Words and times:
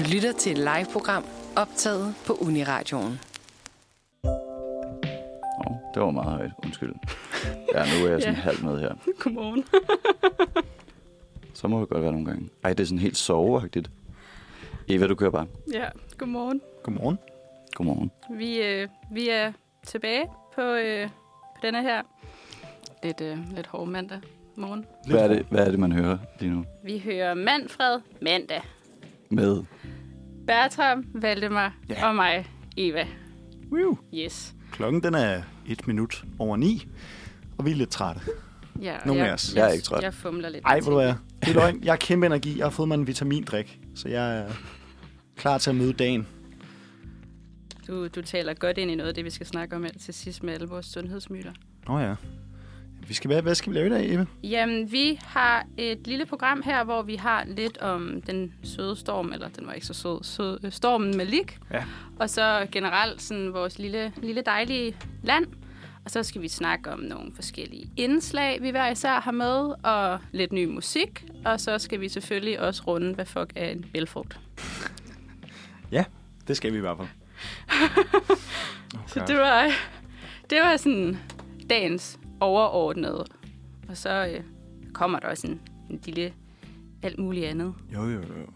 Du 0.00 0.04
lytter 0.14 0.32
til 0.32 0.52
et 0.52 0.58
live-program 0.58 1.24
optaget 1.56 2.14
på 2.26 2.32
Uniradioen. 2.32 3.20
Oh, 5.66 5.76
det 5.94 6.02
var 6.02 6.10
meget 6.10 6.30
højt. 6.30 6.50
Undskyld. 6.64 6.92
Ja, 7.74 7.84
nu 7.84 8.06
er 8.06 8.10
jeg 8.10 8.20
sådan 8.22 8.34
Ja. 8.34 8.40
halvt 8.40 8.62
med 8.62 8.80
her. 8.80 8.94
Godmorgen. 9.20 9.64
Så 11.54 11.68
må 11.68 11.80
det 11.80 11.88
godt 11.88 12.02
være 12.02 12.12
nogle 12.12 12.26
gange. 12.26 12.48
Ej, 12.64 12.72
det 12.72 12.80
er 12.80 12.86
sådan 12.86 12.98
helt 12.98 13.16
soveagtigt. 13.16 13.90
Eva, 14.88 15.06
du 15.06 15.14
kører 15.14 15.30
bare. 15.30 15.46
Ja, 15.72 15.84
godmorgen. 16.18 16.60
Godmorgen. 16.82 17.18
Godmorgen. 17.74 18.10
Vi, 18.30 18.62
øh, 18.62 18.88
vi 19.12 19.28
er 19.28 19.52
tilbage 19.86 20.26
på, 20.54 20.62
øh, 20.62 21.08
på 21.08 21.60
denne 21.62 21.82
her 21.82 22.02
lidt, 23.02 23.20
øh, 23.20 23.38
lidt 23.54 23.66
hård 23.66 23.88
mandag 23.88 24.20
morgen. 24.56 24.84
Hvad 25.06 25.20
er, 25.20 25.28
det, 25.28 25.46
hvad 25.50 25.66
er 25.66 25.70
det, 25.70 25.78
man 25.78 25.92
hører 25.92 26.18
lige 26.38 26.52
nu? 26.52 26.64
Vi 26.84 26.98
hører 26.98 27.34
Manfred 27.34 28.00
mandag. 28.22 28.60
Med 29.32 29.62
Bertram, 30.50 31.04
Valdemar 31.14 31.74
Ja. 31.88 32.08
og 32.08 32.14
mig, 32.14 32.46
Eva. 32.76 33.06
Woo. 33.72 33.98
Yes. 34.14 34.54
Klokken 34.72 35.02
den 35.02 35.14
er 35.14 35.42
et 35.66 35.86
minut 35.86 36.24
over 36.38 36.56
ni, 36.56 36.88
og 37.58 37.64
vi 37.66 37.70
er 37.70 37.74
lidt 37.74 37.90
trætte. 37.90 38.20
Ja, 38.82 38.96
Nogle 39.06 39.20
af 39.20 39.26
jeg, 39.26 39.34
os. 39.34 39.54
Jeg 39.54 39.68
er 39.68 39.72
ikke 39.72 39.84
træt. 39.84 40.02
Jeg 40.02 40.14
fumler 40.14 40.48
lidt. 40.48 40.64
Ej, 40.64 40.80
hvor 40.80 41.00
er. 41.00 41.14
Det 41.40 41.48
er 41.48 41.54
løgn. 41.60 41.84
Jeg 41.84 41.92
har 41.92 41.96
kæmpe 41.96 42.26
energi. 42.26 42.58
Jeg 42.58 42.64
har 42.64 42.70
fået 42.70 42.88
mig 42.88 42.94
en 42.94 43.06
vitamindrik, 43.06 43.80
så 43.94 44.08
jeg 44.08 44.38
er 44.38 44.46
klar 45.36 45.58
til 45.58 45.70
at 45.70 45.76
møde 45.76 45.92
dagen. 45.92 46.26
Du, 47.86 48.08
du 48.08 48.22
taler 48.22 48.54
godt 48.54 48.78
ind 48.78 48.90
i 48.90 48.94
noget 48.94 49.08
af 49.08 49.14
det, 49.14 49.24
vi 49.24 49.30
skal 49.30 49.46
snakke 49.46 49.76
om 49.76 49.86
til 50.00 50.14
sidst 50.14 50.42
med 50.42 50.54
alle 50.54 50.66
vores 50.68 50.86
sundhedsmyter. 50.86 51.52
Nå 51.88 51.98
ja. 51.98 52.14
Vi 53.08 53.14
skal, 53.14 53.28
hvad, 53.28 53.42
hvad 53.42 53.54
skal 53.54 53.72
vi 53.72 53.78
lave 53.78 53.86
i 53.86 53.90
dag, 53.90 54.12
Eva? 54.14 54.26
Jamen, 54.42 54.92
vi 54.92 55.20
har 55.22 55.66
et 55.76 56.06
lille 56.06 56.26
program 56.26 56.62
her, 56.62 56.84
hvor 56.84 57.02
vi 57.02 57.14
har 57.16 57.44
lidt 57.46 57.78
om 57.78 58.22
den 58.22 58.54
søde 58.62 58.96
storm, 58.96 59.32
eller 59.32 59.48
den 59.48 59.66
var 59.66 59.72
ikke 59.72 59.86
så 59.86 59.94
sød, 59.94 60.24
sød 60.24 60.58
øh, 60.64 60.72
stormen 60.72 61.16
Malik. 61.16 61.58
Ja. 61.72 61.84
Og 62.18 62.30
så 62.30 62.66
generelt 62.72 63.22
sådan 63.22 63.52
vores 63.52 63.78
lille, 63.78 64.12
lille 64.22 64.42
dejlige 64.42 64.96
land. 65.22 65.46
Og 66.04 66.10
så 66.10 66.22
skal 66.22 66.42
vi 66.42 66.48
snakke 66.48 66.90
om 66.90 67.00
nogle 67.00 67.32
forskellige 67.34 67.90
indslag, 67.96 68.62
vi 68.62 68.70
hver 68.70 68.90
især 68.90 69.20
har 69.20 69.32
med, 69.32 69.74
og 69.82 70.18
lidt 70.32 70.52
ny 70.52 70.64
musik. 70.64 71.24
Og 71.44 71.60
så 71.60 71.78
skal 71.78 72.00
vi 72.00 72.08
selvfølgelig 72.08 72.60
også 72.60 72.82
runde, 72.86 73.14
hvad 73.14 73.26
fuck 73.26 73.52
er 73.56 73.68
en 73.68 73.84
bælfrugt. 73.92 74.38
Ja, 75.92 76.04
det 76.48 76.56
skal 76.56 76.72
vi 76.72 76.76
i 76.76 76.80
hvert 76.80 76.96
fald. 76.96 77.08
Så 79.14 79.24
det 79.26 79.36
var, 79.36 79.70
det 80.50 80.60
var 80.60 80.76
sådan 80.76 81.18
dagens 81.70 82.19
overordnede. 82.40 83.24
Og 83.88 83.96
så 83.96 84.26
øh, 84.26 84.40
kommer 84.92 85.18
der 85.18 85.26
også 85.28 85.46
en, 85.46 85.60
en 85.90 86.00
lille 86.04 86.32
alt 87.02 87.18
muligt 87.18 87.46
andet. 87.46 87.74
Jo, 87.94 88.02
jo, 88.04 88.10
jo. 88.20 88.46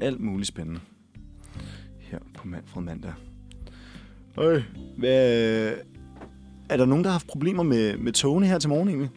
Alt 0.00 0.20
muligt 0.20 0.48
spændende. 0.48 0.80
Her 2.00 2.18
på 2.34 2.48
Manfred 2.48 2.82
Mandag. 2.82 3.12
Øj, 4.36 4.62
hvad, 4.96 5.72
er 6.68 6.76
der 6.76 6.84
nogen, 6.84 7.04
der 7.04 7.10
har 7.10 7.14
haft 7.14 7.26
problemer 7.26 7.62
med, 7.62 7.96
med 7.96 8.12
togene 8.12 8.46
her 8.46 8.58
til 8.58 8.68
morgen 8.68 8.88
egentlig? 8.88 9.10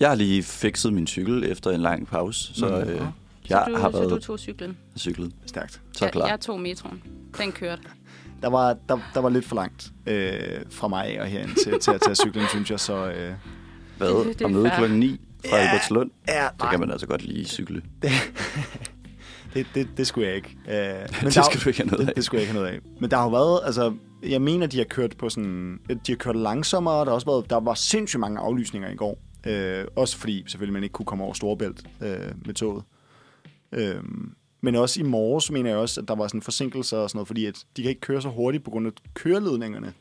Jeg 0.00 0.08
har 0.08 0.14
lige 0.16 0.42
fikset 0.42 0.92
min 0.92 1.06
cykel 1.06 1.44
efter 1.44 1.70
en 1.70 1.80
lang 1.80 2.06
pause, 2.06 2.54
så 2.54 2.68
Nå. 2.68 2.76
øh, 2.78 2.86
Så 2.86 3.02
jeg 3.48 3.64
du, 3.68 3.76
har 3.76 3.90
så 3.90 4.02
du 4.02 4.08
været 4.08 4.22
tog 4.22 4.38
cyklen? 4.38 4.76
cyklet. 4.96 5.32
Stærkt. 5.46 5.82
Så 5.92 6.04
jeg, 6.04 6.12
klar. 6.12 6.26
jeg 6.26 6.40
tog 6.40 6.60
metroen. 6.60 7.02
Den 7.38 7.52
kørte. 7.52 7.82
Der 8.42 8.48
var, 8.50 8.76
der, 8.88 8.98
der 9.14 9.20
var 9.20 9.28
lidt 9.28 9.44
for 9.44 9.56
langt 9.56 9.90
øh, 10.06 10.60
fra 10.70 10.88
mig 10.88 11.06
af 11.06 11.20
og 11.20 11.26
herind 11.26 11.50
til, 11.64 11.80
til 11.80 11.90
at 11.90 12.00
tage 12.00 12.14
cyklen, 12.14 12.46
synes 12.48 12.70
jeg. 12.70 12.80
Så 12.80 13.10
øh, 13.10 13.32
Hvad? 13.98 14.24
Det- 14.24 14.38
det 14.38 14.42
Og 14.44 14.50
møde 14.50 14.70
klokken 14.76 14.98
9 14.98 15.20
fra 15.50 15.56
Ja. 15.56 15.62
Albertslund? 15.62 16.10
ja, 16.28 16.48
Så 16.60 16.66
kan 16.70 16.80
man 16.80 16.90
altså 16.90 17.06
godt 17.06 17.22
lige 17.24 17.44
cykle. 17.44 17.82
det, 19.54 19.66
det, 19.74 19.88
det 19.96 20.06
skulle 20.06 20.26
jeg 20.28 20.36
ikke. 20.36 20.48
Øh, 20.68 20.74
men 20.74 21.26
det 21.26 21.34
der- 21.34 21.42
skal 21.42 21.60
du 21.64 21.68
ikke 21.68 21.78
have 21.82 21.86
noget 21.90 22.00
det, 22.00 22.08
af. 22.08 22.14
det 22.14 22.24
skulle 22.24 22.38
jeg 22.38 22.42
ikke 22.42 22.52
have 22.52 22.62
noget 22.64 22.74
af. 22.76 22.80
Men 23.00 23.10
der 23.10 23.16
har 23.16 23.24
jo 23.24 23.30
været, 23.30 23.60
altså, 23.64 23.94
jeg 24.22 24.42
mener, 24.42 24.66
de 24.66 24.78
har 24.78 24.84
kørt 24.84 25.16
på 25.18 25.28
sådan, 25.28 25.78
de 26.06 26.12
har 26.12 26.16
kørt 26.16 26.36
langsommere, 26.36 26.98
der 26.98 27.04
har 27.04 27.12
også 27.12 27.26
været, 27.26 27.50
der 27.50 27.60
var 27.60 27.74
sindssygt 27.74 28.20
mange 28.20 28.38
aflysninger 28.40 28.90
i 28.90 28.94
går. 28.96 29.18
Øh, 29.46 29.84
også 29.96 30.16
fordi 30.18 30.44
selvfølgelig 30.48 30.72
man 30.72 30.82
ikke 30.82 30.92
kunne 30.92 31.06
komme 31.06 31.24
over 31.24 31.32
Storebælt 31.32 31.82
øh, 32.02 32.16
med 32.46 32.54
toget. 32.54 32.82
Øh, 33.72 33.94
men 34.64 34.74
også 34.74 35.00
i 35.00 35.02
morges 35.02 35.50
mener 35.50 35.70
jeg 35.70 35.78
også, 35.78 36.00
at 36.00 36.08
der 36.08 36.14
var 36.14 36.26
sådan 36.28 36.42
forsinkelser 36.42 36.96
og 36.98 37.10
sådan 37.10 37.16
noget, 37.18 37.26
fordi 37.26 37.46
at 37.46 37.66
de 37.76 37.82
kan 37.82 37.88
ikke 37.88 38.00
køre 38.00 38.22
så 38.22 38.28
hurtigt 38.28 38.64
på 38.64 38.70
grund 38.70 38.86
af 38.86 38.90
at 38.90 39.14
køreledningerne 39.14 39.92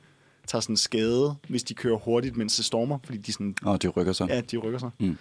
tager 0.48 0.62
sådan 0.62 0.78
skade, 0.78 1.36
hvis 1.48 1.64
de 1.64 1.74
kører 1.74 1.98
hurtigt, 1.98 2.38
mens 2.38 2.56
det 2.56 2.66
stormer, 2.66 2.98
fordi 3.04 3.18
de 3.18 3.34
sådan, 3.34 3.56
Åh, 3.66 3.78
de 3.82 3.88
rykker 3.88 4.14
sig. 4.14 4.28
ja, 4.30 4.42
de 4.42 4.58
rykker 4.58 4.80
sig. 4.80 4.90
Mm. 5.00 5.18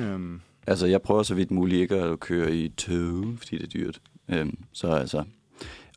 Øhm, 0.00 0.40
Altså, 0.66 0.86
jeg 0.86 1.02
prøver 1.02 1.22
så 1.22 1.34
vidt 1.34 1.50
muligt 1.50 1.80
ikke 1.80 1.94
at 1.96 2.20
køre 2.20 2.56
i 2.56 2.68
tog, 2.68 3.24
fordi 3.38 3.58
det 3.58 3.62
er 3.62 3.66
dyrt. 3.68 4.00
Øhm, 4.28 4.58
så 4.72 4.88
altså... 4.88 5.24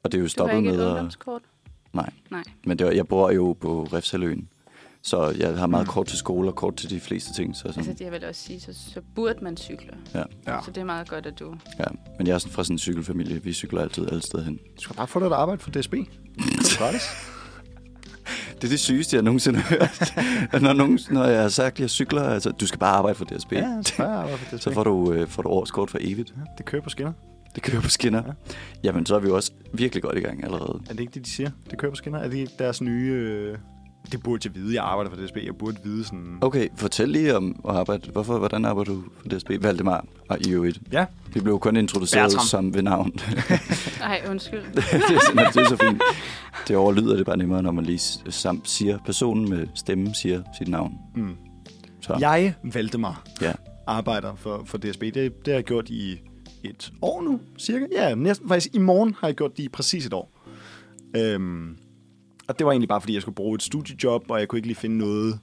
Og 0.03 0.11
det 0.11 0.13
er 0.13 0.19
jo 0.19 0.21
Du 0.21 0.23
har 0.23 0.27
stoppet 0.29 0.57
ikke 0.57 0.69
et 0.69 0.75
med 0.75 0.85
at... 0.85 0.89
ungdomskort? 0.91 1.41
Nej. 1.93 2.09
Nej. 2.31 2.43
Men 2.65 2.79
det 2.79 2.87
var, 2.87 2.93
jeg 2.93 3.07
bor 3.07 3.31
jo 3.31 3.53
på 3.61 3.83
Refsaløen, 3.83 4.49
så 5.03 5.33
jeg 5.37 5.57
har 5.57 5.67
meget 5.67 5.87
Mm. 5.87 5.91
kort 5.91 6.07
til 6.07 6.17
skole 6.17 6.49
og 6.49 6.55
kort 6.55 6.75
til 6.75 6.89
de 6.89 6.99
fleste 6.99 7.33
ting. 7.33 7.55
Så 7.55 7.61
sådan, 7.61 7.77
Altså, 7.77 7.93
det 7.93 8.01
jeg 8.01 8.11
vil 8.11 8.25
også 8.25 8.41
sige, 8.41 8.59
så, 8.59 8.73
så 8.73 9.01
burde 9.15 9.43
man 9.43 9.57
cykle. 9.57 9.89
ja, 10.13 10.23
ja. 10.47 10.59
Så 10.65 10.71
det 10.71 10.81
er 10.81 10.85
meget 10.85 11.09
godt, 11.09 11.25
at 11.25 11.39
du... 11.39 11.55
ja. 11.79 11.83
Men 12.17 12.27
jeg 12.27 12.33
er 12.33 12.37
sådan 12.37 12.53
fra 12.53 12.63
sådan 12.63 12.73
en 12.73 12.79
cykelfamilie. 12.79 13.43
Vi 13.43 13.53
cykler 13.53 13.81
altid 13.81 14.07
alle 14.09 14.21
steder 14.21 14.43
hen. 14.43 14.55
Du 14.77 14.81
skal 14.81 14.95
bare 14.95 15.07
få 15.07 15.19
dig 15.19 15.25
et 15.25 15.31
arbejde 15.33 15.61
for 15.61 15.71
DSB. 15.71 15.91
Det 15.91 16.03
er 16.37 16.77
gratis. 16.77 17.01
Det 18.55 18.63
er 18.63 18.71
det 18.71 18.79
sygeste, 18.79 19.15
jeg 19.15 19.23
nogensinde 19.23 19.59
har 19.59 19.75
hørt. 19.75 20.13
når, 20.63 20.73
nogen, 20.73 20.99
når 21.11 21.23
jeg 21.25 21.41
har 21.41 21.49
sagt, 21.49 21.73
at 21.73 21.79
jeg 21.79 21.89
cykler, 21.89 22.23
altså, 22.23 22.51
du 22.51 22.67
skal 22.67 22.79
bare 22.79 22.95
arbejde 22.95 23.17
for 23.17 23.25
DSB. 23.25 23.51
ja, 23.51 23.81
bare 23.97 24.15
arbejde 24.17 24.37
for 24.37 24.57
DSB. 24.57 24.63
Så 24.69 24.71
får 24.73 24.83
du, 24.83 25.13
øh, 25.13 25.27
får 25.27 25.41
du 25.43 25.49
årskort 25.49 25.89
for 25.91 25.97
evigt. 26.01 26.33
Ja, 26.37 26.41
det 26.57 26.65
kører 26.65 26.81
på 26.81 26.89
skinner. 26.89 27.11
Det 27.55 27.63
kører 27.63 27.81
på 27.81 27.89
skinner. 27.89 28.23
Ja. 28.27 28.31
Jamen, 28.83 29.05
så 29.05 29.15
er 29.15 29.19
vi 29.19 29.27
jo 29.27 29.35
også 29.35 29.51
virkelig 29.73 30.03
godt 30.03 30.17
i 30.17 30.21
gang 30.21 30.43
allerede. 30.43 30.79
Er 30.89 30.93
det 30.93 30.99
ikke 30.99 31.13
det, 31.13 31.25
de 31.25 31.29
siger? 31.31 31.49
Det 31.69 31.77
kører 31.79 31.91
på 31.91 31.95
skinner? 31.95 32.19
Er 32.19 32.27
det 32.29 32.59
deres 32.59 32.81
nye... 32.81 33.11
Øh... 33.11 33.57
Det 34.11 34.23
burde 34.23 34.41
jeg 34.49 34.55
vide. 34.55 34.75
Jeg 34.75 34.83
arbejder 34.83 35.11
for 35.11 35.17
DSB. 35.25 35.37
Jeg 35.45 35.55
burde 35.55 35.77
vide 35.83 36.03
sådan... 36.03 36.37
Okay, 36.41 36.67
fortæl 36.77 37.09
lige 37.09 37.35
om 37.37 37.55
at 37.69 37.75
arbejde. 37.75 38.11
Hvorfor, 38.11 38.37
hvordan 38.39 38.65
arbejder 38.65 38.91
du 38.91 39.03
for 39.21 39.29
DSB? 39.29 39.49
Valdemar 39.63 40.05
og 40.29 40.37
i 40.47 40.51
øvrigt. 40.51 40.79
Ja. 40.91 41.05
Vi 41.33 41.39
blev 41.39 41.59
kun 41.59 41.75
introduceret 41.77 42.29
Bertram. 42.31 42.45
som 42.45 42.73
ved 42.73 42.81
navn. 42.81 43.13
Ej, 44.01 44.21
undskyld. 44.29 44.59
det, 44.75 44.77
er, 44.77 45.19
sådan- 45.27 45.45
det 45.53 45.57
er 45.57 45.67
så 45.69 45.77
fint. 45.89 46.01
Det 46.67 46.75
overlyder 46.75 47.15
det 47.17 47.25
bare 47.25 47.37
nemmere, 47.37 47.63
når 47.63 47.71
man 47.71 47.85
lige 47.85 47.97
s- 47.99 48.23
sam 48.29 48.61
siger, 48.65 48.97
personen 49.05 49.49
med 49.49 49.67
stemmen 49.75 50.13
siger 50.13 50.43
sit 50.57 50.67
navn. 50.67 50.93
Mm. 51.15 51.35
Så, 52.01 52.17
Jeg, 52.19 52.53
Valdemar, 52.73 53.23
ja. 53.41 53.51
arbejder 53.87 54.35
for, 54.35 54.63
for 54.65 54.77
DSB. 54.77 55.01
Det, 55.01 55.13
det 55.15 55.31
har 55.47 55.53
jeg 55.53 55.63
gjort 55.63 55.89
i 55.89 56.19
et 56.63 56.91
år 57.01 57.21
nu, 57.21 57.39
cirka. 57.59 57.85
Ja, 57.91 58.15
næsten 58.15 58.47
faktisk 58.47 58.75
i 58.75 58.79
morgen 58.79 59.15
har 59.19 59.27
jeg 59.27 59.35
gjort 59.35 59.57
det 59.57 59.63
i 59.63 59.69
præcis 59.69 60.05
et 60.05 60.13
år. 60.13 60.39
Øhm, 61.15 61.77
og 62.47 62.59
det 62.59 62.65
var 62.65 62.71
egentlig 62.71 62.89
bare, 62.89 63.01
fordi 63.01 63.13
jeg 63.13 63.21
skulle 63.21 63.35
bruge 63.35 63.55
et 63.55 63.63
studiejob, 63.63 64.25
og 64.29 64.39
jeg 64.39 64.47
kunne 64.47 64.57
ikke 64.59 64.67
lige 64.67 64.77
finde 64.77 64.97
noget 64.97 65.39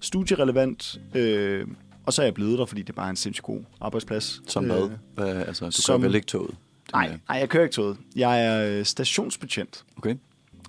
studierelevant. 0.00 1.00
Øh, 1.14 1.66
og 2.06 2.12
så 2.12 2.22
er 2.22 2.26
jeg 2.26 2.34
blevet 2.34 2.58
der, 2.58 2.64
fordi 2.66 2.82
det 2.82 2.94
bare 2.94 3.06
er 3.06 3.10
en 3.10 3.16
sindssygt 3.16 3.44
god 3.44 3.60
arbejdsplads. 3.80 4.40
Som 4.46 4.64
Øh, 4.64 4.70
hvad? 4.70 4.88
hvad? 5.14 5.36
Altså, 5.46 5.64
du 5.66 5.70
som- 5.70 5.92
kører 6.00 6.08
vel 6.08 6.14
ikke 6.14 6.26
toget? 6.26 6.50
Det 6.50 6.92
Nej, 6.94 7.08
nej, 7.28 7.38
jeg 7.38 7.48
kører 7.48 7.62
ikke 7.62 7.74
toget. 7.74 7.96
Jeg 8.16 8.44
er 8.46 8.78
øh, 8.78 8.84
stationsbetjent. 8.84 9.84
Okay. 9.96 10.14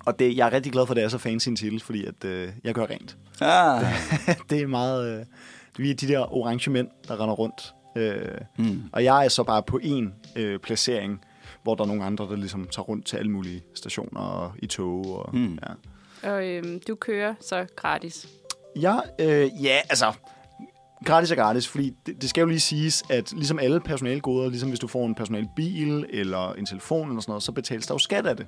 Og 0.05 0.19
det, 0.19 0.37
jeg 0.37 0.47
er 0.47 0.53
rigtig 0.53 0.71
glad 0.71 0.85
for, 0.85 0.93
at 0.93 0.95
det 0.97 1.03
er 1.03 1.09
så 1.09 1.17
fancy 1.17 1.47
en 1.49 1.55
titel, 1.55 1.79
fordi 1.79 2.05
at, 2.05 2.25
øh, 2.25 2.49
jeg 2.63 2.73
gør 2.73 2.85
rent. 2.85 3.17
Ah. 3.41 3.85
det 4.49 4.61
er 4.61 4.67
meget... 4.67 5.19
Øh, 5.19 5.25
vi 5.77 5.89
er 5.91 5.95
de 5.95 6.07
der 6.07 6.33
orange 6.33 6.71
mænd, 6.71 6.87
der 7.07 7.21
render 7.21 7.35
rundt. 7.35 7.73
Øh, 7.97 8.21
Mm. 8.57 8.81
og 8.91 9.03
jeg 9.03 9.25
er 9.25 9.29
så 9.29 9.43
bare 9.43 9.63
på 9.63 9.79
en 9.83 10.13
øh, 10.35 10.59
placering, 10.59 11.21
hvor 11.63 11.75
der 11.75 11.83
er 11.83 11.87
nogle 11.87 12.03
andre, 12.03 12.25
der 12.25 12.35
ligesom 12.35 12.67
tager 12.67 12.83
rundt 12.83 13.05
til 13.05 13.17
alle 13.17 13.31
mulige 13.31 13.63
stationer 13.73 14.19
og 14.21 14.51
i 14.59 14.67
tog. 14.67 15.05
Og, 15.25 15.35
Mm. 15.35 15.59
ja. 16.23 16.29
Og 16.29 16.47
øhm, 16.47 16.79
du 16.87 16.95
kører 16.95 17.33
så 17.41 17.65
gratis. 17.75 18.27
Ja, 18.81 18.99
øh, 19.19 19.49
ja, 19.63 19.77
altså... 19.89 20.13
Gratis 21.05 21.31
er 21.31 21.35
gratis, 21.35 21.67
fordi 21.67 21.93
det, 22.05 22.21
det 22.21 22.29
skal 22.29 22.41
jo 22.41 22.47
lige 22.47 22.59
siges, 22.59 23.03
at 23.09 23.31
ligesom 23.33 23.59
alle 23.59 23.79
personalgoder, 23.79 24.49
ligesom 24.49 24.69
hvis 24.69 24.79
du 24.79 24.87
får 24.87 25.05
en 25.05 25.15
personalbil 25.15 26.05
eller 26.09 26.53
en 26.53 26.65
telefon 26.65 27.09
eller 27.09 27.21
sådan 27.21 27.31
noget, 27.31 27.43
så 27.43 27.51
betales 27.51 27.87
der 27.87 27.93
jo 27.93 27.97
skat 27.99 28.25
af 28.25 28.37
det. 28.37 28.47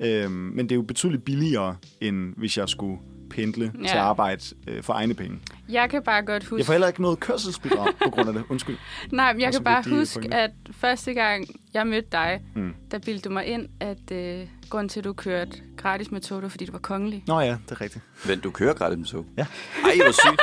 Øhm, 0.00 0.32
men 0.32 0.58
det 0.68 0.72
er 0.72 0.76
jo 0.76 0.82
betydeligt 0.82 1.24
billigere, 1.24 1.76
end 2.00 2.34
hvis 2.36 2.58
jeg 2.58 2.68
skulle 2.68 2.98
pendle 3.30 3.72
ja. 3.82 3.88
Til 3.88 3.96
arbejde 3.96 4.42
øh, 4.66 4.82
for 4.82 4.92
egne 4.92 5.14
penge. 5.14 5.38
Jeg 5.68 5.90
kan 5.90 6.02
bare 6.02 6.22
godt 6.22 6.44
huske... 6.44 6.56
Jeg 6.58 6.66
får 6.66 6.72
heller 6.72 6.88
ikke 6.88 7.02
noget 7.02 7.20
kørselsbidrag 7.20 7.88
på 8.04 8.10
grund 8.10 8.28
af 8.28 8.34
det. 8.34 8.44
Undskyld. 8.48 8.76
Nej, 9.12 9.32
men 9.32 9.42
jeg 9.42 9.52
kan 9.52 9.64
bare 9.64 9.82
huske, 9.90 10.20
pointer. 10.20 10.38
at 10.38 10.50
første 10.72 11.14
gang, 11.14 11.46
jeg 11.74 11.86
mødte 11.86 12.08
dig, 12.12 12.40
Mm. 12.54 12.74
der 12.90 12.98
bildte 12.98 13.28
du 13.28 13.32
mig 13.32 13.46
ind, 13.46 13.66
at 13.80 14.10
øh, 14.12 14.46
grunden 14.70 14.88
til, 14.88 15.00
at 15.00 15.04
du 15.04 15.12
kørte 15.12 15.50
gratis 15.76 16.10
med 16.10 16.20
tog, 16.20 16.36
det 16.36 16.42
var, 16.42 16.48
fordi 16.48 16.64
du 16.64 16.72
var 16.72 16.78
kongelig. 16.78 17.24
Nå 17.26 17.40
ja, 17.40 17.50
det 17.50 17.70
er 17.70 17.80
rigtigt. 17.80 18.04
Vent, 18.26 18.44
du 18.44 18.50
kører 18.50 18.74
gratis 18.74 18.98
med 18.98 19.06
tog? 19.06 19.26
Ja. 19.36 19.46
Ej, 19.84 19.96
hvor 19.96 20.12
sygt. 20.12 20.40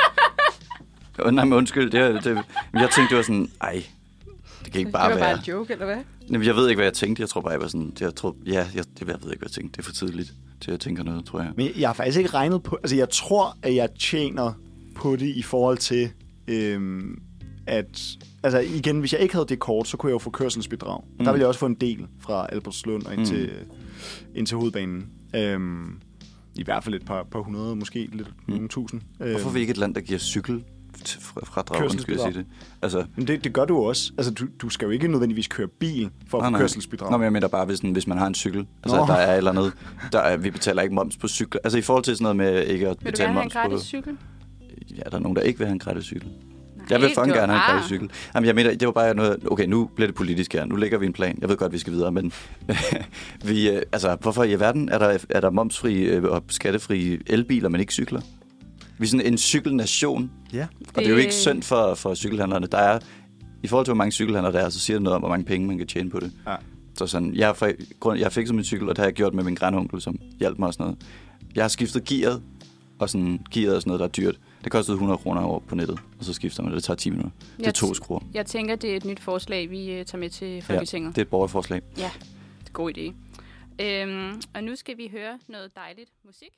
Åh, 1.26 1.32
nej, 1.34 1.44
men 1.44 1.52
undskyld. 1.52 1.90
Det, 1.90 2.00
er- 2.00 2.20
det, 2.20 2.34
men 2.72 2.82
jeg 2.82 2.90
tænkte, 2.90 3.08
det 3.10 3.16
var 3.16 3.22
sådan, 3.22 3.50
ej, 3.60 3.84
det 4.64 4.72
kan 4.72 4.78
ikke 4.78 4.90
bare 4.92 5.08
det 5.08 5.14
var 5.14 5.20
være. 5.26 5.34
bare 5.34 5.38
en 5.38 5.44
joke, 5.48 5.72
eller 5.72 5.86
hvad? 5.86 5.96
Jamen, 6.30 6.46
jeg 6.46 6.56
ved 6.56 6.68
ikke, 6.68 6.78
hvad 6.78 6.86
jeg 6.86 6.92
tænkte. 6.94 7.20
Jeg 7.20 7.28
tror 7.28 7.40
bare, 7.40 7.52
jeg 7.52 7.60
var 7.60 7.68
sådan... 7.68 7.92
Jeg 8.00 8.14
tror, 8.14 8.36
ja, 8.46 8.52
jeg, 8.74 8.84
jeg 9.00 9.06
ved 9.06 9.14
ikke, 9.14 9.24
hvad 9.24 9.36
jeg 9.42 9.50
tænkte. 9.50 9.76
Det 9.76 9.78
er 9.78 9.82
for 9.82 9.92
tidligt 9.92 10.32
til, 10.60 10.70
at 10.70 10.72
jeg 10.72 10.80
tænker 10.80 11.02
noget, 11.02 11.24
tror 11.24 11.40
jeg. 11.40 11.52
Men 11.56 11.68
jeg 11.78 11.88
har 11.88 11.94
faktisk 11.94 12.18
ikke 12.18 12.30
regnet 12.30 12.62
på... 12.62 12.76
Altså, 12.82 12.96
jeg 12.96 13.08
tror, 13.10 13.56
at 13.62 13.74
jeg 13.74 13.88
tjener 13.98 14.52
på 14.94 15.16
det 15.16 15.26
i 15.36 15.42
forhold 15.42 15.78
til, 15.78 16.10
øhm, 16.48 17.18
at... 17.66 18.00
altså 18.42 18.58
igen, 18.58 19.00
hvis 19.00 19.12
jeg 19.12 19.20
ikke 19.20 19.34
havde 19.34 19.46
det 19.48 19.58
kort, 19.58 19.88
så 19.88 19.96
kunne 19.96 20.10
jeg 20.10 20.14
jo 20.14 20.18
få 20.18 20.30
kørselsbidrag. 20.30 21.04
Mm. 21.18 21.24
Der 21.24 21.32
ville 21.32 21.40
jeg 21.40 21.48
også 21.48 21.60
få 21.60 21.66
en 21.66 21.74
del 21.74 22.06
fra 22.20 22.46
Albertslund 22.52 23.02
og 23.02 23.12
ind, 23.12 23.20
Mm. 23.20 23.26
til, 23.26 23.50
ind 24.34 24.46
til 24.46 24.56
hovedbanen. 24.56 25.06
Øhm, 25.36 26.00
I 26.56 26.64
hvert 26.64 26.84
fald 26.84 26.94
et 26.94 27.04
par, 27.04 27.22
par 27.30 27.40
hundrede, 27.40 27.76
måske 27.76 28.08
lidt 28.12 28.28
Mm. 28.46 28.54
nogle 28.54 28.68
tusind. 28.68 29.00
Øhm, 29.20 29.30
Hvorfor 29.30 29.48
er 29.48 29.52
vi 29.52 29.60
ikke 29.60 29.70
et 29.70 29.76
land, 29.76 29.94
der 29.94 30.00
giver 30.00 30.18
cykel 30.18 30.64
fradrag, 31.44 31.82
undskyld, 31.82 32.18
jeg 32.18 32.18
Kørselsbidrag. 32.18 32.32
sige 32.32 32.38
det? 32.38 32.46
Altså, 32.82 33.04
Men 33.16 33.26
det, 33.26 33.44
det 33.44 33.52
gør 33.52 33.64
du 33.64 33.78
også. 33.78 34.12
Altså, 34.18 34.32
du, 34.34 34.46
du 34.62 34.68
skal 34.68 34.86
jo 34.86 34.90
ikke 34.90 35.08
nødvendigvis 35.08 35.46
køre 35.48 35.68
bil 35.68 36.10
for 36.28 36.40
at 36.40 36.52
få 36.52 36.58
kørselsbidrag. 36.58 37.10
Nå, 37.10 37.16
men 37.16 37.24
jeg 37.24 37.32
mener 37.32 37.48
bare, 37.48 37.64
hvis, 37.64 37.78
hvis 37.78 38.06
man 38.06 38.18
har 38.18 38.26
en 38.26 38.34
cykel. 38.34 38.66
Altså, 38.84 38.96
Nå. 38.96 39.06
der 39.06 39.14
er 39.14 39.32
et 39.32 39.36
eller 39.36 39.50
andet. 39.50 39.72
Der 40.12 40.18
er, 40.18 40.36
vi 40.36 40.50
betaler 40.50 40.82
ikke 40.82 40.94
moms 40.94 41.16
på 41.16 41.28
cykler. 41.28 41.60
Altså, 41.64 41.78
i 41.78 41.82
forhold 41.82 42.04
til 42.04 42.16
sådan 42.16 42.22
noget 42.22 42.36
med 42.36 42.64
ikke 42.66 42.88
at 42.88 42.96
Vil 43.00 43.06
du 43.06 43.10
betale 43.10 43.28
gerne 43.28 43.32
have 43.32 43.42
en 43.42 43.44
moms 43.44 43.52
gratis 43.52 43.80
på... 43.80 43.84
cykel? 43.84 44.16
Ja, 44.96 45.02
der 45.10 45.16
er 45.16 45.20
nogen, 45.20 45.36
der 45.36 45.42
ikke 45.42 45.58
vil 45.58 45.66
have 45.66 45.72
en 45.72 45.78
gratis 45.78 46.04
cykel. 46.04 46.28
Nej, 46.28 46.86
Jeg 46.90 47.00
vil 47.00 47.10
var 47.16 47.24
gerne 47.24 47.52
have 47.52 47.66
en 47.66 47.70
gratis 47.70 47.86
cykel. 47.86 48.10
Jamen, 48.34 48.46
jeg 48.46 48.54
mener, 48.54 48.70
det 48.74 48.86
var 48.86 48.92
bare 48.92 49.14
noget... 49.14 49.38
Okay, 49.50 49.66
nu 49.66 49.90
bliver 49.94 50.06
det 50.08 50.14
politisk 50.14 50.52
her. 50.52 50.64
Nu 50.64 50.76
lægger 50.76 50.98
vi 50.98 51.06
en 51.06 51.12
plan. 51.12 51.38
Jeg 51.40 51.48
ved 51.48 51.56
godt, 51.56 51.72
vi 51.72 51.78
skal 51.78 51.92
videre, 51.92 52.12
men... 52.12 52.32
vi, 53.44 53.70
øh, 53.70 53.82
altså, 53.92 54.16
hvorfor 54.20 54.44
i 54.44 54.60
verden 54.60 54.88
er 54.88 54.98
der, 54.98 55.18
er 55.30 55.40
der 55.40 55.50
momsfri 55.50 56.02
øh, 56.02 56.24
og 56.24 56.42
skattefri 56.48 57.18
elbiler, 57.26 57.68
men 57.68 57.80
ikke 57.80 57.92
cykler? 57.92 58.20
Vi 58.98 59.04
er 59.04 59.08
sådan 59.08 59.26
en 59.26 59.38
cykelnation. 59.38 60.30
Ja. 60.52 60.66
Og 60.88 60.94
det 60.94 61.06
er 61.06 61.10
jo 61.10 61.16
ikke 61.16 61.34
synd 61.34 61.62
for, 61.62 61.94
for 61.94 62.14
cykelhandlerne. 62.14 62.66
Der 62.66 62.78
er, 62.78 62.98
I 63.62 63.66
forhold 63.66 63.84
til, 63.86 63.92
hvor 63.92 63.96
mange 63.98 64.12
cykelhandlere 64.12 64.52
der 64.52 64.60
er, 64.60 64.68
så 64.68 64.78
siger 64.78 64.94
det 64.96 65.02
noget 65.02 65.14
om, 65.14 65.20
hvor 65.22 65.28
mange 65.28 65.44
penge 65.44 65.66
man 65.66 65.78
kan 65.78 65.86
tjene 65.86 66.10
på 66.10 66.20
det. 66.20 66.32
Ja. 66.46 66.56
Så 66.94 67.06
sådan, 67.06 67.34
jeg, 67.34 67.50
fa- 67.50 67.98
grund, 68.00 68.18
jeg 68.18 68.32
fik 68.32 68.46
som 68.46 68.56
min 68.56 68.64
cykel, 68.64 68.88
og 68.88 68.96
det 68.96 68.98
har 68.98 69.06
jeg 69.06 69.14
gjort 69.14 69.34
med 69.34 69.44
min 69.44 69.54
grandonkel, 69.54 70.00
som 70.00 70.18
hjalp 70.38 70.58
mig 70.58 70.66
og 70.66 70.74
sådan 70.74 70.84
noget. 70.84 70.98
Jeg 71.54 71.64
har 71.64 71.68
skiftet 71.68 72.04
gearet, 72.04 72.42
og 72.98 73.10
sådan, 73.10 73.40
gearet 73.54 73.76
er 73.76 73.80
sådan 73.80 73.88
noget, 73.90 74.00
der 74.00 74.06
er 74.06 74.10
dyrt. 74.10 74.38
Det 74.64 74.72
kostede 74.72 74.94
100 74.94 75.18
kroner 75.18 75.40
over 75.42 75.60
på 75.60 75.74
nettet, 75.74 75.98
og 76.18 76.24
så 76.24 76.32
skifter 76.32 76.62
man 76.62 76.72
det. 76.72 76.76
Det 76.76 76.84
tager 76.84 76.96
10 76.96 77.10
minutter. 77.10 77.30
Det 77.40 77.62
er 77.62 77.66
Jeg 77.66 77.74
to 77.74 77.86
t- 77.86 77.94
skruer. 77.94 78.20
Jeg 78.34 78.46
tænker, 78.46 78.76
det 78.76 78.92
er 78.92 78.96
et 78.96 79.04
nyt 79.04 79.20
forslag, 79.20 79.70
vi 79.70 79.90
øh, 79.92 80.04
tager 80.06 80.18
med 80.20 80.30
til 80.30 80.62
Folketinget. 80.62 81.14
Det 81.16 81.20
er 81.20 81.24
et 81.24 81.28
borgerforslag. 81.28 81.82
Ja, 81.98 82.02
det 82.02 82.22
er 82.64 82.68
en 82.68 82.72
god 82.72 82.92
idé. 82.98 83.12
Øhm, 83.84 84.42
og 84.54 84.64
nu 84.64 84.76
skal 84.76 84.96
vi 84.96 85.08
høre 85.12 85.38
noget 85.48 85.70
dejligt 85.76 86.10
musik. 86.26 86.48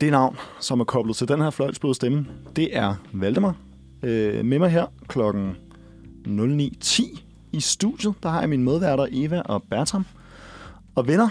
Det 0.00 0.10
navn, 0.10 0.36
som 0.60 0.80
er 0.80 0.84
koblet 0.84 1.16
til 1.16 1.28
den 1.28 1.40
her 1.40 1.50
fløjtsbløde 1.50 1.94
stemme, 1.94 2.26
det 2.56 2.76
er 2.76 2.94
Valdemar. 3.12 3.56
Øh, 4.02 4.44
med 4.44 4.58
mig 4.58 4.70
her 4.70 4.86
klokken 5.08 5.56
09.10 6.26 7.20
i 7.52 7.60
studiet, 7.60 8.14
der 8.22 8.28
har 8.28 8.40
jeg 8.40 8.48
mine 8.48 8.62
medværter 8.62 9.06
Eva 9.10 9.40
og 9.40 9.62
Bertram. 9.70 10.06
Og 10.94 11.08
venner, 11.08 11.28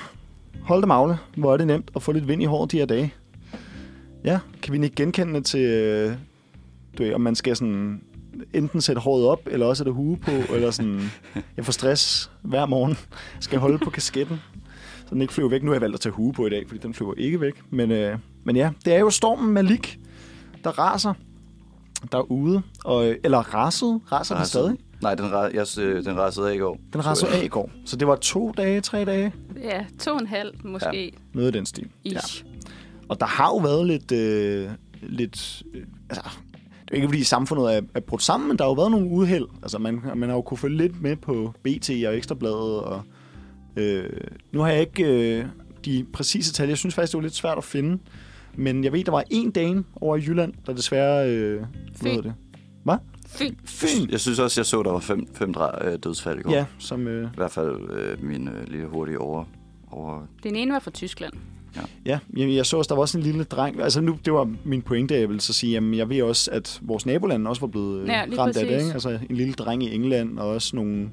hold 0.62 0.82
dem 0.82 0.88
magle, 0.88 1.18
hvor 1.38 1.54
er 1.54 1.58
det 1.58 1.68
nemt 1.68 1.92
at 1.96 2.04
få 2.04 2.12
lidt 2.12 2.28
vind 2.28 2.42
i 2.42 2.46
håret 2.46 2.72
de 2.72 2.78
her 2.78 2.86
dage. 2.86 3.14
Ja, 4.24 4.40
kan 4.62 4.74
vi 4.74 4.84
ikke 4.84 4.96
genkende 4.96 5.42
til, 5.42 5.62
øh, 5.62 6.14
du 6.98 7.04
ved, 7.04 7.14
om 7.14 7.22
man 7.22 7.36
skal 7.36 7.56
sådan 7.56 8.02
enten 8.54 8.82
sætte 8.82 9.02
håret 9.02 9.26
op, 9.26 9.40
eller 9.52 9.66
også 9.66 9.80
sætte 9.80 9.92
hue 9.92 10.18
på, 10.18 10.32
eller 10.54 10.72
sådan, 10.72 11.02
jeg 11.58 11.66
får 11.66 11.72
stress 11.72 12.32
hver 12.42 12.66
morgen, 12.66 12.98
skal 13.40 13.60
holde 13.60 13.78
på 13.78 13.90
kasketten, 13.90 14.42
så 15.08 15.14
den 15.14 15.22
ikke 15.22 15.34
flyver 15.34 15.50
væk. 15.50 15.64
Nu 15.64 15.70
har 15.70 15.76
jeg 15.76 15.82
valgt 15.82 15.94
at 15.94 16.00
tage 16.00 16.14
hue 16.14 16.34
på 16.34 16.48
i 16.48 16.50
dag, 16.50 16.64
fordi 16.68 16.80
den 16.80 16.94
flyver 16.94 17.14
ikke 17.18 17.42
væk. 17.42 17.62
Men, 17.70 17.92
øh, 17.92 18.18
men 18.44 18.56
ja, 18.56 18.70
det 18.86 18.94
er 18.94 19.00
jo 19.00 19.10
stormen 19.10 19.54
Malik, 19.54 20.00
der 20.64 20.80
raser 20.80 21.14
derude. 22.12 22.62
Og, 22.84 23.16
eller 23.24 23.38
rasede. 23.38 24.00
Raser 24.12 24.36
den 24.36 24.46
stadig? 24.46 24.78
Nej, 25.02 25.16
den, 25.16 25.26
jeg, 25.54 25.66
øh, 25.80 26.06
den 26.06 26.18
rasede 26.18 26.50
af 26.50 26.56
i 26.56 26.58
går. 26.58 26.78
Den 26.94 27.06
rasede 27.06 27.32
af 27.32 27.44
i 27.44 27.48
går. 27.48 27.72
Så 27.86 27.96
det 27.96 28.08
var 28.08 28.16
to 28.16 28.52
dage, 28.58 28.82
tre 28.82 29.06
dage. 29.06 29.34
Ja, 29.64 29.86
to 30.00 30.12
og 30.12 30.22
en 30.22 30.28
halv 30.28 30.54
måske. 30.64 31.14
Noget 31.34 31.48
af 31.48 31.54
den 31.54 31.66
stil. 31.66 31.90
Ja. 32.06 32.20
Og 33.10 33.20
der 33.20 33.26
har 33.26 33.48
jo 33.48 33.58
været 33.58 33.88
lidt... 33.88 34.12
Øh, 34.12 34.70
lidt 35.02 35.64
øh, 35.74 35.84
altså, 36.10 36.24
det 36.82 36.92
er 36.92 36.96
ikke, 36.96 37.08
fordi 37.08 37.24
samfundet 37.24 37.76
er, 37.76 37.82
er 37.96 38.00
brudt 38.00 38.24
sammen, 38.24 38.48
men 38.48 38.58
der 38.58 38.64
har 38.64 38.70
jo 38.70 38.74
været 38.74 38.92
nogle 38.92 39.08
uheld. 39.08 39.46
Altså, 39.62 39.78
man, 39.78 40.02
man 40.16 40.30
har 40.30 40.36
jo 40.36 40.42
kunne 40.42 40.58
følge 40.58 40.78
lidt 40.78 41.02
med 41.02 41.16
på 41.16 41.54
BT 41.64 41.90
og 42.08 42.18
Ekstrabladet. 42.18 42.80
Og, 42.80 43.02
øh, 43.78 44.10
nu 44.52 44.60
har 44.62 44.70
jeg 44.70 44.80
ikke 44.82 45.04
øh, 45.40 45.46
de 45.86 46.06
præcise 46.14 46.54
tal. 46.54 46.68
Jeg 46.68 46.78
synes 46.78 46.96
faktisk, 46.96 47.12
det 47.12 47.18
var 47.18 47.22
lidt 47.24 47.36
svært 47.36 47.58
at 47.58 47.64
finde. 47.64 48.00
Men 48.56 48.84
jeg 48.84 48.94
ved, 48.94 49.04
der 49.04 49.12
var 49.12 49.24
en 49.30 49.52
dame 49.52 49.84
over 50.02 50.16
i 50.18 50.20
Jylland, 50.20 50.54
der 50.66 50.74
desværre... 50.74 51.30
Øh, 51.30 51.58
hvad 51.58 51.68
Fyn. 51.96 52.08
hedder 52.08 52.22
det? 52.22 52.34
Hvad? 52.84 52.98
Fy. 53.28 53.44
Fyn! 53.66 54.10
Jeg 54.10 54.20
synes 54.20 54.40
også, 54.40 54.62
jeg 54.62 54.66
så, 54.66 54.84
der 54.84 54.92
var 54.92 55.00
fem, 55.00 55.28
fem 55.34 55.54
dra- 55.58 55.88
øh, 55.88 55.98
dødsfald 56.04 56.40
i 56.40 56.42
går. 56.42 56.52
Ja, 56.52 56.66
som... 56.80 57.08
Øh, 57.08 57.24
I 57.26 57.36
hvert 57.36 57.52
fald 57.52 57.92
øh, 57.92 58.24
min 58.24 58.48
øh, 58.48 58.68
lille 58.68 58.88
hurtige 58.88 59.20
over, 59.20 59.44
over 59.92 60.28
Den 60.44 60.56
ene 60.56 60.74
var 60.74 60.80
fra 60.80 60.92
Tyskland. 60.92 61.34
Ja, 62.06 62.20
jeg, 62.36 62.50
jeg 62.50 62.66
så 62.66 62.78
også, 62.78 62.90
der 62.90 62.96
var 62.96 63.02
også 63.02 63.18
en 63.18 63.24
lille 63.24 63.44
dreng. 63.44 63.82
Altså 63.82 64.02
nu, 64.02 64.18
det 64.26 64.34
var 64.34 64.54
min 64.64 64.82
pointe, 64.82 65.20
jeg 65.20 65.30
vil 65.30 65.42
så 65.42 65.54
sige, 65.54 65.72
jamen 65.72 65.94
jeg 65.94 66.10
ved 66.10 66.22
også, 66.22 66.52
at 66.52 66.80
vores 66.82 67.06
naboland 67.06 67.48
også 67.48 67.60
var 67.60 67.68
blevet 67.68 68.02
øh, 68.02 68.08
Ja, 68.08 68.22
ramt 68.22 68.40
af 68.40 68.54
det, 68.54 68.54
præcis. 68.68 68.82
ikke? 68.86 68.94
Altså 68.94 69.20
en 69.30 69.36
lille 69.36 69.54
dreng 69.54 69.84
i 69.84 69.96
England, 69.96 70.40
og 70.40 70.48
også 70.50 70.76
nogle... 70.76 71.10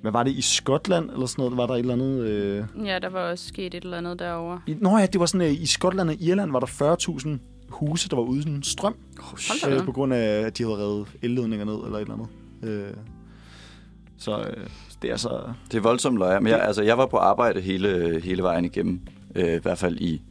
Hvad 0.00 0.12
var 0.12 0.22
det, 0.22 0.30
i 0.30 0.42
Skotland 0.42 1.10
eller 1.10 1.26
sådan 1.26 1.42
noget? 1.42 1.56
Var 1.56 1.66
der 1.66 1.74
et 1.74 1.78
eller 1.78 1.94
andet... 1.94 2.20
Øh... 2.20 2.64
Ja, 2.86 2.98
der 2.98 3.08
var 3.08 3.30
også 3.30 3.48
sket 3.48 3.74
et 3.74 3.84
eller 3.84 3.98
andet 3.98 4.18
derovre. 4.18 4.60
I, 4.66 4.76
nå 4.80 4.98
ja, 4.98 5.06
det 5.06 5.20
var 5.20 5.26
sådan, 5.26 5.46
øh, 5.46 5.62
i 5.62 5.66
Skotland 5.66 6.08
og 6.08 6.16
Irland 6.20 6.52
var 6.52 6.60
der 6.60 6.96
40.000 7.26 7.28
huse, 7.68 8.08
der 8.08 8.16
var 8.16 8.22
uden 8.22 8.62
strøm, 8.62 8.96
Hold 9.20 9.70
da 9.70 9.76
øh, 9.76 9.84
på 9.84 9.92
grund 9.92 10.14
af, 10.14 10.18
at 10.18 10.58
de 10.58 10.62
havde 10.62 10.76
revet 10.76 11.08
elledninger 11.22 11.66
ned 11.66 11.74
eller 11.74 11.98
et 11.98 12.00
eller 12.00 12.14
andet. 12.14 12.28
Øh, 12.62 12.94
så 14.18 14.38
øh, 14.40 14.66
det 15.02 15.10
er 15.10 15.16
så... 15.16 15.52
Det 15.72 15.78
er 15.78 15.82
voldsomt 15.82 16.18
løjer, 16.18 16.40
men 16.40 16.52
jeg, 16.52 16.62
altså, 16.62 16.82
jeg 16.82 16.98
var 16.98 17.06
på 17.06 17.16
arbejde 17.16 17.60
hele, 17.60 18.20
hele 18.24 18.42
vejen 18.42 18.64
igennem. 18.64 19.00
Øh, 19.34 19.54
I 19.54 19.58
hvert 19.58 19.78
fald 19.78 19.96
i, 19.96 20.22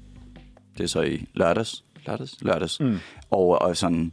det 0.77 0.83
er 0.83 0.87
så 0.87 1.01
i 1.01 1.25
lørdags. 1.33 1.83
Lørdags? 2.07 2.37
Lørdags. 2.41 2.79
Mm. 2.79 2.97
Og, 3.31 3.61
og 3.61 3.77
sådan, 3.77 4.11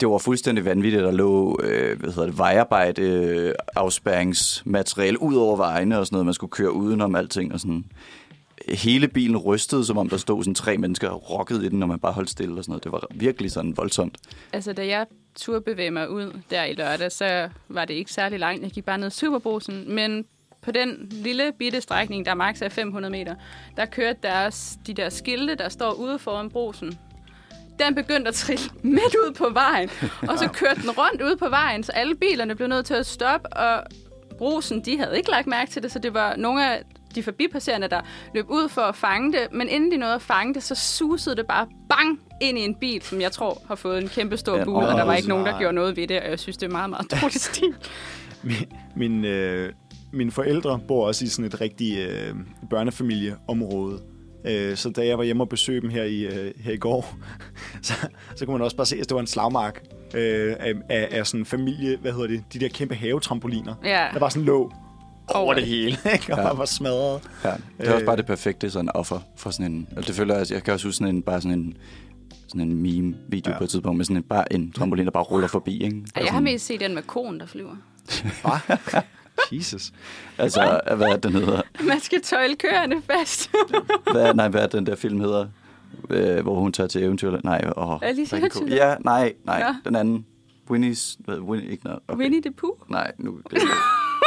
det 0.00 0.08
var 0.08 0.18
fuldstændig 0.18 0.64
vanvittigt, 0.64 1.02
der 1.02 1.10
lå 1.10 1.60
øh, 1.62 2.00
hvad 2.00 2.10
hedder 2.10 2.26
det, 2.26 2.38
vejarbejde, 2.38 3.02
øh, 3.02 3.54
afspærringsmateriale 3.76 5.22
ud 5.22 5.34
over 5.34 5.56
vejene 5.56 5.98
og 5.98 6.06
sådan 6.06 6.14
noget. 6.14 6.26
Man 6.26 6.34
skulle 6.34 6.50
køre 6.50 6.72
udenom 6.72 7.14
alting 7.14 7.52
og 7.52 7.60
sådan. 7.60 7.84
Hele 8.68 9.08
bilen 9.08 9.36
rystede, 9.36 9.84
som 9.84 9.98
om 9.98 10.08
der 10.08 10.16
stod 10.16 10.44
sådan 10.44 10.54
tre 10.54 10.78
mennesker 10.78 11.08
og 11.08 11.30
rockede 11.30 11.66
i 11.66 11.68
den, 11.68 11.78
når 11.78 11.86
man 11.86 11.98
bare 11.98 12.12
holdt 12.12 12.30
stille 12.30 12.58
og 12.58 12.64
sådan 12.64 12.70
noget. 12.70 12.84
Det 12.84 12.92
var 12.92 13.06
virkelig 13.14 13.50
sådan 13.52 13.76
voldsomt. 13.76 14.18
Altså, 14.52 14.72
da 14.72 14.86
jeg 14.86 15.06
turde 15.36 15.90
mig 15.90 16.10
ud 16.10 16.40
der 16.50 16.64
i 16.64 16.72
lørdag, 16.72 17.12
så 17.12 17.48
var 17.68 17.84
det 17.84 17.94
ikke 17.94 18.12
særlig 18.12 18.38
langt. 18.38 18.62
Jeg 18.62 18.70
gik 18.70 18.84
bare 18.84 18.98
ned 18.98 19.10
Superbrusen, 19.10 19.94
men 19.94 20.24
på 20.64 20.70
den 20.70 21.08
lille 21.10 21.52
bitte 21.58 21.80
strækning, 21.80 22.26
der 22.26 22.34
maks 22.34 22.62
er 22.62 22.68
500 22.68 23.12
meter, 23.12 23.34
der 23.76 23.84
kørte 23.84 24.18
deres, 24.22 24.78
de 24.86 24.94
der 24.94 25.08
skilte, 25.08 25.54
der 25.54 25.68
står 25.68 25.92
ude 25.92 26.18
foran 26.18 26.50
brusen. 26.50 26.98
Den 27.78 27.94
begyndte 27.94 28.28
at 28.28 28.34
trille 28.34 28.64
midt 28.82 29.14
ud 29.14 29.34
på 29.34 29.50
vejen, 29.52 29.90
og 30.28 30.38
så 30.38 30.48
kørte 30.60 30.82
den 30.82 30.90
rundt 30.90 31.22
ud 31.22 31.36
på 31.36 31.48
vejen, 31.48 31.82
så 31.82 31.92
alle 31.92 32.14
bilerne 32.14 32.54
blev 32.54 32.68
nødt 32.68 32.86
til 32.86 32.94
at 32.94 33.06
stoppe, 33.06 33.52
og 33.52 33.84
brusen, 34.38 34.84
de 34.84 34.98
havde 34.98 35.16
ikke 35.16 35.30
lagt 35.30 35.46
mærke 35.46 35.70
til 35.70 35.82
det, 35.82 35.92
så 35.92 35.98
det 35.98 36.14
var 36.14 36.36
nogle 36.36 36.70
af 36.70 36.82
de 37.14 37.22
forbipasserende, 37.22 37.88
der 37.88 38.00
løb 38.34 38.50
ud 38.50 38.68
for 38.68 38.80
at 38.80 38.96
fange 38.96 39.32
det, 39.32 39.52
men 39.52 39.68
inden 39.68 39.92
de 39.92 39.96
nåede 39.96 40.14
at 40.14 40.22
fange 40.22 40.54
det, 40.54 40.62
så 40.62 40.74
susede 40.74 41.36
det 41.36 41.46
bare 41.46 41.66
bang 41.88 42.20
ind 42.40 42.58
i 42.58 42.60
en 42.60 42.74
bil, 42.74 43.02
som 43.02 43.20
jeg 43.20 43.32
tror 43.32 43.62
har 43.68 43.74
fået 43.74 44.02
en 44.02 44.08
kæmpe 44.08 44.36
stor 44.36 44.64
bule, 44.64 44.86
og 44.86 44.98
der 44.98 45.04
var 45.04 45.14
ikke 45.14 45.28
nogen, 45.28 45.46
der 45.46 45.58
gjorde 45.58 45.74
noget 45.74 45.96
ved 45.96 46.06
det, 46.06 46.20
og 46.20 46.30
jeg 46.30 46.38
synes, 46.38 46.56
det 46.56 46.66
er 46.66 46.70
meget, 46.70 46.90
meget 46.90 47.10
dårlig 47.10 47.40
stil. 47.40 47.74
Min, 48.42 48.56
min, 48.96 49.24
øh, 49.24 49.72
mine 50.12 50.30
forældre 50.30 50.80
bor 50.88 51.06
også 51.06 51.24
i 51.24 51.28
sådan 51.28 51.44
et 51.44 51.60
rigtig 51.60 51.98
øh, 51.98 52.34
børnefamilieområde. 52.70 54.00
Øh, 54.44 54.76
så 54.76 54.90
da 54.90 55.06
jeg 55.06 55.18
var 55.18 55.24
hjemme 55.24 55.42
og 55.42 55.48
besøgte 55.48 55.80
dem 55.80 55.90
her 55.90 56.02
i, 56.04 56.20
øh, 56.20 56.52
her 56.60 56.72
i 56.72 56.76
går, 56.76 57.14
så, 57.82 57.92
så 58.36 58.46
kunne 58.46 58.52
man 58.58 58.62
også 58.64 58.76
bare 58.76 58.86
se, 58.86 58.96
at 58.96 59.08
det 59.08 59.14
var 59.14 59.20
en 59.20 59.26
slagmark 59.26 59.82
øh, 60.14 60.56
af, 60.60 60.72
af, 60.88 61.08
af 61.10 61.26
sådan 61.26 61.46
familie, 61.46 61.96
hvad 61.96 62.12
hedder 62.12 62.26
det, 62.26 62.42
de 62.52 62.58
der 62.58 62.68
kæmpe 62.68 62.94
havetrampoliner. 62.94 63.74
Ja. 63.84 64.06
Der 64.12 64.18
var 64.18 64.28
sådan 64.28 64.44
lå 64.44 64.72
over 65.34 65.54
det 65.54 65.62
det. 65.62 65.68
hele, 65.70 65.96
ikke? 66.14 66.32
og 66.32 66.38
Ja. 66.38 66.46
ja. 66.46 66.52
var 66.52 66.64
smadret. 66.64 67.20
Ja, 67.44 67.48
det 67.78 67.88
er 67.88 67.92
også 67.92 68.00
Øh. 68.00 68.06
bare 68.06 68.16
det 68.16 68.26
perfekte 68.26 68.70
sådan 68.70 68.90
offer 68.94 69.20
for 69.36 69.50
sådan 69.50 69.72
en... 69.72 69.88
Altså, 69.96 70.08
det 70.08 70.16
føler 70.16 70.36
jeg, 70.36 70.46
jeg 70.50 70.62
kan 70.62 70.74
også 70.74 70.86
huske 70.86 70.96
sådan 70.98 71.14
en, 71.14 71.22
bare 71.22 71.40
sådan 71.40 71.58
en, 71.58 71.76
sådan 72.48 72.60
en 72.60 72.74
meme-video 72.82 73.42
ja. 73.50 73.52
Ja. 73.52 73.58
på 73.58 73.64
et 73.64 73.70
tidspunkt 73.70 73.96
med 73.96 74.04
sådan 74.04 74.16
en, 74.16 74.22
bare 74.22 74.52
en 74.52 74.72
trampolin, 74.72 75.04
der 75.04 75.10
bare 75.10 75.22
ruller 75.22 75.48
forbi, 75.48 75.84
ikke? 75.84 76.02
Ej, 76.16 76.22
jeg 76.24 76.32
har 76.32 76.40
mest 76.40 76.66
set 76.66 76.80
den 76.80 76.94
med 76.94 77.02
konen, 77.02 77.40
der 77.40 77.46
flyver. 77.46 77.76
Hva? 78.42 78.76
Jesus. 79.52 79.92
Altså, 80.38 80.80
hvad 80.96 81.08
er 81.08 81.16
den 81.16 81.32
hedder? 81.32 81.62
Man 81.88 82.00
skal 82.00 82.22
tøjle 82.22 82.56
køerne 82.56 83.02
fast. 83.02 83.50
Hvad, 84.12 84.34
nej, 84.34 84.48
hvad 84.48 84.62
er 84.62 84.66
den 84.66 84.86
der 84.86 84.96
film 84.96 85.20
hedder? 85.20 85.46
Øh, 86.10 86.42
hvor 86.42 86.54
hun 86.54 86.72
tager 86.72 86.88
til 86.88 87.02
eventyr? 87.02 87.40
Nej, 87.44 87.70
åh. 87.76 87.98
Alice 88.02 88.48
cool. 88.50 88.68
Ja, 88.72 88.94
nej, 89.00 89.32
nej, 89.44 89.62
Nå. 89.68 89.74
den 89.84 89.96
anden. 89.96 90.26
Winnie's... 90.70 91.16
Hvad, 91.18 91.38
Winnie, 91.38 91.70
ikke 91.70 91.84
noget. 91.84 92.00
Okay. 92.08 92.22
Winnie 92.22 92.42
the 92.42 92.52
Pooh. 92.52 92.90
Nej, 92.90 93.12
nu 93.18 93.40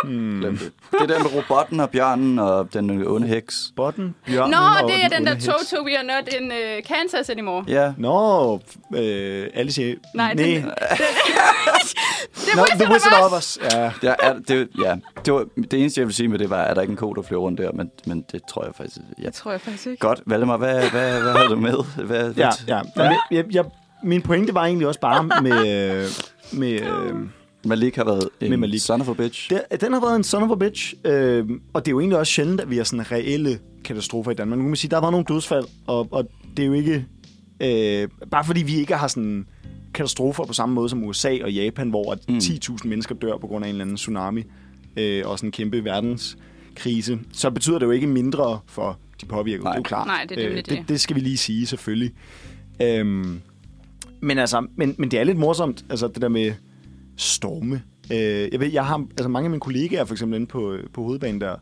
glem 0.05 0.41
det. 0.41 0.59
Det. 0.59 0.71
Det 0.91 1.01
er 1.11 1.15
den 1.15 1.23
med 1.23 1.35
robotten 1.35 1.79
og 1.79 1.89
bjørnen 1.89 2.39
og 2.39 2.73
den 2.73 3.07
onde 3.07 3.27
heks. 3.27 3.71
Botten, 3.75 4.15
bjørnen 4.25 4.51
Nå, 4.51 4.57
og 4.57 4.89
det 4.91 5.03
er 5.03 5.07
den 5.07 5.25
der 5.25 5.31
onde 5.31 5.43
heks. 5.51 5.69
Toto, 5.69 5.83
we 5.85 5.97
are 5.97 6.03
not 6.03 6.33
in 6.39 6.51
uh, 6.51 6.83
Kansas 6.87 7.29
anymore. 7.29 7.63
Ja, 7.67 7.93
Nå, 7.97 8.53
øh, 8.95 9.47
Alice. 9.53 9.81
Nej, 10.13 10.33
Nej. 10.33 10.33
den- 10.33 10.63
Det 12.35 12.55
Nå, 12.55 12.61
er 12.61 12.65
The 12.65 12.93
Wizard 12.93 12.93
Wizard 12.93 13.23
of! 13.23 13.33
Oz. 13.33 13.57
Ja. 13.73 13.91
ja, 14.03 14.13
er, 14.19 14.33
det, 14.47 14.67
ja. 14.83 14.95
Det, 15.25 15.33
var, 15.33 15.45
det 15.71 15.73
eneste, 15.79 15.99
jeg 16.01 16.07
vil 16.07 16.15
sige 16.15 16.27
med 16.27 16.39
det 16.39 16.49
var, 16.49 16.63
at 16.63 16.75
der 16.75 16.81
ikke 16.81 16.91
en 16.91 16.97
ko, 16.97 17.13
der 17.13 17.21
flyver 17.21 17.41
rundt 17.41 17.59
der, 17.61 17.71
men, 17.71 17.91
men 18.05 18.25
det 18.31 18.41
tror 18.49 18.63
jeg 18.65 18.75
faktisk... 18.75 18.97
Ja. 19.21 19.25
Det 19.25 19.33
tror 19.33 19.51
jeg 19.51 19.61
faktisk 19.61 19.87
ikke. 19.87 19.99
Godt, 19.99 20.21
Valdemar, 20.25 20.57
hvad, 20.57 20.89
hvad, 20.89 21.21
hvad 21.21 21.31
havde 21.33 21.49
du 21.49 21.55
med? 21.55 22.03
Hvad, 22.05 22.33
Ja, 22.37 22.49
ja. 22.67 22.81
Men 22.95 23.05
jeg, 23.31 23.45
jeg, 23.51 23.65
min 24.03 24.21
pointe 24.21 24.53
var 24.53 24.65
egentlig 24.65 24.87
også 24.87 24.99
bare 24.99 25.23
med, 25.41 26.09
med 26.51 26.81
øh, 26.81 27.13
Malik 27.67 27.95
har 27.95 28.03
været 28.03 28.29
en 28.41 28.49
Med 28.49 28.57
Malik. 28.57 28.81
son 28.81 29.01
of 29.01 29.09
a 29.09 29.13
bitch. 29.13 29.49
Det, 29.49 29.81
den 29.81 29.93
har 29.93 30.01
været 30.01 30.15
en 30.15 30.23
son 30.23 30.43
of 30.43 30.51
a 30.51 30.55
bitch, 30.55 30.93
øh, 31.05 31.49
og 31.73 31.85
det 31.85 31.91
er 31.91 31.93
jo 31.93 31.99
egentlig 31.99 32.19
også 32.19 32.33
sjældent, 32.33 32.61
at 32.61 32.69
vi 32.69 32.77
har 32.77 32.83
sådan 32.83 33.11
reelle 33.11 33.59
katastrofer 33.83 34.31
i 34.31 34.33
Danmark. 34.33 34.57
Nu 34.57 34.63
kan 34.63 34.69
man 34.69 34.75
sige, 34.75 34.91
der 34.91 35.01
været 35.01 35.11
nogle 35.11 35.25
dødsfald, 35.29 35.65
og, 35.87 36.07
og 36.11 36.29
det 36.57 36.63
er 36.63 36.67
jo 36.67 36.73
ikke... 36.73 37.05
Øh, 37.59 38.07
bare 38.31 38.43
fordi 38.45 38.63
vi 38.63 38.75
ikke 38.75 38.95
har 38.95 39.07
sådan 39.07 39.45
katastrofer 39.93 40.45
på 40.45 40.53
samme 40.53 40.75
måde 40.75 40.89
som 40.89 41.03
USA 41.03 41.37
og 41.43 41.53
Japan, 41.53 41.89
hvor 41.89 42.11
at 42.11 42.19
Mm. 42.29 42.37
10.000 42.37 42.87
mennesker 42.87 43.15
dør 43.15 43.37
på 43.37 43.47
grund 43.47 43.65
af 43.65 43.69
en 43.69 43.75
eller 43.75 43.83
anden 43.85 43.95
tsunami, 43.97 44.43
øh, 44.97 45.23
og 45.25 45.39
sådan 45.39 45.47
en 45.47 45.51
kæmpe 45.51 45.83
verdenskrise, 45.83 47.19
så 47.33 47.49
betyder 47.49 47.79
det 47.79 47.85
jo 47.85 47.91
ikke 47.91 48.07
mindre 48.07 48.59
for 48.67 48.99
de 49.21 49.25
påvirkede. 49.25 49.63
Nej. 49.63 49.71
Det 49.71 49.77
er 49.77 49.79
jo 49.79 49.83
klart. 49.83 50.07
Nej, 50.07 50.25
det 50.29 50.45
er 50.45 50.55
det, 50.55 50.69
det. 50.69 50.83
det 50.89 51.01
skal 51.01 51.15
vi 51.15 51.21
lige 51.21 51.37
sige, 51.37 51.65
selvfølgelig. 51.67 52.11
Øhm, 52.81 53.39
men 54.21 54.37
altså, 54.37 54.67
men, 54.75 54.95
men 54.97 55.11
det 55.11 55.19
er 55.19 55.23
lidt 55.23 55.37
morsomt, 55.37 55.85
altså 55.89 56.07
det 56.07 56.21
der 56.21 56.27
med 56.29 56.53
storme. 57.17 57.81
Øh, 58.11 58.17
jeg 58.51 58.59
ved, 58.59 58.67
jeg 58.71 58.85
har, 58.85 59.05
altså 59.11 59.27
mange 59.29 59.45
af 59.45 59.49
mine 59.49 59.59
kollegaer, 59.59 60.05
for 60.05 60.13
eksempel 60.13 60.35
inde 60.35 60.47
på, 60.47 60.77
på 60.93 61.03
hovedbanen 61.03 61.41
der, 61.41 61.55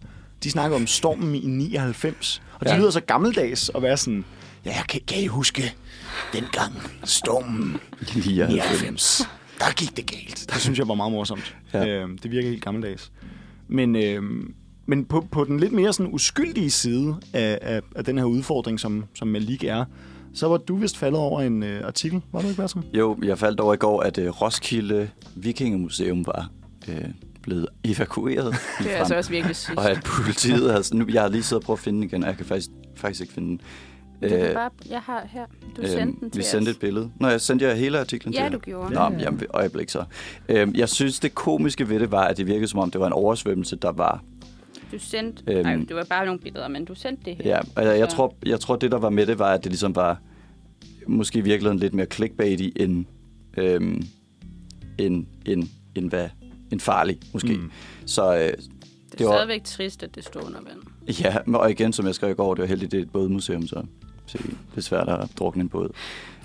de 0.44 0.52
snakker 0.52 0.78
om 0.78 0.88
stormen 0.88 1.36
i 1.36 1.48
99, 1.48 2.42
og 2.60 2.66
de 2.66 2.72
Ja. 2.72 2.78
lyder 2.80 2.90
så 2.90 3.00
gammeldags 3.02 3.72
at 3.76 3.82
være 3.82 3.98
sådan, 3.98 4.26
ja, 4.66 4.84
kan, 4.90 5.02
kan 5.08 5.22
I 5.24 5.28
huske 5.28 5.74
dengang 6.34 6.74
stormen 7.04 7.78
er 8.02 8.48
99, 8.48 9.22
der 9.60 9.74
gik 9.76 9.98
det 9.98 10.06
galt. 10.12 10.46
Det 10.54 10.62
synes 10.62 10.80
jeg 10.80 10.88
var 10.88 10.96
meget 10.96 11.12
morsomt. 11.12 11.56
Ja. 11.74 11.88
Øh, 11.88 12.10
det 12.24 12.32
virker 12.32 12.50
helt 12.50 12.64
gammeldags. 12.64 13.12
Men, 13.68 13.96
øh, 13.96 14.24
men 14.86 15.06
på, 15.06 15.28
på 15.32 15.44
den 15.44 15.60
lidt 15.60 15.72
mere 15.72 15.94
sådan 15.94 16.14
uskyldige 16.14 16.72
side 16.72 17.16
af, 17.34 17.60
af, 17.62 17.82
af 17.96 18.06
den 18.06 18.18
her 18.18 18.26
udfordring, 18.26 18.80
som, 18.80 19.06
som 19.16 19.28
Malik 19.28 19.64
er, 19.64 19.86
så 20.36 20.48
var 20.48 20.58
du 20.58 20.76
vist 20.76 20.98
faldet 20.98 21.20
over 21.20 21.42
en 21.42 21.64
øh, 21.64 21.88
artikel, 21.88 22.22
var 22.32 22.42
du 22.42 22.48
ikke, 22.48 22.62
Bertram? 22.62 22.84
Jo, 22.94 23.18
jeg 23.24 23.40
faldt 23.40 23.60
over 23.60 23.74
i 23.74 23.78
går, 23.78 24.02
at 24.02 24.18
uh, 24.18 24.42
Roskilde 24.42 25.10
Vikingemuseum 25.36 26.26
var 26.26 26.50
uh, 26.88 26.94
blevet 27.42 27.68
evakueret. 27.84 28.56
Det 28.80 28.94
er 28.94 28.98
altså 28.98 29.16
også 29.16 29.30
virkelig 29.30 29.56
sygt. 29.56 29.78
Og 29.78 29.92
at 29.92 30.04
politiet 30.04 30.72
har... 30.72 30.90
Nu, 30.94 31.06
jeg 31.14 31.22
har 31.22 31.30
lige 31.30 31.44
siddet 31.44 31.64
og 31.64 31.66
prøvet 31.66 31.78
at 31.80 31.84
finde 31.84 31.98
den 31.98 32.04
igen, 32.04 32.24
og 32.24 32.30
jeg 32.30 32.38
kan 32.38 32.46
faktisk, 32.46 32.70
faktisk 32.96 33.22
ikke 33.22 33.34
finde 33.34 33.50
den. 33.50 33.62
Du 34.24 34.30
kan 34.30 34.40
Øh, 34.40 34.54
bare, 34.54 34.70
jeg 34.90 35.00
har 35.02 35.28
her. 35.30 35.46
Du 35.78 35.82
øhm, 35.82 35.92
sendte 35.92 36.20
den 36.20 36.32
til 36.32 36.40
Vi 36.40 36.44
sendte 36.44 36.70
os. 36.70 36.76
et 36.76 36.80
billede. 36.80 37.12
Nå, 37.20 37.28
jeg 37.28 37.42
sendte 37.42 37.66
jer 37.66 37.74
hele 37.74 38.00
artiklen 38.00 38.34
til 38.34 38.42
Ja, 38.42 38.50
du 38.50 38.58
gjorde. 38.60 38.94
Nå, 38.94 39.10
men 39.10 39.20
jamen, 39.20 39.42
øjeblik 39.50 39.90
så. 39.90 40.04
Øhm, 40.50 40.76
jeg 40.76 40.90
synes, 40.90 41.20
det 41.20 41.36
komiske 41.36 41.90
ved 41.90 42.00
det 42.00 42.12
var, 42.12 42.24
at 42.24 42.38
det 42.38 42.48
virkede 42.48 42.68
som 42.68 42.80
om, 42.80 42.92
det 42.92 43.02
var 43.02 43.08
en 43.08 43.14
oversvømmelse, 43.14 43.76
der 43.76 43.92
var... 43.92 44.24
Du 44.92 45.00
sendte... 45.00 45.44
Øhm. 45.48 45.64
Nej, 45.66 45.76
det 45.76 45.96
var 45.96 46.04
bare 46.10 46.26
nogle 46.26 46.40
billeder, 46.42 46.68
men 46.68 46.86
du 46.86 46.96
sendte 46.96 47.26
det 47.26 47.36
her. 47.36 47.50
Ja, 47.50 47.60
og 47.92 48.00
jeg, 48.00 48.10
tror, 48.10 48.36
jeg 48.46 48.60
tror, 48.60 48.76
det 48.76 48.92
der 48.92 48.98
var 48.98 49.10
med 49.10 49.26
det, 49.26 49.40
var, 49.40 49.54
at 49.54 49.64
det 49.64 49.72
ligesom 49.72 49.96
var 49.96 50.20
måske 51.08 51.40
i 51.40 51.42
virkeligheden 51.42 51.80
lidt 51.80 51.94
mere 51.94 52.06
clickbaity 52.14 52.70
end, 52.76 53.06
øhm, 53.58 54.04
end, 54.98 55.26
end, 55.46 55.68
end, 55.96 56.10
hvad, 56.10 56.30
end 56.72 56.80
farlig, 56.80 57.20
måske. 57.34 57.54
Mm. 57.54 57.72
Så 58.06 58.34
øh, 58.36 58.40
Det 58.40 58.48
er 58.52 58.58
det 59.18 59.26
var- 59.28 59.34
stadigvæk 59.36 59.64
trist, 59.64 60.04
at 60.04 60.16
det 60.16 60.24
står 60.26 60.42
under 60.42 60.60
vand. 60.62 61.18
ja, 61.22 61.36
men- 61.46 61.56
og 61.56 61.72
igen, 61.72 61.94
som 61.94 62.06
jeg 62.06 62.16
skrev 62.16 62.32
i 62.32 62.34
går, 62.34 62.54
det 62.54 62.62
var 62.62 62.68
heldigt, 62.68 62.92
det 62.92 62.98
er 62.98 63.02
et 63.02 63.12
bådmuseum, 63.12 63.68
så, 63.68 63.84
så 64.26 64.38
det 64.38 64.78
er 64.78 64.82
svært 64.82 65.10
at 65.10 65.30
drukne 65.40 65.62
en 65.62 65.70
båd. 65.70 65.90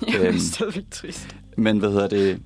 Ja, 0.09 0.13
det 0.19 0.27
Øhm. 0.27 0.37
er 0.37 0.41
stadigvæk 0.41 0.85
trist. 0.91 1.37
Men 1.57 1.79
hvad 1.79 1.91
hedder 1.91 2.09
det? 2.09 2.41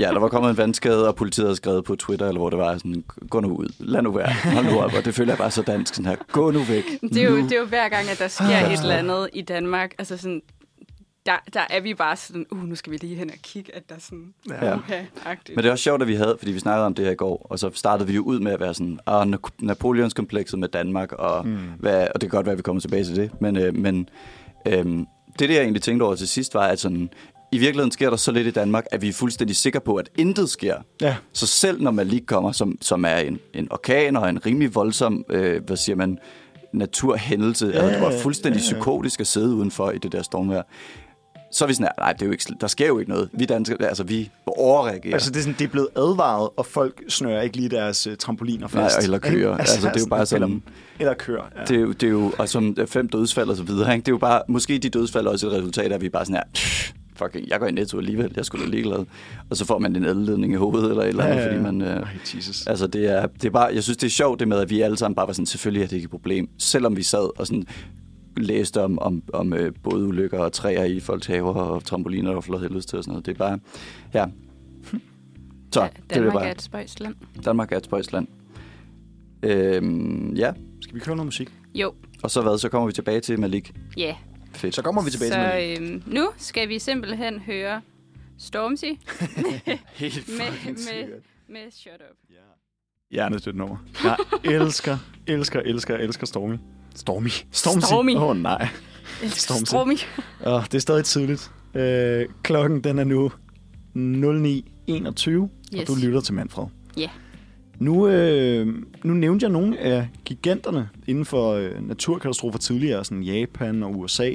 Ja, 0.00 0.08
der 0.08 0.18
var 0.18 0.28
kommet 0.28 0.50
en 0.50 0.56
vandskade, 0.56 1.08
og 1.08 1.14
politiet 1.16 1.46
havde 1.46 1.56
skrevet 1.56 1.84
på 1.84 1.96
Twitter, 1.96 2.26
eller 2.28 2.38
hvor 2.40 2.50
det 2.50 2.58
var 2.58 2.76
sådan, 2.76 3.04
gå 3.30 3.40
nu 3.40 3.56
ud, 3.56 3.68
lad 3.78 4.02
nu 4.02 4.10
være, 4.12 4.32
hold 4.54 4.64
nu 4.66 4.80
op, 4.80 4.94
og 4.98 5.04
det 5.04 5.14
føler 5.14 5.32
jeg 5.32 5.38
bare 5.38 5.50
så 5.50 5.62
dansk, 5.62 5.94
sådan 5.94 6.08
her, 6.10 6.16
gå 6.32 6.50
nu 6.50 6.58
væk. 6.62 6.84
Det 7.00 7.16
er, 7.16 7.24
jo, 7.24 7.30
nu. 7.36 7.42
det 7.42 7.52
er 7.52 7.58
jo 7.60 7.66
hver 7.66 7.88
gang, 7.88 8.08
at 8.10 8.18
der 8.18 8.28
sker 8.28 8.66
et 8.66 8.80
eller 8.80 8.94
andet 8.96 9.28
i 9.32 9.42
Danmark. 9.42 9.94
Altså 9.98 10.16
sådan, 10.16 10.42
der, 11.26 11.32
der 11.54 11.60
er 11.70 11.80
vi 11.80 11.94
bare 11.94 12.16
sådan, 12.16 12.46
uh, 12.50 12.64
nu 12.68 12.74
skal 12.74 12.92
vi 12.92 12.96
lige 12.96 13.16
hen 13.16 13.30
og 13.30 13.36
kigge, 13.42 13.74
at 13.76 13.88
der 13.88 13.94
er 13.94 13.98
sådan, 14.00 14.34
Ja. 14.50 14.74
okay-agtigt. 14.76 15.54
Men 15.54 15.58
det 15.58 15.66
er 15.66 15.70
også 15.70 15.82
sjovt, 15.82 16.02
at 16.02 16.08
vi 16.08 16.14
havde, 16.14 16.36
fordi 16.38 16.52
vi 16.52 16.58
snakkede 16.58 16.86
om 16.86 16.94
det 16.94 17.04
her 17.04 17.12
i 17.12 17.16
går, 17.16 17.46
og 17.50 17.58
så 17.58 17.70
startede 17.74 18.08
vi 18.08 18.14
jo 18.14 18.22
ud 18.22 18.40
med 18.40 18.52
at 18.52 18.60
være 18.60 18.74
sådan, 18.74 18.98
ah, 19.06 19.22
Na- 19.22 19.50
Napoleonskomplekset 19.60 20.58
med 20.58 20.68
Danmark, 20.68 21.12
og, 21.12 21.46
mm. 21.46 21.58
hvad, 21.78 22.06
og 22.14 22.20
det 22.20 22.30
kan 22.30 22.36
godt 22.36 22.46
være, 22.46 22.52
at 22.52 22.58
vi 22.58 22.62
kommer 22.62 22.80
tilbage 22.80 23.04
til 23.04 23.16
det, 23.16 23.30
men, 23.40 23.56
øh, 23.56 23.74
men 23.76 24.08
øh, 24.68 24.74
det, 25.38 25.48
det 25.48 25.50
jeg 25.50 25.62
egentlig 25.62 25.82
tænkte 25.82 26.04
over 26.04 26.14
til 26.14 26.28
sidst, 26.28 26.54
var, 26.54 26.66
at 26.66 26.80
sådan, 26.80 27.10
i 27.52 27.58
virkeligheden 27.58 27.90
sker 27.92 28.10
der 28.10 28.16
så 28.16 28.32
lidt 28.32 28.46
i 28.46 28.50
Danmark, 28.50 28.84
at 28.90 29.02
vi 29.02 29.08
er 29.08 29.12
fuldstændig 29.12 29.56
sikre 29.56 29.80
på, 29.80 29.94
at 29.96 30.08
intet 30.18 30.50
sker. 30.50 30.74
Ja. 31.00 31.16
Så 31.32 31.46
selv 31.46 31.82
når 31.82 31.90
Malik 31.90 32.22
kommer, 32.26 32.52
som, 32.52 32.78
som 32.80 33.04
er 33.04 33.16
en, 33.16 33.38
en 33.54 33.72
orkan 33.72 34.16
og 34.16 34.28
en 34.28 34.46
rimelig 34.46 34.74
voldsom, 34.74 35.24
øh, 35.30 35.64
hvad 35.66 35.76
siger 35.76 35.96
man, 35.96 36.18
naturhændelse, 36.72 37.66
ja, 37.66 37.72
altså, 37.72 37.90
det 37.90 38.00
var 38.00 38.18
fuldstændig 38.22 38.60
ja, 38.60 38.66
ja. 38.66 38.72
psykotisk 38.72 39.20
at 39.20 39.26
sidde 39.26 39.54
udenfor 39.54 39.90
i 39.90 39.98
det 39.98 40.12
der 40.12 40.22
stormvejr, 40.22 40.62
så 41.52 41.64
er 41.64 41.68
vi 41.68 41.74
sådan, 41.74 41.84
her, 41.86 41.92
nej, 42.04 42.12
det 42.12 42.22
er 42.22 42.26
jo 42.26 42.32
ikke, 42.32 42.44
der 42.60 42.66
sker 42.66 42.86
jo 42.86 42.98
ikke 42.98 43.10
noget. 43.10 43.28
Vi 43.32 43.44
danskere, 43.44 43.88
altså 43.88 44.04
vi 44.04 44.30
overreagerer. 44.46 45.14
Altså, 45.14 45.30
det 45.30 45.36
er, 45.36 45.40
sådan, 45.42 45.56
det 45.58 45.64
er 45.64 45.68
blevet 45.68 45.88
advaret, 45.96 46.48
og 46.56 46.66
folk 46.66 47.02
snører 47.08 47.42
ikke 47.42 47.56
lige 47.56 47.68
deres 47.68 48.06
uh, 48.06 48.12
trampoliner 48.18 48.68
fast. 48.68 48.96
Nej, 48.96 49.04
eller 49.04 49.18
køer. 49.18 49.50
Ikke? 49.50 49.60
Altså, 49.60 49.76
det 49.88 49.96
er 49.96 50.00
jo 50.00 50.06
bare 50.06 50.18
eller- 50.18 50.24
sådan- 50.24 50.62
Eller 51.00 51.14
kører, 51.14 51.44
ja. 51.58 51.64
Det 51.64 51.76
er, 51.76 51.80
jo, 51.80 51.92
det 51.92 52.02
er 52.06 52.10
jo, 52.10 52.32
og 52.38 52.48
som 52.48 52.76
fem 52.86 53.08
dødsfald 53.08 53.48
og 53.48 53.56
så 53.56 53.62
videre, 53.62 53.92
ikke? 53.94 54.04
det 54.04 54.08
er 54.08 54.12
jo 54.14 54.18
bare, 54.18 54.42
måske 54.48 54.78
de 54.78 54.88
dødsfald 54.88 55.26
er 55.26 55.30
også 55.30 55.46
et 55.46 55.52
resultat 55.52 55.90
af, 55.90 55.94
at 55.94 56.00
vi 56.00 56.08
bare 56.08 56.24
sådan 56.24 56.34
her, 56.36 56.42
"Pff, 56.54 56.92
fucking, 57.16 57.48
jeg 57.48 57.60
går 57.60 57.66
i 57.66 57.72
netto 57.72 57.98
alligevel, 57.98 58.32
jeg 58.36 58.44
skulle 58.44 58.64
da 58.64 58.70
ligeglad. 58.70 59.04
Og 59.50 59.56
så 59.56 59.64
får 59.64 59.78
man 59.78 59.96
en 59.96 60.04
elledning 60.04 60.52
i 60.52 60.56
hovedet 60.56 60.90
eller 60.90 61.02
et 61.02 61.08
eller 61.08 61.24
andet, 61.24 61.36
Ja, 61.36 61.40
ja, 61.42 61.46
ja. 61.52 61.56
fordi 61.56 61.62
man... 61.62 61.82
Øh, 61.82 61.88
Ej, 61.88 62.08
Jesus. 62.36 62.66
altså, 62.66 62.86
det 62.86 63.06
er, 63.10 63.26
det 63.26 63.44
er 63.44 63.50
bare, 63.50 63.70
jeg 63.74 63.82
synes, 63.82 63.96
det 63.96 64.06
er 64.06 64.10
sjovt 64.10 64.40
det 64.40 64.48
med, 64.48 64.58
at 64.58 64.70
vi 64.70 64.80
alle 64.80 64.96
sammen 64.96 65.14
bare 65.14 65.26
var 65.26 65.32
sådan, 65.32 65.46
selvfølgelig 65.46 65.82
er 65.82 65.86
det 65.88 65.96
ikke 65.96 66.04
et 66.06 66.10
problem, 66.10 66.48
selvom 66.58 66.96
vi 66.96 67.02
sad 67.02 67.38
og 67.40 67.46
sådan 67.46 67.64
læste 68.36 68.82
om, 68.82 68.98
om, 68.98 69.22
om 69.32 69.52
øh, 69.52 69.72
både 69.82 70.04
ulykker 70.04 70.38
og 70.38 70.52
træer 70.52 70.84
i 70.84 71.00
folks 71.00 71.26
haver 71.26 71.54
og 71.54 71.84
trampoliner, 71.84 72.32
var 72.32 72.40
flot 72.40 72.60
helvedes 72.60 72.86
til 72.86 72.98
og 72.98 73.04
sådan 73.04 73.12
noget. 73.12 73.26
Det 73.26 73.32
er 73.34 73.38
bare, 73.38 73.58
ja. 74.14 74.24
Så, 75.72 75.80
Ja, 75.82 75.86
det 75.86 76.02
er 76.10 76.14
Danmark 76.14 76.32
bare, 76.34 76.46
er 76.46 76.50
et 76.50 76.62
spøjst 76.62 77.00
land. 77.00 77.14
Danmark 77.44 77.72
er 77.72 77.76
et 77.76 77.84
spøjsland. 77.84 78.26
Øhm, 79.42 80.34
ja, 80.34 80.52
Skal 80.80 80.94
vi 80.94 81.00
køre 81.00 81.16
noget 81.16 81.26
musik? 81.26 81.48
Jo, 81.74 81.92
og 82.22 82.30
så 82.30 82.42
hvad, 82.42 82.58
så 82.58 82.68
kommer 82.68 82.86
vi 82.86 82.92
tilbage 82.92 83.20
til 83.20 83.40
Malik. 83.40 83.72
ja. 83.96 84.02
Yeah. 84.02 84.14
Fedt. 84.54 84.74
Så 84.74 84.82
kommer 84.82 85.02
vi 85.02 85.10
tilbage 85.10 85.30
Så 85.30 85.78
til 85.78 85.82
øhm, 85.82 86.02
nu 86.06 86.30
skal 86.36 86.68
vi 86.68 86.78
simpelthen 86.78 87.40
høre 87.40 87.80
Stormzy 88.38 88.84
Helt 89.94 90.28
med, 90.28 90.66
med, 90.66 91.20
med 91.48 91.70
Shut 91.70 91.92
Up. 92.10 92.36
Hjernedødt 93.10 93.56
nummer. 93.56 93.76
Jeg 94.04 94.16
elsker, 94.44 94.98
elsker, 95.26 95.60
elsker, 95.60 95.96
elsker 95.96 96.26
Stormy. 96.26 96.56
Stormy. 96.94 97.28
Stormzy. 97.50 97.86
Stormy. 97.86 98.16
Åh, 98.16 98.22
oh, 98.22 98.36
nej. 98.36 98.68
Elsker 99.22 99.40
Stormzy. 99.40 99.70
Stormy. 99.70 99.96
Oh, 100.46 100.64
det 100.64 100.74
er 100.74 100.78
stadig 100.78 101.04
tidligt. 101.04 101.50
Øh, 101.74 102.26
klokken 102.42 102.84
den 102.84 102.98
er 102.98 103.04
nu 103.04 103.28
09.21, 103.28 103.30
yes. 105.76 105.80
og 105.80 105.86
du 105.86 105.94
lytter 105.94 106.20
til 106.20 106.34
Manfred. 106.34 106.66
Ja. 106.96 107.10
Nu, 107.82 108.08
øh, 108.08 108.66
nu 109.04 109.14
nævnte 109.14 109.44
jeg 109.44 109.52
nogle 109.52 109.78
af 109.78 110.08
giganterne 110.24 110.88
inden 111.06 111.24
for 111.24 111.52
øh, 111.52 111.88
naturkatastrofer 111.88 112.58
tidligere, 112.58 113.04
sådan 113.04 113.22
Japan 113.22 113.82
og 113.82 113.98
USA. 113.98 114.30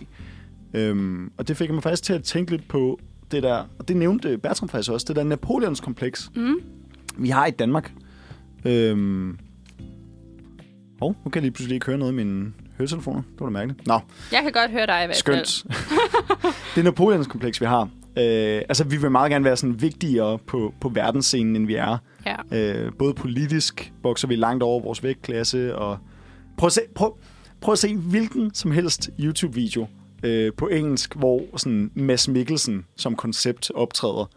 Øhm, 0.74 1.32
og 1.38 1.48
det 1.48 1.58
fik 1.58 1.72
mig 1.72 1.84
faktisk 1.84 2.04
til 2.04 2.14
at 2.14 2.24
tænke 2.24 2.52
lidt 2.52 2.68
på 2.68 3.00
det 3.32 3.44
der, 3.44 3.64
og 3.80 3.88
det 3.88 3.98
nævnte 3.98 4.38
Bertram 4.38 4.70
faktisk 4.70 4.92
også, 4.92 5.06
det 5.08 5.16
der 5.16 5.24
Napoleons 5.24 5.80
kompleks, 5.80 6.32
Mm. 6.36 6.56
vi 7.18 7.30
har 7.30 7.46
i 7.46 7.52
Danmark. 7.52 7.94
Øhm, 8.66 9.38
og 11.02 11.16
nu 11.26 11.30
kan 11.30 11.36
jeg 11.36 11.42
lige 11.42 11.52
pludselig 11.52 11.76
ikke 11.76 11.86
høre 11.86 11.98
noget 11.98 12.12
i 12.12 12.16
mine 12.16 12.54
høretelefoner. 12.78 13.22
Det 13.22 13.40
var 13.40 13.46
da 13.46 13.52
mærkeligt. 13.52 13.88
Nå, 13.88 14.00
Jeg 14.32 14.40
kan 14.44 14.52
godt 14.52 14.72
høre 14.72 14.86
dig 14.86 15.04
i 15.04 15.06
hvert 15.08 15.22
fald. 15.26 15.46
skønt. 15.46 15.66
det 16.76 16.82
er 16.82 16.84
Napoleons 16.84 17.28
kompleks, 17.28 17.62
vi 17.62 17.66
har. 17.66 17.90
Øh, 18.18 18.62
altså, 18.70 18.84
vi 18.84 18.98
vil 18.98 19.12
meget 19.12 19.32
gerne 19.32 19.46
være 19.46 19.58
sådan 19.58 19.82
vigtigere 19.82 20.38
på, 20.40 20.74
på 20.82 20.90
verdensscenen, 20.90 21.56
end 21.56 21.68
vi 21.68 21.76
er. 21.76 21.98
Ja. 22.26 22.36
Øh, 22.86 22.92
både 23.00 23.14
politisk 23.14 23.94
bokser 24.04 24.28
vi 24.28 24.36
langt 24.36 24.64
over 24.64 24.82
vores 24.82 25.04
vægtklasse, 25.04 25.76
og 25.76 25.98
prøv 26.58 26.68
at 26.68 26.72
se, 26.74 26.82
prøv, 26.96 27.18
prøv 27.62 27.72
at 27.72 27.80
se 27.80 27.96
hvilken 27.96 28.54
som 28.54 28.72
helst 28.72 29.10
YouTube-video 29.20 29.88
øh, 30.24 30.52
på 30.58 30.68
engelsk, 30.68 31.16
hvor 31.16 31.58
sådan 31.58 31.92
Mads 31.96 32.28
Mikkelsen 32.28 32.86
som 32.96 33.16
koncept 33.16 33.72
optræder. 33.76 34.30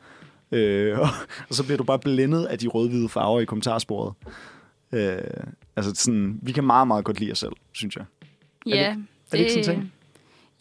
Øh, 0.53 0.99
og, 1.01 1.09
og 1.49 1.55
så 1.55 1.65
bliver 1.65 1.77
du 1.79 1.85
bare 1.85 1.99
blændet 1.99 2.45
af 2.45 2.59
de 2.59 2.67
rød-hvide 2.69 3.09
farver 3.09 3.41
i 3.41 3.45
kommentarsporet. 3.45 4.13
Øh, 4.93 5.19
altså 5.77 5.93
sådan, 5.95 6.39
vi 6.43 6.53
kan 6.53 6.65
meget, 6.65 6.87
meget 6.89 7.05
godt 7.05 7.21
lide 7.21 7.33
os 7.33 7.39
selv, 7.39 7.53
synes 7.73 7.97
jeg. 7.97 8.05
Ja, 8.67 8.73
det- 8.73 8.97
er 9.33 9.37
det 9.37 9.39
ikke 9.39 9.65
sådan 9.65 9.65
ting? 9.81 9.93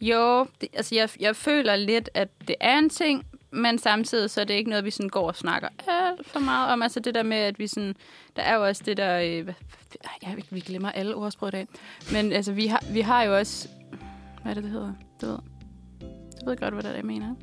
Jo, 0.02 0.46
det, 0.62 0.70
altså 0.74 0.96
jeg, 0.96 1.10
jeg 1.20 1.36
føler 1.36 1.76
lidt, 1.76 2.10
at 2.14 2.28
det 2.48 2.56
er 2.60 2.78
en 2.78 2.90
ting, 2.90 3.26
men 3.52 3.80
samtidig 3.80 4.30
så 4.30 4.42
er 4.42 4.46
det 4.46 4.54
ikke 4.54 4.70
noget, 4.70 4.86
vi 4.86 4.92
sådan 4.92 5.10
går 5.10 5.28
og 5.28 5.36
snakker 5.36 5.68
alt 5.88 6.28
for 6.28 6.40
meget 6.40 6.74
om. 6.74 6.82
Altså 6.82 7.00
det 7.00 7.16
der 7.16 7.24
med, 7.24 7.38
at 7.38 7.60
vi 7.60 7.68
sådan... 7.68 7.96
Der 8.36 8.42
er 8.42 8.56
jo 8.56 8.66
også 8.66 8.82
det 8.86 8.98
der... 8.98 9.20
Øh, 9.20 9.44
hvad- 9.44 9.54
jeg, 10.24 10.36
vi 10.50 10.60
glemmer 10.60 10.92
alle 10.92 11.16
ordsprog 11.16 11.50
i 11.50 11.52
dag. 11.52 11.68
Men 12.12 12.32
altså, 12.34 12.52
vi 12.52 12.68
har, 12.68 12.84
vi 12.92 13.02
har 13.02 13.24
jo 13.24 13.38
også... 13.38 13.68
Hvad 14.42 14.52
er 14.52 14.54
det, 14.54 14.64
det 14.64 14.72
hedder? 14.72 14.94
Du 15.22 15.26
ved, 15.26 15.38
du 16.42 16.50
ved 16.50 16.58
godt, 16.58 16.74
hvad 16.74 16.84
det 16.84 16.92
er, 16.92 16.96
jeg 16.96 17.06
mener. 17.06 17.36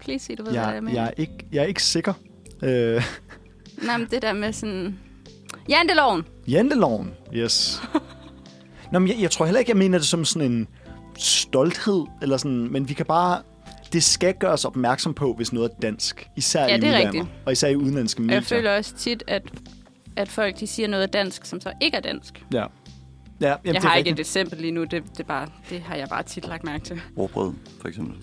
Please 0.00 0.24
sig, 0.24 0.38
du 0.38 0.42
ved, 0.44 0.52
hvad 0.52 0.60
det 0.62 0.66
er, 0.68 0.68
jeg 0.68 0.74
Jeg, 0.74 0.84
mener. 0.84 1.00
jeg, 1.00 1.06
er, 1.06 1.20
ikke, 1.20 1.46
jeg 1.52 1.62
er 1.62 1.66
ikke 1.66 1.82
sikker. 1.82 2.12
Øh, 2.62 3.02
Nej, 3.82 3.96
men 3.98 4.06
det 4.10 4.22
der 4.22 4.32
med 4.32 4.52
sådan... 4.52 4.98
Janteloven! 5.68 6.24
Janteloven, 6.48 7.14
yes. 7.34 7.82
Nå, 8.92 8.98
men 8.98 9.08
jeg, 9.08 9.16
jeg 9.20 9.30
tror 9.30 9.44
heller 9.44 9.58
ikke, 9.58 9.70
jeg 9.70 9.76
mener 9.76 9.98
det 9.98 10.06
som 10.06 10.24
sådan 10.24 10.52
en 10.52 10.68
stolthed, 11.18 12.04
eller 12.22 12.36
sådan, 12.36 12.72
men 12.72 12.88
vi 12.88 12.94
kan 12.94 13.06
bare... 13.06 13.42
det 13.92 14.02
skal 14.02 14.34
gøres 14.34 14.64
opmærksom 14.64 15.14
på, 15.14 15.32
hvis 15.34 15.52
noget 15.52 15.70
er 15.70 15.74
dansk. 15.82 16.28
Især 16.36 16.66
Ja, 16.66 16.76
i 16.76 16.80
det 16.80 16.84
er 16.84 16.88
udlandet. 16.88 17.14
rigtigt. 17.14 17.26
Og 17.46 17.52
især 17.52 17.68
i 17.68 17.76
udenlandske 17.76 18.22
medier. 18.22 18.36
Jeg 18.36 18.44
føler 18.44 18.76
også 18.76 18.94
tit, 18.94 19.22
at, 19.26 19.42
at 20.16 20.28
folk 20.28 20.60
de 20.60 20.66
siger 20.66 20.88
noget 20.88 21.02
er 21.02 21.06
dansk, 21.06 21.44
som 21.44 21.60
så 21.60 21.72
ikke 21.80 21.96
er 21.96 22.00
dansk. 22.00 22.44
Ja. 22.52 22.58
Ja, 23.40 23.48
jamen, 23.48 23.58
jeg 23.64 23.74
det 23.74 23.82
har 23.82 23.94
ikke 23.96 24.08
et 24.10 24.12
rigtigt. 24.12 24.20
eksempel 24.28 24.58
lige 24.60 24.70
nu, 24.72 24.80
det, 24.84 24.90
det, 24.90 25.20
er 25.20 25.24
bare, 25.24 25.48
det 25.70 25.80
har 25.80 25.94
jeg 25.96 26.08
bare 26.08 26.22
tit 26.22 26.48
lagt 26.48 26.64
mærke 26.64 26.84
til. 26.84 27.00
Råbrød, 27.18 27.52
for 27.80 27.88
eksempel. 27.88 28.16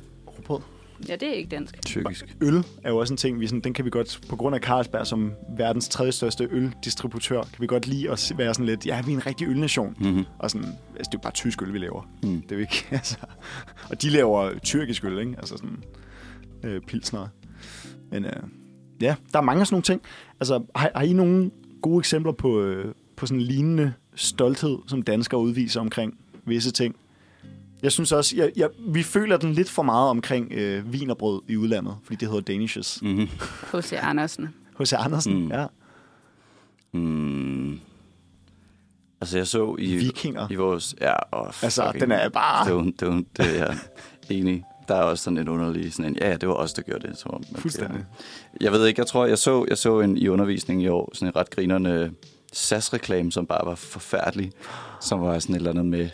Ja, 1.09 1.15
det 1.15 1.27
er 1.27 1.33
ikke 1.33 1.49
dansk. 1.49 1.85
Tyrkisk. 1.85 2.37
Øl 2.41 2.65
er 2.83 2.89
jo 2.89 2.97
også 2.97 3.13
en 3.13 3.17
ting, 3.17 3.39
vi 3.39 3.47
sådan, 3.47 3.61
den 3.61 3.73
kan 3.73 3.85
vi 3.85 3.89
godt, 3.89 4.21
på 4.29 4.35
grund 4.35 4.55
af 4.55 4.61
Carlsberg 4.61 5.07
som 5.07 5.31
verdens 5.57 5.89
tredje 5.89 6.11
største 6.11 6.47
øldistributør, 6.51 7.41
kan 7.41 7.61
vi 7.61 7.67
godt 7.67 7.87
lide 7.87 8.11
at 8.11 8.33
være 8.37 8.53
sådan 8.53 8.65
lidt, 8.65 8.85
ja, 8.85 9.01
vi 9.01 9.11
er 9.11 9.15
en 9.15 9.25
rigtig 9.25 9.47
ølnation. 9.47 9.95
Mm-hmm. 9.99 10.25
Og 10.39 10.51
sådan, 10.51 10.67
altså, 10.67 10.77
det 10.97 11.05
er 11.05 11.11
jo 11.13 11.19
bare 11.19 11.33
tysk 11.33 11.61
øl, 11.61 11.73
vi 11.73 11.77
laver. 11.77 12.09
Mm. 12.23 12.41
Det 12.41 12.51
er 12.51 12.55
jo 12.55 12.61
ikke, 12.61 12.85
altså. 12.91 13.17
Og 13.89 14.01
de 14.01 14.09
laver 14.09 14.59
tyrkisk 14.59 15.05
øl, 15.05 15.19
ikke? 15.19 15.35
Altså 15.37 15.57
sådan 15.57 15.83
øh, 16.63 16.81
pilsner. 16.81 17.27
Men 18.11 18.25
øh, 18.25 18.43
ja, 19.01 19.15
der 19.33 19.39
er 19.39 19.43
mange 19.43 19.61
af 19.61 19.67
sådan 19.67 19.73
nogle 19.73 19.83
ting. 19.83 20.01
Altså, 20.39 20.63
har, 20.75 20.91
har 20.95 21.03
I 21.03 21.13
nogle 21.13 21.51
gode 21.81 21.99
eksempler 21.99 22.31
på, 22.31 22.61
øh, 22.61 22.93
på 23.15 23.25
sådan 23.25 23.39
en 23.39 23.45
lignende 23.45 23.93
stolthed, 24.15 24.77
som 24.87 25.01
danskere 25.01 25.41
udviser 25.41 25.81
omkring 25.81 26.17
visse 26.45 26.71
ting? 26.71 26.95
Jeg 27.83 27.91
synes 27.91 28.11
også, 28.11 28.35
jeg, 28.35 28.51
jeg, 28.55 28.69
vi 28.79 29.03
føler 29.03 29.37
den 29.37 29.53
lidt 29.53 29.69
for 29.69 29.83
meget 29.83 30.09
omkring 30.09 30.51
øh, 30.53 30.93
vinerbrød 30.93 31.41
i 31.47 31.57
udlandet, 31.57 31.95
fordi 32.03 32.15
det 32.15 32.27
hedder 32.27 32.41
Danishes. 32.41 32.99
Mm-hmm. 33.01 33.27
H.C. 33.73 33.93
Andersen. 34.01 34.49
H.C. 34.79 34.93
Andersen, 34.93 35.33
Mm. 35.43 35.47
ja. 35.51 35.65
Mm. 36.93 37.79
Altså, 39.21 39.37
jeg 39.37 39.47
så 39.47 39.75
i, 39.79 39.95
Vikinger. 39.95 40.47
i 40.51 40.55
vores... 40.55 40.95
Ja, 41.01 41.13
oh, 41.31 41.47
Altså, 41.63 41.91
den 41.99 42.11
er 42.11 42.29
bare- 42.29 42.65
Don't, 42.65 42.91
don't, 43.03 43.23
det 43.37 43.59
er 43.59 43.65
jeg 43.65 43.77
enig. 44.29 44.63
Der 44.87 44.95
er 44.95 45.01
også 45.03 45.23
sådan 45.23 45.37
en 45.37 45.49
underlig... 45.49 45.93
Sådan 45.93 46.05
en, 46.11 46.17
ja, 46.21 46.29
ja, 46.29 46.37
det 46.37 46.49
var 46.49 46.55
os, 46.55 46.73
der 46.73 46.81
gjorde 46.81 47.07
det. 47.07 47.17
Som 47.17 47.31
om, 47.33 47.43
Fuldstændig. 47.55 48.05
Jeg 48.61 48.71
ved 48.71 48.85
ikke, 48.87 48.99
jeg 48.99 49.07
tror, 49.07 49.25
jeg 49.25 49.37
så, 49.37 49.65
jeg 49.69 49.77
så 49.77 49.99
en 49.99 50.17
i 50.17 50.27
undervisning 50.27 50.81
i 50.83 50.87
år, 50.87 51.11
sådan 51.13 51.27
en 51.27 51.35
ret 51.35 51.49
grinerne 51.49 52.11
SAS-reklame, 52.53 53.31
som 53.31 53.45
bare 53.45 53.65
var 53.65 53.75
forfærdelig, 53.75 54.51
som 55.01 55.21
var 55.21 55.39
sådan 55.39 55.55
et 55.55 55.59
eller 55.59 55.69
andet 55.71 55.85
med 55.85 56.09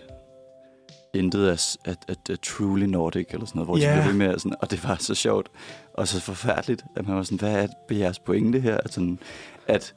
intet 1.13 1.47
at, 1.47 1.77
at, 1.85 1.97
at, 2.07 2.17
at 2.29 2.39
truly 2.39 2.83
Nordic, 2.85 3.25
eller 3.29 3.45
sådan 3.45 3.59
noget, 3.59 3.67
hvor 3.67 3.77
Ja. 3.77 3.97
de 3.97 4.01
blev 4.01 4.19
ved 4.19 4.27
med, 4.27 4.39
sådan, 4.39 4.55
og 4.61 4.71
det 4.71 4.83
var 4.83 4.95
så 4.99 5.15
sjovt, 5.15 5.49
og 5.93 6.07
så 6.07 6.21
forfærdeligt, 6.21 6.83
at 6.95 7.07
man 7.07 7.15
var 7.17 7.23
sådan, 7.23 7.37
hvad 7.39 7.67
er 7.89 7.95
jeres 7.95 8.19
pointe 8.19 8.59
her? 8.59 8.77
At, 8.77 8.93
sådan, 8.93 9.19
at 9.67 9.93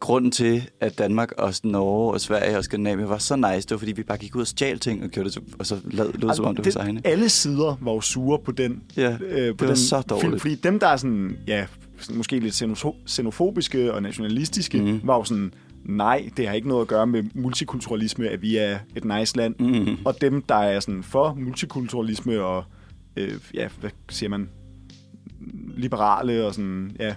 grunden 0.00 0.30
til, 0.30 0.68
at 0.80 0.98
Danmark 0.98 1.32
og 1.38 1.54
Norge 1.64 2.12
og 2.12 2.20
Sverige 2.20 2.58
og 2.58 2.64
Skandinavien 2.64 3.08
var 3.08 3.18
så 3.18 3.36
nice, 3.36 3.48
det 3.68 3.70
var 3.70 3.76
fordi, 3.78 3.92
vi 3.92 4.02
bare 4.02 4.18
gik 4.18 4.36
ud 4.36 4.40
og 4.40 4.46
stjal 4.46 4.78
ting 4.78 5.02
og 5.04 5.08
gjorde 5.08 5.30
det, 5.30 5.38
og 5.58 5.66
så 5.66 5.76
lad, 5.84 6.12
lød 6.14 6.34
som 6.34 6.44
om 6.44 6.56
det 6.56 6.64
var 6.64 6.70
så 6.70 6.78
egne. 6.78 7.00
Alle 7.04 7.28
sider 7.28 7.76
var 7.80 7.92
jo 7.92 8.00
sure 8.00 8.38
på 8.38 8.52
den 8.52 8.82
Ja, 8.96 9.18
øh, 9.20 9.56
på 9.56 9.64
var 9.64 9.66
den 9.66 9.76
så 9.76 10.00
dårligt. 10.00 10.28
Film, 10.28 10.40
fordi 10.40 10.54
dem, 10.54 10.78
der 10.78 10.86
er 10.86 10.96
sådan, 10.96 11.36
ja, 11.46 11.66
sådan 12.00 12.16
måske 12.16 12.38
lidt 12.40 12.62
xenofo- 12.62 12.96
xenofobiske 13.08 13.94
og 13.94 14.02
nationalistiske, 14.02 14.80
mm. 14.80 15.00
var 15.04 15.16
jo 15.16 15.24
sådan, 15.24 15.54
nej, 15.88 16.30
det 16.36 16.46
har 16.48 16.54
ikke 16.54 16.68
noget 16.68 16.82
at 16.82 16.88
gøre 16.88 17.06
med 17.06 17.22
multikulturalisme, 17.34 18.28
at 18.28 18.42
vi 18.42 18.56
er 18.56 18.78
et 18.96 19.04
nice 19.04 19.36
land. 19.36 19.54
Mm. 19.58 19.96
Og 20.04 20.20
dem, 20.20 20.42
der 20.42 20.54
er 20.54 20.80
sådan 20.80 21.02
for 21.02 21.34
multikulturalisme 21.34 22.40
og, 22.42 22.64
øh, 23.16 23.32
ja, 23.54 23.68
hvad 23.80 23.90
siger 24.08 24.30
man, 24.30 24.48
liberale 25.76 26.46
og 26.46 26.54
sådan, 26.54 26.96
ja, 27.00 27.14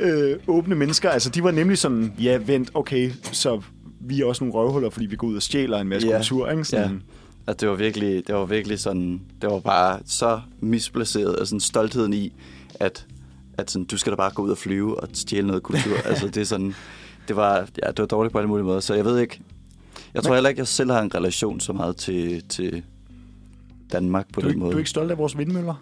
øh, 0.00 0.36
åbne 0.46 0.74
mennesker, 0.74 1.10
altså 1.10 1.30
de 1.30 1.42
var 1.42 1.50
nemlig 1.50 1.78
sådan, 1.78 2.12
ja, 2.20 2.38
vent, 2.46 2.70
okay, 2.74 3.10
så 3.32 3.60
vi 4.00 4.20
er 4.20 4.24
også 4.26 4.44
nogle 4.44 4.54
røvhuller, 4.54 4.90
fordi 4.90 5.06
vi 5.06 5.16
går 5.16 5.26
ud 5.26 5.36
og 5.36 5.42
stjæler 5.42 5.78
en 5.78 5.88
masse 5.88 6.08
Ja. 6.08 6.16
kultur, 6.16 6.50
ikke? 6.50 6.64
Sådan, 6.64 7.02
At 7.46 7.60
det 7.60 7.68
var 7.68 7.74
virkelig, 7.74 8.26
det 8.26 8.34
var 8.34 8.44
virkelig 8.44 8.78
sådan, 8.78 9.20
det 9.42 9.50
var 9.50 9.60
bare 9.60 10.00
så 10.06 10.40
misplaceret, 10.60 11.30
altså 11.30 11.44
sådan 11.46 11.60
stoltheden 11.60 12.12
i, 12.12 12.32
at, 12.74 13.06
at 13.58 13.70
sådan, 13.70 13.84
du 13.86 13.96
skal 13.96 14.12
da 14.12 14.16
bare 14.16 14.30
gå 14.34 14.42
ud 14.42 14.50
og 14.50 14.58
flyve 14.58 15.00
og 15.00 15.08
stjæle 15.12 15.46
noget 15.46 15.62
kultur. 15.62 15.96
altså 16.08 16.26
det 16.26 16.36
er 16.36 16.44
sådan, 16.44 16.74
det 17.28 17.36
var, 17.36 17.56
ja, 17.82 17.88
det 17.90 17.98
var 17.98 18.06
dårligt 18.06 18.32
på 18.32 18.38
alle 18.38 18.48
mulige 18.48 18.64
måder, 18.64 18.80
så 18.80 18.94
jeg 18.94 19.04
ved 19.04 19.18
ikke, 19.18 19.40
jeg 20.14 20.22
tror 20.22 20.30
Men- 20.30 20.36
heller 20.36 20.48
ikke, 20.48 20.58
jeg 20.58 20.68
selv 20.68 20.90
har 20.90 21.00
en 21.02 21.14
relation 21.14 21.60
så 21.60 21.72
meget 21.72 21.96
til, 21.96 22.42
til 22.48 22.82
Danmark 23.92 24.26
på 24.32 24.40
du, 24.40 24.46
er 24.46 24.48
den 24.48 24.50
ikke, 24.50 24.60
måde. 24.60 24.72
du 24.72 24.76
er 24.76 24.80
ikke 24.80 24.90
stolt 24.90 25.10
af 25.10 25.18
vores 25.18 25.38
vindmøller? 25.38 25.74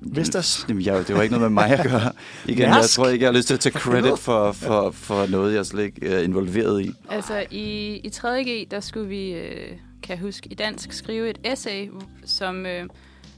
Vestas? 0.00 0.66
Jamen, 0.68 0.84
jeg, 0.84 1.08
det 1.08 1.16
var 1.16 1.22
ikke 1.22 1.34
noget 1.38 1.52
med 1.52 1.62
mig 1.62 1.70
at 1.78 1.90
gøre. 1.90 2.12
Igen, 2.48 2.68
jeg 2.68 2.84
tror 2.88 3.08
ikke, 3.08 3.22
jeg 3.24 3.32
har 3.32 3.36
lyst 3.36 3.46
til 3.46 3.54
at 3.54 3.60
tage 3.60 3.72
credit 3.78 4.18
for, 4.18 4.52
for, 4.52 4.90
for 4.90 5.26
noget, 5.26 5.54
jeg 5.54 5.66
slet 5.66 5.82
ikke 5.84 6.06
er 6.08 6.18
involveret 6.20 6.82
i. 6.84 6.92
Altså, 7.10 7.44
i, 7.50 7.94
i 8.04 8.08
3.G, 8.14 8.70
der 8.70 8.80
skulle 8.80 9.08
vi, 9.08 9.32
øh, 9.32 9.68
kan 10.02 10.16
jeg 10.16 10.18
huske, 10.18 10.48
i 10.50 10.54
dansk 10.54 10.92
skrive 10.92 11.30
et 11.30 11.38
essay, 11.44 11.88
som, 12.24 12.66
øh, 12.66 12.84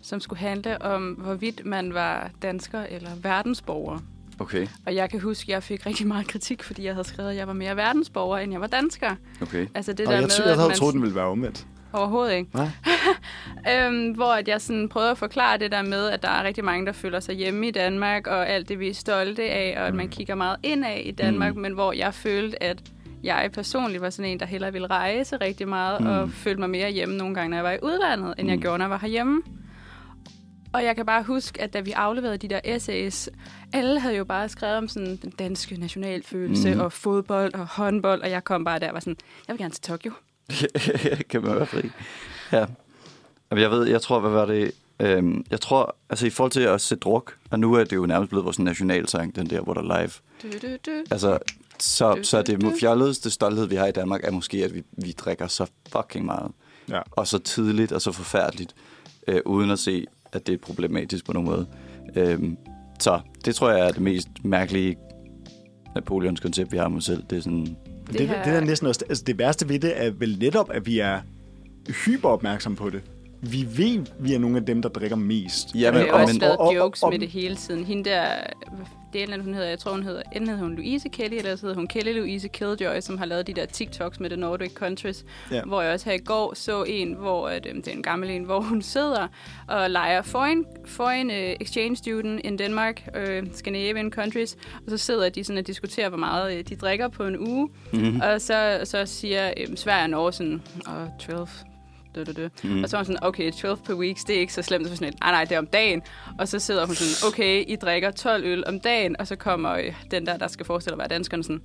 som 0.03 0.21
skulle 0.21 0.41
handle 0.41 0.83
om, 0.83 1.03
hvorvidt 1.13 1.67
man 1.67 1.95
var 1.95 2.31
dansker 2.43 2.81
eller 2.91 3.11
verdensborger. 3.23 3.99
Okay, 4.39 4.67
Og 4.87 4.95
jeg 4.95 5.11
kan 5.11 5.21
huske, 5.21 5.43
at 5.43 5.49
jeg 5.49 5.63
fik 5.63 5.87
rigtig 5.87 6.07
meget 6.07 6.27
kritik, 6.29 6.63
fordi 6.63 6.85
jeg 6.85 6.95
havde 6.95 7.09
skrevet, 7.09 7.31
at 7.31 7.37
jeg 7.37 7.47
var 7.47 7.53
mere 7.53 7.77
verdensborger, 7.77 8.39
end 8.39 8.53
jeg 8.53 8.61
var 8.61 8.67
dansker. 8.67 9.15
okay. 9.43 9.67
Altså 9.75 9.93
det 9.93 10.01
Og 10.01 10.07
der 10.07 10.13
jeg, 10.19 10.23
med, 10.23 10.31
jeg, 10.39 10.47
jeg 10.47 10.55
havde 10.55 10.69
man 10.69 10.77
troet, 10.77 10.95
den 10.95 11.03
ville 11.03 11.15
være 11.15 11.25
omvendt. 11.25 11.67
overhovedet 11.93 12.35
ikke. 12.35 12.51
Nej. 12.55 12.69
Øhm, 13.87 14.11
hvor 14.11 14.33
at 14.33 14.49
jeg 14.49 14.61
sådan 14.61 14.89
prøvede 14.89 15.11
at 15.11 15.19
forklare 15.19 15.59
det 15.59 15.73
der 15.73 15.83
med, 15.83 16.07
at 16.11 16.23
der 16.23 16.29
er 16.29 16.45
rigtig 16.45 16.65
mange, 16.65 16.87
der 16.87 16.93
føler 16.93 17.21
sig 17.21 17.35
hjemme 17.35 17.69
i 17.69 17.71
Danmark, 17.71 18.27
og 18.27 18.49
alt 18.49 18.69
det, 18.69 18.81
vi 18.81 18.89
er 18.89 18.95
stolte 18.95 19.43
af, 19.43 19.75
og 19.81 19.87
at 19.87 19.95
man 19.95 20.09
kigger 20.09 20.35
meget 20.35 20.57
indad 20.63 20.97
i 20.99 21.11
Danmark, 21.11 21.55
Mm. 21.55 21.61
men 21.61 21.73
hvor 21.73 21.93
jeg 21.93 22.15
følte, 22.15 22.63
at 22.63 22.79
jeg 23.23 23.51
personligt 23.55 24.03
var 24.03 24.11
sådan 24.11 24.31
en, 24.31 24.41
der 24.41 24.47
hellere 24.47 24.73
ville 24.73 24.87
rejse 24.87 25.37
rigtig 25.37 25.69
meget, 25.69 26.01
Mm. 26.01 26.07
mm. 26.07 26.13
og 26.13 26.31
følte 26.31 26.61
mig 26.61 26.71
mere 26.71 26.91
hjemme 26.91 27.17
nogle 27.17 27.35
gange, 27.35 27.51
når 27.51 27.57
jeg 27.57 27.65
var 27.65 27.73
i 27.73 27.79
udlandet, 27.83 28.35
end 28.39 28.49
jeg 28.49 28.57
Mm. 28.57 28.63
gjorde, 28.63 28.79
når 28.79 28.85
jeg 28.85 28.91
var 28.91 28.99
herhjemme. 28.99 29.43
Og 30.75 30.85
jeg 30.85 30.97
kan 30.97 31.07
bare 31.07 31.23
huske, 31.23 31.61
at 31.63 31.73
da 31.73 31.81
vi 31.81 31.91
afleverede 31.93 32.37
de 32.39 32.49
der 32.49 32.61
essays, 32.65 33.29
alle 33.73 34.01
havde 34.01 34.17
jo 34.17 34.25
bare 34.25 34.49
skrevet 34.49 34.77
om 34.77 34.89
sådan 34.89 35.17
den 35.23 35.31
danske 35.31 35.77
nationalfølelse, 35.77 36.75
Mm. 36.75 36.81
og 36.81 36.93
fodbold 36.93 37.55
og 37.55 37.67
håndbold, 37.67 38.23
og 38.23 38.31
jeg 38.31 38.45
kom 38.45 38.65
bare 38.65 38.79
der 38.79 38.89
og 38.89 38.95
var 38.95 39.01
sådan, 39.01 39.17
jeg 39.49 39.55
vil 39.55 39.59
gerne 39.61 39.75
til 39.75 39.83
Tokyo. 39.83 40.13
kan 41.31 41.43
man 41.43 41.57
være 41.57 41.67
fri. 41.67 41.91
Ja. 42.53 42.67
Jamen, 43.51 43.63
Jeg 43.63 43.71
ved, 43.71 43.87
jeg 43.89 44.03
tror, 44.03 44.21
hvad 44.21 44.31
var 44.31 44.45
det? 44.47 44.73
Øhm, 45.01 45.45
jeg 45.51 45.61
tror, 45.61 45.97
altså 46.11 46.27
i 46.27 46.31
forhold 46.31 46.53
til 46.53 46.61
at 46.61 46.81
se 46.81 46.97
druk, 46.97 47.37
og 47.51 47.61
nu 47.61 47.75
er 47.75 47.85
det 47.85 47.97
jo 47.97 48.07
nærmest 48.07 48.29
blevet 48.29 48.45
vores 48.45 48.59
nationalsang, 48.59 49.37
den 49.37 49.51
der, 49.51 49.61
hvor 49.61 49.75
der 49.75 49.81
er 49.83 50.01
live. 50.01 50.11
Du, 50.43 50.67
du, 50.69 50.77
du. 50.87 51.05
Altså, 51.11 51.39
så, 51.79 52.15
Du, 52.15 52.23
så 52.23 52.43
det 52.43 52.73
fjolledeste 52.81 53.31
stolthed, 53.31 53.67
vi 53.67 53.75
har 53.77 53.87
i 53.87 53.93
Danmark, 53.93 54.25
er 54.25 54.31
måske, 54.31 54.65
at 54.65 54.75
vi, 54.75 54.83
vi 54.93 55.13
drikker 55.13 55.47
så 55.47 55.67
fucking 55.93 56.25
meget. 56.25 56.53
Ja. 56.89 57.01
Og 57.11 57.27
så 57.27 57.39
tidligt 57.39 57.93
og 57.93 58.03
så 58.03 58.13
forfærdeligt, 58.13 58.75
øh, 59.29 59.41
uden 59.45 59.71
at 59.71 59.79
se, 59.79 60.07
at 60.35 60.47
det 60.47 60.53
er 60.53 60.59
problematisk 60.59 61.27
på 61.27 61.33
nogen 61.33 61.49
måde. 61.49 61.67
Øhm, 62.17 62.57
så 63.01 63.21
det 63.45 63.55
tror 63.55 63.71
jeg 63.71 63.87
er 63.87 63.91
det 63.93 64.01
mest 64.03 64.29
mærkelige 64.45 64.97
Napoleons 65.95 66.41
koncept, 66.41 66.73
vi 66.73 66.77
har 66.77 66.85
om 66.85 66.97
os 66.97 67.05
selv. 67.05 67.23
Det 67.31 67.39
er 67.39 67.43
sådan, 67.43 67.67
Det, 68.07 68.19
Det 68.19 68.29
her- 68.29 68.45
det, 68.45 68.53
er 68.57 68.61
næsten 68.61 68.89
også, 68.89 69.05
altså 69.09 69.25
det 69.27 69.39
værste 69.39 69.69
ved 69.69 69.79
det 69.79 70.05
er 70.05 70.11
vel 70.11 70.39
netop, 70.41 70.71
at 70.73 70.87
vi 70.87 70.99
er 70.99 71.21
hyper 72.07 72.29
opmærksom 72.29 72.77
på 72.77 72.91
det. 72.91 73.03
Vi 73.51 73.67
ved, 73.77 74.07
vi 74.19 74.35
er 74.35 74.39
nogle 74.39 74.57
af 74.57 74.65
dem, 74.67 74.83
der 74.83 74.89
drikker 74.89 75.17
mest. 75.17 75.75
Ja, 75.75 75.93
men- 75.93 76.01
og- 76.11 76.21
også 76.21 76.35
men- 76.35 76.41
lavet 76.41 76.57
og- 76.57 76.67
og- 76.69 76.75
jokes 76.75 77.03
og- 77.03 77.11
med 77.11 77.19
det 77.19 77.29
hele 77.29 77.57
tiden. 77.57 77.85
Hende 77.85 78.11
der, 78.11 78.27
det 79.13 79.23
er, 79.23 79.43
hun 79.43 79.55
hedder, 79.55 79.69
jeg 79.69 79.79
tror 79.79 79.93
hun 79.93 80.03
hedder, 80.03 80.23
enten 80.33 80.49
hedder 80.49 80.63
hun 80.63 80.75
Louise 80.77 81.09
Kelly, 81.09 81.35
eller 81.37 81.57
så 81.57 81.61
hedder 81.63 81.77
hun 81.77 81.87
Kelly 81.89 82.19
Louise 82.19 82.49
Killjoy, 82.49 83.01
som 83.01 83.19
har 83.19 83.25
lavet 83.27 83.47
de 83.47 83.53
der 83.55 83.67
TikToks 83.67 84.21
med 84.21 84.31
The 84.31 84.37
Nordic 84.41 84.73
Countries, 84.73 85.25
Ja. 85.53 85.63
hvor 85.63 85.83
jeg 85.83 85.93
også 85.93 86.07
her 86.09 86.17
i 86.17 86.19
går 86.25 86.55
så 86.55 86.83
en, 86.89 87.13
hvor 87.15 87.49
at, 87.49 87.67
øhm, 87.71 87.83
det 87.83 87.93
er 87.93 87.97
en 87.97 88.03
gammel 88.03 88.31
en, 88.31 88.45
hvor 88.45 88.61
hun 88.61 88.83
sidder 88.83 89.27
og 89.69 89.91
leger 89.91 90.23
foreign, 90.23 90.65
foreign 90.87 91.31
uh, 91.31 91.37
exchange 91.37 91.97
student 91.97 92.41
in 92.45 92.59
Denmark, 92.59 93.03
uh, 93.17 93.49
Scandinavian 93.53 94.11
countries, 94.11 94.57
og 94.77 94.91
så 94.91 94.97
sidder 94.97 95.29
de 95.29 95.45
sådan 95.45 95.59
og 95.59 95.67
diskuterer, 95.67 96.09
hvor 96.09 96.19
meget 96.19 96.55
uh, 96.59 96.61
de 96.69 96.77
drikker 96.77 97.09
på 97.09 97.27
en 97.27 97.39
uge, 97.39 97.69
mm-hmm. 97.93 98.21
og 98.21 98.41
så, 98.41 98.81
så 98.85 99.07
siger 99.07 99.53
øhm, 99.57 99.77
Sverige 99.77 100.05
og 100.05 100.11
Norge 100.11 100.33
sådan, 100.33 100.63
oh, 100.89 101.09
12, 101.19 101.49
dø, 102.15 102.25
dø, 102.25 102.33
dø. 102.33 102.49
Mm. 102.65 102.71
Mm. 102.71 102.83
Og 102.83 102.89
så 102.89 102.97
er 102.97 102.99
hun 102.99 103.05
sådan, 103.05 103.25
okay, 103.25 103.53
12 103.53 103.79
per 103.87 103.95
weeks, 103.95 104.25
det 104.25 104.37
er 104.37 104.41
ikke 104.41 104.53
så 104.53 104.63
slemt. 104.63 104.87
Så 104.87 104.91
hun 104.91 104.97
sådan, 104.97 105.13
nej, 105.21 105.31
nej, 105.31 105.45
det 105.45 105.53
er 105.53 105.59
om 105.59 105.67
dagen. 105.67 106.03
Og 106.39 106.49
så 106.49 106.59
sidder 106.59 106.87
hun 106.87 106.95
sådan, 106.95 107.33
okay, 107.33 107.65
I 107.67 107.77
drikker 107.77 108.11
12 108.11 108.45
øl 108.45 108.65
om 108.67 108.81
dagen. 108.81 109.17
Og 109.19 109.27
så 109.27 109.37
kommer 109.37 109.73
øh, 109.73 109.95
den 110.11 110.27
der, 110.27 110.37
der 110.37 110.49
skal 110.49 110.67
forestille 110.67 110.95
at 110.95 110.99
være 110.99 111.09
danskeren 111.09 111.43
sådan, 111.43 111.61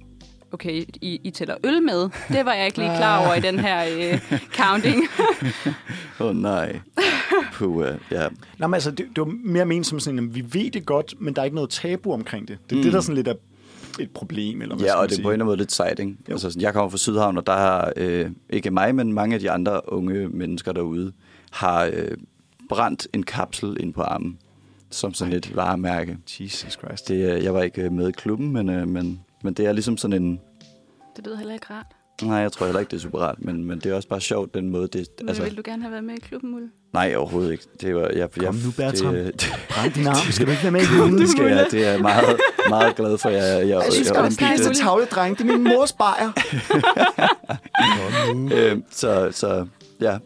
okay, 0.51 0.83
I, 1.01 1.21
I 1.23 1.31
tæller 1.31 1.55
øl 1.63 1.83
med. 1.83 2.09
Det 2.27 2.45
var 2.45 2.53
jeg 2.53 2.65
ikke 2.65 2.77
lige 2.77 2.97
klar 2.97 3.25
over 3.25 3.35
i 3.35 3.39
den 3.39 3.59
her 3.59 3.85
øh, 3.85 4.39
counting. 4.61 5.03
Åh 6.19 6.27
oh, 6.27 6.35
nej. 6.35 6.79
Puh, 7.53 7.77
uh, 7.77 7.85
ja. 8.11 8.27
Nej, 8.57 8.67
men 8.67 8.73
altså, 8.73 8.91
det, 8.91 9.05
det 9.15 9.17
var 9.17 9.31
mere 9.43 9.65
ment 9.65 9.87
som 9.87 9.99
sådan, 9.99 10.19
at 10.19 10.35
vi 10.35 10.45
ved 10.53 10.71
det 10.71 10.85
godt, 10.85 11.13
men 11.19 11.35
der 11.35 11.41
er 11.41 11.45
ikke 11.45 11.55
noget 11.55 11.69
tabu 11.69 12.13
omkring 12.13 12.47
det. 12.47 12.57
Det 12.63 12.71
er 12.71 12.75
mm. 12.75 12.79
Mm. 12.79 12.83
det, 12.83 12.93
der 12.93 13.01
sådan 13.01 13.15
lidt 13.15 13.27
er 13.27 13.33
et 13.99 14.11
problem, 14.11 14.61
eller 14.61 14.75
hvad 14.75 14.85
Ja, 14.85 14.95
og 14.95 15.09
det 15.09 15.19
er 15.19 15.23
på 15.23 15.29
en 15.29 15.33
eller 15.33 15.33
anden 15.33 15.45
måde 15.45 15.57
lidt 15.57 15.71
sejt, 15.71 15.99
ikke? 15.99 16.11
Jo. 16.29 16.33
Altså, 16.33 16.49
sådan, 16.49 16.61
jeg 16.61 16.73
kommer 16.73 16.89
fra 16.89 16.97
Sydhavn, 16.97 17.37
og 17.37 17.47
der 17.47 17.53
har 17.53 17.93
øh, 17.95 18.31
ikke 18.49 18.71
mig, 18.71 18.95
men 18.95 19.13
mange 19.13 19.33
af 19.33 19.39
de 19.39 19.51
andre 19.51 19.93
unge 19.93 20.27
mennesker 20.27 20.71
derude 20.71 21.13
har 21.51 21.85
øh, 21.93 22.17
brændt 22.69 23.07
en 23.13 23.23
kapsel 23.23 23.77
ind 23.79 23.93
på 23.93 24.01
armen, 24.01 24.37
som 24.89 25.13
sådan 25.13 25.33
et 25.33 25.55
varemærke. 25.55 26.17
Jesus 26.39 26.73
Christ. 26.73 27.07
Det, 27.07 27.35
øh, 27.35 27.43
jeg 27.43 27.53
var 27.53 27.61
ikke 27.61 27.81
øh, 27.81 27.91
med 27.91 28.09
i 28.09 28.11
klubben, 28.11 28.51
men, 28.51 28.69
øh, 28.69 28.87
men, 28.87 29.21
men 29.43 29.53
det 29.53 29.65
er 29.65 29.71
ligesom 29.71 29.97
sådan 29.97 30.23
en... 30.23 30.39
det 31.15 31.25
lyder 31.25 31.37
heller 31.37 31.53
ikke 31.53 31.67
rart. 31.69 31.98
Nej, 32.23 32.37
jeg 32.37 32.51
tror 32.51 32.65
heller 32.65 32.79
ikke, 32.79 32.89
det 32.89 32.97
er 32.97 33.01
super 33.01 33.19
rart, 33.19 33.35
men, 33.39 33.63
men 33.65 33.79
det 33.79 33.91
er 33.91 33.95
også 33.95 34.07
bare 34.07 34.21
sjovt, 34.21 34.53
den 34.53 34.69
måde, 34.69 34.87
det... 34.87 35.07
Men 35.19 35.29
Altså, 35.29 35.43
vil 35.43 35.57
du 35.57 35.61
gerne 35.65 35.81
have 35.81 35.91
været 35.91 36.03
med 36.03 36.15
i 36.15 36.19
klubben, 36.19 36.51
Mulle? 36.51 36.67
nej, 36.93 37.15
overhovedet 37.15 37.51
ikke. 37.51 37.63
Det 37.81 37.95
var, 37.95 38.01
jeg, 38.01 38.15
jeg, 38.15 38.45
Kom 38.45 38.55
nu, 38.55 38.71
Bertram. 38.77 39.13
Det, 39.13 39.33
det, 39.33 39.67
Brænd 39.69 39.93
din 39.93 40.07
arm. 40.07 40.31
Skal 40.31 40.45
du 40.45 40.51
ikke 40.51 40.63
være 40.63 40.71
med 40.71 40.81
i 40.81 40.85
klubben? 40.85 41.17
det 41.17 41.29
skal 41.29 41.45
jeg, 41.45 41.67
det 41.71 41.87
er 41.87 41.91
jeg 41.91 42.01
meget, 42.01 42.39
meget 42.69 42.95
glad 42.95 43.17
for. 43.17 43.29
Jeg, 43.29 43.41
jeg, 43.59 43.67
jeg, 43.67 43.81
Jeg 43.85 43.93
synes 43.93 44.07
jeg, 44.07 44.15
jeg, 44.15 44.41
jeg, 44.41 44.49
Mulle. 44.57 44.75
Så 44.75 44.81
tavle, 44.83 45.05
dreng. 45.05 45.37
Det 45.37 45.49
er 45.49 45.57
min 45.57 45.63
mors 45.63 45.93
bajer. 45.93 46.31
øh, 48.53 48.77
så, 48.91 49.29
så 49.31 49.67
ja, 50.01 50.17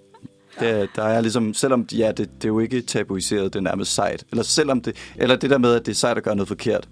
det, 0.60 0.90
der 0.96 1.04
er 1.04 1.22
ligesom, 1.22 1.54
selvom 1.54 1.88
ja, 1.92 2.08
det, 2.08 2.18
det 2.18 2.44
er 2.46 2.48
jo 2.50 2.60
ikke 2.60 2.82
tabuiseret, 2.82 3.54
det 3.54 3.60
er 3.60 3.64
nærmest 3.64 3.94
sejt. 3.94 4.24
Eller 4.32 4.44
selvom 4.44 4.82
det, 4.82 4.96
eller 5.16 5.36
det 5.36 5.50
der 5.50 5.58
med, 5.58 5.74
at 5.76 5.86
det 5.86 5.92
er 5.92 5.96
sejt 5.96 6.18
at 6.18 6.24
gøre 6.24 6.36
noget 6.36 6.48
forkert. 6.48 6.90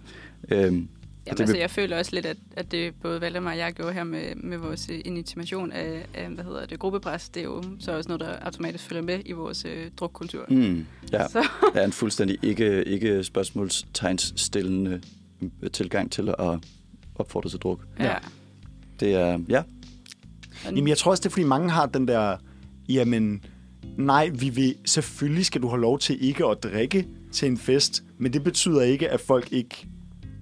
Øhm, 0.51 0.87
Jamen, 1.31 1.37
det 1.37 1.43
altså, 1.43 1.57
jeg 1.57 1.69
føler 1.69 1.97
også 1.97 2.11
lidt, 2.13 2.25
at, 2.25 2.37
at 2.51 2.71
det 2.71 2.93
både 3.01 3.21
Valdemar 3.21 3.51
og 3.51 3.57
jeg 3.57 3.73
gjorde 3.73 3.93
her 3.93 4.03
med, 4.03 4.35
med 4.35 4.57
vores 4.57 4.89
øh, 4.89 4.99
initiation 5.05 5.71
af, 5.71 6.05
af, 6.13 6.29
hvad 6.29 6.43
hedder 6.43 6.65
det, 6.65 6.79
gruppepres, 6.79 7.29
det 7.29 7.39
er 7.39 7.43
jo 7.43 7.63
så 7.79 7.97
også 7.97 8.07
noget, 8.07 8.19
der 8.19 8.35
automatisk 8.41 8.83
følger 8.83 9.03
med 9.03 9.19
i 9.25 9.31
vores 9.31 9.65
øh, 9.65 9.91
drukkultur. 9.97 10.45
mm, 10.49 10.85
ja, 11.11 11.27
Så, 11.27 11.47
er 11.75 11.85
en 11.85 11.91
fuldstændig 11.91 12.37
ikke, 12.41 12.83
ikke 12.83 13.23
spørgsmålstegnsstillende 13.23 15.01
tilgang 15.73 16.11
til 16.11 16.29
at 16.29 16.59
opfordre 17.15 17.49
til 17.49 17.59
druk. 17.59 17.85
ja. 17.99 18.15
Det 18.99 19.15
er, 19.15 19.39
ja, 19.49 19.63
Jamen, 20.65 20.87
jeg 20.87 20.97
tror 20.97 21.11
også, 21.11 21.21
det 21.21 21.25
er, 21.25 21.31
fordi 21.31 21.43
mange 21.43 21.69
har 21.69 21.85
den 21.85 22.07
der, 22.07 22.37
jamen, 22.89 23.45
nej, 23.97 24.29
vi 24.33 24.49
vil, 24.49 24.75
selvfølgelig 24.85 25.45
skal 25.45 25.61
du 25.61 25.67
have 25.67 25.81
lov 25.81 25.99
til 25.99 26.23
ikke 26.25 26.45
at 26.45 26.63
drikke 26.63 27.07
til 27.31 27.47
en 27.47 27.57
fest, 27.57 28.03
men 28.17 28.33
det 28.33 28.43
betyder 28.43 28.81
ikke, 28.81 29.09
at 29.09 29.19
folk 29.19 29.47
ikke 29.51 29.87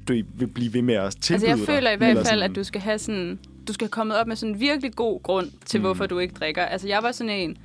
ved, 0.10 0.24
vil 0.34 0.48
blive 0.48 0.74
ved 0.74 0.82
med 0.82 0.96
at 0.96 1.16
tilbyde 1.22 1.34
Altså, 1.34 1.48
jeg 1.48 1.58
dig. 1.58 1.66
føler 1.76 1.92
i 1.92 1.96
hvert 1.96 2.16
fald, 2.18 2.26
sådan- 2.26 2.44
at 2.52 2.56
du 2.56 2.64
skal 2.64 2.82
have 2.82 3.00
sådan... 3.00 3.40
Du 3.68 3.74
skal 3.74 3.88
komme 3.90 4.16
op 4.16 4.28
med 4.28 4.36
sådan 4.36 4.56
en 4.56 4.60
virkelig 4.62 4.96
god 4.96 5.24
grund 5.24 5.52
til, 5.66 5.80
mm. 5.80 5.86
hvorfor 5.86 6.06
du 6.06 6.20
ikke 6.20 6.34
drikker. 6.34 6.66
Altså, 6.66 6.88
jeg 6.88 7.04
var 7.04 7.12
sådan 7.12 7.30
en... 7.32 7.58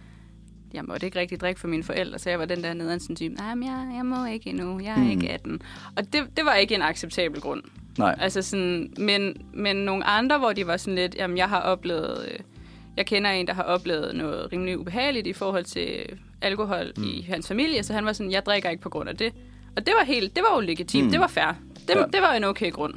Jeg 0.74 0.85
måtte 0.85 1.07
ikke 1.07 1.18
rigtig 1.18 1.40
drikke 1.40 1.61
for 1.61 1.68
mine 1.68 1.83
forældre, 1.85 2.18
så 2.18 2.30
jeg 2.30 2.38
var 2.38 2.44
den 2.44 2.62
der 2.62 2.74
nederen 2.74 3.00
sådan 3.00 3.16
type, 3.16 3.35
nej, 3.35 3.54
men 3.54 3.68
jeg, 3.68 3.92
jeg 3.96 4.07
må 4.07 4.26
ikke 4.26 4.50
endnu, 4.50 4.80
jeg 4.80 4.92
er 4.92 4.96
Mm. 5.04 5.11
ikke 5.11 5.30
18. 5.30 5.62
Og 5.96 6.12
det, 6.12 6.22
det 6.37 6.44
var 6.44 6.54
ikke 6.54 6.74
en 6.74 6.83
acceptabel 6.83 7.40
grund. 7.40 7.62
nej. 7.98 8.14
Altså 8.20 8.42
sådan, 8.42 8.92
men, 8.98 9.37
men 9.54 9.76
nogle 9.76 10.04
andre, 10.04 10.38
hvor 10.38 10.52
de 10.52 10.66
var 10.66 10.76
sådan 10.76 10.94
lidt, 10.94 11.14
jamen 11.14 11.38
jeg 11.38 11.48
har 11.48 11.61
oplevet, 11.61 12.28
øh, 12.33 12.38
jeg 12.96 13.07
kender 13.07 13.30
en, 13.30 13.46
der 13.46 13.54
har 13.54 13.62
oplevet 13.62 14.14
noget 14.16 14.52
rimelig 14.52 14.78
ubehageligt 14.78 15.26
i 15.26 15.33
forhold 15.33 15.64
til 15.64 15.88
alkohol 16.42 16.92
mm. 16.96 17.04
i 17.04 17.22
hans 17.28 17.48
familie, 17.48 17.83
så 17.83 17.92
han 17.92 18.04
var 18.04 18.12
sådan, 18.12 18.33
jeg 18.33 18.46
drikker 18.46 18.70
ikke 18.70 18.83
på 18.83 18.88
grund 18.88 19.09
af 19.09 19.16
det. 19.16 19.33
Og 19.76 19.87
det 19.87 19.94
var 19.98 20.04
helt, 20.04 20.37
det 20.37 20.42
var 20.50 20.54
jo 20.57 20.61
legitimt, 20.66 21.04
mm. 21.04 21.11
det 21.11 21.20
var 21.20 21.26
fair. 21.28 21.54
Det, 21.88 21.94
Ja. 21.97 22.03
det 22.12 22.23
var 22.23 22.33
en 22.33 22.44
okay 22.44 22.70
grund. 22.73 22.94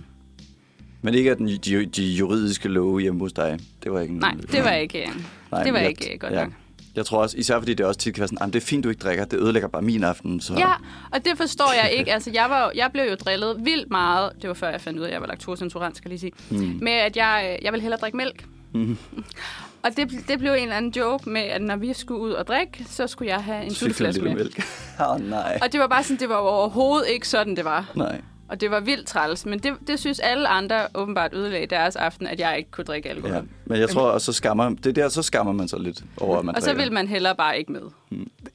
Men 1.01 1.13
ikke 1.13 1.31
at 1.31 1.37
den, 1.37 1.47
de, 1.47 1.85
de 1.85 2.03
juridiske 2.05 2.69
love 2.69 2.99
hjemme 2.99 3.19
hos 3.19 3.33
dig. 3.33 3.59
Det 3.83 3.91
var 3.91 3.99
ikke 3.99 4.13
en, 4.13 4.19
Nej, 4.19 4.33
det 4.51 4.63
var 4.63 4.71
ikke, 4.71 5.01
øh, 5.01 5.07
Nej, 5.51 5.63
det 5.63 5.73
var 5.73 5.79
jeg- 5.79 5.89
ikke 5.89 6.13
øh, 6.13 6.19
godt 6.19 6.33
ja. 6.33 6.43
nok. 6.43 6.53
Jeg 6.95 7.05
tror 7.05 7.21
også, 7.21 7.37
især 7.37 7.57
fordi 7.59 7.73
det 7.73 7.85
også 7.85 7.99
tit 7.99 8.13
kan 8.13 8.19
være 8.21 8.27
sådan, 8.27 8.37
"Jamen, 8.41 8.53
det 8.53 8.61
er 8.61 8.65
fint, 8.65 8.83
du 8.83 8.89
ikke 8.89 8.99
drikker, 8.99 9.25
det 9.25 9.39
ødelægger 9.39 9.69
bare 9.69 9.81
min 9.81 10.03
aften. 10.03 10.41
Så. 10.41 10.53
Ja, 10.57 10.71
og 11.11 11.25
det 11.25 11.37
forstår 11.37 11.73
jeg 11.83 11.91
ikke. 11.91 12.11
Altså, 12.17 12.31
jeg, 12.33 12.45
var, 12.49 12.71
jeg 12.75 12.89
blev 12.93 13.03
jo 13.09 13.15
drillet 13.15 13.55
vildt 13.65 13.91
meget, 13.91 14.31
det 14.41 14.47
var 14.47 14.53
før 14.53 14.69
jeg 14.69 14.81
fandt 14.81 14.99
ud 14.99 15.03
af, 15.03 15.07
at 15.07 15.13
jeg 15.13 15.21
var 15.21 15.27
laktoseintolerant, 15.27 15.97
skal 15.97 16.09
lige 16.09 16.19
sige, 16.19 16.31
Mm. 16.49 16.79
med 16.81 16.91
at 16.91 17.17
jeg, 17.17 17.49
øh, 17.59 17.65
jeg 17.65 17.73
ville 17.73 17.81
hellere 17.81 17.99
drikke 18.01 18.17
mælk. 18.17 18.45
Mhm. 18.73 18.97
Og 19.83 19.97
det, 19.97 20.11
det 20.27 20.39
blev 20.39 20.51
en 20.51 20.59
eller 20.59 20.75
anden 20.75 20.91
joke 20.91 21.29
med, 21.29 21.41
at 21.41 21.61
når 21.61 21.75
vi 21.75 21.93
skulle 21.93 22.21
ud 22.21 22.31
og 22.31 22.47
drikke, 22.47 22.85
så 22.89 23.07
skulle 23.07 23.29
jeg 23.31 23.43
have 23.43 23.63
en 23.65 23.71
lille 23.71 24.21
med. 24.21 24.35
mælk. 24.35 24.63
Oh, 25.09 25.29
nej. 25.29 25.59
Og 25.61 25.71
det 25.71 25.79
var 25.79 25.87
bare 25.87 26.03
sådan, 26.03 26.19
det 26.19 26.29
var 26.29 26.35
overhovedet 26.35 27.07
ikke 27.09 27.27
sådan, 27.27 27.55
det 27.55 27.65
var. 27.65 27.91
Nej. 27.95 28.21
Og 28.49 28.61
det 28.61 28.71
var 28.71 28.79
vildt 28.79 29.07
træls, 29.07 29.45
men 29.45 29.59
det, 29.59 29.73
det 29.87 29.99
synes 29.99 30.19
alle 30.19 30.47
andre 30.47 30.81
åbenbart 30.95 31.33
ødelagde 31.33 31.65
deres 31.67 31.95
aften, 31.95 32.27
at 32.27 32.39
jeg 32.39 32.57
ikke 32.57 32.71
kunne 32.71 32.85
drikke 32.85 33.09
alkohol. 33.09 33.35
Ja. 33.35 33.41
Men 33.65 33.79
jeg 33.79 33.89
tror 33.89 34.01
også, 34.01 34.25
så 34.25 34.33
skammer, 34.33 34.69
det 34.69 34.85
er 34.85 34.91
der, 34.93 35.09
så 35.09 35.21
skammer 35.23 35.53
man 35.53 35.67
sig 35.67 35.79
lidt 35.79 36.03
over, 36.17 36.37
at 36.39 36.45
man 36.45 36.55
og 36.55 36.61
så 36.61 36.65
drikker. 36.69 36.83
vil 36.83 36.93
man 36.93 37.07
hellere 37.07 37.35
bare 37.35 37.57
ikke 37.59 37.71
med. 37.71 37.81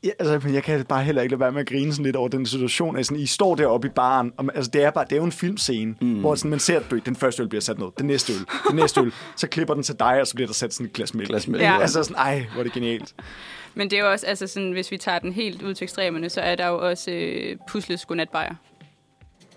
Ja, 0.05 0.11
altså, 0.19 0.41
men 0.45 0.55
jeg 0.55 0.63
kan 0.63 0.85
bare 0.85 1.03
heller 1.05 1.23
ikke 1.23 1.33
lade 1.33 1.41
være 1.41 1.53
med 1.53 1.61
at 1.61 1.69
grine 1.69 1.93
sådan 1.93 2.05
lidt 2.05 2.17
over 2.17 2.29
den 2.29 2.47
situation. 2.47 2.97
Altså, 2.97 3.15
I 3.15 3.27
står 3.27 3.55
deroppe 3.55 3.89
i 3.89 3.91
baren, 3.91 4.33
og 4.37 4.45
man- 4.45 4.57
altså, 4.57 4.71
det 4.71 4.83
er, 4.85 4.91
bare, 4.91 5.05
det 5.05 5.13
er 5.13 5.17
jo 5.17 5.25
en 5.25 5.33
filmscene, 5.33 5.95
mm. 6.01 6.21
hvor 6.21 6.35
sådan, 6.35 6.51
man 6.51 6.61
ser, 6.61 6.81
at 6.81 6.91
du, 6.91 6.99
den 6.99 7.17
første 7.17 7.43
øl 7.43 7.49
bliver 7.49 7.63
sat 7.63 7.79
ned, 7.79 7.87
den 7.99 8.07
næste 8.07 8.33
øl, 8.33 8.39
den 8.69 8.77
næste 8.77 9.01
øl, 9.01 9.13
så 9.37 9.47
klipper 9.49 9.75
den 9.75 9.83
til 9.83 9.95
dig, 9.99 10.21
og 10.21 10.27
så 10.27 10.35
bliver 10.35 10.47
der 10.49 10.55
sat 10.55 10.75
sådan 10.75 10.87
et 10.87 10.93
glas 10.93 11.15
mælk. 11.15 11.29
Glas 11.29 11.49
mælk, 11.49 11.63
Ja. 11.63 11.73
ja. 11.75 11.81
Altså 11.81 12.03
sådan, 12.03 12.17
ej, 12.17 12.47
hvor 12.53 12.59
er 12.61 12.65
det 12.65 12.73
genialt. 12.73 13.15
Men 13.75 13.91
det 13.91 13.99
er 13.99 14.03
jo 14.05 14.11
også, 14.11 14.27
altså 14.27 14.47
sådan, 14.47 14.73
hvis 14.73 14.91
vi 14.91 14.97
tager 14.97 15.19
den 15.19 15.33
helt 15.33 15.63
ud 15.63 15.75
til 15.75 15.85
ekstremerne, 15.85 16.31
så 16.31 16.41
er 16.41 16.55
der 16.55 16.69
jo 16.69 16.89
også 16.89 17.11
øh, 17.11 17.57
Pusles 17.69 18.05
godnatbajer. 18.05 18.55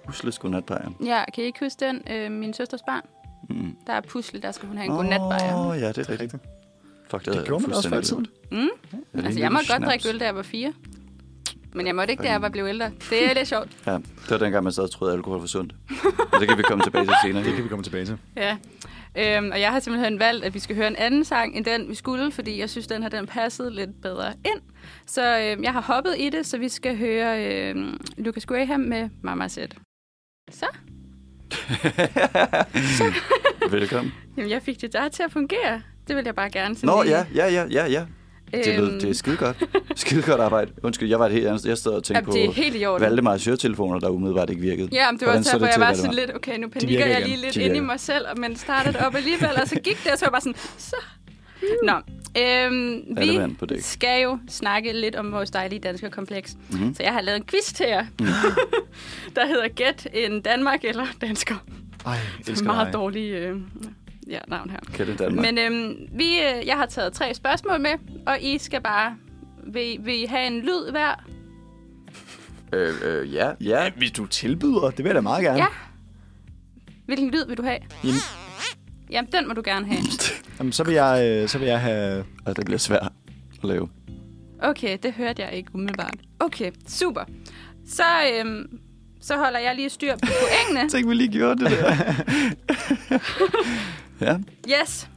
Pusles 0.05 0.39
godnatbajer. 0.39 0.89
Ja, 1.05 1.23
kan 1.33 1.43
I 1.43 1.47
ikke 1.47 1.59
huske 1.65 1.85
den? 1.85 2.01
Øh, 2.11 2.31
min 2.31 2.53
søsters 2.53 2.81
barn. 2.87 3.01
Mm. 3.49 3.75
Der 3.87 3.93
er 3.93 4.01
Pusle, 4.01 4.39
der 4.41 4.51
skal 4.51 4.67
hun 4.67 4.77
have 4.77 4.85
en 4.89 4.95
godnatbajer. 4.95 5.55
Åh, 5.69 5.79
ja, 5.81 5.87
det 5.87 5.97
er 5.97 6.09
rigtigt. 6.09 6.35
Fuck, 7.09 7.25
det, 7.25 7.33
Det 7.33 7.45
gjorde 7.45 7.61
man 7.67 7.73
også 7.75 7.89
før 7.89 8.01
tiden. 8.01 8.25
Mm? 8.51 8.57
Det 8.57 8.69
Altså, 9.13 9.19
jeg 9.23 9.33
lille 9.33 9.49
godt 9.49 9.65
snaps? 9.65 9.85
drikke 9.85 10.09
øl, 10.09 10.19
da 10.19 10.25
jeg 10.25 10.35
var 10.35 10.41
fire. 10.43 10.73
Men 11.73 11.87
jeg 11.87 11.95
måtte 11.95 12.11
ikke, 12.11 12.23
da 12.23 12.29
jeg 12.29 12.41
var 12.41 12.49
blevet 12.49 12.69
ældre. 12.69 12.91
Det 13.09 13.29
er 13.29 13.33
lidt 13.33 13.47
sjovt. 13.47 13.69
Ja, 13.87 13.91
det 13.93 14.31
var 14.31 14.37
dengang, 14.37 14.63
man 14.63 14.73
stadig 14.73 14.91
troede, 14.91 15.13
at 15.13 15.17
alkohol 15.17 15.39
var 15.39 15.47
sundt. 15.47 15.75
Og 16.33 16.39
det 16.39 16.47
kan 16.47 16.57
vi 16.57 16.63
komme 16.63 16.83
tilbage 16.83 17.05
til 17.05 17.13
senere. 17.23 17.43
Det 17.43 17.53
kan 17.53 17.63
vi 17.63 17.69
komme 17.69 17.83
tilbage 17.83 18.05
til. 18.05 18.17
Ja. 18.35 18.57
Øhm, 19.17 19.49
og 19.51 19.61
jeg 19.61 19.71
har 19.71 19.79
simpelthen 19.79 20.19
valgt, 20.19 20.45
at 20.45 20.53
vi 20.53 20.59
skal 20.59 20.75
høre 20.75 20.87
en 20.87 20.95
anden 20.95 21.23
sang, 21.25 21.57
end 21.57 21.65
den 21.65 21.89
vi 21.89 21.95
skulle, 21.95 22.31
fordi 22.31 22.59
jeg 22.59 22.69
synes, 22.69 22.87
den 22.87 23.01
her 23.01 23.09
den 23.09 23.27
passede 23.27 23.75
lidt 23.75 24.01
bedre 24.01 24.27
ind. 24.45 24.61
Så 25.07 25.39
øhm, 25.39 25.63
jeg 25.63 25.73
har 25.73 25.81
hoppet 25.81 26.15
i 26.17 26.29
det, 26.29 26.45
så 26.45 26.57
vi 26.57 26.69
skal 26.69 26.97
høre 26.97 27.45
øhm, 27.45 27.99
Lucas 28.17 28.45
Graham 28.45 28.79
med 28.79 29.09
Mama 29.21 29.47
Said. 29.47 29.67
Så, 30.51 30.65
Velkommen. 33.71 34.13
jamen, 34.38 34.51
jeg 34.51 34.62
fik 34.62 34.81
det 34.81 34.93
der 34.93 35.10
til 35.10 35.23
at 35.23 35.31
fungere. 35.31 35.81
Det 36.08 36.15
vil 36.15 36.25
jeg 36.25 36.36
bare 36.36 36.49
gerne. 36.49 36.75
sådan 36.75 36.88
Nå, 36.88 37.03
lige- 37.03 37.15
ja, 37.17 37.25
ja, 37.36 37.47
ja, 37.53 37.65
ja, 37.71 37.86
ja. 37.88 38.05
Det, 38.63 38.79
lød, 38.79 38.99
det 38.99 39.10
er 39.10 39.13
skide 39.13 39.38
godt. 39.38 39.63
Skide 39.95 40.21
godt 40.21 40.41
arbejde. 40.41 40.71
Undskyld, 40.84 41.10
jeg 41.10 41.19
var 41.19 41.25
et 41.25 41.31
helt 41.31 41.47
andet. 41.47 41.65
Jeg 41.65 41.77
stod 41.77 41.93
og 41.93 42.03
tænkte 42.03 42.19
Jamen, 42.19 42.34
det 42.34 42.43
er 42.43 42.47
på 42.47 42.53
helt 42.53 42.75
i 42.81 42.86
orden. 42.86 43.01
Valdemars 43.05 43.45
høretelefoner, 43.45 43.99
der 43.99 44.10
umiddelbart 44.10 44.49
ikke 44.49 44.62
virkede. 44.62 44.89
Ja, 44.91 45.12
men 45.12 45.19
det 45.19 45.25
var 45.27 45.34
Hvordan 45.34 45.43
derfor, 45.43 45.65
jeg 45.65 45.73
til, 45.73 45.79
var 45.79 45.88
Valdemar? 45.88 46.03
sådan 46.12 46.15
lidt, 46.27 46.36
okay, 46.36 46.58
nu 46.60 46.67
panikker 46.69 47.05
jeg 47.05 47.19
igen. 47.19 47.29
lige 47.29 47.41
lidt 47.41 47.55
ind 47.58 47.75
i 47.75 47.79
mig 47.79 47.99
selv, 47.99 48.25
men 48.38 48.55
startede 48.55 48.99
op 49.08 49.15
alligevel, 49.15 49.49
og 49.62 49.67
så 49.67 49.75
gik 49.75 50.03
det, 50.03 50.12
og 50.12 50.17
så 50.17 50.25
var 50.25 50.27
jeg 50.27 50.31
bare 50.31 50.41
sådan, 50.41 50.55
så. 50.77 50.95
Nå, 51.84 51.93
øhm, 52.41 53.04
vi 53.17 53.56
på 53.60 53.65
dæk. 53.65 53.82
skal 53.82 54.23
jo 54.23 54.39
snakke 54.49 54.93
lidt 54.93 55.15
om 55.15 55.32
vores 55.32 55.51
dejlige 55.51 55.80
danske 55.80 56.10
kompleks. 56.10 56.58
Mhm. 56.71 56.93
Så 56.95 57.04
jeg 57.04 57.13
har 57.13 57.21
lavet 57.21 57.38
en 57.38 57.45
quiz 57.45 57.73
til 57.73 57.86
jer, 57.89 58.06
der 59.36 59.47
hedder 59.47 59.67
Gæt 59.67 60.08
en 60.13 60.41
Danmark 60.41 60.84
eller 60.84 61.06
dansker. 61.21 61.56
Ej, 62.06 62.17
Det 62.38 62.47
er 62.47 62.51
elsker 62.51 62.65
meget 62.67 62.86
dig. 62.86 62.93
dårlig 62.93 63.32
øh, 63.32 63.60
ja, 64.28 64.39
navn 64.47 64.69
her. 64.69 64.80
Kælde 64.93 65.15
Danmark. 65.15 65.45
Men 65.45 65.58
øhm, 65.58 65.95
vi, 66.17 66.25
øh, 66.39 66.67
jeg 66.67 66.75
har 66.75 66.86
taget 66.86 67.13
tre 67.13 67.34
spørgsmål 67.34 67.82
med, 67.82 67.91
og 68.28 68.41
I 68.41 68.58
skal 68.58 68.82
bare... 68.82 69.15
Vil, 69.67 69.97
vil 69.99 70.21
I 70.23 70.25
have 70.25 70.47
en 70.47 70.60
lyd 70.62 70.91
hver? 70.91 71.23
Øh, 72.73 72.93
øh, 73.04 73.34
ja, 73.34 73.51
ja. 73.62 73.89
Hvis 73.97 74.12
du 74.12 74.25
tilbyder, 74.25 74.89
det 74.89 74.97
vil 74.97 75.06
jeg 75.06 75.15
da 75.15 75.21
meget 75.21 75.43
gerne. 75.43 75.58
Ja. 75.58 75.65
Hvilken 77.06 77.32
lyd 77.32 77.45
vil 77.47 77.58
du 77.58 77.63
have? 77.63 77.78
Jamen, 78.04 78.15
Jamen, 79.11 79.31
den 79.31 79.47
må 79.47 79.53
du 79.53 79.61
gerne 79.65 79.85
have. 79.85 80.01
jamen, 80.59 80.71
så, 80.71 80.83
vil 80.83 80.93
jeg, 80.93 81.25
øh, 81.25 81.49
så 81.49 81.57
vil 81.57 81.67
jeg 81.67 81.81
have... 81.81 82.25
Og 82.45 82.57
det 82.57 82.65
bliver 82.65 82.79
svært 82.79 83.11
at 83.63 83.69
lave. 83.69 83.89
Okay, 84.59 84.97
det 85.03 85.13
hørte 85.13 85.41
jeg 85.41 85.53
ikke 85.53 85.69
umiddelbart. 85.73 86.15
Okay, 86.39 86.71
super. 86.87 87.21
Så, 87.87 88.03
øhm, 88.33 88.79
så 89.21 89.37
holder 89.37 89.59
jeg 89.59 89.75
lige 89.75 89.89
styr 89.89 90.13
på 90.13 90.27
pointene. 90.41 90.89
Tænk, 90.91 91.09
vi 91.09 91.13
lige 91.13 91.31
gjorde 91.31 91.65
det 91.65 91.71
der. 91.71 91.95
ja. 94.25 94.37
Yes. 94.81 95.09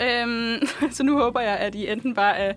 Øhm, 0.00 0.66
så 0.90 1.02
nu 1.02 1.18
håber 1.18 1.40
jeg, 1.40 1.56
at 1.56 1.74
I 1.74 1.88
enten 1.88 2.14
bare 2.14 2.36
er 2.38 2.52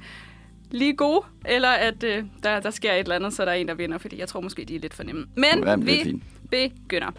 lige 0.72 0.96
gode, 0.96 1.26
eller 1.46 1.70
at 1.70 2.04
øh, 2.04 2.24
der, 2.44 2.60
der 2.60 2.70
sker 2.70 2.94
et 2.94 3.00
eller 3.00 3.16
andet, 3.16 3.34
så 3.34 3.46
der 3.46 3.52
er 3.52 3.56
en, 3.56 3.68
der 3.68 3.74
vinder, 3.74 3.98
fordi 3.98 4.20
jeg 4.20 4.28
tror 4.28 4.42
måske, 4.42 4.66
de 4.66 4.76
er 4.76 4.80
lidt 4.80 4.94
for 4.94 5.04
nemme. 5.04 5.26
Men 5.36 5.64
Jamen, 5.66 5.86
vi 5.86 6.00
fint. 6.04 6.24
begynder. 6.52 7.12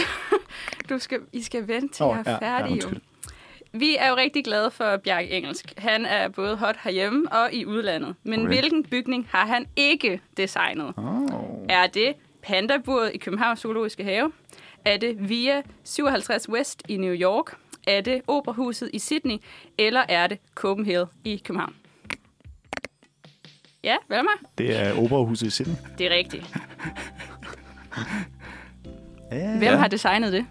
du 0.88 0.98
skal, 0.98 1.18
I 1.32 1.42
skal 1.42 1.68
vente 1.68 1.94
til 1.94 2.04
oh, 2.04 2.16
jeg 2.16 2.22
er 2.26 2.38
ja, 2.42 2.52
ja, 2.52 2.58
færdig. 2.58 2.68
jo. 2.70 2.74
undskyld. 2.88 3.00
Vi 3.74 3.96
er 3.98 4.08
jo 4.08 4.16
rigtig 4.16 4.44
glade 4.44 4.70
for 4.70 4.96
Bjarke 4.96 5.30
Engelsk. 5.30 5.72
Han 5.78 6.06
er 6.06 6.28
både 6.28 6.56
hot 6.56 6.76
herhjemme 6.84 7.32
og 7.32 7.52
i 7.52 7.66
udlandet. 7.66 8.14
Men 8.22 8.40
Okay. 8.40 8.48
hvilken 8.48 8.84
bygning 8.84 9.28
har 9.30 9.46
han 9.46 9.66
ikke 9.76 10.20
designet? 10.36 10.92
Oh. 10.96 11.66
Er 11.68 11.86
det 11.86 12.14
Pandaburet 12.42 13.10
i 13.14 13.18
Københavns 13.18 13.60
Zoologiske 13.60 14.04
Have? 14.04 14.32
Er 14.84 14.96
det 14.96 15.28
Via 15.28 15.62
57 15.84 16.48
West 16.48 16.82
i 16.88 16.96
New 16.96 17.14
York? 17.14 17.56
Er 17.86 18.00
det 18.00 18.22
Operahuset 18.26 18.90
i 18.92 18.98
Sydney? 18.98 19.36
Eller 19.78 20.02
er 20.08 20.26
det 20.26 20.38
Copenhagen 20.54 21.06
i 21.24 21.42
København? 21.44 21.74
Ja, 23.84 23.96
hvad 24.06 24.22
med? 24.22 24.48
Det 24.58 24.76
er 24.76 24.98
Operahuset 25.02 25.46
i 25.46 25.50
Sydney. 25.50 25.74
Det 25.98 26.06
er 26.06 26.10
rigtigt. 26.16 26.44
Ja. 29.32 29.58
Hvem 29.58 29.78
har 29.78 29.88
designet 29.88 30.32
det? 30.32 30.44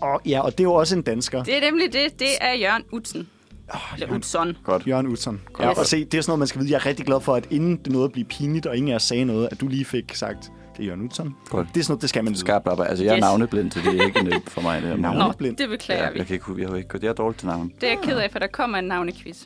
Og, 0.00 0.20
ja, 0.26 0.40
og 0.40 0.52
det 0.52 0.60
er 0.60 0.64
jo 0.64 0.74
også 0.74 0.96
en 0.96 1.02
dansker. 1.02 1.42
Det 1.42 1.56
er 1.56 1.60
nemlig 1.60 1.92
det. 1.92 2.18
Det 2.18 2.28
er 2.40 2.52
Jørgen 2.54 2.82
Utzen. 2.92 3.28
Oh, 3.74 3.80
Eller 4.02 4.14
Utzon. 4.16 4.56
Godt. 4.64 4.86
Jørgen 4.86 5.06
Utzon. 5.06 5.40
Ja, 5.60 5.70
Yes. 5.70 5.78
og 5.78 5.86
se, 5.86 6.04
det 6.04 6.18
er 6.18 6.22
sådan 6.22 6.30
noget, 6.30 6.38
man 6.38 6.48
skal 6.48 6.60
vide. 6.60 6.70
Jeg 6.72 6.76
er 6.76 6.86
rigtig 6.86 7.06
glad 7.06 7.20
for, 7.20 7.34
at 7.34 7.46
inden 7.50 7.76
det 7.76 7.92
nåede 7.92 8.04
at 8.04 8.12
blive 8.12 8.24
pinligt, 8.24 8.66
og 8.66 8.76
ingen 8.76 8.88
af 8.88 8.92
jer 8.92 8.98
sagde 8.98 9.24
noget, 9.24 9.48
at 9.52 9.60
du 9.60 9.68
lige 9.68 9.84
fik 9.84 10.14
sagt, 10.14 10.50
Det 10.76 10.82
er 10.82 10.86
Jørgen 10.86 11.02
Utzon. 11.02 11.34
Godt. 11.48 11.68
Det 11.74 11.80
er 11.80 11.84
sådan 11.84 11.92
noget, 11.92 12.02
det 12.02 12.08
skal 12.10 12.24
man 12.24 12.30
vide. 12.32 12.40
Skarpt 12.40 12.66
op. 12.68 12.80
Altså, 12.80 13.04
jeg 13.04 13.10
er 13.10 13.16
Yes. 13.16 13.20
navneblind, 13.20 13.72
så 13.72 13.80
det 13.84 14.00
er 14.00 14.06
ikke 14.06 14.22
nemt 14.22 14.50
for 14.50 14.60
mig. 14.60 14.82
Det 14.82 14.88
her. 14.90 14.96
Navne- 15.08 15.18
Nå, 15.18 15.32
det 15.58 15.68
beklager 15.68 16.04
Ja, 16.04 16.10
vi. 16.10 16.18
jeg 16.18 16.26
kan 16.26 16.34
ikke, 16.34 16.44
jeg, 16.58 16.68
har 16.68 16.76
ikke, 16.76 16.98
jeg 17.02 17.08
er 17.08 17.12
dårlig 17.12 17.36
til 17.38 17.46
navn. 17.48 17.72
Det 17.80 17.86
er 17.88 17.88
jeg 17.92 17.98
ked 18.02 18.16
af, 18.18 18.30
for 18.32 18.38
der 18.38 18.46
kommer 18.46 18.78
en 18.78 18.84
navnequiz. 18.84 19.42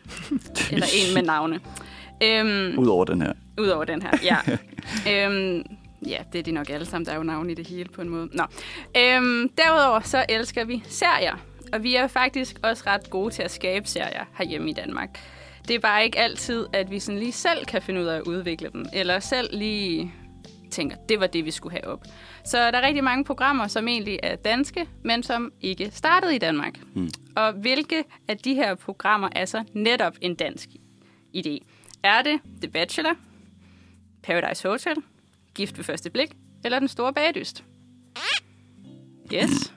Eller 0.73 0.87
en 1.09 1.15
med 1.15 1.23
navne. 1.23 1.61
Øhm, 2.23 2.79
Udover 2.79 3.05
den 3.05 3.23
her. 3.23 3.33
Udover 3.61 3.85
den 3.85 4.03
her, 4.03 4.11
ja. 4.25 4.37
øhm, 5.27 5.63
ja, 6.07 6.19
det 6.33 6.39
er 6.39 6.43
de 6.43 6.53
nok 6.53 6.71
alle 6.71 6.87
sammen. 6.87 7.07
Der 7.07 7.13
er 7.13 7.17
jo 7.17 7.23
navne 7.23 7.53
i 7.53 7.55
det 7.55 7.67
hele 7.67 7.89
på 7.89 8.03
en 8.03 8.09
måde. 8.09 8.29
Nå. 8.33 8.45
Øhm, 8.97 9.49
derudover 9.49 10.01
så 10.01 10.25
elsker 10.29 10.65
vi 10.65 10.83
serier. 10.87 11.37
Og 11.73 11.83
vi 11.83 11.95
er 11.95 12.07
faktisk 12.07 12.57
også 12.63 12.83
ret 12.87 13.11
gode 13.11 13.35
til 13.35 13.43
at 13.43 13.51
skabe 13.51 13.89
serier 13.89 14.25
herhjemme 14.39 14.71
i 14.71 14.73
Danmark. 14.73 15.21
Det 15.69 15.77
er 15.77 15.81
bare 15.81 16.05
ikke 16.05 16.19
altid, 16.19 16.67
at 16.73 16.91
vi 16.91 16.99
sådan 16.99 17.19
lige 17.19 17.33
selv 17.33 17.65
kan 17.67 17.83
finde 17.83 18.01
ud 18.01 18.07
af 18.07 18.17
at 18.17 18.23
udvikle 18.23 18.71
dem. 18.73 18.87
Eller 18.93 19.21
selv 19.21 19.49
lige 19.59 20.15
tænker, 20.71 20.97
det 21.09 21.21
var 21.21 21.27
det, 21.27 21.45
vi 21.45 21.51
skulle 21.51 21.73
have 21.73 21.93
op. 21.93 22.05
Så 22.45 22.71
der 22.71 22.79
er 22.79 22.87
rigtig 22.87 23.05
mange 23.05 23.25
programmer, 23.25 23.67
som 23.67 23.89
egentlig 23.89 24.19
er 24.23 24.37
danske, 24.37 24.87
men 25.05 25.23
som 25.23 25.53
ikke 25.61 25.91
startede 25.91 26.35
i 26.35 26.39
Danmark. 26.39 26.75
Mm. 26.95 27.11
Og 27.37 27.53
hvilke 27.53 28.05
af 28.29 28.39
de 28.39 28.55
her 28.55 28.75
programmer 28.75 29.29
er 29.33 29.45
så 29.45 29.65
netop 29.73 30.15
en 30.21 30.35
dansk 30.35 30.69
idé? 31.37 31.59
Er 32.03 32.23
det 32.23 32.41
The 32.63 32.71
Bachelor, 32.71 33.15
Paradise 34.23 34.69
Hotel, 34.69 34.97
Gift 35.55 35.79
ved 35.79 35.85
første 35.85 36.11
blik, 36.11 36.33
eller 36.65 36.79
Den 36.79 36.89
store 36.89 37.13
bagdyst? 37.13 37.65
Yes. 39.35 39.51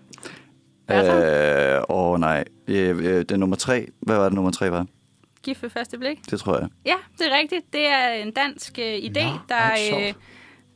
Øh, 0.92 1.82
åh, 1.90 2.20
nej. 2.20 2.44
Øh, 2.68 2.90
øh, 2.98 3.04
det 3.04 3.32
er 3.32 3.38
nummer 3.38 3.56
tre. 3.56 3.88
Hvad 4.00 4.18
var 4.18 4.24
det, 4.24 4.34
nummer 4.34 4.52
tre 4.52 4.72
var? 4.72 4.86
Gift 5.44 5.64
ved 5.64 5.70
første 5.70 5.98
blik? 5.98 6.32
Det 6.32 6.40
tror 6.40 6.60
jeg. 6.60 6.68
Ja, 6.86 6.96
det 7.18 7.28
er 7.28 7.38
rigtigt. 7.38 7.74
Det 7.74 7.88
er 7.88 8.08
en 8.14 8.32
dansk 8.32 8.80
øh, 8.80 8.96
idé, 8.98 9.24
Nå, 9.24 9.40
der, 9.50 9.72
øh, 9.98 10.14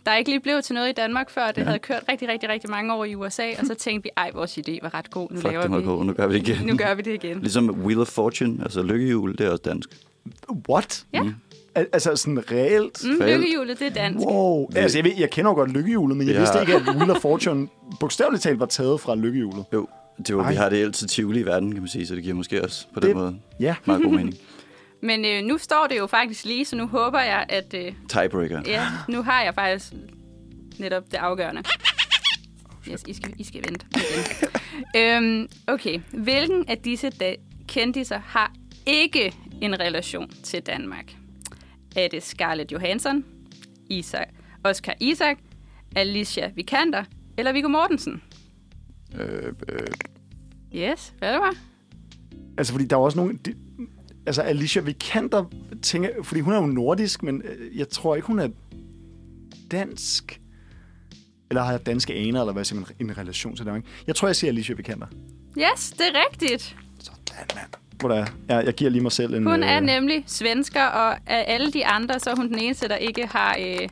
der 0.05 0.15
ikke 0.15 0.29
lige 0.29 0.39
blev 0.39 0.61
til 0.61 0.75
noget 0.75 0.89
i 0.89 0.91
Danmark 0.91 1.29
før. 1.29 1.47
Det 1.47 1.57
ja. 1.57 1.63
havde 1.63 1.79
kørt 1.79 2.03
rigtig, 2.09 2.27
rigtig, 2.27 2.49
rigtig 2.49 2.69
mange 2.69 2.93
år 2.93 3.05
i 3.05 3.15
USA, 3.15 3.49
og 3.59 3.65
så 3.65 3.75
tænkte 3.75 4.03
vi, 4.03 4.09
ej, 4.17 4.31
vores 4.33 4.57
idé 4.57 4.77
var 4.81 4.93
ret 4.93 5.09
god. 5.11 5.31
Nu 5.31 5.35
Fuck, 5.41 5.51
laver 5.51 5.67
det 5.67 5.77
vi, 5.77 5.83
gå. 5.83 6.03
Nu 6.03 6.13
gør 6.13 6.27
vi 6.27 6.39
det 6.39 6.47
igen. 6.47 6.67
Nu 6.67 6.77
gør 6.77 6.93
vi 6.93 7.01
det 7.01 7.13
igen. 7.13 7.39
Ligesom 7.39 7.69
Wheel 7.69 7.99
of 7.99 8.07
Fortune, 8.07 8.63
altså 8.63 8.83
lykkehjul, 8.83 9.37
det 9.37 9.45
er 9.45 9.49
også 9.49 9.63
dansk. 9.65 9.89
What? 10.69 11.05
Ja. 11.13 11.19
Al- 11.19 11.33
altså 11.93 12.15
sådan 12.15 12.51
reelt? 12.51 13.03
Mm, 13.03 13.25
lykkehjulet, 13.25 13.79
det 13.79 13.87
er 13.87 13.91
dansk. 13.93 14.25
Wow. 14.25 14.69
Altså, 14.75 14.97
jeg, 14.97 15.05
ved, 15.05 15.11
jeg 15.17 15.29
kender 15.29 15.51
jo 15.51 15.55
godt 15.55 15.71
lykkehjulet, 15.73 16.17
men 16.17 16.27
jeg 16.27 16.33
Ja. 16.33 16.39
vidste 16.39 16.61
ikke, 16.61 16.75
at 16.75 16.81
Wheel 16.95 17.11
of 17.11 17.17
Fortune 17.21 17.67
bogstaveligt 17.99 18.43
talt 18.43 18.59
var 18.59 18.65
taget 18.65 19.01
fra 19.01 19.15
lykkehjulet. 19.15 19.65
Jo, 19.73 19.87
det 20.27 20.35
var, 20.37 20.41
vi 20.49 20.55
Ej. 20.55 20.61
har 20.61 20.69
det 20.69 20.83
altid 20.83 21.07
Tivoli 21.07 21.39
i 21.39 21.45
verden, 21.45 21.71
kan 21.71 21.81
man 21.81 21.89
sige, 21.89 22.07
så 22.07 22.15
det 22.15 22.23
giver 22.23 22.35
måske 22.35 22.63
også 22.63 22.85
på 22.93 22.99
den 22.99 23.07
Det- 23.07 23.15
måde 23.17 23.39
Ja. 23.59 23.75
meget 23.85 24.03
god 24.03 24.11
mening. 24.11 24.35
Men 25.03 25.25
øh, 25.25 25.43
nu 25.43 25.57
står 25.57 25.87
det 25.89 25.97
jo 25.97 26.07
faktisk 26.07 26.45
lige, 26.45 26.65
så 26.65 26.75
nu 26.75 26.87
håber 26.87 27.19
jeg, 27.19 27.45
at 27.49 27.73
øh, 27.73 27.93
Tiebreaker. 28.09 28.61
ja, 28.65 28.85
nu 29.09 29.21
har 29.23 29.43
jeg 29.43 29.55
faktisk 29.55 29.93
netop 30.77 31.03
det 31.11 31.17
afgørende. 31.17 31.63
Yes, 32.91 33.03
I 33.07 33.13
skal, 33.13 33.33
I 33.37 33.43
skal 33.43 33.61
vente 33.69 33.85
øhm, 34.97 35.47
okay, 35.67 35.99
hvilken 36.11 36.65
af 36.67 36.77
disse 36.77 37.09
da- 37.09 37.35
kendiser 37.67 38.19
har 38.25 38.51
ikke 38.85 39.33
en 39.61 39.79
relation 39.79 40.31
til 40.43 40.61
Danmark? 40.61 41.05
Er 41.95 42.07
det 42.07 42.23
Scarlett 42.23 42.71
Johansson, 42.71 43.25
Isaac, 43.89 44.27
Oscar 44.63 44.93
Isaac, 44.99 45.37
Alicia 45.95 46.51
Vikander 46.55 47.03
eller 47.37 47.51
Viggo 47.51 47.67
Mortensen? 47.67 48.21
Øh, 49.15 49.53
øh, 49.69 49.87
Yes, 50.75 51.13
hvad 51.19 51.33
det 51.33 51.39
var? 51.41 51.55
Altså, 52.57 52.73
fordi 52.73 52.85
der 52.85 52.95
er 52.95 52.99
også 52.99 53.17
nogle... 53.17 53.39
De, 53.45 53.55
altså, 54.25 54.41
Alicia 54.41 54.81
Vikander, 54.81 55.45
tænker, 55.81 56.09
fordi 56.23 56.41
hun 56.41 56.53
er 56.53 56.57
jo 56.57 56.65
nordisk, 56.65 57.23
men 57.23 57.41
øh, 57.41 57.77
jeg 57.77 57.89
tror 57.89 58.15
ikke, 58.15 58.27
hun 58.27 58.39
er 58.39 58.49
dansk. 59.71 60.41
Eller 61.49 61.63
har 61.63 61.71
jeg 61.71 61.85
danske 61.85 62.13
aner, 62.13 62.39
eller 62.41 62.53
hvad 62.53 62.63
siger 62.63 62.79
man, 62.79 62.89
en 62.99 63.17
relation 63.17 63.55
til 63.55 63.65
Danmark? 63.65 63.85
Jeg 64.07 64.15
tror, 64.15 64.27
jeg 64.27 64.35
siger 64.35 64.51
Alicia 64.51 64.75
Vikander. 64.75 65.07
Yes, 65.57 65.91
det 65.91 66.01
er 66.01 66.25
rigtigt. 66.31 66.75
Sådan, 66.99 67.45
mand. 67.55 67.88
Hvor 67.99 68.09
der, 68.09 68.25
ja, 68.49 68.57
jeg 68.57 68.73
giver 68.73 68.89
lige 68.91 69.01
mig 69.01 69.11
selv 69.11 69.33
en... 69.33 69.43
Hun 69.47 69.63
er 69.63 69.77
øh, 69.77 69.83
nemlig 69.83 70.23
svensker, 70.27 70.83
og 70.83 71.13
af 71.27 71.45
alle 71.47 71.71
de 71.71 71.85
andre, 71.85 72.19
så 72.19 72.29
er 72.29 72.35
hun 72.35 72.47
den 72.47 72.59
eneste, 72.59 72.87
der 72.87 72.95
ikke 72.95 73.27
har 73.27 73.57
øh, 73.59 73.89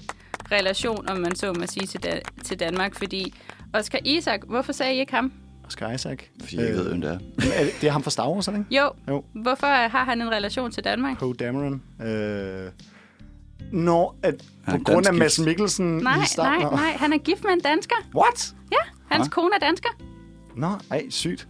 relation, 0.52 1.10
om 1.10 1.18
man 1.18 1.36
så 1.36 1.54
må 1.54 1.66
sige, 1.66 1.88
til, 1.88 2.04
da- 2.04 2.20
til 2.44 2.60
Danmark. 2.60 2.96
Fordi 2.96 3.34
Oscar 3.74 4.00
Isaac, 4.06 4.40
hvorfor 4.48 4.72
sagde 4.74 4.96
I 4.96 5.00
ikke 5.00 5.14
ham? 5.14 5.32
Oscar 5.68 5.92
Isaac. 5.92 6.18
fordi 6.40 6.56
jeg 6.58 6.66
ikke 6.66 6.78
ved, 6.78 6.88
hvem 6.90 7.02
det 7.02 7.10
er. 7.12 7.18
det, 7.38 7.52
det 7.82 7.88
er 7.88 7.92
ham 7.92 8.04
fra 8.04 8.12
Star 8.12 8.30
Wars, 8.30 8.48
ikke? 8.48 8.64
Jo, 8.72 8.90
Jo. 9.08 9.24
hvorfor 9.34 9.68
har 9.88 10.06
han 10.06 10.22
en 10.22 10.32
relation 10.32 10.72
til 10.72 10.84
Danmark? 10.84 11.20
Poe 11.20 11.34
Dameron. 11.34 11.82
Øh, 12.06 12.72
Når, 13.72 14.16
at 14.24 14.36
på 14.70 14.78
grund 14.86 15.08
af 15.08 15.14
Mads. 15.14 15.40
Mikkelsen 15.40 15.98
Nej, 15.98 16.24
i 16.24 16.26
starten. 16.26 16.62
nej, 16.62 16.72
nej, 16.72 16.92
han 17.00 17.14
er 17.14 17.18
gift 17.18 17.44
med 17.44 17.52
en 17.54 17.60
dansker. 17.60 17.96
What? 18.16 18.54
Ja, 18.72 19.16
hans 19.16 19.28
kone 19.30 19.50
er 19.56 19.60
dansker. 19.60 19.90
Nå, 20.56 20.68
ej, 20.92 21.06
sygt. 21.10 21.48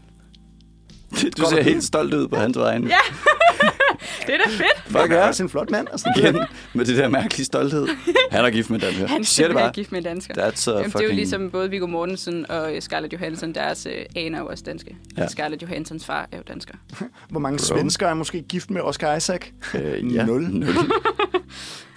Du 1.38 1.46
ser 1.50 1.62
helt 1.64 1.84
stolt 1.84 2.14
ud 2.14 2.28
på 2.28 2.36
hans 2.36 2.58
vegne. 2.58 2.88
Ja, 2.88 2.96
det 4.28 4.34
er 4.36 4.38
da 4.38 4.50
fedt. 4.50 4.84
Fuck 4.86 4.98
Han 4.98 5.12
er 5.12 5.28
også 5.28 5.44
en 5.44 5.50
flot 5.50 5.70
mand. 5.72 5.88
Altså. 5.92 6.14
Igen 6.18 6.38
med 6.74 6.86
det 6.86 6.98
der 6.98 7.08
mærkelige 7.10 7.46
stolthed. 7.46 7.88
Han 8.32 8.46
er 8.46 8.50
gift 8.50 8.70
med 8.70 8.80
den 8.80 8.94
her. 8.94 9.08
Han 9.08 9.24
Siger 9.24 9.48
det 9.48 9.56
er 9.56 9.60
bare. 9.60 9.72
gift 9.72 9.92
med 9.92 10.02
dansker. 10.02 10.34
That's 10.34 10.38
a 10.40 10.44
Jamen, 10.44 10.56
det 10.58 10.70
er 10.70 10.84
jo 10.84 10.90
fucking... 10.90 11.16
ligesom 11.16 11.52
både 11.52 11.70
Viggo 11.70 11.88
Mortensen 11.88 12.52
og 12.52 12.72
Scarlett 12.80 13.14
Johansson, 13.14 13.54
deres 13.56 13.86
øh, 13.86 14.06
aner 14.16 14.38
er 14.38 14.42
jo 14.42 14.48
også 14.48 14.64
danske. 14.68 14.96
Ja. 15.18 15.22
Ja. 15.22 15.28
Scarlett 15.28 15.62
Johanssons 15.62 16.06
far 16.06 16.28
er 16.32 16.38
jo 16.38 16.44
dansker. 16.48 16.74
Hvor 17.30 17.40
mange 17.40 17.58
Bro. 17.58 17.64
svensker 17.64 18.08
er 18.08 18.14
måske 18.14 18.42
gift 18.42 18.72
med 18.72 18.82
Oscar 18.82 19.16
Isaac? 19.16 19.42
Øh, 19.74 20.14
ja. 20.16 20.26
Nul. 20.26 20.42
Nul. 20.44 20.68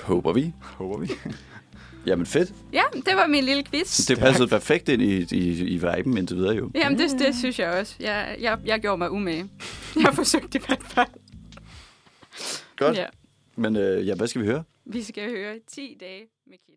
Håber 0.02 0.32
vi. 0.32 0.52
Håber 0.62 0.98
vi. 0.98 1.10
Jamen 2.06 2.26
fedt. 2.26 2.52
Ja, 2.72 2.82
det 2.94 3.16
var 3.16 3.26
min 3.26 3.44
lille 3.44 3.64
quiz. 3.64 4.06
Det 4.06 4.18
passede 4.18 4.48
perfekt 4.48 4.88
ind 4.88 5.02
i, 5.02 5.26
i, 5.36 5.60
i 5.60 5.76
viben 5.76 6.18
indtil 6.18 6.36
videre 6.36 6.54
jo. 6.56 6.70
Jamen, 6.74 6.98
det, 6.98 7.10
det 7.18 7.36
synes 7.36 7.58
jeg 7.58 7.70
også. 7.70 7.94
Jeg, 8.00 8.36
jeg, 8.40 8.58
jeg 8.64 8.80
gjorde 8.80 8.98
mig 8.98 9.10
umage. 9.10 9.50
Jeg 9.96 10.02
har 10.04 10.12
forsøgt 10.12 10.54
i 10.54 10.58
hvert 10.66 10.82
fald. 10.84 11.08
Godt. 12.76 12.96
Ja. 12.96 13.06
Men 13.56 13.76
øh, 13.76 14.06
ja, 14.06 14.14
hvad 14.14 14.26
skal 14.28 14.40
vi 14.42 14.46
høre? 14.46 14.62
Vi 14.86 15.02
skal 15.02 15.30
høre 15.30 15.54
10 15.74 15.96
dage 16.00 16.20
med 16.46 16.56
Kit. 16.66 16.76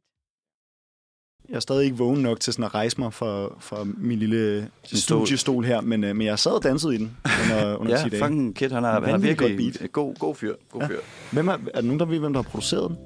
Jeg 1.50 1.56
er 1.56 1.60
stadig 1.60 1.86
ikke 1.86 1.98
vågen 1.98 2.22
nok 2.22 2.40
til 2.40 2.54
sådan 2.54 2.66
at 2.66 2.74
rejse 2.74 3.00
mig 3.00 3.14
for, 3.14 3.58
for 3.60 3.84
min 3.98 4.20
lille 4.20 4.70
stol. 4.84 4.98
studiestol 5.00 5.66
her, 5.66 5.82
men, 5.82 6.04
øh, 6.04 6.16
men 6.16 6.28
jeg 6.28 6.40
sad 6.40 6.52
og 6.52 6.64
dansede 6.64 6.96
i 6.96 6.98
den 6.98 7.18
under, 7.44 7.76
under 7.78 7.98
10 7.98 8.04
Ja, 8.04 8.10
dage. 8.10 8.24
fucking 8.24 8.56
Kid, 8.56 8.70
han 8.70 8.84
er, 8.84 8.92
han 8.92 9.04
er 9.04 9.12
godt 9.12 9.24
virkelig 9.24 9.58
beat. 9.80 9.92
god, 9.92 10.16
god 10.16 10.36
fyr. 10.36 10.56
God 10.70 10.82
Ja. 10.82 10.88
fyr. 10.88 11.00
Hvem 11.32 11.48
er, 11.48 11.54
er 11.54 11.58
der 11.74 11.82
nogen, 11.82 12.00
der 12.00 12.06
ved, 12.06 12.20
hvem 12.20 12.34
der 12.34 12.42
har 12.42 12.50
produceret 12.50 12.90
den? 12.90 12.98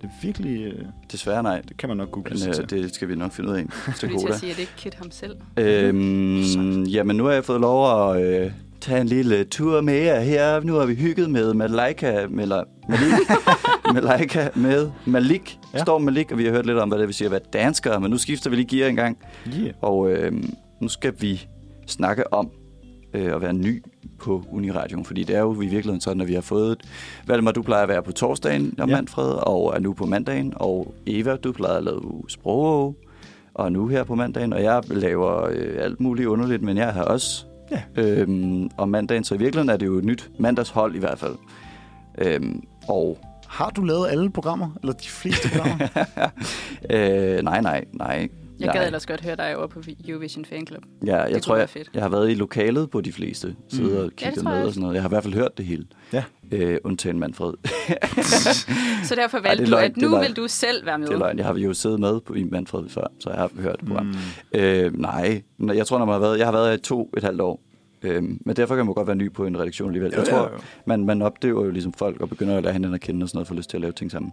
Det 0.00 0.06
er 0.06 0.22
virkelig... 0.22 0.62
Øh, 0.66 0.84
Desværre 1.12 1.42
nej. 1.42 1.60
det 1.68 1.76
kan 1.76 1.88
man 1.88 1.96
nok 1.98 2.10
google 2.10 2.30
Men 2.30 2.38
sig 2.38 2.48
øh, 2.48 2.54
til. 2.54 2.82
det 2.82 2.94
skal 2.94 3.08
vi 3.08 3.14
nok 3.14 3.32
finde 3.32 3.50
ud 3.50 3.56
af. 3.56 3.64
Til 3.98 4.08
Skoda. 4.18 4.32
at 4.32 4.38
sige, 4.40 4.50
at 4.50 4.56
det 4.56 4.62
ikke 4.62 4.72
Kit 4.76 4.94
ham 4.94 5.10
selv. 5.10 5.36
Øhm, 5.56 6.82
jamen, 6.94 7.16
nu 7.16 7.24
har 7.24 7.32
jeg 7.32 7.44
fået 7.44 7.60
lov 7.60 8.10
at 8.14 8.22
øh, 8.22 8.52
tage 8.80 9.00
en 9.00 9.06
lille 9.06 9.44
tur 9.44 9.80
med 9.80 9.94
jer 9.94 10.20
her. 10.20 10.60
Nu 10.60 10.74
har 10.74 10.86
vi 10.86 10.94
hygget 10.94 11.30
med 11.30 11.54
Malaika, 11.54 12.26
med 12.30 12.46
la, 12.46 12.62
Malik, 12.88 13.02
Malaika 13.94 14.48
med 14.54 14.90
Malik, 15.04 15.58
Ja. 15.74 15.78
står 15.82 15.98
Malik, 15.98 16.32
og 16.32 16.38
vi 16.38 16.44
har 16.44 16.50
hørt 16.52 16.66
lidt 16.66 16.78
om, 16.78 16.88
hvad 16.88 16.98
det 16.98 17.06
vil 17.06 17.14
sige 17.14 17.26
at 17.26 17.30
være 17.32 17.40
danskere, 17.52 18.00
men 18.00 18.10
nu 18.10 18.18
skifter 18.18 18.50
vi 18.50 18.56
lige 18.56 18.76
gear 18.78 18.88
en 18.88 18.96
gang, 18.96 19.18
Yeah. 19.60 19.72
og 19.80 20.10
øh, 20.10 20.32
nu 20.80 20.88
skal 20.88 21.12
vi 21.20 21.46
snakke 21.86 22.32
om 22.32 22.50
øh, 23.14 23.34
at 23.34 23.40
være 23.42 23.52
ny 23.52 23.82
på 24.18 24.44
Uniradioen, 24.50 25.04
fordi 25.04 25.24
det 25.24 25.36
er 25.36 25.40
jo 25.40 25.52
i 25.54 25.58
virkeligheden 25.58 26.00
sådan, 26.00 26.20
at 26.20 26.28
vi 26.28 26.34
har 26.34 26.40
fået... 26.40 26.76
Valdemar, 27.26 27.52
du 27.52 27.62
plejer 27.62 27.82
at 27.82 27.88
være 27.88 28.02
på 28.02 28.12
torsdagen 28.12 28.74
om 28.80 28.88
Ja. 28.88 28.96
Manfred, 28.96 29.32
og 29.46 29.74
er 29.76 29.78
nu 29.80 29.92
på 29.92 30.06
mandagen, 30.06 30.52
og 30.56 30.94
Eva, 31.06 31.36
du 31.36 31.52
plejer 31.52 31.76
at 31.76 31.84
lave 31.84 32.22
sprog, 32.28 32.96
og 33.54 33.72
nu 33.72 33.86
her 33.86 34.04
på 34.04 34.14
mandagen, 34.14 34.52
og 34.52 34.62
jeg 34.62 34.82
laver 34.88 35.44
øh, 35.50 35.74
alt 35.78 36.00
muligt 36.00 36.28
underligt, 36.28 36.62
men 36.62 36.76
jeg 36.76 36.94
her 36.94 37.02
også 37.02 37.44
Ja. 37.70 38.02
øhm, 38.02 38.70
om 38.76 38.88
mandagen, 38.88 39.24
så 39.24 39.34
i 39.34 39.38
virkeligheden 39.38 39.70
er 39.70 39.76
det 39.76 39.86
jo 39.86 39.98
et 39.98 40.04
nyt 40.04 40.30
mandagshold 40.38 40.94
i 40.94 40.98
hvert 40.98 41.18
fald. 41.18 41.34
Øhm, 42.18 42.62
og 42.88 43.18
Har 43.48 43.70
du 43.70 43.82
lavet 43.84 44.08
alle 44.10 44.30
programmer? 44.30 44.68
Eller 44.82 44.92
de 44.92 45.08
fleste 45.08 45.48
programmer? 45.48 45.86
øh, 46.90 47.42
nej, 47.44 47.60
nej, 47.60 47.84
nej. 47.92 48.28
Jeg 48.60 48.66
nej. 48.66 48.76
gad 48.76 48.86
ellers 48.86 49.06
godt 49.06 49.20
høre 49.20 49.36
dig 49.36 49.56
over 49.56 49.66
på 49.66 49.82
Eurovision 50.08 50.44
Fan 50.44 50.66
Club. 50.66 50.82
Ja, 51.06 51.22
jeg 51.22 51.42
tror, 51.42 51.56
jeg, 51.56 51.68
fedt. 51.68 51.90
jeg 51.94 52.02
har 52.02 52.08
været 52.08 52.30
i 52.30 52.34
lokalet 52.34 52.90
på 52.90 53.00
de 53.00 53.12
fleste, 53.12 53.56
siddet 53.68 54.04
og 54.04 54.10
kigget 54.16 54.36
jeg 54.36 54.44
med 54.44 54.62
og 54.62 54.68
sådan 54.72 54.80
noget. 54.82 54.94
Jeg 54.94 55.02
har 55.02 55.08
i 55.08 55.12
hvert 55.12 55.22
fald 55.22 55.34
hørt 55.34 55.56
det 55.58 55.66
hele. 55.66 55.86
Ja. 56.12 56.24
Øh, 56.52 56.78
undtagen 56.84 57.18
Manfred. 57.18 57.52
Så 59.08 59.14
derfor 59.14 59.38
Ej, 59.38 59.42
valgte 59.42 59.64
det 59.66 59.72
er 59.72 59.76
du, 59.76 59.80
løgn, 59.80 59.90
at 59.90 59.96
nu 59.96 60.08
løgn. 60.08 60.22
vil 60.22 60.36
du 60.36 60.48
selv 60.48 60.86
være 60.86 60.98
med. 60.98 61.06
det 61.06 61.14
er 61.14 61.18
løgn. 61.18 61.38
Jeg 61.38 61.46
har 61.46 61.54
jo 61.54 61.74
siddet 61.74 62.00
med 62.00 62.20
på, 62.20 62.34
i 62.34 62.42
Manfred 62.44 62.88
før, 62.88 63.06
så 63.20 63.30
jeg 63.30 63.38
har 63.38 63.50
hørt 63.60 63.80
det 63.80 63.88
program. 63.88 64.06
Mm. 64.06 64.60
Øh, 64.60 64.98
nej, 64.98 65.42
jeg 65.58 65.86
tror, 65.86 65.98
når 65.98 66.06
man 66.06 66.12
har 66.12 66.20
været, 66.20 66.38
jeg 66.38 66.46
har 66.46 66.52
været 66.52 66.68
her 66.68 66.74
i 66.76 66.80
to 66.80 67.10
et 67.16 67.22
halvt 67.24 67.40
år. 67.40 67.60
Øhm, 68.02 68.40
men 68.46 68.56
derfor 68.56 68.76
kan 68.76 68.84
man 68.86 68.94
godt 68.94 69.06
være 69.06 69.16
ny 69.16 69.32
på 69.32 69.46
en 69.46 69.58
redaktion 69.58 69.88
alligevel. 69.88 70.12
Jo, 70.12 70.18
Jeg 70.20 70.26
jo, 70.26 70.32
tror, 70.32 70.42
jo. 70.52 70.58
man, 70.86 71.04
man 71.04 71.22
oplever 71.22 71.64
jo 71.64 71.70
ligesom 71.70 71.92
folk 71.92 72.20
og 72.20 72.28
begynder 72.28 72.56
at 72.56 72.62
lære 72.62 72.72
hinanden 72.72 72.94
at 72.94 73.00
kende 73.00 73.24
og 73.24 73.28
sådan 73.28 73.36
noget, 73.36 73.48
for 73.48 73.54
lyst 73.54 73.70
til 73.70 73.76
at 73.76 73.80
lave 73.80 73.92
ting 73.92 74.10
sammen. 74.10 74.32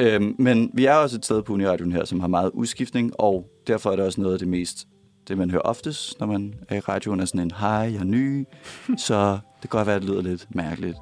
Øhm, 0.00 0.34
men 0.38 0.70
vi 0.74 0.84
er 0.84 0.94
også 0.94 1.16
et 1.16 1.24
sted 1.24 1.42
på 1.42 1.52
Uniradioen 1.52 1.92
her, 1.92 2.04
som 2.04 2.20
har 2.20 2.28
meget 2.28 2.50
udskiftning, 2.54 3.12
og 3.20 3.46
derfor 3.66 3.90
er 3.90 3.96
det 3.96 4.04
også 4.04 4.20
noget 4.20 4.32
af 4.34 4.38
det 4.38 4.48
mest, 4.48 4.86
det 5.28 5.38
man 5.38 5.50
hører 5.50 5.62
oftest, 5.62 6.20
når 6.20 6.26
man 6.26 6.54
er 6.68 6.76
i 6.76 6.80
radioen, 6.80 7.20
er 7.20 7.24
sådan 7.24 7.40
en, 7.40 7.50
hej, 7.58 7.70
jeg 7.70 7.96
er 8.00 8.04
ny, 8.04 8.44
så 9.06 9.30
det 9.32 9.70
kan 9.70 9.78
godt 9.78 9.86
være, 9.86 9.96
at 9.96 10.02
det 10.02 10.10
lyder 10.10 10.22
lidt 10.22 10.46
mærkeligt. 10.54 10.96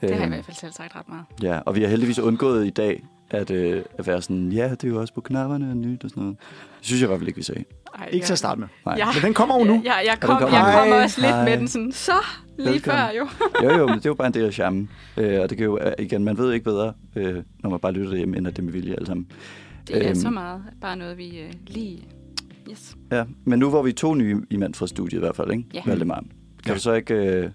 Det 0.00 0.10
har 0.10 0.16
jeg 0.16 0.20
i 0.20 0.22
Øhm, 0.24 0.32
hvert 0.32 0.44
fald 0.44 0.56
selv 0.56 0.72
sagt 0.72 0.96
ret 0.96 1.08
meget. 1.08 1.24
Ja, 1.42 1.58
og 1.66 1.74
vi 1.76 1.80
har 1.82 1.88
heldigvis 1.88 2.18
undgået 2.18 2.66
i 2.66 2.70
dag 2.70 3.04
at, 3.30 3.50
øh, 3.50 3.82
at 3.98 4.06
være 4.06 4.22
sådan, 4.22 4.52
ja, 4.52 4.70
det 4.70 4.84
er 4.84 4.88
jo 4.88 5.00
også 5.00 5.14
på 5.14 5.20
knapperne 5.20 5.70
og 5.70 5.76
nyt 5.76 6.04
og 6.04 6.10
sådan 6.10 6.22
noget. 6.22 6.36
Det 6.78 6.86
synes 6.86 7.00
jeg 7.00 7.06
i 7.06 7.08
hvert 7.08 7.20
fald 7.20 7.28
ikke, 7.28 7.36
vi 7.36 7.42
sagde. 7.42 7.64
Ej, 7.98 8.08
Ikke 8.12 8.26
til 8.26 8.32
at 8.32 8.38
starte 8.38 8.60
med. 8.60 8.68
Nej. 8.86 8.94
Ja. 8.98 9.06
Men 9.14 9.22
den 9.22 9.34
kommer 9.34 9.58
jo 9.58 9.64
nu. 9.64 9.82
Ja, 9.84 9.92
jeg, 9.94 10.16
kom, 10.20 10.38
kommer. 10.38 10.58
jeg 10.58 10.74
kommer 10.80 11.02
også 11.02 11.20
lidt 11.20 11.32
Hej. 11.32 11.44
med 11.44 11.58
den 11.58 11.68
sådan, 11.68 11.92
så 11.92 12.12
lige 12.58 12.68
Velkommen. 12.72 12.98
før 13.00 13.10
jo. 13.18 13.28
Jo, 13.70 13.78
jo, 13.78 13.86
men 13.86 13.94
det 13.96 14.06
er 14.06 14.10
jo 14.10 14.14
bare 14.14 14.26
en 14.26 14.34
del 14.34 14.44
af 14.44 14.52
charmen. 14.52 14.90
Øh, 15.16 15.40
og 15.40 15.50
det 15.50 15.58
kan 15.58 15.64
jo, 15.64 15.78
øh, 15.78 15.92
igen, 15.98 16.24
man 16.24 16.38
ved 16.38 16.52
ikke 16.52 16.64
bedre, 16.64 16.92
øh, 17.16 17.42
når 17.62 17.70
man 17.70 17.80
bare 17.80 17.92
lytter 17.92 18.10
derhjemme, 18.10 18.36
end 18.36 18.46
at 18.48 18.56
det 18.56 18.62
er 18.62 18.64
med 18.64 18.72
vilje 18.72 18.94
alle 18.94 19.06
sammen. 19.06 19.26
Det 19.88 19.96
er 20.04 20.08
Øhm. 20.10 20.14
så 20.20 20.30
meget. 20.30 20.62
Bare 20.80 20.96
noget, 20.96 21.18
vi 21.18 21.38
øh, 21.38 21.52
lige... 21.66 22.04
Yes. 22.70 22.96
Ja, 23.12 23.24
men 23.44 23.58
nu 23.58 23.68
hvor 23.70 23.82
vi 23.82 23.90
er 23.90 23.94
to 23.94 24.14
nye 24.14 24.40
i 24.50 24.56
Manfred-studiet 24.56 25.18
i 25.18 25.20
hvert 25.20 25.36
fald, 25.36 25.50
ikke? 25.50 25.64
Ja. 25.74 25.80
Valdemar. 25.86 26.20
Kan 26.20 26.26
Ja. 26.66 26.74
du 26.74 26.80
så 26.80 26.92
ikke, 26.92 27.14
øh, 27.14 27.42
kan 27.42 27.52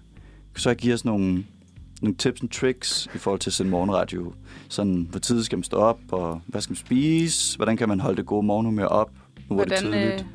du 0.56 0.60
så 0.60 0.70
ikke 0.70 0.82
give 0.82 0.94
os 0.94 1.04
nogle, 1.04 1.44
nogle 2.02 2.14
tips 2.16 2.40
og 2.40 2.50
tricks 2.50 3.08
i 3.14 3.18
forhold 3.18 3.40
til 3.40 3.52
sende 3.52 3.70
morgenradio? 3.70 4.32
Sådan, 4.68 5.06
hvor 5.10 5.20
tid 5.20 5.42
skal 5.42 5.58
man 5.58 5.62
stå 5.64 5.76
op, 5.76 5.98
og 6.12 6.40
hvad 6.46 6.60
skal 6.60 6.70
man 6.70 6.76
spise? 6.76 7.56
Hvordan 7.56 7.76
kan 7.76 7.88
man 7.88 8.00
holde 8.00 8.16
det 8.16 8.26
gode 8.26 8.46
morgenhumør 8.46 8.86
op? 8.86 9.10
Nu 9.50 9.58
er 9.58 9.64
det 9.64 9.78
Hvordan, 9.80 9.92
tidligt. 9.92 10.20
øh, 10.20 10.26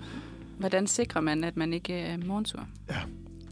hvordan 0.58 0.88
sikrer 0.88 1.22
man, 1.22 1.44
at 1.44 1.58
man 1.58 1.74
ikke 1.74 1.94
er 1.94 2.18
morgentur? 2.26 2.68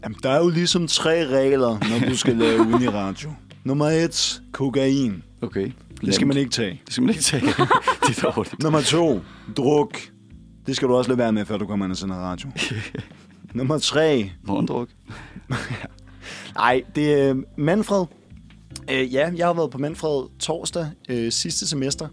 Jamen, 0.02 0.18
der 0.22 0.30
er 0.30 0.38
jo 0.38 0.48
ligesom 0.48 0.86
tre 0.86 1.26
regler, 1.26 1.68
når 1.68 2.08
du 2.08 2.16
skal 2.16 2.36
lave 2.36 2.60
uniradio. 2.60 3.32
Nummer 3.64 3.86
et, 3.86 4.42
kokain. 4.52 5.22
Okay. 5.42 5.70
Det 6.00 6.14
skal 6.14 6.26
man 6.26 6.36
ikke 6.36 6.50
tage. 6.50 6.82
Det 6.86 6.92
skal 6.92 7.02
man 7.02 7.10
ikke 7.10 7.22
tage. 7.22 7.42
det 8.06 8.18
er 8.18 8.30
dårligt. 8.34 8.62
Nummer 8.62 8.80
to, 8.80 9.20
druk. 9.56 10.00
Det 10.66 10.76
skal 10.76 10.88
du 10.88 10.94
også 10.96 11.10
lade 11.10 11.18
være 11.18 11.32
med, 11.32 11.44
før 11.44 11.56
du 11.56 11.66
kommer 11.66 11.86
ind 11.86 11.92
og 11.92 11.96
sender 11.96 12.16
radio. 12.16 12.50
Nummer 13.54 13.78
tre, 13.78 14.30
Morgendruk. 14.42 14.88
Nej, 16.54 16.82
det 16.94 17.14
er 17.14 17.34
Manfred. 17.56 18.04
Øh, 18.90 19.14
ja, 19.14 19.30
jeg 19.36 19.46
har 19.46 19.54
været 19.54 19.70
på 19.70 19.78
Manfred 19.78 20.38
torsdag 20.38 20.90
øh, 21.08 21.32
sidste 21.32 21.66
semester, 21.68 22.08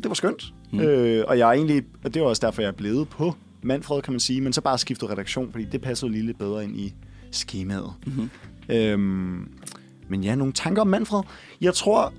og 0.00 0.04
det 0.04 0.08
var 0.10 0.14
skønt. 0.14 0.54
Mm. 0.72 0.80
Øh, 0.80 1.24
og 1.28 1.38
jeg 1.38 1.48
er 1.48 1.52
egentlig, 1.52 1.82
og 2.04 2.14
det 2.14 2.22
var 2.22 2.28
også 2.28 2.46
derfor, 2.46 2.62
jeg 2.62 2.68
er 2.68 2.72
blevet 2.72 3.08
på 3.08 3.34
Manfred, 3.62 4.02
kan 4.02 4.12
man 4.12 4.20
sige, 4.20 4.40
men 4.40 4.52
så 4.52 4.60
bare 4.60 4.78
skiftet 4.78 5.10
redaktion, 5.10 5.52
fordi 5.52 5.64
det 5.64 5.80
passede 5.80 6.12
lige 6.12 6.26
lidt 6.26 6.38
bedre 6.38 6.64
ind 6.64 6.76
i 6.76 6.94
skemaet. 7.30 7.92
Mm-hmm. 8.06 8.30
Øhm, 8.68 9.48
men 10.08 10.24
ja, 10.24 10.34
nogle 10.34 10.52
tanker 10.52 10.82
om 10.82 10.88
Manfred. 10.88 11.22
Jeg 11.60 11.74
tror, 11.74 12.12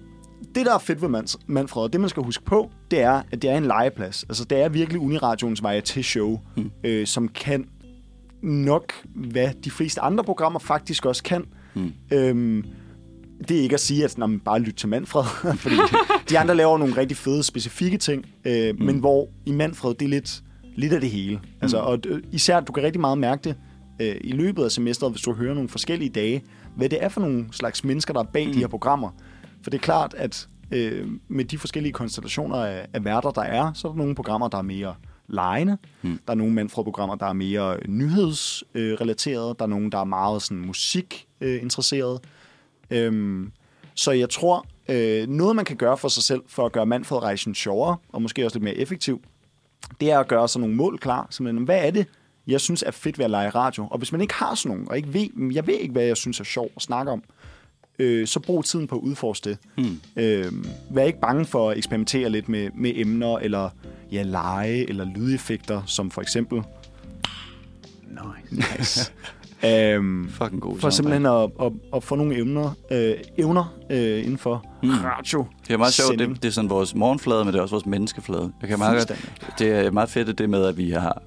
det 0.56 0.65
der 0.65 0.74
er 0.74 0.80
fedt 0.80 1.02
ved 1.02 1.24
Manfred, 1.48 1.84
og 1.84 1.94
det 1.94 2.02
man 2.02 2.10
skal 2.10 2.24
huske 2.24 2.44
på, 2.44 2.72
det 2.91 3.02
er, 3.02 3.22
at 3.32 3.41
det 3.41 3.50
er 3.50 3.58
en 3.58 3.65
legeplads. 3.65 4.24
Altså, 4.24 4.46
det 4.46 4.62
er 4.62 4.70
virkelig 4.70 5.02
Uniradions 5.02 5.63
vej 5.63 5.82
til 5.82 6.04
show, 6.04 6.39
mm. 6.58 6.72
øh, 6.84 7.08
som 7.08 7.28
kan 7.28 7.65
nok, 8.41 8.94
hvad 9.15 9.50
de 9.63 9.72
fleste 9.72 10.02
andre 10.02 10.24
programmer 10.24 10.60
faktisk 10.60 11.06
også 11.06 11.24
kan. 11.24 11.46
Mm. 11.74 11.94
Øhm, 12.12 12.65
det 13.47 13.58
er 13.58 13.62
ikke 13.62 13.73
at 13.73 13.80
sige, 13.80 14.04
at 14.04 14.17
man 14.17 14.39
bare 14.39 14.60
lytter 14.60 14.77
til 14.77 14.89
Manfred, 14.89 15.23
fordi 15.63 15.75
de 16.30 16.39
andre 16.39 16.56
laver 16.56 16.77
nogle 16.77 16.97
rigtig 16.97 17.17
fede, 17.17 17.43
specifikke 17.43 17.97
ting, 17.97 18.25
øh, 18.45 18.75
mm. 18.75 18.86
men 18.86 18.99
hvor 18.99 19.27
i 19.45 19.51
Manfred, 19.51 19.93
det 19.93 20.06
er 20.06 20.10
lidt, 20.10 20.43
lidt 20.75 20.93
af 20.93 21.01
det 21.01 21.10
hele. 21.10 21.39
Altså, 21.62 21.77
og 21.77 21.99
øh, 22.08 22.21
især, 22.32 22.60
du 22.60 22.71
kan 22.71 22.84
rigtig 22.84 23.01
meget 23.01 23.17
mærke 23.17 23.43
det 23.43 23.56
øh, 24.01 24.15
i 24.21 24.32
løbet 24.32 24.63
af 24.63 24.71
semesteret, 24.71 25.12
hvis 25.12 25.21
du 25.21 25.34
hører 25.34 25.54
nogle 25.54 25.69
forskellige 25.69 26.10
dage, 26.10 26.43
hvad 26.75 26.89
det 26.89 27.04
er 27.04 27.10
for 27.10 27.21
nogle 27.21 27.45
slags 27.51 27.84
mennesker, 27.84 28.13
der 28.13 28.19
er 28.19 28.27
bag 28.34 28.47
mm. 28.47 28.54
de 28.54 28.60
her 28.60 28.67
programmer. 28.67 29.10
For 29.63 29.69
det 29.69 29.77
er 29.77 29.82
klart, 29.82 30.13
at 30.17 30.47
øh, 30.71 31.08
med 31.27 31.45
de 31.45 31.58
forskellige 31.58 31.93
konstellationer 31.93 32.56
af, 32.56 32.88
af 32.93 33.06
værter, 33.06 33.32
der 33.32 33.41
er, 33.41 33.73
så 33.73 33.88
er 33.88 33.91
der 33.91 33.97
nogle 33.97 34.15
programmer, 34.15 34.47
der 34.47 34.58
er 34.58 34.62
mere 34.62 34.95
lejende. 35.27 35.77
Mm. 36.01 36.10
Mm. 36.10 36.19
Der 36.27 36.34
er 36.34 36.38
nogle 36.38 36.54
Manfred-programmer, 36.54 37.15
der 37.15 37.25
er 37.25 37.34
mere 37.34 37.77
nyhedsrelaterede. 37.88 39.49
Øh, 39.49 39.56
der 39.60 39.65
er 39.65 39.69
nogle, 39.69 39.91
der 39.91 39.97
er 39.97 40.04
meget 40.04 40.41
sådan, 40.41 40.65
musikinteresseret. 40.65 42.19
Øh. 42.23 42.40
Øhm, 42.91 43.51
så 43.95 44.12
jeg 44.12 44.30
tror, 44.30 44.65
øh, 44.89 45.27
noget 45.27 45.56
man 45.56 45.65
kan 45.65 45.75
gøre 45.75 45.97
for 45.97 46.08
sig 46.08 46.23
selv, 46.23 46.41
for 46.47 46.65
at 46.65 46.71
gøre 46.71 46.86
Manfred-rejsen 46.86 47.56
sjovere, 47.56 47.97
og 48.10 48.21
måske 48.21 48.45
også 48.45 48.58
lidt 48.58 48.63
mere 48.63 48.75
effektiv, 48.75 49.21
det 50.01 50.12
er 50.12 50.19
at 50.19 50.27
gøre 50.27 50.47
sådan 50.47 50.62
nogle 50.62 50.75
mål 50.75 50.99
klar. 50.99 51.27
Simpelthen, 51.30 51.65
hvad 51.65 51.86
er 51.86 51.91
det, 51.91 52.08
jeg 52.47 52.62
synes 52.62 52.84
er 52.84 52.91
fedt 52.91 53.17
ved 53.17 53.25
at 53.25 53.32
lege 53.32 53.49
radio? 53.49 53.88
Og 53.91 53.97
hvis 53.97 54.12
man 54.12 54.21
ikke 54.21 54.34
har 54.34 54.56
sådan 54.56 54.69
nogle, 54.77 54.89
og 54.89 54.97
ikke 54.97 55.13
ved, 55.13 55.51
jeg 55.54 55.67
ved 55.67 55.73
ikke, 55.73 55.91
hvad 55.91 56.04
jeg 56.04 56.17
synes 56.17 56.39
er 56.39 56.43
sjovt 56.43 56.71
at 56.75 56.82
snakke 56.82 57.12
om, 57.12 57.23
øh, 57.99 58.27
så 58.27 58.39
brug 58.39 58.65
tiden 58.65 58.88
på 58.88 58.95
at 58.95 58.99
udforske 59.01 59.49
det. 59.49 59.58
Mm. 59.77 60.01
Øh, 60.15 60.51
vær 60.89 61.04
ikke 61.04 61.19
bange 61.19 61.45
for 61.45 61.69
at 61.69 61.77
eksperimentere 61.77 62.30
lidt 62.30 62.49
med, 62.49 62.69
med 62.75 62.91
emner, 62.95 63.38
eller 63.38 63.69
ja, 64.12 64.23
lege, 64.23 64.89
eller 64.89 65.06
lydeffekter, 65.06 65.82
som 65.86 66.12
for 66.12 66.21
eksempel... 66.21 66.63
Nice. 68.51 68.56
nice. 68.77 69.12
Øhm, 69.65 70.30
Fucking 70.30 70.62
god 70.62 70.80
for 70.80 70.89
simpelthen 70.89 71.26
at, 71.26 71.50
at, 71.62 71.71
at 71.95 72.04
få 72.04 72.15
nogle 72.15 72.38
emner, 72.39 72.71
øh, 72.91 73.13
evner 73.38 73.74
øh, 73.91 74.19
inden 74.24 74.38
for 74.38 74.65
Mm. 74.84 74.89
radio. 74.89 75.45
Det 75.67 75.74
er 75.74 75.78
meget 75.78 75.93
sjovt, 75.93 76.19
det, 76.19 76.30
det 76.43 76.45
er 76.45 76.52
sådan 76.52 76.69
vores 76.69 76.95
morgenflade, 76.95 77.45
men 77.45 77.54
det 77.54 77.58
er 77.60 77.62
også 77.63 77.76
vores 77.76 77.86
menneskeflade. 77.86 78.52
Jeg 78.62 78.69
kan 78.69 78.80
meget 78.80 79.08
godt, 79.08 79.19
det 79.60 79.71
er 79.71 79.91
meget 79.91 80.10
fedt 80.10 80.38
det 80.38 80.50
med, 80.50 80.65
at 80.65 80.78
vi 80.78 80.89
har 80.91 81.21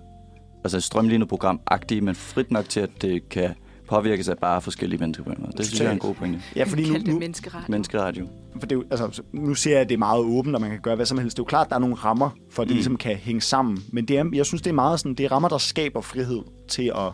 altså 0.65 0.77
et 0.77 0.83
strømlignet 0.83 1.29
program 1.29 1.61
agtigt, 1.67 2.05
men 2.05 2.15
frit 2.15 2.51
nok 2.51 2.69
til, 2.69 2.81
at 2.81 2.91
det 3.03 3.29
kan 3.29 3.51
påvirkes 3.89 4.29
af 4.29 4.39
bare 4.39 4.61
forskellige 4.61 5.01
mennesker. 5.01 5.25
Det 5.57 5.67
synes 5.67 5.81
jeg 5.81 5.89
er 5.89 5.93
en 5.93 5.99
god 5.99 6.15
pointe. 6.15 6.41
Ja, 6.57 6.65
fordi 6.65 6.91
nu, 6.91 6.99
nu, 7.13 7.19
menneskeradio. 7.19 7.65
Menneskeradio. 7.69 8.27
for 8.53 8.61
det 8.61 8.73
er, 8.73 8.77
jo- 8.77 8.85
altså, 8.91 9.23
nu 9.33 9.55
ser 9.55 9.71
jeg, 9.71 9.81
at 9.81 9.89
det 9.89 9.95
er 9.95 9.99
meget 9.99 10.21
åbent, 10.25 10.55
og 10.55 10.61
man 10.61 10.71
kan 10.71 10.81
gøre 10.83 10.97
hvad 10.97 11.07
som 11.07 11.19
helst. 11.19 11.37
Det 11.37 11.41
er 11.41 11.45
jo 11.45 11.47
klart, 11.49 11.67
at 11.67 11.71
der 11.71 11.77
er 11.77 11.81
nogle 11.81 11.95
rammer, 11.95 12.31
for 12.51 12.63
at 12.63 12.69
det 12.69 12.75
Mm. 12.75 12.77
ligesom 12.77 12.97
kan 12.97 13.17
hænge 13.17 13.41
sammen. 13.41 13.79
Men 13.93 14.05
det 14.09 14.19
er, 14.19 14.25
jeg 14.33 14.47
synes, 14.47 14.63
det 14.63 14.71
er 14.71 14.75
meget 14.75 15.01
sådan, 15.01 15.15
det 15.15 15.25
er 15.27 15.33
rammer, 15.33 15.49
der 15.49 15.59
skaber 15.59 16.01
frihed 16.01 16.41
til 16.69 16.93
at, 16.97 17.13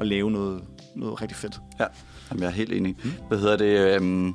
at 0.00 0.06
lave 0.06 0.30
noget, 0.30 0.62
noget 0.96 1.22
rigtig 1.22 1.36
fedt. 1.36 1.60
Ja, 1.80 1.84
Jamen, 2.30 2.42
jeg 2.42 2.48
er 2.48 2.52
helt 2.52 2.72
enig. 2.72 2.96
Hvad 3.28 3.38
hedder 3.38 3.56
det? 3.56 3.94
Øhm, 3.96 4.28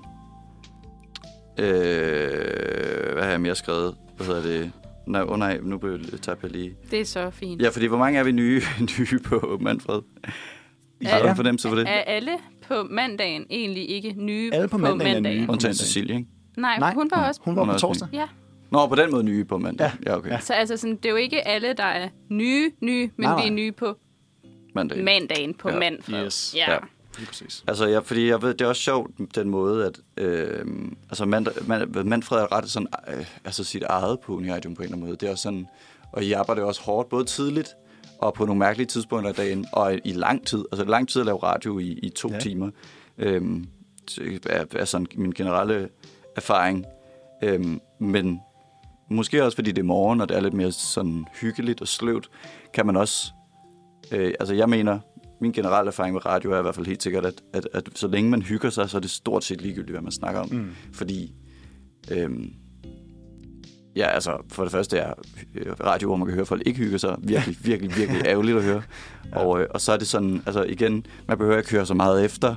øh, 1.60 3.14
hvad 3.14 3.24
har 3.24 3.30
jeg 3.32 3.42
mere 3.42 3.56
skrevet? 3.56 3.96
Hvad 4.18 4.28
hedder 4.28 4.42
det? 4.42 4.72
Nej, 5.08 5.22
oh 5.22 5.40
nej, 5.40 5.60
nu 5.64 5.80
tabte 6.22 6.40
jeg 6.48 6.52
lige. 6.52 6.76
Det 6.92 7.02
er 7.02 7.06
så 7.06 7.30
fint. 7.30 7.62
Ja, 7.62 7.70
fordi 7.70 7.86
hvor 7.86 7.98
mange 7.98 8.20
er 8.20 8.24
vi 8.24 8.32
nye, 8.32 8.62
nye 9.00 9.20
på 9.26 9.58
Manfred? 9.62 10.02
Har 11.06 11.20
du 11.20 11.26
Ja. 11.26 11.30
en 11.30 11.36
fornemmelse 11.36 11.68
for 11.70 11.76
det? 11.76 11.88
Er 11.90 11.92
alle 11.92 12.32
på 12.68 12.84
mandagen 12.90 13.46
egentlig 13.50 13.90
ikke 13.90 14.14
nye 14.18 14.50
Alle 14.54 14.68
på 14.68 14.78
mandagen 14.78 15.26
er 15.26 15.30
nye. 15.32 15.40
Undtagen 15.40 15.50
mandag. 15.50 15.76
Cecilie, 15.76 16.16
ikke? 16.16 16.28
Nej, 16.58 16.80
Nej, 16.80 16.94
hun 16.94 17.10
var 17.16 17.28
også... 17.28 17.42
hun 17.44 17.56
var 17.56 17.62
Hun 17.62 17.68
på 17.68 17.74
også 17.74 17.88
torsdag. 17.88 18.08
Ja, 18.14 18.26
Nå, 18.72 18.88
på 18.88 18.96
den 18.96 19.12
måde 19.12 19.24
nye 19.24 19.46
på 19.46 19.58
mandag. 19.58 19.92
Ja. 20.06 20.12
Ja, 20.12 20.18
okay. 20.18 20.30
Ja. 20.30 20.40
så 20.40 20.54
altså 20.54 20.78
sådan, 20.78 20.96
det 20.96 21.06
er 21.06 21.10
jo 21.10 21.16
ikke 21.16 21.48
alle, 21.48 21.74
der 21.78 21.84
er 21.84 22.10
nye, 22.30 22.72
nye, 22.82 23.10
men 23.18 23.24
Nej, 23.28 23.36
vi 23.36 23.42
er 23.42 23.52
nej. 23.52 23.56
nye 23.56 23.72
på 23.72 23.96
Mandag. 24.74 25.04
mandagen 25.04 25.54
på 25.54 25.70
Ja. 25.70 25.80
Manfred. 25.80 26.26
Yes. 26.26 26.54
Ja. 26.58 26.72
Ja. 26.72 26.78
Lige 27.18 27.28
præcis. 27.28 27.64
Altså, 27.68 27.86
jeg, 27.86 28.06
fordi 28.06 28.28
jeg 28.28 28.42
ved, 28.42 28.54
det 28.54 28.62
er 28.62 28.70
også 28.70 28.82
sjovt, 28.82 29.12
den 29.36 29.50
måde, 29.50 29.86
at 29.86 30.24
øh, 30.24 30.66
altså, 31.10 31.26
man, 31.26 31.48
man, 31.68 31.92
Manfred 32.06 32.40
er 32.40 32.52
ret 32.52 32.70
sådan, 32.70 32.88
øh, 33.08 33.26
altså 33.46 33.64
sit 33.64 33.84
eget 33.84 34.20
på 34.20 34.36
Uniradion 34.36 34.76
på 34.76 34.82
en 34.82 34.84
eller 34.86 34.96
anden 34.96 35.08
måde. 35.08 35.18
Det 35.18 35.28
er 35.28 35.32
også 35.32 35.42
sådan, 35.44 35.68
og 36.12 36.24
I 36.24 36.32
arbejder 36.32 36.64
også 36.64 36.82
hårdt, 36.82 37.10
både 37.10 37.26
tidligt 37.26 37.70
og 38.20 38.34
på 38.34 38.46
nogle 38.46 38.60
mærkelige 38.60 38.88
tidspunkter 38.88 39.30
af 39.30 39.36
dagen, 39.36 39.66
og 39.74 40.00
i 40.06 40.12
lang 40.14 40.48
tid. 40.48 40.66
Altså, 40.72 40.86
lang 40.86 41.10
tid 41.10 41.22
at 41.22 41.26
lave 41.26 41.38
radio 41.44 41.80
i, 41.80 41.88
i 42.04 42.10
to 42.10 42.28
Ja. 42.30 42.34
ja. 42.34 42.40
timer. 42.40 42.70
Det 43.18 44.46
er, 44.50 44.66
er 44.76 44.86
sådan 44.86 45.08
min 45.16 45.32
generelle 45.32 45.90
erfaring. 46.36 46.86
Øhm, 47.44 47.82
men 48.00 48.40
måske 49.10 49.44
også, 49.46 49.56
fordi 49.56 49.72
det 49.72 49.80
er 49.82 49.86
morgen, 49.86 50.22
og 50.22 50.30
det 50.30 50.38
er 50.38 50.42
lidt 50.42 50.54
mere 50.54 50.72
sådan 50.72 51.26
hyggeligt 51.42 51.82
og 51.82 51.88
sløvt, 51.88 52.30
kan 52.74 52.86
man 52.86 52.96
også... 52.98 53.32
Øh, 54.12 54.34
altså, 54.40 54.54
jeg 54.56 54.70
mener, 54.70 55.00
min 55.42 55.52
generelle 55.52 55.88
erfaring 55.88 56.14
med 56.14 56.26
radio 56.26 56.52
er 56.52 56.60
i 56.60 56.62
hvert 56.62 56.76
fald 56.76 56.88
helt 56.88 57.04
sikkert, 57.04 57.26
at, 57.26 57.42
at, 57.54 57.68
at 57.74 57.90
så 57.96 58.08
længe 58.08 58.30
man 58.30 58.42
hygger 58.42 58.70
sig, 58.70 58.90
så 58.90 58.98
er 58.98 59.02
det 59.02 59.10
stort 59.10 59.44
set 59.44 59.62
ligegyldigt, 59.62 59.92
hvad 59.92 60.02
man 60.02 60.12
snakker 60.12 60.42
om. 60.42 60.50
Mm. 60.52 60.70
Fordi, 60.94 61.34
øhm, 62.12 62.54
ja, 63.96 64.08
altså, 64.08 64.38
for 64.48 64.64
det 64.64 64.72
første 64.72 64.98
er 64.98 65.14
øh, 65.56 65.74
radio, 65.84 66.08
hvor 66.08 66.16
man 66.16 66.28
kan 66.28 66.36
høre 66.36 66.46
folk 66.46 66.62
ikke 66.66 66.80
hygge 66.80 67.00
sig, 67.00 67.16
virkelig, 67.20 67.58
virkelig, 67.70 67.98
virkelig 67.98 68.22
ærgerligt 68.26 68.58
at 68.58 68.64
høre. 68.64 68.82
Ja. 69.32 69.40
Og, 69.40 69.62
øh, 69.62 69.68
og 69.70 69.82
så 69.82 69.92
er 69.92 69.98
det 69.98 70.08
sådan, 70.08 70.42
altså 70.46 70.64
igen, 70.64 71.06
man 71.28 71.38
behøver 71.38 71.58
ikke 71.58 71.72
høre 71.72 71.86
så 71.86 71.94
meget 71.94 72.26
efter. 72.26 72.56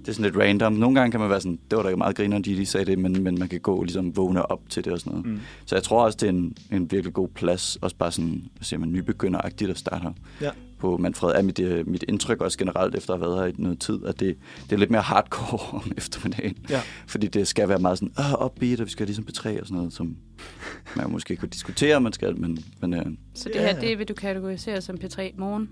Det 0.00 0.08
er 0.08 0.12
sådan 0.12 0.32
lidt 0.32 0.42
random. 0.42 0.72
Nogle 0.72 1.00
gange 1.00 1.10
kan 1.10 1.20
man 1.20 1.30
være 1.30 1.40
sådan, 1.40 1.58
det 1.70 1.76
var 1.76 1.82
da 1.82 1.88
ikke 1.88 1.98
meget 1.98 2.16
griner, 2.16 2.38
de 2.38 2.54
lige 2.54 2.66
sagde 2.66 2.86
det, 2.86 2.98
men, 2.98 3.22
men 3.22 3.38
man 3.38 3.48
kan 3.48 3.60
gå 3.60 3.76
og 3.76 3.82
ligesom 3.82 4.16
vågne 4.16 4.50
op 4.50 4.60
til 4.68 4.84
det 4.84 4.92
og 4.92 5.00
sådan 5.00 5.10
noget. 5.10 5.26
Mm. 5.26 5.40
Så 5.66 5.76
jeg 5.76 5.82
tror 5.82 6.04
også, 6.04 6.18
det 6.20 6.26
er 6.26 6.30
en, 6.30 6.56
en 6.72 6.90
virkelig 6.90 7.14
god 7.14 7.28
plads, 7.28 7.76
også 7.76 7.96
bare 7.96 8.12
sådan, 8.12 8.42
siger 8.60 8.80
man, 8.80 8.92
nybegynderagtigt 8.92 9.70
at 9.70 9.78
starte 9.78 10.02
her 10.02 10.12
Ja. 10.40 10.50
På 10.84 10.96
Manfred, 10.96 11.32
er 11.34 11.42
mit, 11.42 11.58
øh, 11.58 11.88
mit 11.88 12.04
indtryk 12.08 12.40
også 12.40 12.58
generelt, 12.58 12.94
efter 12.94 13.14
at 13.14 13.20
have 13.20 13.30
været 13.30 13.40
her 13.40 13.46
i 13.46 13.54
noget 13.58 13.80
tid, 13.80 14.04
at 14.06 14.20
det, 14.20 14.36
det 14.64 14.72
er 14.72 14.76
lidt 14.76 14.90
mere 14.90 15.02
hardcore 15.02 15.58
om 15.78 15.92
eftermiddagen. 15.96 16.56
Ja. 16.70 16.80
Fordi 17.06 17.26
det 17.26 17.48
skal 17.48 17.68
være 17.68 17.78
meget 17.78 17.98
sådan, 17.98 18.12
åh, 18.18 18.46
upbeat, 18.46 18.80
og 18.80 18.86
vi 18.86 18.90
skal 18.90 19.06
ligesom 19.06 19.24
betræ 19.24 19.60
og 19.60 19.66
sådan 19.66 19.76
noget, 19.76 19.92
som 19.92 20.16
man 20.96 21.10
måske 21.10 21.36
kunne 21.36 21.48
diskutere, 21.48 22.00
man 22.00 22.12
skal, 22.12 22.36
men, 22.40 22.58
men 22.80 22.94
øh, 22.94 23.06
Så 23.34 23.50
det 23.52 23.60
her, 23.60 23.80
det 23.80 23.98
vil 23.98 24.08
du 24.08 24.14
kategorisere 24.14 24.80
som 24.80 24.96
P3 25.04 25.34
morgen? 25.38 25.68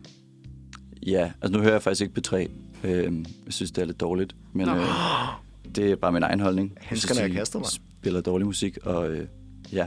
ja, 1.06 1.30
altså 1.42 1.56
nu 1.56 1.62
hører 1.62 1.72
jeg 1.72 1.82
faktisk 1.82 2.02
ikke 2.02 2.14
betræ. 2.14 2.46
Øh, 2.84 3.04
jeg 3.44 3.52
synes, 3.52 3.70
det 3.70 3.82
er 3.82 3.86
lidt 3.86 4.00
dårligt, 4.00 4.36
men 4.52 4.66
Nå. 4.66 4.74
øh, 4.76 4.82
det 5.74 5.90
er 5.90 5.96
bare 5.96 6.12
min 6.12 6.22
egen 6.22 6.40
holdning. 6.40 6.72
Jeg 6.76 6.82
Handskerne 6.88 7.14
synes, 7.14 7.24
er 7.24 7.28
de 7.28 7.34
kastet, 7.34 7.60
mand. 7.60 7.80
spiller 7.98 8.20
dårlig 8.20 8.46
musik, 8.46 8.78
og 8.82 9.10
øh, 9.10 9.26
ja, 9.72 9.86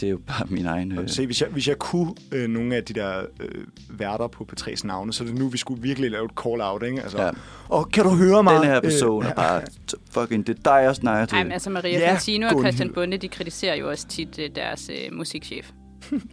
det 0.00 0.06
er 0.06 0.10
jo 0.10 0.18
bare 0.26 0.46
min 0.50 0.66
egen... 0.66 0.98
Øh, 0.98 1.08
Se, 1.08 1.26
hvis 1.26 1.40
jeg, 1.40 1.48
hvis 1.50 1.68
jeg 1.68 1.78
kunne 1.78 2.14
øh, 2.32 2.48
nogle 2.48 2.76
af 2.76 2.84
de 2.84 2.92
der 2.94 3.22
øh, 3.40 3.64
værter 3.88 4.26
på 4.28 4.48
P3's 4.52 4.80
navne, 4.86 5.12
så 5.12 5.24
er 5.24 5.28
det 5.28 5.38
nu, 5.38 5.48
vi 5.48 5.58
skulle 5.58 5.82
virkelig 5.82 6.10
lave 6.10 6.24
et 6.24 6.30
call-out, 6.40 6.82
ikke? 6.82 7.02
Altså, 7.02 7.22
Ja. 7.22 7.30
Og 7.68 7.90
kan 7.90 8.04
du 8.04 8.10
høre 8.10 8.42
mig? 8.42 8.54
den 8.54 8.64
her 8.64 8.80
person 8.80 9.22
Øh, 9.24 9.30
er 9.30 9.34
bare 9.34 9.62
fucking, 10.10 10.46
det 10.46 10.58
er 10.58 10.62
dig, 10.62 10.80
jeg 10.84 10.96
snakker 10.96 11.26
til. 11.26 11.52
Altså 11.52 11.70
Maria 11.70 11.98
Ja, 11.98 12.12
Fantino 12.12 12.46
og. 12.48 12.60
Christian 12.60 12.92
Bunde, 12.92 13.16
de 13.16 13.28
kritiserer 13.28 13.74
jo 13.74 13.90
også 13.90 14.08
tit 14.08 14.38
øh, 14.38 14.50
deres 14.54 14.90
øh, 14.92 15.16
musikchef. 15.18 15.70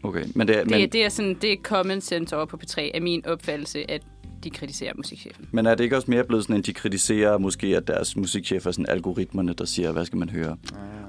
Okay, 0.03 0.23
men 0.35 0.47
det, 0.47 0.55
er- 0.57 0.61
Det, 0.63 0.71
men, 0.71 0.89
det, 0.91 1.05
er 1.05 1.09
sådan, 1.09 1.37
det 1.41 1.51
er 1.51 1.57
common 1.63 2.01
sense 2.01 2.35
over 2.35 2.45
på 2.45 2.57
P3, 2.63 2.81
af 2.93 3.01
min 3.01 3.25
opfattelse, 3.25 3.91
at 3.91 4.01
de 4.43 4.49
kritiserer 4.49 4.93
musikchefen. 4.97 5.47
men 5.51 5.65
er 5.65 5.75
det 5.75 5.83
ikke 5.83 5.95
også 5.95 6.11
mere 6.11 6.23
blevet 6.23 6.43
sådan, 6.43 6.55
at 6.59 6.65
de 6.65 6.73
kritiserer 6.73 7.37
måske, 7.37 7.77
at 7.77 7.87
deres 7.87 8.15
musikchef 8.15 8.65
er 8.65 8.71
sådan 8.71 8.85
algoritmerne, 8.89 9.53
der 9.53 9.65
siger, 9.65 9.91
hvad 9.91 10.05
skal 10.05 10.17
man 10.19 10.29
høre? 10.29 10.57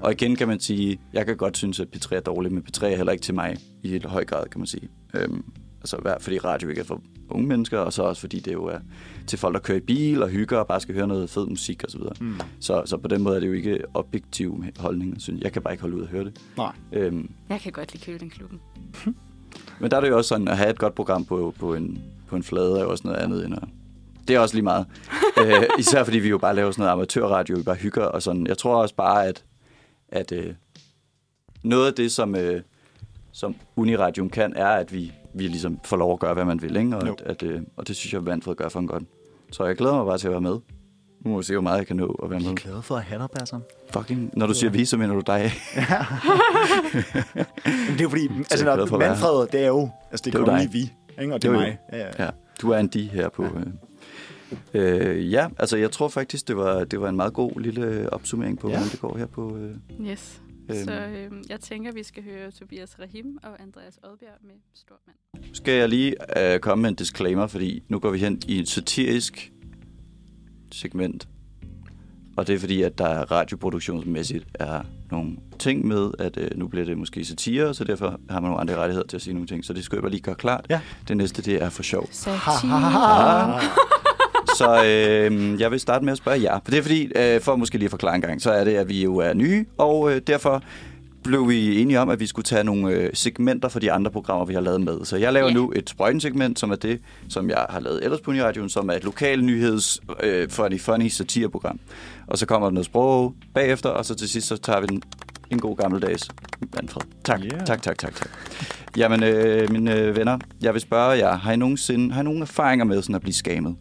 Og 0.01 0.11
igen 0.11 0.35
kan 0.35 0.47
man 0.47 0.59
sige, 0.59 0.99
jeg 1.13 1.25
kan 1.25 1.37
godt 1.37 1.57
synes, 1.57 1.79
at 1.79 1.87
P3 1.95 2.15
er 2.15 2.19
dårligt, 2.19 2.53
men 2.53 2.63
P3 2.71 2.85
er 2.85 2.95
heller 2.95 3.11
ikke 3.11 3.21
til 3.23 3.33
mig 3.33 3.57
i 3.83 3.89
helt 3.89 4.05
høj 4.05 4.25
grad, 4.25 4.45
kan 4.49 4.59
man 4.59 4.67
sige. 4.67 4.89
Øhm, 5.13 5.43
altså, 5.81 5.97
hver- 5.97 6.19
fordi 6.19 6.37
radio 6.39 6.69
ikke 6.69 6.81
er 6.81 6.85
for 6.85 7.01
unge 7.29 7.47
mennesker, 7.47 7.77
og 7.79 7.93
så 7.93 8.03
også 8.03 8.19
fordi 8.19 8.39
det 8.39 8.53
jo 8.53 8.65
er 8.65 8.79
til 9.27 9.39
folk, 9.39 9.53
der 9.53 9.59
kører 9.59 9.77
i 9.77 9.81
bil 9.81 10.23
og 10.23 10.29
hygger 10.29 10.57
og 10.57 10.67
bare 10.67 10.79
skal 10.79 10.95
høre 10.95 11.07
noget 11.07 11.29
fed 11.29 11.47
musik 11.47 11.83
osv. 11.87 12.01
Mm. 12.21 12.39
Så, 12.59 12.81
så 12.85 12.97
på 12.97 13.07
den 13.07 13.21
måde 13.21 13.35
er 13.35 13.39
det 13.39 13.47
jo 13.47 13.53
ikke 13.53 13.79
objektiv 13.93 14.63
holdning. 14.79 15.21
Synes 15.21 15.37
jeg. 15.37 15.43
jeg 15.43 15.51
kan 15.53 15.61
bare 15.61 15.73
ikke 15.73 15.81
holde 15.81 15.95
ud 15.97 16.01
at 16.01 16.07
høre 16.07 16.23
det. 16.25 16.39
Nej. 16.57 16.71
Øhm, 16.93 17.29
Jeg 17.49 17.59
kan 17.61 17.71
godt 17.71 17.93
lide 17.93 18.05
Køling-klubben. 18.05 18.59
men 19.79 19.91
der 19.91 19.97
er 19.97 20.01
det 20.01 20.09
jo 20.09 20.17
også 20.17 20.27
sådan, 20.27 20.47
at 20.47 20.57
have 20.57 20.69
et 20.69 20.79
godt 20.79 20.95
program 20.95 21.25
på, 21.25 21.53
på, 21.59 21.75
en, 21.75 22.01
på 22.33 22.37
en 22.37 22.43
flade 22.43 22.79
er 22.79 22.83
jo 22.83 22.89
også 22.91 23.03
noget 23.07 23.19
andet 23.19 23.45
end 23.45 23.53
at... 23.55 23.63
Det 24.27 24.35
er 24.35 24.39
også 24.39 24.55
lige 24.55 24.63
meget. 24.63 24.85
øh, 25.41 25.63
især 25.79 26.03
fordi 26.03 26.19
vi 26.19 26.29
jo 26.29 26.37
bare 26.37 26.55
laver 26.55 26.71
sådan 26.71 26.81
noget 26.81 26.91
amatørradio, 26.93 27.55
vi 27.57 27.63
bare 27.63 27.75
hygger 27.75 28.03
og 28.05 28.21
sådan. 28.23 28.47
Jeg 28.47 28.57
tror 28.57 28.75
også 28.81 28.95
bare, 28.95 29.25
at, 29.25 29.43
at 30.09 30.31
øh, 30.31 30.53
noget 31.63 31.87
af 31.87 31.93
det, 31.93 32.11
som, 32.11 32.35
øh, 32.35 32.61
som 33.31 33.55
Uniradium 33.75 34.29
kan, 34.29 34.53
er, 34.55 34.67
at 34.67 34.93
vi, 34.93 35.11
vi 35.33 35.43
ligesom 35.47 35.79
får 35.85 35.97
lov 35.97 36.13
at 36.13 36.19
gøre, 36.19 36.33
hvad 36.33 36.45
man 36.45 36.61
vil. 36.61 36.75
Ikke? 36.75 36.97
Og, 36.97 37.07
Jo. 37.07 37.13
at, 37.13 37.21
at, 37.25 37.43
øh, 37.43 37.61
og 37.77 37.87
det 37.87 37.95
synes 37.95 38.13
jeg, 38.13 38.25
Vandfred 38.25 38.55
gør 38.55 38.69
for 38.69 38.79
en 38.79 38.87
godt. 38.87 39.03
Så 39.51 39.65
jeg 39.65 39.75
glæder 39.75 39.95
mig 39.95 40.05
bare 40.05 40.17
til 40.17 40.27
at 40.27 40.31
være 40.31 40.41
med. 40.41 40.57
Nu 41.25 41.31
må 41.31 41.37
vi 41.37 41.43
se, 41.43 41.53
hvor 41.53 41.61
meget 41.61 41.77
jeg 41.77 41.87
kan 41.87 41.95
nå 41.95 42.19
at 42.23 42.29
være 42.29 42.39
med. 42.39 42.55
glad 42.55 42.81
for 42.81 42.95
at 42.95 43.03
have 43.03 43.19
dig, 43.21 43.29
Passer. 43.39 43.59
Fucking, 43.89 44.31
når 44.37 44.47
du 44.47 44.53
siger 44.53 44.69
vi, 44.71 44.85
så 44.85 44.97
mener 44.97 45.13
du 45.13 45.21
dig. 45.27 45.51
Men 47.65 47.93
det 47.93 47.99
er 47.99 48.03
jo 48.03 48.09
fordi, 48.09 48.27
altså, 48.51 48.65
når. 48.65 48.97
Manfred, 48.97 49.47
det 49.51 49.63
er 49.63 49.67
jo, 49.67 49.89
altså 50.11 50.23
det 50.25 50.33
Det 50.33 50.41
er 50.41 50.45
er 50.45 50.51
jo 50.51 50.57
lige 50.57 50.71
vi, 50.71 50.91
ikke? 51.21 51.33
og 51.33 51.41
det 51.41 51.47
er 51.47 51.53
er 51.53 51.55
jo- 51.55 51.59
mig. 51.61 51.77
Ja, 51.91 51.97
ja. 51.97 52.23
Ja, 52.25 52.29
du 52.61 52.69
er 52.71 52.77
en 52.77 52.87
de 52.87 53.03
her 53.07 53.29
på... 53.29 53.43
Øh, 53.43 53.65
øh, 54.73 55.31
ja, 55.31 55.47
altså 55.59 55.77
jeg 55.77 55.91
tror 55.91 56.07
faktisk, 56.07 56.47
det 56.47 56.57
var, 56.57 56.83
det 56.83 57.01
var 57.01 57.09
en 57.09 57.15
meget 57.15 57.33
god 57.33 57.59
lille 57.61 58.13
opsummering 58.13 58.59
på, 58.59 58.67
Ja. 58.67 58.73
ja. 58.73 58.77
hvordan 58.79 58.91
det 58.91 59.01
går 59.01 59.17
her 59.17 59.25
på... 59.25 59.57
Øh, 59.57 59.75
Yes. 60.11 60.41
Øhm. 60.69 60.83
Så 60.83 60.91
øh, 60.93 61.31
jeg 61.49 61.59
tænker, 61.59 61.91
vi 61.91 62.03
skal 62.03 62.23
høre 62.23 62.51
Tobias 62.51 62.99
Rahim 62.99 63.37
og 63.43 63.61
Andreas 63.61 63.99
Odbjerg 64.03 64.37
med 64.41 64.53
Stormand. 64.73 65.53
skal 65.55 65.73
jeg 65.73 65.89
lige 65.89 66.15
øh, 66.53 66.59
komme 66.59 66.81
med 66.81 66.89
en 66.89 66.95
disclaimer, 66.95 67.47
fordi 67.47 67.83
nu 67.89 67.99
går 67.99 68.11
vi 68.11 68.17
hen 68.17 68.41
i 68.47 68.59
et 68.59 68.69
satirisk 68.69 69.51
segment. 70.71 71.27
Og 72.37 72.47
det 72.47 72.55
er 72.55 72.59
fordi, 72.59 72.81
at 72.81 72.97
der 72.97 73.31
radioproduktionsmæssigt 73.31 74.45
er 74.53 74.81
nogle 75.13 75.31
ting 75.59 75.87
med, 75.87 76.11
at 76.19 76.37
øh, 76.37 76.47
nu 76.55 76.67
bliver 76.67 76.85
det 76.85 76.97
måske 76.97 77.25
satire, 77.25 77.73
så 77.73 77.83
derfor 77.83 78.19
har 78.29 78.39
man 78.39 78.49
nogle 78.49 78.59
andre 78.61 78.75
rettigheder 78.75 79.07
til 79.07 79.17
at 79.17 79.21
sige 79.21 79.33
nogle 79.33 79.47
ting. 79.47 79.65
Så 79.65 79.73
det 79.73 79.83
skal 79.83 79.95
jeg 79.95 80.01
bare 80.03 80.11
lige 80.11 80.21
gøre 80.21 80.35
klart. 80.35 80.65
Ja. 80.69 80.79
Det 81.07 81.17
næste, 81.17 81.41
det 81.41 81.61
er 81.63 81.69
for 81.69 81.83
sjov. 81.83 82.07
Satire. 82.11 83.61
Så 84.57 84.83
øh, 84.85 85.61
jeg 85.61 85.71
vil 85.71 85.79
starte 85.79 86.05
med 86.05 86.11
at 86.11 86.17
spørge 86.17 86.41
jer. 86.41 86.59
For 86.63 86.71
det 86.71 86.77
er 86.77 86.81
fordi, 86.81 87.11
øh, 87.15 87.41
for 87.41 87.55
måske 87.55 87.77
lige 87.77 87.85
at 87.85 87.91
forklare 87.91 88.15
en 88.15 88.21
gang, 88.21 88.41
så 88.41 88.51
er 88.51 88.63
det, 88.63 88.75
at 88.75 88.89
vi 88.89 89.03
jo 89.03 89.17
er 89.17 89.33
nye, 89.33 89.65
og 89.77 90.11
øh, 90.15 90.21
derfor 90.27 90.63
blev 91.23 91.49
vi 91.49 91.81
enige 91.81 91.99
om, 91.99 92.09
at 92.09 92.19
vi 92.19 92.27
skulle 92.27 92.43
tage 92.43 92.63
nogle 92.63 92.91
øh, 92.93 93.09
segmenter 93.13 93.69
fra 93.69 93.79
de 93.79 93.91
andre 93.91 94.11
programmer, 94.11 94.45
vi 94.45 94.53
har 94.53 94.61
lavet 94.61 94.81
med. 94.81 95.05
Så 95.05 95.17
jeg 95.17 95.33
laver 95.33 95.47
Ja. 95.47 95.53
nu 95.53 95.73
et 95.75 95.89
sprøjtensegment, 95.89 96.59
som 96.59 96.71
er 96.71 96.75
det, 96.75 96.99
som 97.29 97.49
jeg 97.49 97.65
har 97.69 97.79
lavet 97.79 98.03
ellers 98.03 98.21
på 98.21 98.31
Uniradioen, 98.31 98.69
som 98.69 98.89
er 98.89 98.93
et 98.93 99.03
lokal 99.03 99.43
nyheds 99.43 99.99
øh, 100.23 100.49
funny, 100.49 100.79
funny 100.79 101.07
satireprogram. 101.07 101.79
Og 102.27 102.37
så 102.37 102.45
kommer 102.45 102.67
der 102.67 102.73
noget 102.73 102.85
sprog 102.85 103.35
bagefter, 103.53 103.89
og 103.89 104.05
så 104.05 104.15
til 104.15 104.29
sidst 104.29 104.47
så 104.47 104.57
tager 104.57 104.79
vi 104.79 104.85
den 104.87 105.01
en 105.49 105.59
god 105.59 105.77
gammeldags 105.77 106.27
Manfred. 106.75 107.01
Tak, 107.23 107.39
Yeah. 107.43 107.65
tak, 107.65 107.81
tak, 107.81 107.97
tak, 107.97 108.15
tak. 108.15 108.29
Jamen, 108.97 109.23
øh, 109.23 109.71
mine 109.71 109.95
øh, 109.95 110.15
venner, 110.15 110.39
jeg 110.61 110.73
vil 110.73 110.81
spørge 110.81 111.09
jer, 111.17 111.33
har 111.37 111.51
I 111.51 111.55
nogensinde 111.57 112.13
har 112.13 112.21
I 112.21 112.23
nogen 112.23 112.41
erfaringer 112.41 112.85
med 112.85 113.01
sådan 113.01 113.15
at 113.15 113.21
blive 113.21 113.33
skamet? 113.33 113.75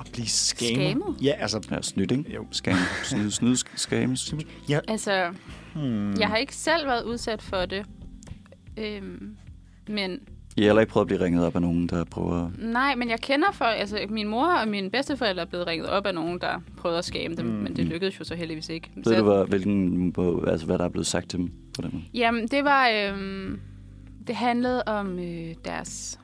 At 0.00 0.06
blive 0.12 0.26
skammet. 0.28 0.90
Skammet? 0.90 1.22
Ja, 1.22 1.32
altså, 1.38 1.60
Ja, 1.70 1.82
snydt, 1.82 2.10
ikke? 2.10 2.34
Jo. 2.34 2.46
Skam. 2.50 2.74
Snyd, 3.04 3.30
snyd, 3.30 3.56
skames. 3.74 4.34
ja, 4.68 4.80
Altså, 4.88 5.30
hmm. 5.74 6.14
jeg 6.20 6.28
har 6.28 6.36
ikke 6.36 6.54
selv 6.56 6.86
været 6.86 7.02
udsat 7.04 7.42
for 7.42 7.66
det. 7.66 7.86
Øhm, 8.76 9.36
men 9.88 10.18
I 10.58 10.60
har 10.60 10.68
heller 10.68 10.80
ikke 10.80 10.92
prøvet 10.92 11.04
at 11.04 11.06
blive 11.06 11.20
ringet 11.24 11.44
op 11.46 11.54
af 11.54 11.62
nogen, 11.62 11.86
der 11.86 12.04
prøver... 12.04 12.50
nej, 12.58 12.94
men 12.94 13.10
jeg 13.10 13.20
kender 13.20 13.52
folk, 13.52 13.74
altså 13.78 13.98
min 14.08 14.28
mor 14.28 14.46
og 14.46 14.68
mine 14.68 14.90
bedsteforældre 14.90 15.42
er 15.42 15.46
blevet 15.46 15.66
ringet 15.66 15.88
op 15.88 16.06
af 16.06 16.14
nogen, 16.14 16.38
der 16.40 16.62
prøvede 16.76 16.98
at 16.98 17.04
skame 17.04 17.36
dem, 17.36 17.46
mm. 17.46 17.52
men 17.52 17.76
det 17.76 17.84
lykkedes 17.84 18.20
jo 18.20 18.24
så 18.24 18.34
heldigvis 18.34 18.68
ikke. 18.68 18.90
Ved 18.96 19.16
du, 19.16 19.22
hvad, 19.22 19.46
hvilken, 19.48 20.14
altså, 20.46 20.66
hvad 20.66 20.78
der 20.78 20.84
er 20.84 20.88
blevet 20.88 21.06
sagt 21.06 21.30
til 21.30 21.38
dem 21.38 21.50
på 21.74 21.82
den 21.82 21.90
måde? 21.92 22.04
Jamen, 22.14 22.48
det 22.48 22.64
var... 22.64 22.88
Øhm, 22.88 23.60
det 24.26 24.36
handlede 24.36 24.82
om 24.86 25.18
øh, 25.18 25.54
deres 25.64 26.20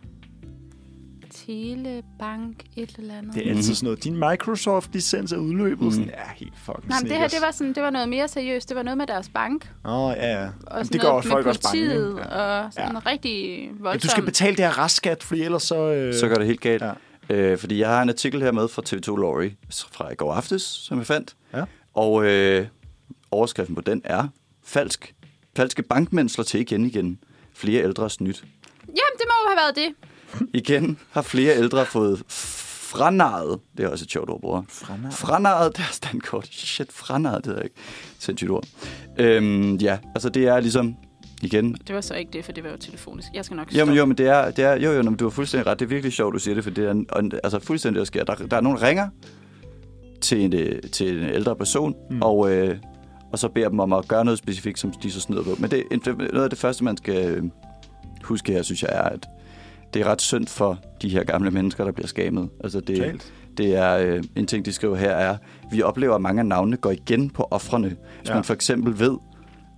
telebank, 1.46 2.62
et 2.76 2.94
eller 2.98 3.14
andet. 3.18 3.34
det 3.34 3.46
er 3.46 3.50
altid 3.50 3.74
sådan 3.74 3.86
noget. 3.86 4.04
Din 4.04 4.16
Microsoft-licens 4.16 5.32
er 5.32 5.36
udløbet. 5.36 5.80
Mhm. 5.82 5.90
Sådan, 5.90 6.06
ja, 6.08 6.14
helt 6.36 6.52
fucking 6.58 6.88
Nej, 6.88 6.98
men 7.02 7.10
det 7.10 7.18
her, 7.18 7.28
det 7.28 7.38
var, 7.42 7.50
sådan, 7.50 7.72
det 7.74 7.82
var 7.82 7.90
noget 7.90 8.08
mere 8.08 8.28
seriøst. 8.28 8.68
Det 8.68 8.76
var 8.76 8.82
noget 8.82 8.98
med 8.98 9.06
deres 9.06 9.28
bank. 9.34 9.70
Åh, 9.84 9.92
oh, 9.98 10.14
ja, 10.16 10.42
ja. 10.42 10.48
Og 10.66 10.92
det 10.92 11.00
gør 11.00 11.08
også 11.08 11.28
folk 11.28 11.46
også 11.46 11.60
bange. 11.62 11.78
politiet, 11.86 12.08
ikke? 12.10 12.22
og 12.30 12.72
sådan 12.72 12.88
Ja. 12.92 13.00
ja. 13.04 13.10
rigtig 13.10 13.64
Ja, 13.64 13.68
voldsomt. 13.80 14.02
du 14.02 14.08
skal 14.08 14.24
betale 14.24 14.56
det 14.56 14.64
her 14.64 14.78
restskat, 14.84 15.22
fordi 15.22 15.42
ellers 15.42 15.62
så... 15.62 15.92
Øh... 15.92 16.14
Så 16.14 16.28
går 16.28 16.34
det 16.34 16.46
helt 16.46 16.60
galt. 16.60 16.82
Ja. 16.82 16.92
Øh, 17.30 17.58
fordi 17.58 17.78
jeg 17.78 17.88
har 17.88 18.02
en 18.02 18.08
artikel 18.08 18.42
her 18.42 18.52
med 18.52 18.68
fra 18.68 18.82
TV2 18.88 19.16
Lorry 19.20 19.50
fra 19.92 20.12
i 20.12 20.14
går 20.14 20.32
aftes, 20.34 20.62
som 20.62 20.98
jeg 20.98 21.06
fandt. 21.06 21.34
Ja. 21.54 21.64
Og 21.94 22.24
øh, 22.26 22.66
overskriften 23.30 23.74
på 23.74 23.80
den 23.80 24.00
er, 24.04 24.28
falsk. 24.64 25.14
Falske 25.56 25.82
bankmænd 25.82 26.28
slår 26.28 26.44
til 26.44 26.60
igen 26.60 26.84
igen. 26.84 27.18
Flere 27.54 27.82
ældre 27.82 28.04
er 28.04 28.08
snydt. 28.08 28.44
Jamen, 28.86 29.14
det 29.18 29.24
må 29.26 29.32
jo 29.44 29.48
have 29.48 29.56
været 29.56 29.76
det. 29.76 29.94
Igen 30.54 30.98
har 31.10 31.22
flere 31.22 31.56
ældre 31.56 31.86
fået 31.86 32.22
franaret, 32.94 33.60
det 33.76 33.84
er 33.84 33.88
også 33.88 34.04
et 34.04 34.10
sjovt 34.10 34.30
ord, 34.30 34.40
bror. 34.40 34.64
Franaret? 34.68 35.14
Franaret 35.14 35.76
deres 35.76 36.00
dankort. 36.00 36.46
Shit, 36.46 36.92
franaret, 36.92 37.44
det 37.44 37.58
er 37.58 37.62
ikke 37.62 37.76
sindssygt 38.18 38.50
ord. 38.50 38.64
Øhm, 39.18 39.76
ja, 39.76 39.98
altså 40.14 40.28
det 40.28 40.46
er 40.46 40.60
ligesom, 40.60 40.96
igen, 41.42 41.76
Det 41.86 41.94
var 41.94 42.00
så 42.00 42.14
ikke 42.14 42.32
det, 42.32 42.44
for 42.44 42.52
det 42.52 42.64
var 42.64 42.70
jo 42.70 42.76
telefonisk. 42.76 43.28
Jeg 43.34 43.44
skal 43.44 43.56
nok 43.56 43.72
Jo, 43.72 43.84
men, 43.84 43.94
jo, 43.94 44.04
men 44.04 44.18
det 44.18 44.26
er, 44.26 44.50
det 44.50 44.64
er 44.64 44.74
jo, 44.74 44.92
jo, 44.92 45.02
men 45.02 45.16
du 45.16 45.24
har 45.24 45.30
fuldstændig 45.30 45.66
ret. 45.66 45.78
Det 45.78 45.84
er 45.84 45.88
virkelig 45.88 46.12
sjovt, 46.12 46.34
du 46.34 46.38
siger 46.38 46.54
det, 46.54 46.64
for 46.64 46.70
det 46.70 46.84
er 46.84 47.04
og, 47.08 47.22
altså, 47.44 47.58
fuldstændig, 47.58 47.98
der 47.98 48.04
sker. 48.04 48.24
Der, 48.24 48.34
der 48.34 48.56
er 48.56 48.60
nogen, 48.60 48.78
der 48.78 48.86
ringer 48.86 49.08
til 50.20 50.40
en, 50.40 50.54
øh, 50.54 50.82
til 50.82 51.22
en 51.22 51.28
ældre 51.28 51.56
person, 51.56 51.94
mm. 52.10 52.22
og, 52.22 52.52
øh, 52.52 52.76
og 53.32 53.38
så 53.38 53.48
beder 53.48 53.68
dem 53.68 53.80
om 53.80 53.92
at 53.92 54.08
gøre 54.08 54.24
noget 54.24 54.38
specifikt, 54.38 54.78
som 54.78 54.92
de 54.92 55.10
så 55.10 55.20
snyder 55.20 55.42
på. 55.42 55.56
Men 55.58 55.70
det, 55.70 55.84
det, 55.90 56.18
noget 56.18 56.44
af 56.44 56.50
det 56.50 56.58
første, 56.58 56.84
man 56.84 56.96
skal 56.96 57.28
øh, 57.28 57.42
huske 58.24 58.52
her, 58.52 58.62
synes 58.62 58.82
jeg, 58.82 58.90
er, 58.92 59.02
at 59.02 59.28
det 59.94 60.02
er 60.02 60.06
ret 60.06 60.22
synd 60.22 60.46
for 60.46 60.78
de 61.02 61.08
her 61.08 61.24
gamle 61.24 61.50
mennesker, 61.50 61.84
der 61.84 61.92
bliver 61.92 62.06
skamet. 62.06 62.48
Altså, 62.64 62.80
det, 62.80 62.96
Totalt. 62.96 63.32
det 63.56 63.76
er 63.76 63.96
øh, 63.96 64.22
en 64.36 64.46
ting, 64.46 64.64
de 64.64 64.72
skriver 64.72 64.96
her, 64.96 65.10
er, 65.10 65.36
vi 65.70 65.82
oplever, 65.82 66.14
at 66.14 66.20
mange 66.20 66.40
af 66.40 66.46
navnene 66.46 66.76
går 66.76 66.90
igen 66.90 67.30
på 67.30 67.48
offrene. 67.50 67.88
Hvis 67.88 68.28
Ja. 68.28 68.34
man 68.34 68.44
for 68.44 68.54
eksempel 68.54 68.98
ved, 68.98 69.16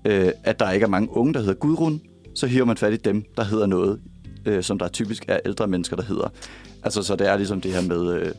øh, 0.04 0.28
at 0.44 0.60
der 0.60 0.70
ikke 0.70 0.84
er 0.84 0.88
mange 0.88 1.08
unge, 1.16 1.34
der 1.34 1.40
hedder 1.40 1.54
Gudrun, 1.54 2.00
så 2.34 2.46
hiver 2.46 2.64
man 2.64 2.76
fat 2.76 2.92
i 2.92 2.96
dem, 2.96 3.24
der 3.36 3.44
hedder 3.44 3.66
noget, 3.66 4.00
øh, 4.46 4.62
som 4.62 4.78
der 4.78 4.88
typisk 4.88 5.24
er 5.28 5.38
ældre 5.46 5.66
mennesker, 5.66 5.96
der 5.96 6.02
hedder. 6.04 6.28
Altså, 6.82 7.02
så 7.02 7.16
det 7.16 7.28
er 7.28 7.36
ligesom 7.36 7.60
det 7.60 7.72
her 7.72 7.82
med... 7.88 8.12
Øh, 8.14 8.32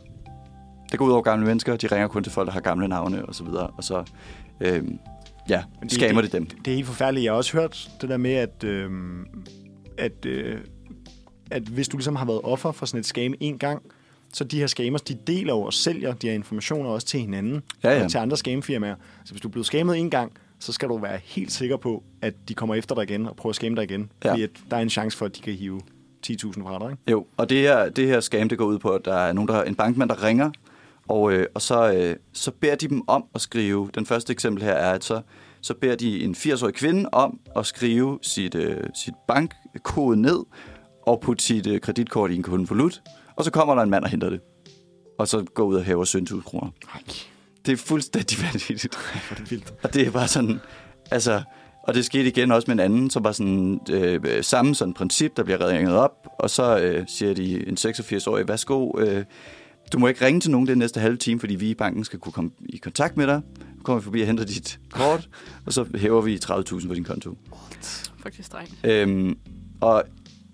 det 0.92 1.00
går 1.00 1.06
ud 1.06 1.12
over 1.12 1.22
gamle 1.22 1.46
mennesker, 1.46 1.76
de 1.76 1.88
ringer 1.88 2.08
kun 2.08 2.24
til 2.24 2.32
folk, 2.32 2.46
der 2.48 2.54
har 2.54 2.60
gamle 2.60 2.88
navne 2.88 3.26
og 3.26 3.36
så 3.36 3.44
videre, 3.44 3.68
og 3.68 3.84
så 3.84 4.04
øh, 4.62 4.84
ja, 5.50 5.64
Men 5.80 5.90
skamer 5.90 6.22
de 6.22 6.28
dem. 6.28 6.46
Det 6.46 6.72
er 6.72 6.76
helt 6.76 6.88
forfærdeligt. 6.88 7.24
Jeg 7.24 7.32
har 7.32 7.38
også 7.38 7.58
hørt 7.58 7.90
det 8.02 8.10
der 8.10 8.18
med, 8.18 8.32
at, 8.34 8.64
øh, 8.64 8.90
at, 9.98 10.26
øh, 10.26 10.58
at 11.52 11.64
hvis 11.64 11.88
du 11.88 11.98
ligesom 11.98 12.16
har 12.16 12.26
været 12.26 12.42
offer 12.44 12.72
for 12.72 12.86
sådan 12.86 13.00
et 13.00 13.06
scam 13.06 13.34
en 13.40 13.58
gang, 13.58 13.82
så 14.34 14.44
de 14.44 14.60
her 14.60 14.68
scammers, 14.68 15.02
de 15.02 15.18
deler 15.28 15.54
jo 15.54 15.62
og 15.62 15.74
sælger 15.74 16.14
de 16.14 16.28
her 16.28 16.34
informationer 16.34 16.90
også 16.90 17.08
til 17.08 17.20
hinanden 17.20 17.64
Ja, 17.84 17.98
ja. 17.98 18.04
og 18.04 18.12
til 18.12 18.18
andre 18.18 18.38
scamfirmaer. 18.38 18.96
Så 19.26 19.32
hvis 19.32 19.42
du 19.42 19.48
er 19.48 19.52
blevet 19.52 19.66
scammet 19.66 19.98
en 19.98 20.10
gang, 20.10 20.32
så 20.60 20.72
skal 20.74 20.90
du 20.90 20.98
være 20.98 21.20
helt 21.24 21.52
sikker 21.52 21.78
på, 21.78 22.04
at 22.22 22.34
de 22.48 22.54
kommer 22.54 22.76
efter 22.76 22.96
dig 22.96 23.04
igen 23.04 23.26
og 23.28 23.36
prøver 23.36 23.52
at 23.52 23.56
skamme 23.56 23.76
dig 23.76 23.84
igen. 23.84 24.12
Ja. 24.24 24.32
Fordi 24.32 24.44
at 24.44 24.50
der 24.72 24.78
er 24.78 24.82
en 24.82 24.90
chance 24.90 25.18
for, 25.18 25.26
at 25.26 25.36
de 25.36 25.42
kan 25.42 25.54
hive 25.54 25.82
10.000 26.28 26.64
fra 26.64 26.80
dig. 26.80 26.92
Ikke? 26.92 27.12
Jo, 27.12 27.26
og 27.38 27.50
det 27.50 27.58
her, 27.58 27.90
det 27.90 28.08
her 28.08 28.20
scam, 28.20 28.50
det 28.50 28.58
går 28.58 28.66
ud 28.66 28.80
på, 28.80 28.90
at 28.90 29.06
der 29.06 29.14
er 29.14 29.34
nogen, 29.34 29.48
der, 29.48 29.64
en 29.64 29.76
bankmand, 29.76 30.10
der 30.10 30.24
ringer, 30.24 30.52
og, 31.08 31.34
øh, 31.34 31.46
og 31.56 31.62
så, 31.62 31.94
øh, 31.94 32.16
så 32.34 32.52
beder 32.52 32.76
de 32.76 32.88
dem 32.88 33.04
om 33.08 33.26
at 33.36 33.42
skrive, 33.42 33.90
den 33.96 34.06
første 34.06 34.34
eksempel 34.34 34.64
her 34.64 34.72
er, 34.74 34.94
at 34.94 35.04
så, 35.04 35.22
så 35.62 35.74
beder 35.74 35.96
de 35.96 36.24
en 36.24 36.36
80-årig 36.36 36.74
kvinde 36.74 37.10
om 37.12 37.40
at 37.56 37.66
skrive 37.66 38.20
sit, 38.22 38.56
øh, 38.56 38.78
sit 38.96 39.14
bankkode 39.28 40.22
ned, 40.22 40.40
og 41.08 41.20
putte 41.20 41.44
sit 41.44 41.68
øh, 41.68 41.82
kreditkort 41.82 42.32
i 42.32 42.36
en 42.36 42.44
konvolut, 42.44 43.02
og 43.36 43.44
så 43.46 43.52
kommer 43.52 43.76
der 43.76 43.82
en 43.82 43.90
mand 43.90 44.04
og 44.04 44.10
henter 44.10 44.30
det. 44.30 44.40
Og 45.20 45.28
så 45.28 45.46
går 45.54 45.64
ud 45.64 45.76
og 45.76 45.84
hæver 45.84 46.06
17.000 46.06 46.42
kroner. 46.42 46.70
Nej, 46.94 47.04
Det 47.66 47.72
er 47.72 47.78
fuldstændig 47.78 48.38
vanvittigt. 48.42 48.98
er 49.32 49.36
det 49.36 49.52
vildt. 49.52 49.74
Og 49.84 49.94
det 49.94 50.08
er 50.08 50.12
bare 50.12 50.28
sådan, 50.28 50.60
altså, 51.12 51.42
Og 51.84 51.94
det 51.94 52.06
skete 52.06 52.28
igen 52.28 52.52
også 52.52 52.66
med 52.68 52.76
en 52.76 52.80
anden, 52.80 53.10
som 53.10 53.24
var 53.24 53.32
sådan 53.32 53.80
øh, 53.90 54.44
samme 54.44 54.76
sådan 54.76 54.94
princip, 54.94 55.38
der 55.38 55.44
bliver 55.44 55.70
ringet 55.70 55.96
op, 55.96 56.28
og 56.40 56.50
så 56.50 56.80
øh, 56.80 57.06
siger 57.08 57.34
de 57.34 57.68
en 57.68 57.78
86-årig, 57.80 58.48
værsgo, 58.48 59.00
øh, 59.00 59.24
du 59.94 60.00
må 60.00 60.08
ikke 60.08 60.26
ringe 60.26 60.40
til 60.40 60.52
nogen 60.52 60.68
den 60.68 60.78
næste 60.78 61.00
halve 61.00 61.18
time, 61.18 61.40
fordi 61.40 61.56
vi 61.56 61.70
i 61.70 61.74
banken 61.74 62.04
skal 62.04 62.20
kunne 62.20 62.34
komme 62.34 62.52
i 62.70 62.78
kontakt 62.78 63.18
med 63.18 63.28
dig. 63.28 63.42
Så 63.78 63.84
kommer 63.84 64.00
vi 64.00 64.04
forbi 64.04 64.22
og 64.22 64.28
henter 64.28 64.46
dit 64.46 64.80
kort, 64.90 65.30
og 65.66 65.74
så 65.74 65.86
hæver 65.96 66.22
vi 66.22 66.40
30.000 66.46 66.88
på 66.88 66.94
din 66.94 67.04
konto. 67.04 67.38
Faktisk 68.24 68.48
strengt. 68.48 68.74
Øhm, 68.84 69.38
og 69.82 70.04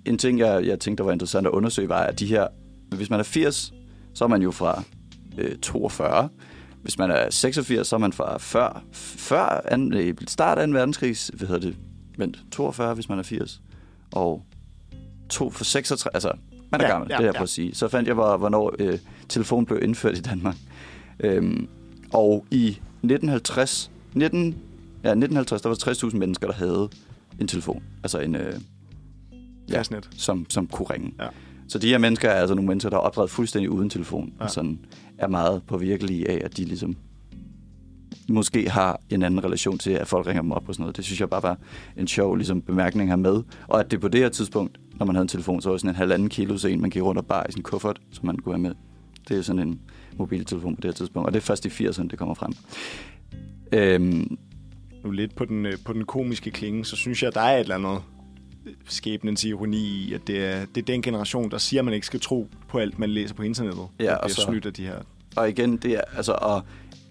en 0.06 0.18
ting, 0.18 0.40
jeg, 0.40 0.66
jeg 0.66 0.80
tænkte, 0.80 1.02
der 1.02 1.06
var 1.06 1.14
interessant 1.14 1.48
at 1.48 1.52
undersøge, 1.52 1.90
var, 1.90 2.02
at 2.04 2.20
de 2.20 2.26
her, 2.26 2.48
hvis 2.96 3.10
man 3.10 3.20
er 3.20 3.24
80, 3.24 3.74
så 4.14 4.24
er 4.24 4.28
man 4.28 4.42
jo 4.42 4.52
fra 4.52 4.84
øh, 5.38 5.58
42. 5.58 6.30
Hvis 6.82 6.98
man 6.98 7.12
er 7.12 7.30
86, 7.30 7.88
så 7.88 7.96
er 7.96 8.00
man 8.00 8.14
fra 8.14 8.38
før, 8.38 8.84
før 8.94 9.62
an, 9.66 9.94
øh, 9.94 10.14
start 10.28 10.58
af 10.58 10.64
en 10.64 10.74
verdenskrig, 10.74 11.16
hvad 11.34 11.48
hedder 11.48 11.62
det, 11.62 11.76
vent, 12.18 12.38
42, 12.52 12.94
hvis 12.94 13.10
man 13.10 13.20
er 13.20 13.24
80, 13.24 13.62
og 14.12 14.44
to 15.30 15.50
for 15.50 15.64
36, 15.64 16.16
altså, 16.16 16.32
man 16.72 16.82
er 16.82 16.86
Ja, 16.86 16.92
gammel, 16.92 17.08
ja, 17.12 17.16
det 17.18 17.22
er 17.24 17.26
jeg 17.28 17.34
ja. 17.34 17.40
på 17.40 17.44
at 17.44 17.50
sige. 17.50 17.76
Så 17.76 17.88
fandt 17.88 18.08
jeg, 18.08 18.14
hvor- 18.16 18.38
hvornår 18.38 18.74
øh, 18.80 19.00
telefon 19.30 19.66
blev 19.66 19.80
indført 19.84 20.18
i 20.18 20.22
Danmark. 20.22 20.56
Øhm, 21.20 21.68
og 22.14 22.46
i 22.52 22.68
1950, 22.68 23.92
19, 24.14 24.42
ja, 25.04 25.10
1950, 25.10 25.62
der 25.62 25.70
var 25.70 25.76
60.000 26.10 26.18
mennesker, 26.18 26.48
der 26.48 26.54
havde 26.54 26.90
en 27.40 27.48
telefon. 27.48 27.84
Altså 28.04 28.20
en, 28.20 28.36
øh, 28.36 28.54
Ja. 29.70 29.78
Fastnet. 29.80 30.10
som, 30.18 30.46
som 30.50 30.68
kunne 30.68 30.88
ringe. 30.90 31.14
Ja. 31.20 31.28
Så 31.68 31.80
de 31.80 31.88
her 31.90 31.98
mennesker 31.98 32.30
er 32.30 32.34
altså 32.42 32.56
nogle 32.56 32.68
mennesker, 32.68 32.90
der 32.90 32.98
er 32.98 33.02
opdraget 33.02 33.30
fuldstændig 33.32 33.70
uden 33.70 33.90
telefon, 33.90 34.28
Ja. 34.28 34.34
ja. 34.40 34.44
og 34.44 34.50
sådan 34.52 34.80
er 35.18 35.28
meget 35.28 35.64
påvirkelige 35.68 36.30
af, 36.30 36.42
at 36.46 36.58
de 36.58 36.66
ligesom 36.66 36.96
måske 38.30 38.70
har 38.70 39.00
en 39.10 39.24
anden 39.24 39.44
relation 39.44 39.78
til, 39.78 39.92
at 39.92 40.08
folk 40.08 40.28
ringer 40.28 40.42
dem 40.42 40.52
op 40.52 40.68
og 40.70 40.74
sådan 40.76 40.84
noget. 40.84 40.98
Det 40.98 41.06
synes 41.06 41.20
jeg 41.20 41.30
bare 41.30 41.44
var 41.44 41.58
en 41.98 42.08
sjov 42.08 42.36
ligesom, 42.36 42.62
bemærkning 42.62 43.10
her 43.10 43.16
med. 43.16 43.44
Og 43.68 43.80
at 43.80 43.92
det 43.92 44.02
på 44.02 44.08
det 44.08 44.22
her 44.22 44.30
tidspunkt, 44.30 44.80
når 45.00 45.06
man 45.06 45.16
havde 45.16 45.22
en 45.24 45.28
telefon, 45.28 45.62
så 45.62 45.70
var 45.70 45.74
det 45.74 45.82
sådan 45.82 45.90
en 45.92 45.96
halvanden 45.96 46.30
kilo 46.30 46.58
en, 46.68 46.82
man 46.82 46.90
gik 46.90 47.02
rundt 47.04 47.18
og 47.20 47.26
bar 47.26 47.46
i 47.50 47.52
sin 47.52 47.64
kuffert, 47.64 48.02
som 48.12 48.26
man 48.26 48.38
kunne 48.38 48.56
have 48.56 48.62
med. 48.62 48.72
Det 49.30 49.38
er 49.38 49.42
sådan 49.42 49.68
en 49.68 49.80
mobiltelefon 50.18 50.76
på 50.76 50.82
det 50.82 50.88
her 50.88 50.94
tidspunkt. 50.94 51.26
Og 51.28 51.34
det 51.34 51.40
er 51.40 51.44
først 51.44 51.66
i 51.66 51.70
80'erne, 51.70 52.08
det 52.08 52.20
kommer 52.20 52.36
frem. 52.36 52.54
Øhm, 53.74 54.38
Nu 55.04 55.12
lidt 55.12 55.36
på 55.36 55.46
den, 55.46 55.66
øh, 55.66 55.74
på 55.86 55.94
den 55.94 56.06
komiske 56.06 56.52
klinge, 56.52 56.86
så 56.86 56.96
synes 56.96 57.24
jeg, 57.24 57.34
der 57.34 57.42
er 57.42 57.56
et 57.56 57.60
eller 57.60 57.76
andet 57.76 58.02
skæbnens 58.88 59.44
ironi 59.44 59.78
i, 59.78 60.14
at 60.14 60.22
det 60.28 60.46
er, 60.46 60.66
det 60.76 60.82
er 60.82 60.86
den 60.86 61.02
generation, 61.02 61.52
der 61.52 61.58
siger, 61.58 61.82
at 61.82 61.86
man 61.86 61.94
ikke 61.94 62.06
skal 62.06 62.20
tro 62.20 62.48
på 62.70 62.78
alt, 62.80 63.00
man 63.00 63.10
læser 63.10 63.36
på 63.36 63.44
internettet. 63.44 63.84
Ja, 64.00 64.16
og 64.16 64.30
så- 64.32 64.42
snydt 64.42 64.66
af 64.66 64.74
de 64.74 64.84
her... 64.86 64.96
og 65.36 65.50
igen, 65.50 65.78
det 65.78 65.92
er 65.92 66.02
altså... 66.18 66.32
Og, 66.32 66.56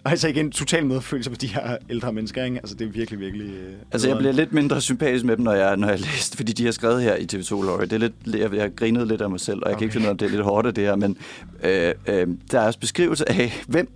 Og 0.04 0.10
altså 0.10 0.28
igen, 0.28 0.50
total 0.50 0.86
medfølelse 0.86 1.30
på 1.30 1.36
de 1.36 1.46
her 1.46 1.76
ældre 1.90 2.12
mennesker, 2.12 2.44
ikke? 2.44 2.56
Altså, 2.56 2.74
det 2.74 2.86
er 2.86 2.90
virkelig, 2.90 3.20
virkelig... 3.20 3.46
Øh, 3.50 3.72
Altså, 3.92 4.08
jeg 4.08 4.18
bliver 4.18 4.32
lidt 4.32 4.52
mindre 4.52 4.80
sympatisk 4.80 5.24
med 5.24 5.36
dem, 5.36 5.44
når 5.44 5.52
jeg, 5.52 5.76
når 5.76 5.88
jeg 5.88 6.00
læste, 6.00 6.36
fordi 6.36 6.52
de 6.52 6.64
har 6.64 6.72
skrevet 6.72 7.02
her 7.02 7.16
i 7.16 7.26
TV2 7.32 7.50
Lorry. 7.50 7.82
Det 7.82 7.92
er 7.92 7.98
lidt, 7.98 8.12
jeg, 8.26 8.54
jeg 8.54 8.74
grinet 8.76 9.08
lidt 9.08 9.20
af 9.20 9.30
mig 9.30 9.40
selv, 9.40 9.58
og 9.62 9.68
jeg 9.68 9.74
okay. 9.74 9.78
kan 9.78 9.84
ikke 9.84 9.92
finde 9.92 10.04
ud 10.04 10.08
af, 10.08 10.10
om 10.10 10.18
det 10.18 10.26
er 10.26 10.30
lidt 10.30 10.42
hårdt 10.42 10.66
af 10.66 10.74
det 10.74 10.84
her, 10.84 10.96
men 10.96 11.16
øh, 11.64 11.94
øh, 12.06 12.26
der 12.50 12.60
er 12.60 12.66
også 12.66 12.78
beskrivelse 12.78 13.28
af, 13.28 13.52
hvem 13.68 13.88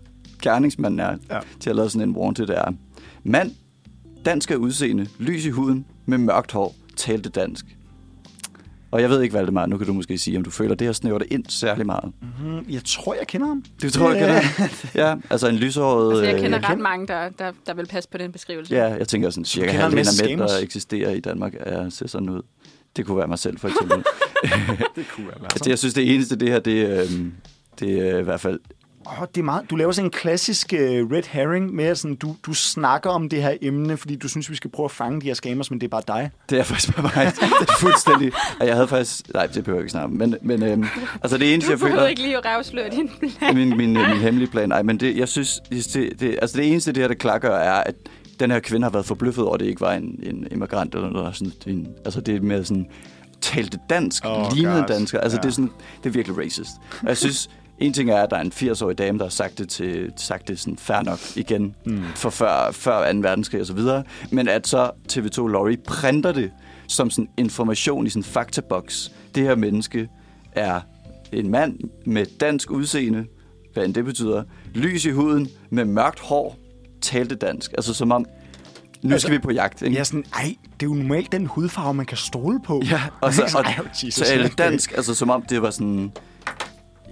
gerningsmanden 0.43 1.01
er, 1.01 1.17
Ja. 1.31 1.35
ja. 1.35 1.41
til 1.61 1.71
at 1.71 1.77
lave 1.77 1.91
sådan 1.91 2.09
en 2.09 2.17
wanted 2.17 2.49
er. 2.49 2.73
Mand, 3.25 3.51
dansk 4.25 4.51
af 4.51 4.57
udseende, 4.57 5.07
lys 5.19 5.45
i 5.47 5.51
huden, 5.51 5.87
med 6.07 6.19
mørkt 6.19 6.53
hår, 6.53 6.75
talte 6.97 7.29
dansk. 7.29 7.65
Og 8.91 9.03
jeg 9.03 9.11
ved 9.11 9.23
ikke, 9.23 9.35
Valdemar, 9.35 9.67
nu 9.67 9.79
kan 9.79 9.87
du 9.87 9.93
måske 9.93 10.19
sige, 10.19 10.37
om 10.37 10.45
du 10.45 10.51
føler, 10.51 10.75
det 10.75 10.87
her 10.87 10.93
snæver 10.93 11.19
det 11.19 11.27
ind 11.31 11.45
særlig 11.49 11.87
meget. 11.87 12.13
Mm, 12.45 12.67
jeg 12.69 12.81
tror, 12.85 13.15
jeg 13.15 13.27
kender 13.27 13.47
ham. 13.47 13.65
Du 13.83 13.91
tror, 13.91 14.11
jeg 14.13 14.19
kender 14.19 14.35
ham? 14.35 14.69
Ja, 15.03 15.15
altså 15.31 15.49
en 15.49 15.55
lyshåret... 15.57 16.11
Altså, 16.11 16.25
jeg 16.25 16.35
øh, 16.35 16.41
kender 16.41 16.59
jeg 16.59 16.65
ret 16.65 16.71
kender- 16.71 16.83
mange, 16.83 17.07
der, 17.07 17.29
der, 17.29 17.53
der 17.67 17.75
vil 17.75 17.87
passe 17.87 18.09
på 18.11 18.19
den 18.19 18.33
beskrivelse. 18.33 18.75
Ja, 18.75 18.85
jeg 18.85 19.09
tænker 19.09 19.31
sådan 19.31 19.45
cirka 19.45 19.71
halvdelen 19.71 20.07
af 20.23 20.29
mænd, 20.29 20.41
der 20.41 20.59
eksisterer 20.63 21.11
i 21.11 21.21
Danmark, 21.21 21.55
er, 21.61 21.89
ser 21.91 22.07
sådan 22.07 22.29
ud. 22.31 22.43
Det 22.97 23.07
kunne 23.07 23.19
være 23.19 23.29
mig 23.29 23.39
selv, 23.39 23.59
for 23.59 23.69
eksempel. 23.69 23.99
Det 24.97 25.09
kunne 25.15 25.27
være 25.27 25.37
altså, 25.43 25.71
jeg 25.71 25.79
synes, 25.79 25.95
det 25.95 26.15
eneste, 26.15 26.37
det 26.37 26.49
her, 26.49 26.59
det, 26.59 26.89
øh, 26.89 27.27
det 27.81 28.09
er 28.09 28.19
i 28.19 28.23
hvert 28.23 28.41
fald... 28.41 28.61
Oh, 29.21 29.27
det 29.35 29.41
er 29.41 29.45
meget, 29.45 29.71
du 29.71 29.77
laver 29.77 29.93
sådan 29.93 30.07
en 30.07 30.11
klassisk 30.11 30.73
uh, 30.73 30.79
red 30.81 31.23
herring 31.29 31.75
med, 31.75 31.85
at 31.85 31.99
sådan, 31.99 32.15
du, 32.15 32.37
du 32.47 32.55
snakker 32.55 33.11
om 33.11 33.29
det 33.29 33.43
her 33.43 33.57
emne, 33.63 33.97
fordi 33.97 34.17
du 34.17 34.29
synes, 34.29 34.51
vi 34.51 34.57
skal 34.57 34.71
prøve 34.71 34.85
at 34.85 34.91
fange 34.91 35.21
de 35.21 35.27
her 35.27 35.35
scammers, 35.35 35.71
men 35.71 35.81
det 35.81 35.87
er 35.87 35.91
bare 35.91 36.03
dig. 36.07 36.31
Det 36.51 36.59
er 36.59 36.63
faktisk 36.63 36.95
bare 36.95 37.03
mig. 37.03 37.33
Det 37.41 37.69
er 37.69 37.73
fuldstændig... 37.81 38.33
Og 38.61 38.67
jeg 38.67 38.75
havde 38.75 38.89
faktisk... 38.89 39.21
Nej, 39.35 39.47
det 39.47 39.65
behøver 39.65 39.79
jeg 39.81 39.85
ikke 39.85 39.91
snakke. 39.91 40.15
Men, 40.17 40.35
men 40.43 40.63
øh, 40.63 40.87
altså, 41.23 41.39
det 41.39 41.55
eneste, 41.55 41.69
Du 41.69 41.73
jeg 41.73 41.81
føler... 41.81 41.93
behøver 41.93 42.09
ikke 42.09 42.23
lige 42.23 42.37
at 42.37 42.45
revsløre 42.45 42.91
din 42.91 43.11
plan. 43.39 43.55
min, 43.55 43.77
min, 43.77 43.93
min 43.93 44.03
hemmelige 44.21 44.51
plan. 44.51 44.69
Nej, 44.69 44.83
men 44.83 45.01
det, 45.01 45.17
jeg 45.17 45.29
synes, 45.29 45.61
det, 45.71 46.21
det, 46.21 46.39
altså 46.43 46.57
det 46.57 46.69
eneste, 46.71 46.93
det 46.93 47.03
her, 47.03 47.09
det 47.09 47.19
klakker, 47.19 47.51
er, 47.51 47.73
at 47.83 47.95
den 48.41 48.51
her 48.51 48.61
kvinde 48.61 48.85
har 48.85 48.91
været 48.91 49.07
forbløffet 49.07 49.45
over, 49.45 49.55
at 49.55 49.61
det 49.61 49.67
ikke 49.67 49.81
var 49.81 49.93
en, 49.93 50.21
en 50.23 50.47
immigrant 50.51 50.95
eller 50.95 51.11
noget. 51.11 51.37
Sådan, 51.37 51.53
en, 51.67 51.89
altså 52.05 52.21
det 52.21 52.37
er 52.37 52.41
mere 52.41 52.65
sådan, 52.65 52.87
talte 53.41 53.79
dansk, 53.91 54.23
Oh, 54.27 54.53
lignede 54.55 54.85
dansker. 54.89 55.21
Altså 55.21 55.37
Ja. 55.39 55.43
det, 55.43 55.49
er 55.49 55.53
sådan, 55.53 55.71
det 56.03 56.09
er 56.09 56.13
virkelig 56.13 56.39
racist. 56.39 56.71
Og 57.03 57.09
jeg 57.09 57.17
synes, 57.17 57.51
en 57.79 57.93
ting 57.93 58.11
er, 58.11 58.23
at 58.23 58.31
der 58.31 58.37
er 58.37 58.41
en 58.41 58.53
80-årig 58.55 58.99
dame, 58.99 59.19
der 59.19 59.25
har 59.25 59.31
sagt 59.31 59.59
det, 59.59 59.69
til, 59.69 60.13
sagt 60.17 60.49
det 60.49 60.59
sådan 60.59 60.79
fair 60.79 61.03
nok 61.03 61.19
igen 61.37 61.75
mm. 61.87 62.03
for 62.15 62.31
før, 62.31 62.71
før 62.73 63.13
2. 63.13 63.19
verdenskrig 63.19 63.61
og 63.61 63.67
så 63.67 63.73
videre. 63.73 64.05
Men 64.31 64.49
at 64.49 64.67
så 64.67 64.91
TV2 65.13 65.47
Lorry 65.47 65.77
printer 65.87 66.33
det 66.33 66.51
som 66.89 67.11
sådan 67.11 67.29
information 67.37 68.07
i 68.07 68.11
sådan 68.11 68.21
en 68.21 68.25
faktaboks. 68.25 69.13
Det 69.35 69.43
her 69.43 69.55
menneske 69.55 70.09
er 70.53 70.81
en 71.33 71.51
mand 71.51 71.79
med 72.07 72.27
dansk 72.41 72.71
udseende, 72.71 73.27
hvad 73.73 73.85
end 73.85 73.95
det 73.95 74.05
betyder, 74.05 74.43
lys 74.75 75.05
i 75.05 75.11
huden, 75.11 75.49
med 75.71 75.85
mørkt 75.85 76.21
hår, 76.21 76.59
talte 77.01 77.35
dansk. 77.35 77.73
Altså 77.73 77.95
som 77.95 78.13
om, 78.13 78.27
nu 79.03 79.13
Altså, 79.13 79.27
skal 79.27 79.35
vi 79.35 79.43
på 79.43 79.51
jagt, 79.51 79.83
ikke? 79.83 79.99
Er 79.99 80.05
sådan, 80.05 80.25
ej, 80.35 80.57
det 80.81 80.87
er 80.87 80.91
jo 80.91 80.95
normalt 80.95 81.33
den 81.33 81.47
hudfarve, 81.47 81.95
man 81.95 82.07
kan 82.07 82.17
stole 82.17 82.61
på. 82.65 82.83
Ja, 82.91 83.03
og 83.21 83.35
så, 83.35 83.43
og, 83.59 83.65
Ej, 83.65 83.79
Jesus, 84.05 84.31
okay. 84.31 84.49
dansk, 84.59 84.93
altså 84.97 85.15
som 85.15 85.31
om 85.31 85.43
det 85.43 85.63
var 85.63 85.71
sådan... 85.71 86.13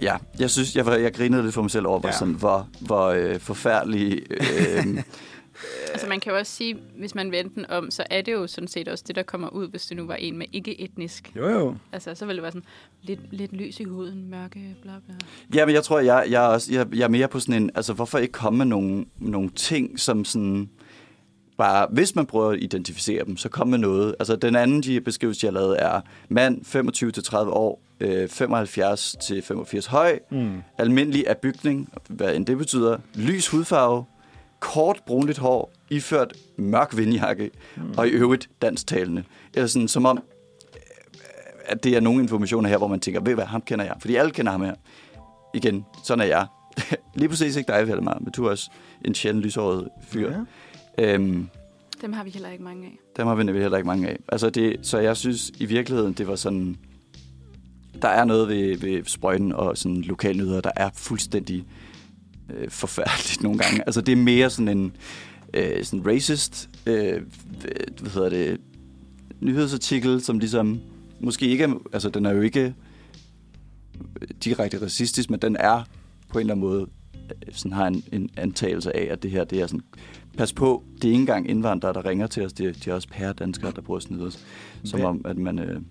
Ja, 0.01 0.17
jeg 0.39 0.49
synes, 0.49 0.75
jeg, 0.75 0.85
var, 0.85 0.95
jeg 0.95 1.13
grinede 1.13 1.43
lidt 1.43 1.53
for 1.53 1.61
mig 1.61 1.71
selv 1.71 1.87
over, 1.87 1.99
hvor, 1.99 2.09
Ja. 2.09 2.17
sådan, 2.17 2.33
hvor, 2.33 2.67
hvor 2.79 3.07
øh, 3.07 3.39
forfærdelig... 3.39 4.21
Øh, 4.31 4.85
Altså, 5.93 6.07
man 6.07 6.19
kan 6.19 6.31
jo 6.31 6.37
også 6.37 6.51
sige, 6.51 6.77
hvis 6.97 7.15
man 7.15 7.31
vendte 7.31 7.55
den 7.55 7.65
om, 7.69 7.91
så 7.91 8.03
er 8.09 8.21
det 8.21 8.31
jo 8.33 8.47
sådan 8.47 8.67
set 8.67 8.87
også 8.87 9.03
det, 9.07 9.15
der 9.15 9.23
kommer 9.23 9.49
ud, 9.49 9.67
hvis 9.67 9.85
det 9.85 9.97
nu 9.97 10.05
var 10.05 10.15
en 10.15 10.37
med 10.37 10.45
ikke-etnisk. 10.53 11.31
Jo, 11.35 11.49
jo. 11.49 11.75
Altså, 11.91 12.15
så 12.15 12.25
ville 12.25 12.35
det 12.37 12.43
være 12.43 12.51
sådan 12.51 12.65
lidt, 13.01 13.19
lidt 13.31 13.53
lys 13.53 13.79
i 13.79 13.83
huden, 13.83 14.29
mørke, 14.29 14.75
bla 14.81 14.91
bla. 15.05 15.15
ja, 15.59 15.65
men 15.65 15.75
jeg 15.75 15.83
tror, 15.83 15.99
jeg, 15.99 16.25
jeg, 16.29 16.43
er 16.43 16.47
også, 16.47 16.73
jeg, 16.73 16.87
jeg 16.95 17.03
er 17.03 17.07
mere 17.07 17.27
på 17.27 17.39
sådan 17.39 17.63
en... 17.63 17.69
Altså, 17.75 17.93
hvorfor 17.93 18.17
ikke 18.17 18.31
komme 18.31 18.57
med 18.57 18.65
nogle, 18.65 19.05
nogle 19.19 19.49
ting, 19.49 19.99
som 19.99 20.25
sådan... 20.25 20.69
Bare, 21.57 21.87
hvis 21.91 22.15
man 22.15 22.25
prøver 22.25 22.51
at 22.51 22.59
identificere 22.61 23.25
dem, 23.25 23.37
så 23.37 23.49
kom 23.49 23.67
med 23.67 23.77
noget. 23.77 24.15
Altså, 24.19 24.35
den 24.35 24.55
anden 24.55 24.83
de 24.83 25.01
beskrivelse, 25.01 25.45
jeg 25.47 25.53
har 25.53 25.59
lavet, 25.59 25.81
er 25.83 26.01
mand 26.29 26.61
25-30 27.45 27.49
år, 27.49 27.81
øh, 27.99 28.29
75-85 28.29 29.87
høj, 29.89 30.19
Mm. 30.31 30.61
almindelig 30.77 31.27
af 31.27 31.37
bygning, 31.37 31.89
hvad 32.09 32.35
end 32.35 32.45
det 32.45 32.57
betyder, 32.57 32.97
lys 33.13 33.47
hudfarve, 33.47 34.05
kort 34.59 34.99
brunligt 35.07 35.37
hår, 35.37 35.71
iført 35.89 36.33
mørk 36.57 36.97
vindjakke, 36.97 37.51
mm. 37.77 37.83
og 37.97 38.07
i 38.07 38.11
øvrigt 38.11 38.49
dansktalende. 38.61 39.23
Eller 39.53 39.67
sådan, 39.67 39.87
som 39.87 40.05
om, 40.05 40.17
øh, 40.73 40.79
at 41.65 41.83
det 41.83 41.95
er 41.95 41.99
nogle 41.99 42.21
informationer 42.23 42.69
her, 42.69 42.77
hvor 42.77 42.87
man 42.87 42.99
tænker, 42.99 43.21
ved 43.21 43.33
hvad, 43.35 43.45
ham 43.45 43.61
kender 43.61 43.85
jeg. 43.85 43.95
Fordi 43.99 44.15
alle 44.15 44.31
kender 44.31 44.51
ham 44.51 44.61
her. 44.61 44.75
Igen, 45.53 45.85
sådan 46.03 46.21
er 46.21 46.25
jeg. 46.25 46.47
Lige 47.15 47.29
præcis 47.29 47.55
ikke 47.55 47.73
dig, 47.73 47.87
Valdemar, 47.87 48.17
men 48.21 48.31
du 48.31 48.45
er 48.45 48.49
også 48.49 48.69
en 49.05 49.15
sjældent 49.15 49.43
lyshåret 49.45 49.89
fyr. 50.07 50.31
Ja. 50.31 50.37
Øhm, 50.99 51.47
Dem 52.01 52.13
har 52.13 52.23
vi 52.23 52.29
heller 52.29 52.49
ikke 52.49 52.63
mange 52.63 52.85
af. 52.85 52.99
dem 53.17 53.27
har 53.27 53.35
vi 53.35 53.43
nemlig 53.43 53.61
heller 53.61 53.77
ikke 53.77 53.87
mange 53.87 54.09
af. 54.09 54.17
Altså 54.29 54.49
det, 54.49 54.75
så 54.81 54.97
jeg 54.99 55.17
synes 55.17 55.51
i 55.59 55.65
virkeligheden, 55.65 56.13
det 56.13 56.27
var 56.27 56.35
sådan... 56.35 56.77
Der 58.01 58.07
er 58.07 58.25
noget 58.25 58.47
ved, 58.47 58.77
ved 58.77 59.03
sprøjten 59.05 59.51
og 59.51 59.77
sådan 59.77 60.01
lokalnyheder, 60.01 60.61
der 60.61 60.71
er 60.75 60.89
fuldstændig 60.93 61.63
øh, 62.53 62.69
forfærdeligt 62.69 63.43
nogle 63.43 63.59
gange. 63.59 63.81
Altså 63.85 64.01
det 64.01 64.11
er 64.11 64.15
mere 64.15 64.49
sådan 64.49 64.77
en 64.77 64.95
øh, 65.53 65.83
sådan 65.83 66.07
racist, 66.07 66.69
øh, 66.85 67.21
hvad 68.01 68.11
hedder 68.11 68.29
det, 68.29 68.61
nyhedsartikel, 69.41 70.21
som 70.21 70.39
ligesom 70.39 70.79
måske 71.19 71.47
ikke 71.47 71.73
altså 71.93 72.09
den 72.09 72.25
er 72.25 72.31
jo 72.31 72.41
ikke 72.41 72.73
direkte 74.43 74.81
racistisk, 74.81 75.29
men 75.29 75.39
den 75.39 75.55
er 75.59 75.83
på 76.29 76.39
en 76.39 76.39
eller 76.39 76.53
anden 76.53 76.69
måde 76.69 76.81
øh, 76.81 76.87
sådan 77.51 77.71
har 77.73 77.87
en, 77.87 78.03
en 78.11 78.29
antagelse 78.37 78.95
af, 78.95 79.07
at 79.11 79.23
det 79.23 79.31
her, 79.31 79.43
det 79.43 79.61
er 79.61 79.67
sådan, 79.67 79.83
pas 80.37 80.53
på, 80.53 80.83
det 80.95 81.03
er 81.03 81.09
ikke 81.09 81.19
engang 81.19 81.49
indvandrere, 81.49 81.93
der 81.93 82.05
ringer 82.05 82.27
til 82.27 82.45
os, 82.45 82.53
det 82.53 82.65
er, 82.67 82.73
det 82.73 82.87
er 82.87 82.93
også 82.93 83.07
pæredanskere, 83.07 83.71
der 83.75 83.81
prøver 83.81 83.97
at 83.97 84.03
snyde 84.03 84.25
os. 84.25 84.45
Som 84.83 84.99
Hvad- 84.99 85.09
om, 85.09 85.21
at 85.25 85.37
man 85.37 85.59
øh, 85.59 85.81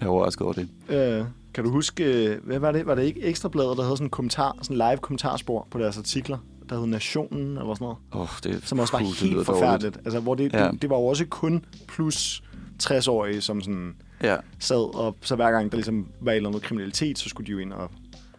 er 0.00 0.06
overrasket 0.06 0.42
over 0.42 0.52
det. 0.52 0.68
Øh, 0.88 1.24
kan 1.54 1.64
du 1.64 1.70
huske, 1.70 2.04
øh, 2.26 2.44
hvad 2.44 2.58
var 2.58 2.72
det? 2.72 2.86
Var 2.86 2.94
det 2.94 3.02
ikke 3.04 3.22
Ekstrabladet, 3.22 3.76
der 3.76 3.82
havde 3.82 3.96
sådan 3.96 4.06
en 4.06 4.10
kommentar, 4.10 4.56
sådan 4.62 4.76
live 4.76 4.96
kommentarspor 4.96 5.68
på 5.70 5.78
deres 5.78 5.98
artikler, 5.98 6.38
der 6.68 6.78
hed 6.78 6.86
Nationen 6.86 7.46
eller 7.58 7.74
sådan 7.74 7.84
noget, 7.84 7.96
Oh, 8.12 8.28
det, 8.44 8.68
som 8.68 8.78
også 8.78 8.92
var 8.92 8.98
puh, 8.98 9.08
helt 9.08 9.22
dårligt. 9.32 9.46
forfærdeligt. 9.46 9.96
Altså, 9.96 10.20
hvor 10.20 10.34
det, 10.34 10.52
Ja. 10.52 10.68
det, 10.70 10.82
det, 10.82 10.90
var 10.90 10.96
jo 10.96 11.04
også 11.06 11.26
kun 11.26 11.64
plus 11.88 12.42
60-årige, 12.82 13.40
som 13.40 13.60
sådan 13.60 13.94
Ja, 14.22 14.36
sad, 14.58 14.94
og 14.96 15.16
så 15.20 15.36
hver 15.36 15.50
gang 15.50 15.70
der 15.72 15.76
ligesom 15.76 16.06
var 16.20 16.32
et 16.32 16.36
eller 16.36 16.48
andet 16.48 16.62
kriminalitet, 16.62 17.18
så 17.18 17.28
skulle 17.28 17.46
de 17.46 17.52
jo 17.52 17.58
ind 17.58 17.72
og 17.72 17.90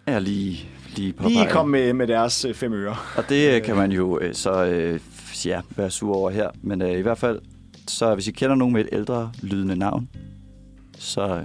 jeg 0.08 0.22
lige, 0.22 0.70
lige 0.96 1.14
på 1.14 1.28
lige 1.28 1.50
komme 1.50 1.72
med, 1.72 1.94
med 1.94 2.08
deres 2.08 2.46
øh, 2.46 2.54
fem 2.54 2.74
øre. 2.74 2.96
Og 3.18 3.30
det 3.30 3.56
øh, 3.56 3.64
kan 3.64 3.76
man 3.76 3.92
jo 3.92 4.20
øh, 4.20 4.34
så 4.34 4.66
øh, 4.66 5.00
ja, 5.46 5.62
være 5.76 5.90
sur 5.90 6.16
over 6.16 6.30
her. 6.30 6.50
Men 6.62 6.82
øh, 6.82 6.92
i 6.92 7.02
hvert 7.02 7.18
fald, 7.18 7.40
så 7.88 8.14
hvis 8.14 8.28
I 8.28 8.32
kender 8.32 8.56
nogen 8.56 8.74
med 8.74 8.82
et 8.82 8.90
ældre 8.92 9.32
lydende 9.42 9.76
navn, 9.76 10.10
så 10.98 11.22
øh, 11.22 11.44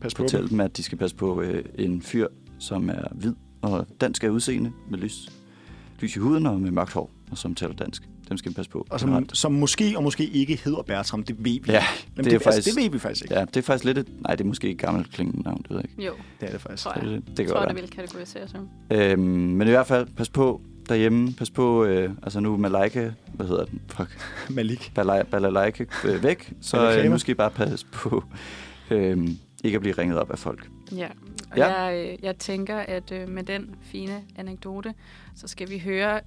Pas 0.00 0.14
på 0.14 0.22
fortæl 0.22 0.40
dem. 0.40 0.48
dem, 0.48 0.60
at 0.60 0.76
de 0.76 0.82
skal 0.82 0.98
passe 0.98 1.16
på 1.16 1.42
øh, 1.42 1.64
en 1.78 2.02
fyr, 2.02 2.26
som 2.58 2.88
er 2.88 3.02
hvid 3.12 3.34
og 3.62 3.86
dansk 4.00 4.24
af 4.24 4.28
udseende 4.28 4.72
med 4.90 4.98
lys, 4.98 5.28
lys 6.00 6.16
i 6.16 6.18
huden 6.18 6.46
og 6.46 6.60
med 6.60 6.70
mørkt 6.70 6.92
hår, 6.92 7.10
og 7.30 7.38
som 7.38 7.54
taler 7.54 7.74
dansk. 7.74 8.02
Dem 8.28 8.36
skal 8.38 8.50
vi 8.50 8.54
passe 8.54 8.70
på. 8.70 8.86
Og 8.90 9.00
som, 9.00 9.08
generelt. 9.08 9.36
som 9.36 9.52
måske 9.52 9.92
og 9.96 10.02
måske 10.02 10.24
ikke 10.26 10.60
hedder 10.64 10.82
Bertram, 10.82 11.22
det 11.22 11.36
ved 11.38 11.44
vi. 11.44 11.62
Ja, 11.68 11.72
Jamen, 11.72 11.84
det, 12.16 12.24
det, 12.24 12.32
er 12.32 12.38
faktisk... 12.38 12.56
altså, 12.56 12.70
det 12.70 12.82
ved 12.84 12.90
vi 12.90 12.98
faktisk 12.98 13.24
ikke. 13.24 13.34
Ja, 13.34 13.44
det 13.44 13.56
er 13.56 13.62
faktisk 13.62 13.84
lidt 13.84 13.98
et... 13.98 14.08
Nej, 14.20 14.34
det 14.34 14.44
er 14.44 14.48
måske 14.48 14.70
et 14.70 14.78
gammelt 14.78 15.10
klingende 15.12 15.42
navn, 15.42 15.62
det 15.62 15.70
ved 15.70 15.76
jeg 15.76 15.84
ikke. 15.90 16.02
Jo, 16.06 16.12
Det 16.40 16.48
er 16.48 16.52
det 16.52 16.60
faktisk. 16.60 16.82
tror 16.82 16.92
Det, 16.92 17.02
jeg. 17.02 17.10
det, 17.10 17.22
det 17.26 17.38
Jeg 17.38 17.46
kan 17.46 17.54
tror, 17.56 17.64
det 17.64 17.76
vil 17.76 17.90
kategorisere 17.90 18.48
som. 18.48 18.68
Øhm, 18.92 19.20
men 19.20 19.68
i 19.68 19.70
hvert 19.70 19.86
fald, 19.86 20.06
pas 20.16 20.28
på 20.28 20.60
derhjemme. 20.88 21.32
Pas 21.32 21.50
på, 21.50 21.84
øh, 21.84 22.10
altså 22.22 22.40
nu 22.40 22.56
med 22.56 22.70
Leica, 22.70 23.12
hvad 23.34 23.46
hedder 23.46 23.64
den? 23.64 23.80
Fuck. 23.88 24.18
Malik. 24.56 24.92
Balai- 24.98 25.22
Balalaika 25.30 25.84
øh, 26.04 26.22
væk. 26.22 26.52
Så 26.60 26.98
øh, 26.98 27.10
måske 27.10 27.34
bare 27.34 27.50
passe 27.50 27.86
på 27.92 28.24
øh, 28.90 29.28
ikke 29.64 29.76
at 29.76 29.80
blive 29.80 29.94
ringet 29.98 30.18
op 30.18 30.30
af 30.30 30.38
folk. 30.38 30.68
Ja, 30.96 31.08
og 31.50 31.56
Ja. 31.56 31.68
ja. 31.68 31.82
Jeg, 31.82 32.08
øh, 32.12 32.24
jeg 32.24 32.36
tænker, 32.36 32.76
at 32.76 33.12
øh, 33.12 33.28
med 33.28 33.42
den 33.42 33.74
fine 33.82 34.20
anekdote, 34.36 34.94
så 35.36 35.48
skal 35.48 35.70
vi 35.70 35.78
høre 35.78 36.20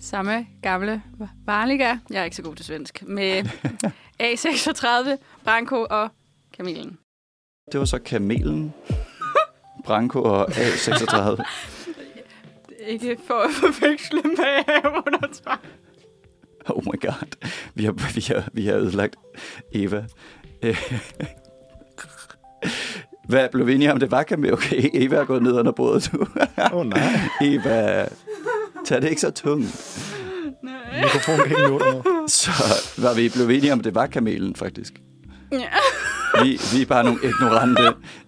samme 0.00 0.46
gamle 0.62 1.02
Varliga, 1.46 1.96
jeg 2.10 2.20
er 2.20 2.24
ikke 2.24 2.36
så 2.36 2.42
god 2.42 2.56
til 2.56 2.64
svensk, 2.64 3.02
med 3.06 3.44
A36, 4.22 5.16
Branko 5.44 5.86
og 5.90 6.08
Kamelen. 6.56 6.98
Det 7.72 7.80
var 7.80 7.86
så 7.86 7.98
Kamelen, 7.98 8.74
Branko 9.84 10.22
og 10.22 10.48
A36. 10.50 11.42
Ikke 12.86 13.16
for 13.26 13.34
at 13.34 13.50
forveksle 13.50 14.22
med 14.22 14.84
under 15.06 15.28
tvang. 15.32 15.60
Oh 16.68 16.84
my 16.84 17.00
god. 17.00 17.46
Vi 17.74 17.84
har, 17.84 17.92
vi 18.14 18.20
har, 18.20 18.48
vi 18.52 18.66
har 18.66 18.74
ødelagt 18.74 19.16
Eva. 19.72 20.04
Hvad 23.28 23.48
blev 23.52 23.66
vi 23.66 23.74
enige 23.74 23.92
om? 23.92 24.00
Det 24.00 24.10
var 24.10 24.22
Kamelen. 24.22 24.52
Okay, 24.52 24.90
Eva 24.94 25.16
er 25.16 25.24
gået 25.24 25.42
ned 25.42 25.52
under 25.52 25.72
bordet 25.72 26.12
nu. 26.12 26.20
Åh 26.58 26.74
oh, 26.74 26.86
nej, 26.86 27.18
Eva, 27.42 28.06
tag 28.86 29.02
det 29.02 29.08
ikke 29.08 29.20
så 29.20 29.30
tungt. 29.30 29.66
mikrofonen 31.02 31.40
kan 31.40 31.50
ikke 31.50 31.62
nå 31.70 31.78
det 31.78 31.94
nu. 31.94 32.02
Så 32.28 32.50
var 32.98 33.14
vi 33.14 33.28
blev 33.28 33.50
enige 33.50 33.72
om, 33.72 33.78
at 33.78 33.84
det 33.84 33.94
var 33.94 34.06
kamelen, 34.06 34.56
faktisk. 34.56 34.92
Ja. 35.52 35.58
Vi, 36.42 36.60
vi 36.72 36.82
er 36.82 36.86
bare 36.86 37.04
nogle 37.04 37.18
ignorante, 37.24 37.82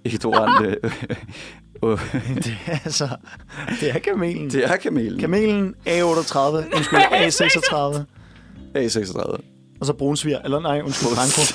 ignorante. 0.05 0.79
øh, 1.85 2.01
Det 2.45 2.57
er 2.67 2.79
altså, 2.85 3.09
det 3.81 3.91
er 3.91 3.99
kamelen. 3.99 4.51
det 4.51 4.65
er 4.65 4.77
kamelen. 4.77 5.21
Kamelen 5.21 5.75
A38, 5.87 6.39
undskyld, 6.77 6.99
A36, 7.27 7.99
A36. 8.77 9.21
og 9.81 9.87
så 9.87 9.93
brunsviger, 9.93 10.39
eller 10.45 10.61
nej, 10.61 10.81
undskyld, 10.85 11.09
Franco. 11.15 11.43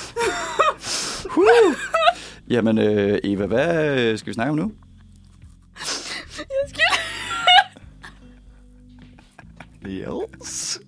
Jamen, 2.50 2.78
øh, 2.78 3.18
Eva, 3.24 3.46
hvad 3.46 4.16
skal 4.16 4.28
vi 4.28 4.34
snakke 4.34 4.50
om 4.50 4.56
nu? 4.56 4.72
Yes. 9.88 10.80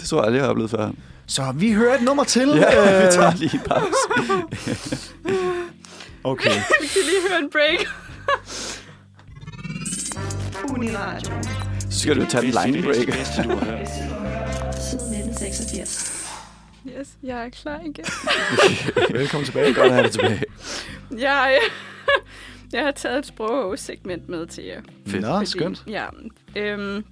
Det 0.00 0.08
tror 0.08 0.18
jeg 0.18 0.24
aldrig, 0.26 0.38
jeg 0.38 0.44
har 0.44 0.50
oplevet 0.50 0.70
før. 0.70 0.90
Så 1.26 1.52
vi 1.56 1.72
hører 1.72 1.94
et 1.94 2.02
nummer 2.02 2.24
til. 2.24 2.48
Ja, 2.48 2.54
vi 2.54 3.04
Øh, 3.06 3.12
tager 3.12 3.34
lige 3.36 3.50
en 3.54 3.60
pause. 3.60 3.92
Okay. 6.24 6.50
Vi 6.80 6.86
kan 6.86 7.02
lige 7.04 7.28
høre 7.30 7.38
en 7.38 7.50
break. 7.50 7.86
Uniradio. 10.70 11.32
Så 11.90 12.00
skal 12.00 12.16
du 12.20 12.26
tage 12.26 12.42
den 12.42 12.50
lange 12.50 12.82
break. 12.82 13.06
Bedste, 13.06 13.42
du 13.42 13.48
har 13.48 13.64
hørt. 13.64 13.88
Siden 14.82 15.14
1986. 15.14 16.26
Yes, 16.86 17.08
jeg 17.22 17.44
er 17.44 17.48
klar 17.48 17.80
igen. 17.80 18.04
Velkommen 19.18 19.44
tilbage. 19.44 19.74
Godt 19.74 19.86
at 19.86 19.92
have 19.92 20.04
det 20.04 20.12
tilbage. 20.12 20.42
Jeg, 21.18 21.58
jeg 22.72 22.84
har 22.84 22.90
taget 22.90 23.18
et 23.18 23.26
sprogsegment 23.26 24.28
med 24.28 24.46
til 24.46 24.64
jer. 24.64 24.80
Nå, 25.20 25.44
skønt. 25.44 25.84
Ja, 25.86 26.04
øhm, 26.56 27.04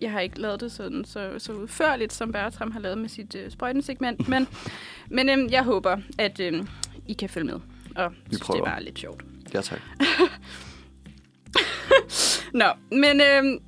jeg 0.00 0.12
har 0.12 0.20
ikke 0.20 0.40
lavet 0.40 0.60
det 0.60 0.72
sådan 0.72 1.04
så, 1.04 1.34
så 1.38 1.52
udførligt, 1.52 2.12
som 2.12 2.32
Bertram 2.32 2.70
har 2.70 2.80
lavet 2.80 2.98
med 2.98 3.08
sit 3.08 3.34
øh, 3.34 3.50
sprøjtensegment, 3.50 4.28
men, 4.28 4.48
men 5.16 5.28
øhm, 5.28 5.48
jeg 5.50 5.64
håber, 5.64 5.96
at 6.18 6.40
øhm, 6.40 6.68
I 7.06 7.12
kan 7.12 7.28
følge 7.28 7.46
med. 7.46 7.60
Og 7.96 8.12
synes, 8.26 8.38
det 8.40 8.46
prøver. 8.46 8.70
var 8.70 8.80
lidt 8.80 8.98
sjovt. 8.98 9.24
Ja, 9.54 9.60
tak. 9.60 9.80
Nå, 12.54 12.64
men 12.90 13.20
øhm, 13.20 13.58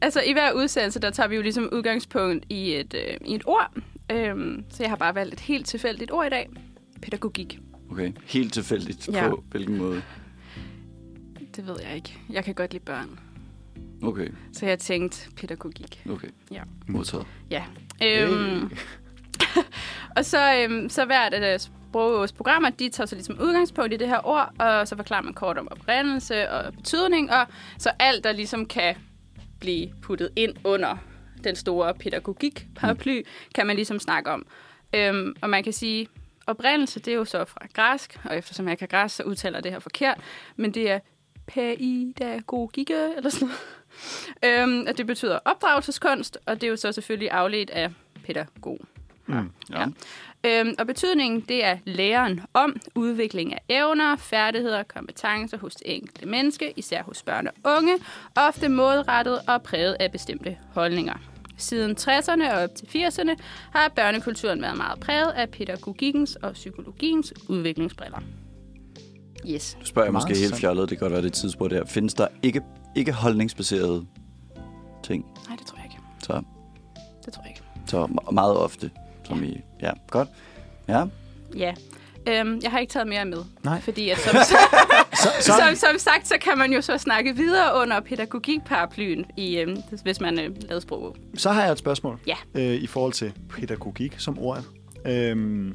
altså 0.00 0.20
i 0.26 0.32
hver 0.32 0.52
udsendelse, 0.52 1.00
der 1.00 1.10
tager 1.10 1.28
vi 1.28 1.36
jo 1.36 1.42
ligesom 1.42 1.68
udgangspunkt 1.72 2.44
i 2.48 2.74
et, 2.74 2.94
øh, 2.94 3.16
i 3.26 3.34
et 3.34 3.42
ord. 3.46 3.72
Øhm, 4.12 4.64
så 4.70 4.82
jeg 4.82 4.90
har 4.90 4.96
bare 4.96 5.14
valgt 5.14 5.34
et 5.34 5.40
helt 5.40 5.66
tilfældigt 5.66 6.10
ord 6.12 6.26
i 6.26 6.30
dag. 6.30 6.48
Pædagogik. 7.02 7.58
Okay, 7.90 8.12
helt 8.24 8.52
tilfældigt 8.52 9.08
Ja. 9.12 9.28
på 9.28 9.44
hvilken 9.50 9.78
måde. 9.78 10.02
Det 11.56 11.66
ved 11.66 11.76
jeg 11.88 11.96
ikke. 11.96 12.18
Jeg 12.30 12.44
kan 12.44 12.54
godt 12.54 12.72
lide 12.72 12.84
børn. 12.84 13.18
Okay, 14.02 14.28
Så 14.52 14.66
jeg 14.66 14.78
tænkte 14.78 15.30
pædagogik. 15.36 16.02
okay. 16.10 16.28
Ja. 16.50 16.62
Modtaget. 16.88 17.26
Ja. 17.50 17.64
Øhm, 18.02 18.70
og 20.16 20.24
så, 20.24 20.54
øhm, 20.54 20.88
så 20.88 21.04
hvert 21.04 21.34
af 21.34 21.40
deres 21.40 21.70
sprogsprogrammer, 21.88 22.70
de 22.70 22.88
tager 22.88 23.06
så 23.06 23.14
ligesom 23.14 23.38
udgangspunkt 23.40 23.92
i 23.92 23.96
det 23.96 24.08
her 24.08 24.26
ord, 24.26 24.52
og 24.58 24.88
så 24.88 24.96
forklarer 24.96 25.22
man 25.22 25.34
kort 25.34 25.58
om 25.58 25.68
oprindelse 25.70 26.50
og 26.50 26.72
betydning, 26.74 27.32
og 27.32 27.46
så 27.78 27.90
alt, 27.98 28.24
der 28.24 28.32
ligesom 28.32 28.66
kan 28.66 28.94
blive 29.60 29.88
puttet 30.02 30.30
ind 30.36 30.54
under 30.64 30.96
den 31.44 31.56
store 31.56 31.94
pædagogik-paraply, 31.94 33.22
kan 33.54 33.66
man 33.66 33.76
ligesom 33.76 33.98
snakke 33.98 34.30
om. 34.30 34.46
Øhm, 34.94 35.34
og 35.40 35.50
man 35.50 35.64
kan 35.64 35.72
sige, 35.72 36.08
oprindelse, 36.46 37.00
det 37.00 37.10
er 37.12 37.16
jo 37.16 37.24
så 37.24 37.44
fra 37.44 37.66
græsk, 37.74 38.18
og 38.24 38.36
eftersom 38.38 38.68
jeg 38.68 38.78
kan 38.78 38.88
græsk, 38.88 39.16
så 39.16 39.22
udtaler 39.22 39.60
det 39.60 39.72
her 39.72 39.78
forkert, 39.78 40.20
men 40.56 40.74
det 40.74 40.90
er 40.90 40.98
pædagogike, 41.46 42.94
eller 43.16 43.30
sådan 43.30 43.48
noget. 43.48 43.60
Øhm, 44.44 44.84
og 44.88 44.98
det 44.98 45.06
betyder 45.06 45.38
opdragelseskunst, 45.44 46.38
og 46.46 46.54
det 46.54 46.66
er 46.66 46.70
jo 46.70 46.76
så 46.76 46.92
selvfølgelig 46.92 47.30
afledt 47.30 47.70
af 47.70 47.90
pædagog. 48.26 48.80
Mm, 49.26 49.50
ja. 49.70 49.86
Øhm, 50.44 50.74
og 50.78 50.86
betydningen, 50.86 51.40
det 51.40 51.64
er 51.64 51.78
læren 51.84 52.40
om 52.54 52.80
udvikling 52.94 53.52
af 53.52 53.58
evner, 53.68 54.16
færdigheder 54.16 54.78
og 54.78 54.88
kompetencer 54.88 55.58
hos 55.58 55.74
det 55.74 55.96
enkelte 55.96 56.26
menneske, 56.26 56.72
især 56.76 57.02
hos 57.02 57.22
børn 57.22 57.46
og 57.46 57.54
unge, 57.76 57.98
ofte 58.36 58.68
målrettet 58.68 59.40
og 59.48 59.62
præget 59.62 59.96
af 60.00 60.12
bestemte 60.12 60.58
holdninger. 60.74 61.14
Siden 61.58 61.96
60'erne 62.00 62.52
og 62.52 62.62
op 62.62 62.70
til 62.74 62.86
80'erne 62.86 63.36
har 63.72 63.88
børnekulturen 63.88 64.62
været 64.62 64.76
meget 64.76 65.00
præget 65.00 65.30
af 65.30 65.50
pædagogikkens 65.50 66.36
og 66.36 66.52
psykologiens 66.52 67.34
udviklingsbriller. 67.48 68.20
Yes. 69.46 69.76
Nu 69.80 69.84
spørger 69.84 70.06
jeg 70.06 70.12
måske 70.12 70.36
helt 70.36 70.54
fjollet, 70.56 70.90
det 70.90 70.98
kan 70.98 71.04
godt 71.04 71.12
være 71.12 71.22
det 71.22 71.32
tidsspur 71.32 71.68
der. 71.68 71.84
Findes 71.84 72.14
der 72.14 72.26
ikke, 72.42 72.60
ikke 72.94 73.12
holdningsbaserede 73.12 74.06
ting? 75.04 75.24
Nej, 75.48 75.56
det 75.56 75.66
tror 75.66 75.76
jeg 75.78 75.84
ikke. 75.84 75.96
Så, 76.22 76.42
Det 77.24 77.32
tror 77.34 77.42
jeg 77.42 77.50
ikke. 77.50 77.62
så 77.86 78.04
me- 78.04 78.30
meget 78.32 78.56
ofte, 78.56 78.90
som 79.24 79.44
i... 79.44 79.60
Ja, 79.82 79.90
godt. 80.10 80.28
Ja, 80.88 81.04
Ja. 81.56 81.74
Øhm, 82.28 82.60
jeg 82.62 82.70
har 82.70 82.78
ikke 82.78 82.92
taget 82.92 83.08
mere 83.08 83.24
med. 83.24 83.38
Nej. 83.64 83.80
Fordi 83.80 84.10
at 84.10 84.18
som, 84.24 84.34
Så, 84.36 84.56
så, 85.40 85.52
som, 85.52 85.74
som 85.74 85.98
sagt, 85.98 86.28
så 86.28 86.34
kan 86.40 86.58
man 86.58 86.72
jo 86.72 86.80
så 86.80 86.98
snakke 86.98 87.36
videre 87.36 87.80
under 87.82 88.00
pædagogikparaplyen, 88.00 89.24
i, 89.36 89.56
øhm, 89.58 89.76
hvis 90.02 90.20
man 90.20 90.38
øh, 90.40 90.50
lavede 90.68 90.80
sprog. 90.80 91.16
så 91.36 91.50
har 91.50 91.62
jeg 91.62 91.72
et 91.72 91.78
spørgsmål 91.78 92.18
Ja. 92.26 92.34
øh, 92.54 92.74
i 92.74 92.86
forhold 92.86 93.12
til 93.12 93.32
pædagogik 93.50 94.14
som 94.18 94.38
ord. 94.38 94.62
Øhm, 95.06 95.74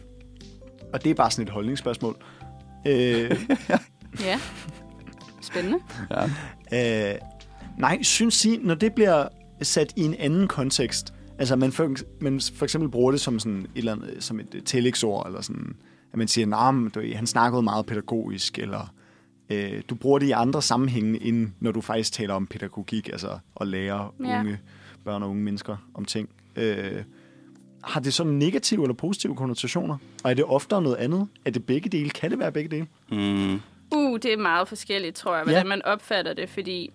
og 0.93 1.03
det 1.03 1.09
er 1.09 1.14
bare 1.14 1.32
sådan 1.32 1.43
et 1.47 1.49
holdningsspørgsmål. 1.49 2.16
Øh, 2.88 3.31
Ja. 4.25 4.39
Spændende. 5.41 5.79
ja. 6.71 7.13
Øh, 7.13 7.19
nej, 7.77 8.01
synes 8.03 8.45
I, 8.45 8.59
når 8.61 8.75
det 8.75 8.93
bliver 8.93 9.27
sat 9.61 9.93
i 9.95 10.01
en 10.01 10.13
anden 10.19 10.47
kontekst, 10.47 11.13
altså 11.39 11.55
man 11.55 11.71
for, 11.71 11.95
man 12.21 12.41
for 12.55 12.65
eksempel 12.65 12.89
bruger 12.89 13.11
det 13.11 13.21
som, 13.21 13.39
sådan 13.39 13.59
et, 13.61 13.69
eller 13.75 13.91
andet, 13.91 14.15
som 14.19 14.39
et 14.39 14.61
tillægsord, 14.65 15.27
eller 15.27 15.41
sådan, 15.41 15.75
at 16.13 16.17
man 16.17 16.27
siger, 16.27 16.45
nah, 16.47 16.75
men 16.75 16.89
du, 16.89 17.01
han 17.15 17.27
snakkede 17.27 17.61
meget 17.63 17.86
pædagogisk, 17.86 18.59
eller 18.59 18.93
øh, 19.49 19.81
du 19.89 19.95
bruger 19.95 20.19
det 20.19 20.27
i 20.27 20.31
andre 20.31 20.61
sammenhænge, 20.61 21.23
end 21.23 21.49
når 21.59 21.71
du 21.71 21.81
faktisk 21.81 22.13
taler 22.13 22.34
om 22.34 22.47
pædagogik, 22.47 23.09
altså 23.09 23.39
at 23.61 23.67
lære 23.67 24.09
Ja. 24.25 24.39
unge 24.39 24.59
børn 25.05 25.23
og 25.23 25.29
unge 25.29 25.43
mennesker 25.43 25.77
om 25.93 26.05
ting. 26.05 26.29
Øh, 26.55 27.03
har 27.84 27.99
det 27.99 28.13
så 28.13 28.23
negative 28.23 28.84
eller 28.84 28.95
positive 28.95 29.36
konnotationer? 29.36 29.97
Og 30.23 30.29
er 30.29 30.34
det 30.34 30.45
oftere 30.45 30.81
noget 30.81 30.95
andet? 30.95 31.27
Er 31.45 31.51
det 31.51 31.65
begge 31.65 31.89
dele? 31.89 32.09
Kan 32.09 32.31
det 32.31 32.39
være 32.39 32.51
begge 32.51 32.69
dele? 32.69 32.88
Mm, 33.11 33.61
Uh, 33.95 34.19
det 34.23 34.34
er 34.34 34.38
meget 34.38 34.67
forskelligt, 34.67 35.15
tror 35.15 35.36
jeg, 35.36 35.45
Ja. 35.47 35.51
hvordan 35.51 35.67
man 35.67 35.86
opfatter 35.86 36.34
det, 36.34 36.49
fordi 36.49 36.89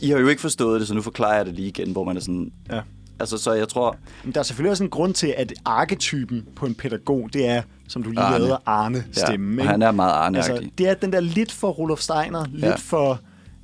I 0.00 0.10
har 0.10 0.18
jo 0.18 0.28
ikke 0.28 0.42
forstået 0.42 0.80
det, 0.80 0.88
så 0.88 0.94
nu 0.94 1.02
forklarer 1.02 1.36
jeg 1.36 1.46
det 1.46 1.54
lige 1.54 1.68
igen, 1.68 1.92
hvor 1.92 2.04
man 2.04 2.16
er 2.16 2.20
sådan... 2.20 2.52
Ja. 2.72 2.80
Altså, 3.20 3.38
så 3.38 3.52
jeg 3.52 3.68
tror... 3.68 3.96
Men 4.24 4.32
der 4.34 4.40
er 4.40 4.44
selvfølgelig 4.44 4.70
også 4.70 4.84
en 4.84 4.90
grund 4.90 5.14
til, 5.14 5.34
at 5.36 5.52
arketypen 5.64 6.44
på 6.56 6.66
en 6.66 6.74
pædagog, 6.74 7.28
det 7.32 7.46
er, 7.48 7.62
som 7.88 8.02
du 8.02 8.10
lige 8.10 8.20
Arne. 8.20 8.38
lavede, 8.38 8.58
Arne-stemme. 8.66 9.54
Ja, 9.56 9.60
ikke? 9.62 9.70
han 9.70 9.82
er 9.82 9.90
meget 9.90 10.12
arne 10.12 10.38
altså, 10.38 10.68
det 10.78 10.88
er 10.88 10.94
den 10.94 11.12
der 11.12 11.20
lidt 11.20 11.52
for 11.52 11.70
Rudolf 11.70 12.00
Steiner, 12.00 12.44
lidt 12.52 12.64
Ja. 12.64 12.74
for... 12.76 13.20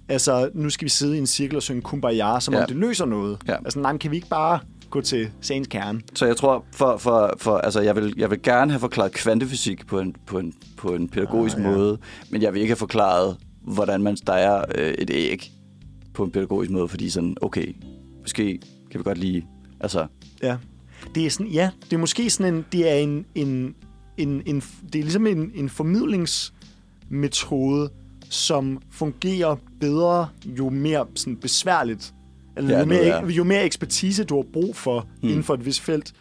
Altså, 0.08 0.50
nu 0.54 0.70
skal 0.70 0.84
vi 0.84 0.90
sidde 0.90 1.16
i 1.16 1.18
en 1.18 1.26
cirkel 1.26 1.56
og 1.56 1.62
synge 1.62 1.82
Kumbaya, 1.82 2.40
som 2.40 2.54
Ja. 2.54 2.60
om 2.60 2.66
det 2.68 2.76
løser 2.76 3.04
noget. 3.04 3.38
Ja. 3.48 3.52
Altså, 3.64 3.78
nej, 3.78 3.96
kan 3.98 4.10
vi 4.10 4.16
ikke 4.16 4.28
bare 4.28 4.58
gå 4.94 5.00
til 5.00 5.30
sagens 5.40 5.68
kerne? 5.68 6.00
Så 6.14 6.26
jeg 6.26 6.36
tror, 6.36 6.64
for, 6.72 6.96
for, 6.96 7.34
for, 7.38 7.56
altså 7.56 7.80
jeg, 7.80 7.96
vil, 7.96 8.14
jeg 8.16 8.30
vil 8.30 8.42
gerne 8.42 8.72
have 8.72 8.80
forklaret 8.80 9.12
kvantefysik 9.12 9.86
på 9.86 10.00
en, 10.00 10.16
på 10.26 10.38
en, 10.38 10.54
på 10.76 10.94
en 10.94 11.08
pædagogisk 11.08 11.56
Ah, 11.56 11.62
ja. 11.62 11.70
måde, 11.70 11.98
men 12.30 12.42
jeg 12.42 12.54
vil 12.54 12.60
ikke 12.60 12.70
have 12.70 12.76
forklaret, 12.76 13.36
hvordan 13.62 14.02
man 14.02 14.16
steger 14.16 14.64
øh, 14.74 14.94
et 14.98 15.10
æg 15.10 15.52
på 16.12 16.24
en 16.24 16.30
pædagogisk 16.30 16.70
måde, 16.70 16.88
fordi 16.88 17.10
sådan, 17.10 17.36
okay, 17.40 17.76
måske 18.20 18.60
kan 18.90 18.98
vi 18.98 19.04
godt 19.04 19.18
lige, 19.18 19.46
altså, 19.80 20.06
Ja. 20.42 20.56
Det 21.14 21.26
er 21.26 21.30
sådan, 21.30 21.46
ja, 21.46 21.70
det 21.84 21.92
er 21.92 21.98
måske 22.00 22.30
sådan 22.30 22.54
en, 22.54 22.64
det 22.72 22.90
er 22.90 22.94
en, 22.94 23.26
en, 23.34 23.74
en, 24.16 24.42
en 24.46 24.60
det 24.92 24.98
er 24.98 25.02
ligesom 25.02 25.26
en, 25.26 25.50
en 25.54 25.68
formidlingsmetode, 25.68 27.90
som 28.30 28.82
fungerer 28.90 29.56
bedre, 29.80 30.28
jo 30.46 30.70
mere 30.70 31.06
sådan 31.14 31.36
besværligt, 31.36 32.14
eller 32.56 32.70
Ja, 32.70 32.80
jo, 32.80 32.86
noget 32.86 33.04
mere, 33.04 33.22
er- 33.22 33.26
jo 33.30 33.44
mere 33.44 33.64
ekspertise, 33.64 34.24
du 34.24 34.36
har 34.36 34.42
brug 34.52 34.76
for 34.76 35.00
hmm. 35.20 35.28
inden 35.28 35.44
for 35.44 35.54
et 35.54 35.66
vist 35.66 35.80
felt, 35.80 36.12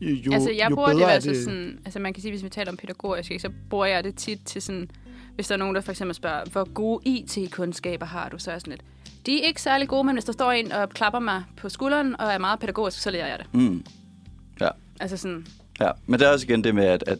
jo, 0.00 0.32
altså, 0.32 0.50
jeg 0.50 0.70
jo 0.70 0.74
bruger 0.74 0.88
det 0.88 0.96
bedre 0.96 1.08
er 1.10 1.12
hvert 1.14 1.24
fald 1.24 1.44
sådan... 1.44 1.78
Altså, 1.84 1.98
man 2.00 2.12
kan 2.12 2.22
sige, 2.22 2.32
hvis 2.32 2.44
vi 2.44 2.48
taler 2.48 2.70
om 2.70 2.76
pædagogisk, 2.76 3.30
ikke, 3.30 3.42
så 3.42 3.50
bruger 3.70 3.86
jeg 3.86 4.04
det 4.04 4.14
tit 4.14 4.38
til 4.44 4.62
sådan... 4.62 4.90
Hvis 5.34 5.46
der 5.46 5.54
er 5.54 5.58
nogen, 5.58 5.74
der 5.74 5.80
for 5.80 5.92
eksempel 5.92 6.14
spørger, 6.14 6.44
hvor 6.52 6.72
gode 6.72 7.00
IT-kundskaber 7.04 8.06
har 8.06 8.28
du, 8.28 8.38
så 8.38 8.50
er 8.50 8.58
sådan 8.58 8.70
lidt... 8.70 8.82
De 9.26 9.42
er 9.42 9.46
ikke 9.46 9.62
særlig 9.62 9.88
gode, 9.88 10.04
men 10.04 10.14
hvis 10.14 10.24
der 10.24 10.32
står 10.32 10.52
en 10.52 10.72
og 10.72 10.88
klapper 10.90 11.18
mig 11.20 11.42
på 11.56 11.68
skulderen 11.68 12.20
og 12.20 12.26
er 12.32 12.38
meget 12.38 12.60
pædagogisk, 12.60 12.98
så 13.02 13.10
lærer 13.10 13.26
jeg 13.26 13.38
det. 13.38 13.46
mm, 13.54 13.84
ja, 14.60 14.68
Altså 15.00 15.16
sådan... 15.16 15.46
ja. 15.80 15.90
Men 16.06 16.20
det 16.20 16.26
er 16.26 16.32
også 16.32 16.46
igen 16.48 16.64
det 16.64 16.74
med, 16.74 16.84
at, 16.84 17.04
at 17.06 17.18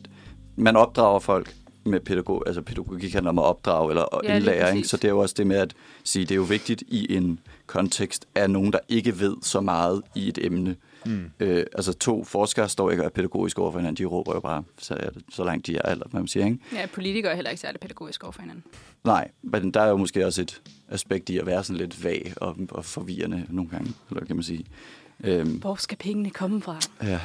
man 0.56 0.76
opdrager 0.76 1.18
folk 1.18 1.54
med 1.84 2.00
pædagog, 2.00 2.42
altså 2.46 2.62
pædagogik 2.62 3.12
handler 3.12 3.30
om 3.30 3.38
at 3.38 3.44
opdrage 3.44 3.90
eller 3.90 4.04
Ja, 4.24 4.70
præcis. 4.70 4.90
så 4.90 4.96
det 4.96 5.04
er 5.04 5.08
jo 5.08 5.18
også 5.18 5.34
det 5.38 5.46
med 5.46 5.56
at 5.56 5.74
sige, 6.04 6.24
det 6.24 6.30
er 6.30 6.36
jo 6.36 6.42
vigtigt 6.42 6.82
i 6.88 7.16
en 7.16 7.38
kontekst 7.68 8.26
af 8.34 8.50
nogen, 8.50 8.72
der 8.72 8.78
ikke 8.88 9.20
ved 9.20 9.36
så 9.42 9.60
meget 9.60 10.02
i 10.14 10.28
et 10.28 10.38
emne. 10.42 10.76
Mm. 11.06 11.30
Øh, 11.40 11.66
altså 11.72 11.92
to 11.92 12.24
forskere 12.24 12.68
står 12.68 12.90
ikke 12.90 13.02
og 13.02 13.06
er 13.06 13.10
pædagogisk 13.10 13.58
over 13.58 13.72
for 13.72 13.78
hinanden, 13.78 14.04
de 14.04 14.08
råber 14.10 14.34
jo 14.34 14.40
bare, 14.40 14.62
så, 14.78 14.94
er 14.94 15.10
det, 15.10 15.22
så 15.30 15.44
langt 15.44 15.66
de 15.66 15.76
er, 15.76 15.90
eller 15.90 16.08
hvad 16.08 16.20
man 16.20 16.28
siger, 16.28 16.46
ikke? 16.46 16.58
Ja, 16.72 16.86
politikere 16.86 17.32
er 17.32 17.36
heller 17.36 17.50
ikke 17.50 17.60
særlig 17.60 17.80
pædagogisk 17.80 18.24
over 18.24 18.32
for 18.32 18.42
hinanden. 18.42 18.64
Nej, 19.04 19.28
men 19.42 19.70
der 19.70 19.80
er 19.80 19.88
jo 19.88 19.96
måske 19.96 20.26
også 20.26 20.42
et 20.42 20.62
aspekt 20.88 21.28
i 21.28 21.38
at 21.38 21.46
være 21.46 21.64
sådan 21.64 21.76
lidt 21.80 22.04
vag 22.04 22.32
og, 22.36 22.56
og 22.70 22.84
forvirrende 22.84 23.46
nogle 23.48 23.70
gange, 23.70 23.92
eller 24.10 24.24
kan 24.24 24.36
man 24.36 24.42
sige. 24.42 24.64
Øhm, 25.24 25.50
Hvor 25.56 25.74
skal 25.74 25.98
pengene 25.98 26.30
komme 26.30 26.62
fra? 26.62 26.80
ja, 27.02 27.20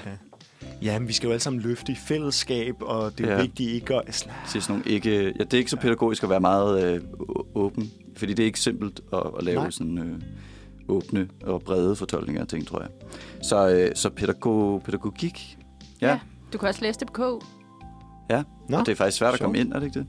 Ja, 0.82 1.00
men 1.00 1.08
vi 1.08 1.14
skal 1.14 1.28
jo 1.28 1.32
alle 1.32 1.42
sammen 1.42 1.62
løfte 1.62 1.92
i 1.92 1.96
fællesskab, 1.96 2.76
og 2.82 3.18
det 3.18 3.26
er 3.26 3.32
ja. 3.32 3.42
Vigtigt 3.42 3.70
ikke 3.70 3.96
at... 3.96 4.02
Altså, 4.06 4.26
til 4.50 4.62
sådan 4.62 4.74
nogle 4.80 4.92
ikke, 4.92 5.24
ja, 5.26 5.44
det 5.44 5.54
er 5.54 5.58
ikke 5.58 5.72
så 5.72 5.78
pædagogisk 5.78 6.24
at 6.24 6.30
være 6.30 6.40
meget 6.40 6.84
øh, 6.84 7.02
åben, 7.56 7.92
fordi 8.16 8.34
det 8.34 8.44
er 8.44 8.48
ikke 8.48 8.60
simpelt 8.60 9.02
at, 9.14 9.24
at 9.38 9.44
lave 9.44 9.62
Nej. 9.62 9.70
Sådan 9.70 9.98
øh, 9.98 10.22
åbne 10.88 11.30
og 11.44 11.62
brede 11.62 11.96
fortolkninger 11.96 12.42
af 12.42 12.48
ting, 12.48 12.68
tror 12.68 12.80
jeg. 12.82 12.90
Så, 13.42 13.70
øh, 13.70 13.92
så 13.96 14.10
pædagog, 14.10 14.84
pædagogik, 14.84 15.58
ja, 16.02 16.08
ja. 16.08 16.20
Du 16.54 16.58
kan 16.58 16.68
også 16.70 16.82
læse 16.82 17.00
det 17.00 17.08
på 17.08 17.14
K. 17.14 17.44
ja. 18.30 18.44
Nå, 18.70 18.78
og 18.78 18.86
det 18.86 18.92
er 18.92 18.96
faktisk 18.96 19.18
svært 19.18 19.34
at 19.34 19.40
komme 19.40 19.58
ind, 19.58 19.74
er 19.74 19.80
det 19.80 19.86
ikke 19.86 20.00
det? 20.00 20.08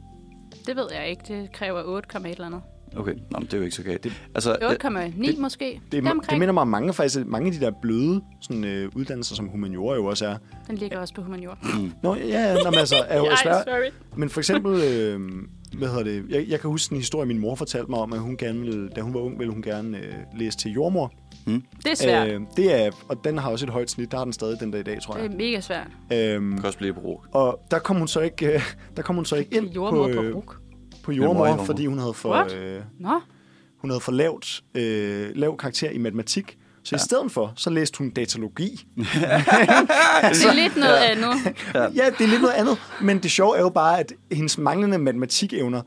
Det 0.66 0.76
ved 0.76 0.86
jeg 0.92 1.08
ikke. 1.08 1.22
Det 1.28 1.52
kræver 1.52 1.82
8, 1.84 2.18
et 2.18 2.26
eller 2.26 2.46
andet. 2.46 2.60
Okay, 2.96 3.12
Nå, 3.30 3.38
men 3.38 3.42
det 3.42 3.54
er 3.54 3.58
jo 3.58 3.64
ikke 3.64 3.76
så 3.76 3.82
galt. 3.82 4.06
Altså, 4.34 4.56
8,9 4.62 5.26
det- 5.30 5.38
måske. 5.38 5.80
det, 5.92 6.02
Det, 6.04 6.12
det 6.30 6.38
minder 6.38 6.52
mig 6.52 6.60
om 6.60 6.68
mange, 6.68 6.92
faktisk, 6.94 7.26
mange 7.26 7.46
af 7.46 7.52
de 7.52 7.60
der 7.60 7.72
bløde 7.82 8.20
sådan, 8.40 8.64
øh, 8.64 8.90
uddannelser, 8.96 9.34
som 9.34 9.46
humaniora 9.48 9.94
jo 9.94 10.04
også 10.04 10.26
er. 10.26 10.36
Den 10.66 10.76
ligger 10.76 10.98
også 10.98 11.14
på 11.14 11.22
humaniora. 11.22 11.56
Nå, 12.02 12.14
ja, 12.14 12.22
ja, 12.26 12.54
nå, 12.54 12.70
men 12.70 12.78
altså, 12.78 12.96
er 13.08 13.18
jo 13.22 13.24
Ej, 13.24 13.36
svært. 13.42 13.64
sorry. 13.66 13.90
Men 14.16 14.30
for 14.30 14.40
eksempel, 14.40 14.72
øh, 14.82 15.20
hvad 15.78 15.88
hedder 15.88 16.04
det, 16.04 16.24
jeg, 16.28 16.44
jeg 16.48 16.60
kan 16.60 16.70
huske 16.70 16.92
en 16.92 16.98
historie, 16.98 17.26
min 17.26 17.38
mor 17.38 17.54
fortalte 17.54 17.90
mig 17.90 17.98
om, 18.00 18.12
at 18.12 18.18
hun 18.18 18.36
gerne 18.36 18.60
ville, 18.60 18.88
da 18.88 19.00
hun 19.00 19.14
var 19.14 19.20
ung, 19.20 19.38
ville 19.38 19.52
hun 19.52 19.62
gerne 19.62 19.98
øh, 19.98 20.12
læse 20.38 20.58
til 20.58 20.72
jordmor. 20.72 21.12
Det 21.46 21.62
er 21.90 21.94
svært. 21.94 22.28
Øh, 22.28 22.40
det 22.56 22.84
er, 22.86 22.90
og 23.08 23.24
den 23.24 23.38
har 23.38 23.50
også 23.50 23.66
et 23.66 23.70
højt 23.70 23.90
snit, 23.90 24.10
der 24.10 24.16
har 24.16 24.24
den 24.24 24.32
stadig 24.32 24.60
den 24.60 24.70
dag 24.70 24.80
i 24.80 24.82
dag, 24.82 24.98
tror 25.02 25.14
Det 25.14 25.22
jeg. 25.22 25.32
er 25.32 25.36
mega 25.36 25.60
svært. 25.60 25.86
Øhm, 26.12 26.56
kan 26.56 26.64
også 26.66 26.78
blive 26.78 26.94
brug. 26.94 27.24
og 27.32 27.60
der 27.70 27.78
kom 27.78 27.96
hun 27.96 28.08
så 28.08 28.20
ikke, 28.20 28.54
øh, 28.54 28.60
der 28.96 29.02
kom 29.02 29.14
hun 29.16 29.24
så 29.24 29.36
ikke 29.36 29.56
ind 29.56 29.66
Jordmor 29.70 30.08
på, 30.08 30.14
på 30.14 30.22
øh, 30.22 30.34
RUK. 30.36 30.56
På 31.04 31.12
jordmor, 31.12 31.46
jordmor. 31.46 31.64
fordi 31.64 31.86
hun 31.86 31.98
havde 31.98 32.14
for, 32.14 32.30
What? 32.30 32.54
øh, 32.54 32.80
Nå, 33.00 33.20
hun 33.78 33.90
havde 33.90 34.00
for 34.00 34.12
lavt, 34.12 34.62
øh, 34.74 35.30
lav 35.34 35.56
karakter 35.56 35.90
i 35.90 35.98
matematik. 35.98 36.58
Så 36.84 36.90
ja. 36.92 36.96
i 36.96 37.00
stedet 37.00 37.32
for, 37.32 37.52
så 37.56 37.70
læste 37.70 37.98
hun 37.98 38.10
datalogi. 38.10 38.86
det 38.96 39.04
er 39.04 40.54
lidt 40.54 40.76
noget 40.76 40.96
andet. 40.96 41.34
Ja, 41.74 42.10
det 42.18 42.24
er 42.24 42.28
lidt 42.28 42.42
noget 42.42 42.54
andet. 42.54 42.78
Men 43.02 43.18
det 43.18 43.30
sjove 43.30 43.56
er 43.56 43.60
jo 43.60 43.68
bare, 43.68 44.00
at 44.00 44.12
hendes 44.32 44.58
manglende 44.58 44.98
matematikevner, 44.98 45.82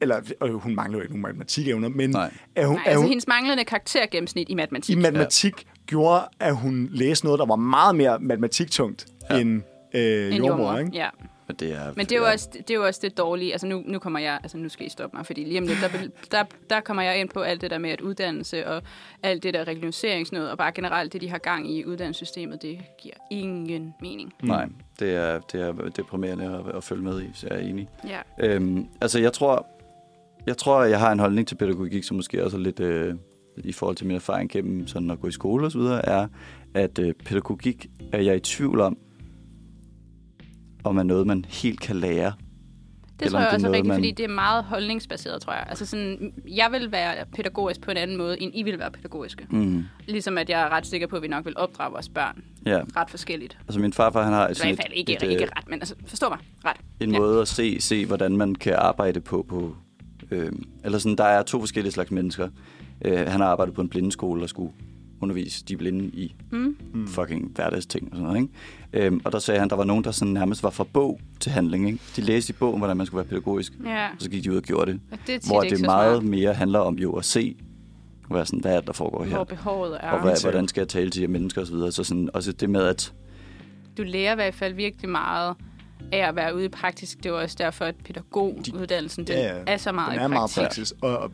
eller 0.00 0.20
øh, 0.44 0.54
hun 0.54 0.74
mangler 0.74 0.98
jo 0.98 1.02
ikke 1.02 1.12
nogen 1.12 1.22
matematikevner, 1.22 1.88
men 1.88 2.10
Nej. 2.10 2.30
er 2.56 2.66
hun, 2.66 2.76
Nej, 2.76 2.82
er 2.84 2.88
altså 2.88 3.00
hun, 3.00 3.08
hendes 3.08 3.26
manglende 3.28 3.64
karaktergennemsnit 3.64 4.46
i 4.50 4.54
matematik. 4.54 4.96
i 4.96 4.98
matematik 4.98 5.66
gjorde, 5.86 6.22
at 6.40 6.56
hun 6.56 6.88
læste 6.92 7.24
noget, 7.26 7.38
der 7.38 7.46
var 7.46 7.56
meget 7.56 7.96
mere 7.96 8.18
matematiktungt 8.20 9.06
ja. 9.30 9.38
end 9.38 9.62
øh, 9.94 10.34
En 10.34 10.44
jordmor, 10.44 10.78
ikke? 10.78 10.90
Ja. 10.94 11.08
Men 11.48 11.56
det 11.56 11.72
er, 11.72 11.92
Men 11.96 12.06
det 12.06 12.12
er, 12.12 12.16
jo 12.16 12.26
også, 12.26 12.48
det 12.52 12.70
er 12.70 12.74
jo 12.74 12.86
også 12.86 13.00
det 13.02 13.18
dårlige. 13.18 13.52
Altså 13.52 13.66
nu, 13.66 13.82
nu 13.86 13.98
kommer 13.98 14.18
jeg, 14.18 14.38
altså 14.42 14.58
nu 14.58 14.68
skal 14.68 14.86
I 14.86 14.88
stoppe 14.88 15.16
mig, 15.16 15.26
fordi 15.26 15.44
lige 15.44 15.60
om 15.60 15.66
lidt, 15.66 15.78
der, 15.80 15.88
der, 16.30 16.44
der 16.70 16.80
kommer 16.80 17.02
jeg 17.02 17.20
ind 17.20 17.28
på 17.28 17.40
alt 17.40 17.60
det 17.60 17.70
der 17.70 17.78
med 17.78 17.90
at 17.90 18.00
uddannelse 18.00 18.66
og 18.66 18.82
alt 19.22 19.42
det 19.42 19.54
der 19.54 19.64
regionaliseringsnød, 19.64 20.46
og 20.46 20.58
bare 20.58 20.72
generelt 20.72 21.12
det, 21.12 21.20
de 21.20 21.28
har 21.28 21.38
gang 21.38 21.70
i 21.70 21.84
uddannelsessystemet, 21.84 22.62
det 22.62 22.78
giver 23.02 23.14
ingen 23.30 23.94
mening. 24.02 24.32
Nej, 24.42 24.68
det 24.98 25.14
er, 25.14 25.38
det 25.38 25.60
er 25.60 25.72
deprimerende 25.72 26.64
at, 26.68 26.76
at 26.76 26.84
følge 26.84 27.02
med 27.02 27.22
i, 27.22 27.30
så 27.34 27.46
jeg 27.50 27.56
er 27.56 27.68
enig. 27.68 27.88
Ja. 28.08 28.20
Øhm, 28.40 28.86
altså, 29.00 29.18
jeg 29.18 29.32
tror, 29.32 29.66
jeg 30.46 30.56
tror, 30.56 30.82
jeg 30.82 30.98
har 30.98 31.12
en 31.12 31.18
holdning 31.18 31.48
til 31.48 31.54
pædagogik, 31.54 32.04
som 32.04 32.16
måske 32.16 32.44
også 32.44 32.56
er 32.56 32.60
lidt 32.60 32.80
øh, 32.80 33.14
i 33.64 33.72
forhold 33.72 33.96
til 33.96 34.06
min 34.06 34.16
erfaring 34.16 34.50
gennem 34.50 34.86
sådan 34.86 35.10
at 35.10 35.20
gå 35.20 35.28
i 35.28 35.32
skole 35.32 35.66
og 35.66 35.72
så 35.72 35.78
videre, 35.78 36.06
er, 36.06 36.28
at 36.74 36.98
øh, 36.98 37.14
pædagogik 37.14 37.86
er 38.12 38.20
jeg 38.20 38.36
i 38.36 38.40
tvivl 38.40 38.80
om, 38.80 38.98
om 40.84 40.98
er 40.98 41.02
noget, 41.02 41.26
man 41.26 41.44
helt 41.48 41.80
kan 41.80 41.96
lære. 41.96 42.32
Det 43.20 43.26
Eller 43.26 43.30
tror 43.30 43.38
jeg 43.38 43.46
det 43.48 43.54
også 43.54 43.66
er 43.66 43.70
rigtigt, 43.70 43.86
man- 43.86 43.96
fordi 43.96 44.10
det 44.10 44.24
er 44.24 44.28
meget 44.34 44.64
holdningsbaseret, 44.64 45.42
tror 45.42 45.52
jeg. 45.52 45.64
Altså 45.68 45.86
sådan, 45.86 46.32
jeg 46.48 46.68
vil 46.72 46.92
være 46.92 47.14
pædagogisk 47.36 47.80
på 47.80 47.90
en 47.90 47.96
anden 47.96 48.16
måde, 48.16 48.42
end 48.42 48.52
I 48.54 48.62
vil 48.62 48.78
være 48.78 48.90
pædagogiske. 48.90 49.46
Mm. 49.50 49.84
Ligesom 50.06 50.38
at 50.38 50.50
jeg 50.50 50.60
er 50.62 50.68
ret 50.68 50.86
sikker 50.86 51.06
på, 51.06 51.16
at 51.16 51.22
vi 51.22 51.28
nok 51.28 51.44
vil 51.44 51.58
opdrage 51.58 51.92
vores 51.92 52.08
børn 52.08 52.42
Ja, 52.66 52.80
ret 52.96 53.10
forskelligt. 53.10 53.58
altså 53.68 53.80
min 53.80 53.92
farfar, 53.92 54.22
han 54.24 54.32
har 54.32 54.48
I 54.48 54.54
sådan 54.54 54.74
hvert 54.74 54.84
fald 54.86 54.92
ikke, 54.98 55.12
et, 55.12 55.22
ikke 55.22 55.44
øh, 55.44 55.48
ret, 55.56 55.68
men 55.68 55.78
altså, 55.80 55.94
forstå 56.06 56.28
mig, 56.28 56.38
ret. 56.64 56.76
en 57.00 57.12
Ja. 57.12 57.18
måde 57.18 57.40
at 57.40 57.48
se, 57.48 57.80
se, 57.80 58.06
hvordan 58.06 58.36
man 58.36 58.54
kan 58.54 58.74
arbejde 58.74 59.20
på. 59.20 59.46
på 59.48 59.76
øh, 60.30 60.52
eller 60.84 60.98
sådan, 60.98 61.16
der 61.16 61.24
er 61.24 61.42
to 61.42 61.60
forskellige 61.60 61.92
slags 61.92 62.10
mennesker. 62.10 62.48
Øh, 63.04 63.18
han 63.18 63.40
har 63.40 63.46
arbejdet 63.48 63.74
på 63.74 63.80
en 63.80 63.88
blindeskole 63.88 64.42
og 64.42 64.48
skulle 64.48 64.72
undervise 65.20 65.64
de 65.64 65.76
blinde 65.76 66.04
i 66.04 66.34
Mm. 66.50 67.08
fucking 67.08 67.50
hverdagsting 67.54 68.04
og 68.12 68.16
sådan 68.16 68.26
noget. 68.26 68.40
Ikke? 68.92 69.06
Øhm, 69.06 69.20
og 69.24 69.32
der 69.32 69.38
sagde 69.38 69.60
han, 69.60 69.68
der 69.70 69.76
var 69.76 69.84
nogen, 69.84 70.04
der 70.04 70.10
sådan 70.10 70.34
nærmest 70.34 70.62
var 70.62 70.70
fra 70.70 70.84
bog 70.92 71.20
til 71.40 71.52
handling. 71.52 71.86
Ikke? 71.86 71.98
De 72.16 72.20
læste 72.20 72.50
i 72.50 72.56
bogen, 72.58 72.78
hvordan 72.78 72.96
man 72.96 73.06
skulle 73.06 73.18
være 73.18 73.28
pædagogisk, 73.28 73.72
Ja, 73.84 74.06
og 74.06 74.14
så 74.18 74.30
gik 74.30 74.44
de 74.44 74.50
ud 74.52 74.56
og 74.56 74.62
gjorde 74.62 74.92
det. 74.92 75.00
og 75.12 75.18
det 75.26 75.34
er 75.34 75.40
Hvor 75.46 75.60
det 75.60 75.80
meget 75.80 76.16
smart, 76.20 76.24
mere 76.30 76.54
handler 76.54 76.78
om 76.78 76.94
jo 76.94 77.12
at 77.12 77.24
se, 77.24 77.56
hvad, 78.30 78.44
sådan, 78.46 78.60
hvad 78.60 78.72
er 78.72 78.76
det, 78.76 78.86
der 78.86 78.92
foregår 78.92 79.24
her. 79.24 79.34
hvor 79.34 79.44
behovet 79.44 79.98
er. 80.00 80.10
Og 80.10 80.22
hvad, 80.22 80.42
hvordan 80.42 80.68
skal 80.68 80.80
jeg 80.80 80.88
tale 80.88 81.10
til 81.10 81.22
de 81.22 81.28
mennesker 81.28 81.60
osv. 81.62 81.66
Så, 81.66 81.74
videre. 81.74 81.92
så 81.92 82.04
sådan, 82.04 82.30
også 82.34 82.52
det 82.52 82.70
med, 82.70 82.82
at 82.84 83.12
Du 83.98 84.02
lærer 84.02 84.32
i 84.32 84.34
hvert 84.34 84.54
fald 84.54 84.74
virkelig 84.74 85.10
meget 85.10 85.54
af 86.12 86.28
at 86.28 86.36
være 86.36 86.54
ude 86.56 86.64
i 86.64 86.68
praktisk. 86.68 87.16
Det 87.18 87.26
er 87.26 87.30
jo 87.30 87.40
også 87.40 87.56
derfor, 87.58 87.84
at 87.84 87.94
pædagoguddannelsen 88.04 89.26
den 89.26 89.34
Ja, 89.34 89.56
ja. 89.56 89.62
er 89.66 89.76
så 89.76 89.92
meget 89.92 90.12
Den 90.12 90.20
i 90.20 90.24
er 90.24 90.28
meget 90.28 90.38
praktik. 90.40 90.62
praksis. 90.62 90.94
Og, 91.02 91.18
og 91.18 91.32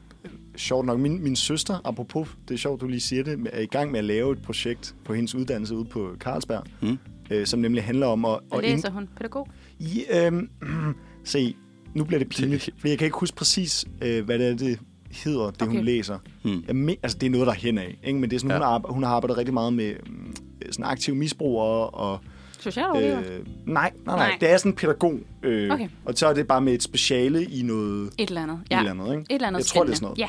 sjovt 0.56 0.86
nok, 0.86 1.00
min, 1.00 1.22
min 1.22 1.36
søster, 1.36 1.80
apropos, 1.84 2.28
det 2.48 2.54
er 2.54 2.58
sjovt, 2.58 2.80
du 2.80 2.86
lige 2.86 3.00
siger 3.00 3.22
det, 3.22 3.48
er 3.52 3.60
i 3.60 3.66
gang 3.66 3.90
med 3.90 3.98
at 3.98 4.04
lave 4.04 4.32
et 4.32 4.42
projekt 4.42 4.94
på 5.04 5.14
hendes 5.14 5.34
uddannelse 5.34 5.76
ude 5.76 5.84
på 5.84 6.10
Carlsberg, 6.20 6.62
Mm. 6.82 6.98
øh, 7.30 7.46
som 7.46 7.60
nemlig 7.60 7.84
handler 7.84 8.06
om 8.06 8.24
at... 8.24 8.38
Hvad 8.48 8.58
at 8.58 8.64
ind- 8.64 8.74
læser 8.76 8.90
hun? 8.90 9.08
Pædagog? 9.16 9.48
I, 9.78 10.04
øhm, 10.12 10.48
se, 11.24 11.56
nu 11.94 12.04
bliver 12.04 12.18
det 12.18 12.28
pinligt, 12.28 12.70
for 12.78 12.88
jeg 12.88 12.98
kan 12.98 13.04
ikke 13.04 13.18
huske 13.20 13.36
præcis, 13.36 13.84
øh, 14.02 14.24
hvad 14.24 14.38
det, 14.38 14.48
er, 14.48 14.56
det 14.56 14.78
hedder, 15.10 15.50
det 15.50 15.62
okay. 15.62 15.76
hun 15.76 15.84
læser. 15.84 16.18
Hmm. 16.44 16.64
Jeg 16.66 16.76
men, 16.76 16.96
altså, 17.02 17.18
det 17.18 17.26
er 17.26 17.30
noget, 17.30 17.46
der 17.46 17.52
er 17.52 17.56
hen 17.58 17.78
af, 17.78 17.98
ikke? 18.04 18.18
men 18.18 18.30
det 18.30 18.36
er 18.36 18.40
sådan, 18.40 18.50
ja. 18.50 18.56
Hun, 18.56 18.62
har, 18.62 18.70
arbejdet, 18.70 18.94
hun 18.94 19.02
har 19.02 19.10
arbejdet 19.10 19.38
rigtig 19.38 19.54
meget 19.54 19.72
med 19.72 19.94
mm, 20.06 20.34
sådan 20.70 20.84
aktive 20.84 21.16
misbrugere 21.16 21.88
og... 21.90 22.18
Socialrådgiver? 22.64 23.18
Øh, 23.18 23.24
nej, 23.24 23.36
nej, 23.66 23.90
nej, 24.06 24.16
Nej. 24.16 24.36
det 24.40 24.50
er 24.50 24.56
sådan 24.56 24.72
en 24.72 24.76
pædagog. 24.76 25.18
Øh, 25.42 25.70
Okay. 25.72 25.88
Og 26.04 26.14
så 26.16 26.26
er 26.26 26.34
det 26.34 26.46
bare 26.46 26.60
med 26.60 26.72
et 26.72 26.82
speciale 26.82 27.44
i 27.44 27.62
noget... 27.62 28.10
Et 28.18 28.28
eller 28.28 28.42
andet. 28.42 28.58
Ja. 28.70 28.76
Ja. 28.76 28.82
Et 28.82 28.90
eller 28.90 29.02
andet, 29.04 29.12
ikke? 29.18 29.26
Et 29.30 29.34
eller 29.34 29.48
andet 29.48 29.58
Jeg 29.58 29.66
tror, 29.66 29.84
det 29.84 29.92
er 29.92 29.96
spændende. 29.96 30.28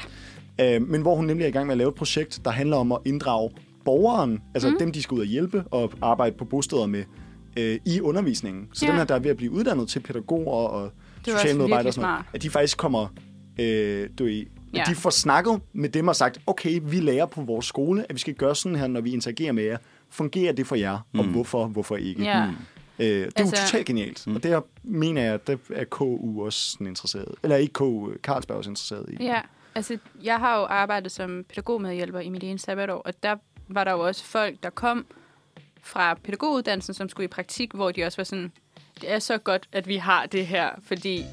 sådan 0.58 0.68
Ja. 0.70 0.76
Øh, 0.76 0.88
men 0.88 1.02
hvor 1.02 1.16
hun 1.16 1.26
nemlig 1.26 1.44
er 1.46 1.48
i 1.50 1.52
gang 1.52 1.68
med 1.68 1.74
at 1.74 1.78
lave 1.78 1.88
et 1.90 1.96
projekt, 1.96 2.42
der 2.46 2.52
handler 2.52 2.78
om 2.78 2.92
at 2.92 2.98
inddrage 3.06 3.50
borgeren, 3.86 4.42
altså 4.54 4.70
mm. 4.70 4.76
dem, 4.80 4.92
de 4.92 5.02
skal 5.04 5.16
ud 5.16 5.20
og 5.20 5.26
hjælpe 5.26 5.64
og 5.72 5.92
arbejde 6.02 6.36
på 6.38 6.46
bosteder 6.46 6.86
med, 6.86 7.04
øh, 7.58 7.80
i 7.86 8.02
undervisningen. 8.02 8.68
Så 8.74 8.86
Ja. 8.86 8.92
dem 8.92 8.98
her, 8.98 9.06
der 9.06 9.16
er 9.16 9.20
ved 9.20 9.30
at 9.32 9.38
blive 9.38 9.52
uddannet 9.52 9.88
til 9.88 10.00
pædagoger 10.00 10.52
og 10.68 10.92
Det 11.26 11.34
også 11.34 11.38
socialmedarbejdere 11.38 11.78
og 11.78 11.78
virkelig 11.80 11.94
sådan 11.94 12.08
noget, 12.10 12.20
smart. 12.24 12.36
at 12.36 12.42
de 12.44 12.50
faktisk 12.50 12.78
kommer, 12.78 13.08
øh, 13.60 14.10
du 14.20 14.24
ved, 14.24 14.46
Ja. 14.74 14.82
at 14.82 14.88
de 14.88 14.96
får 14.96 15.10
snakket 15.10 15.60
med 15.74 15.90
dem 15.90 16.08
og 16.08 16.16
sagt, 16.16 16.40
okay, 16.48 16.80
vi 16.84 17.00
lærer 17.00 17.26
på 17.26 17.42
vores 17.42 17.66
skole, 17.66 18.06
at 18.10 18.16
vi 18.16 18.20
skal 18.20 18.34
gøre 18.34 18.56
sådan 18.56 18.76
her, 18.76 18.88
når 18.88 19.02
vi 19.02 19.12
interagerer 19.14 19.52
med 19.52 19.64
jer. 19.64 19.78
Fungerer 20.10 20.54
det 20.54 20.68
for 20.68 20.76
jer, 20.76 21.00
og 21.14 21.24
hvorfor, 21.24 21.68
hvorfor 21.68 21.96
ikke? 21.96 22.24
Ja. 22.24 22.48
Øh, 23.00 23.06
det 23.06 23.22
er 23.22 23.26
altså, 23.36 23.44
jo 23.44 23.66
totalt 23.66 23.86
genialt, 23.86 24.28
og 24.28 24.44
det 24.44 24.64
mener 24.84 25.24
jeg, 25.24 25.34
at 25.34 25.48
det 25.48 25.60
er 25.74 25.84
KU 25.84 26.44
også 26.46 26.72
sådan 26.72 26.88
interesseret. 26.88 27.36
Eller 27.44 27.56
ikke 27.56 27.74
KU, 27.74 28.14
Carlsberg 28.24 28.58
også 28.58 28.70
interesseret 28.70 29.10
i. 29.10 29.24
Ja, 29.24 29.42
altså 29.76 29.98
jeg 30.24 30.40
har 30.40 30.58
jo 30.58 30.64
arbejdet 30.64 31.12
som 31.12 31.46
pædagogmedhjælper 31.50 32.20
i 32.20 32.30
mit 32.30 32.44
ene 32.44 32.60
sabbatår, 32.60 32.98
og 32.98 33.24
der 33.24 33.36
var 33.68 33.84
der 33.84 33.92
jo 33.92 34.00
også 34.00 34.24
folk, 34.24 34.64
der 34.64 34.70
kom 34.70 35.06
fra 35.82 36.14
pædagoguddannelsen, 36.14 36.94
som 36.94 37.10
skulle 37.10 37.26
i 37.26 37.28
praktik, 37.28 37.74
hvor 37.74 37.92
de 37.92 38.04
også 38.04 38.18
var 38.18 38.24
sådan, 38.24 38.52
det 39.02 39.12
er 39.12 39.20
så 39.20 39.38
godt, 39.38 39.70
at 39.72 39.88
vi 39.88 39.96
har 39.96 40.26
det 40.26 40.48
her, 40.48 40.70
fordi 40.84 41.24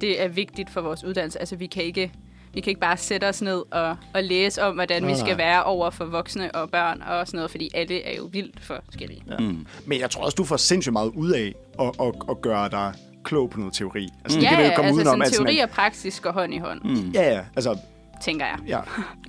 det 0.00 0.22
er 0.22 0.28
vigtigt 0.28 0.70
for 0.70 0.80
vores 0.80 1.04
uddannelse. 1.04 1.38
Altså 1.38 1.56
vi 1.56 1.66
kan 1.66 1.84
ikke, 1.84 2.12
vi 2.54 2.60
kan 2.60 2.70
ikke 2.70 2.80
bare 2.80 2.96
sætte 2.96 3.28
os 3.28 3.42
ned 3.42 3.62
og, 3.70 3.96
og 4.14 4.22
læse 4.22 4.62
om, 4.62 4.74
hvordan 4.74 5.02
Nej, 5.02 5.10
vi 5.12 5.16
skal 5.18 5.28
nej. 5.36 5.36
være 5.36 5.64
over 5.64 5.90
for 5.90 6.04
voksne 6.04 6.54
og 6.54 6.70
børn 6.70 7.02
og 7.02 7.26
sådan 7.26 7.38
noget, 7.38 7.50
fordi 7.50 7.70
alle 7.74 8.02
er 8.02 8.16
jo 8.16 8.28
vildt 8.32 8.60
forskellige. 8.60 9.22
Ja. 9.30 9.38
Mm. 9.38 9.66
Men 9.86 10.00
jeg 10.00 10.10
tror 10.10 10.24
også, 10.24 10.34
du 10.34 10.44
får 10.44 10.56
sindssygt 10.56 10.92
meget 10.92 11.08
ud 11.14 11.30
af 11.30 11.54
at, 11.80 11.86
at, 12.00 12.14
at 12.30 12.40
gøre 12.42 12.68
dig 12.68 12.92
klog 13.24 13.50
på 13.50 13.58
noget 13.58 13.74
teori. 13.74 14.08
Altså, 14.24 14.38
det 14.38 14.44
Ja, 14.44 14.48
kan 14.50 14.58
ja, 14.58 14.64
ikke 14.64 14.76
komme 14.76 14.86
altså 14.88 15.00
udenom. 15.00 15.12
sådan, 15.12 15.22
at 15.22 15.28
sådan, 15.34 15.46
teori 15.46 15.58
og 15.58 15.70
praksis 15.70 16.20
går 16.20 16.32
hånd 16.32 16.54
i 16.54 16.58
hånd, 16.58 16.80
mm. 16.84 17.10
Ja, 17.10 17.32
ja, 17.34 17.40
altså... 17.56 17.78
tænker 18.24 18.46
jeg. 18.46 18.58
Ja. 18.66 18.78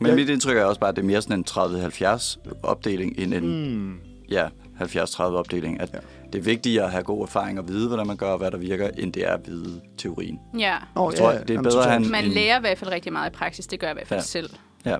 Men 0.01 0.15
mit 0.15 0.29
indtryk 0.29 0.57
er 0.57 0.63
også 0.65 0.79
bare, 0.79 0.89
at 0.89 0.95
det 0.95 1.01
er 1.01 1.05
mere 1.05 1.21
sådan 1.21 1.39
en 1.39 1.45
30-70 1.49 2.37
opdeling 2.63 3.13
end 3.19 3.33
en 3.33 3.77
mm, 3.77 3.97
ja, 4.29 4.47
70-30 4.81 5.21
opdeling. 5.21 5.81
At 5.81 5.89
Ja. 5.93 5.99
det 6.33 6.39
er 6.39 6.43
vigtigere 6.43 6.85
at 6.85 6.91
have 6.91 7.03
god 7.03 7.21
erfaring 7.23 7.59
og 7.59 7.67
vide, 7.67 7.87
hvordan 7.87 8.07
man 8.07 8.17
gør 8.17 8.27
og 8.27 8.37
hvad 8.37 8.51
der 8.51 8.57
virker, 8.57 8.89
end 8.97 9.13
det 9.13 9.23
er 9.27 9.33
at 9.33 9.47
vide 9.47 9.81
teorien. 9.97 10.39
Ja. 10.59 10.75
Nå, 10.95 11.09
Jeg 11.11 11.19
tror, 11.19 11.31
ja, 11.31 11.37
det 11.39 11.49
er 11.49 11.53
jamen, 11.53 11.63
bedre 11.63 11.95
en- 11.95 12.11
Man 12.11 12.23
lærer 12.25 12.57
i 12.57 12.61
hvert 12.61 12.77
fald 12.77 12.91
rigtig 12.91 13.13
meget 13.13 13.29
i 13.29 13.33
praksis, 13.33 13.67
det 13.67 13.79
gør 13.79 13.87
jeg 13.87 13.93
i 13.93 13.97
hvert 13.97 14.07
fald 14.07 14.19
Ja. 14.19 14.23
selv. 14.25 14.49
Ja, 14.85 14.95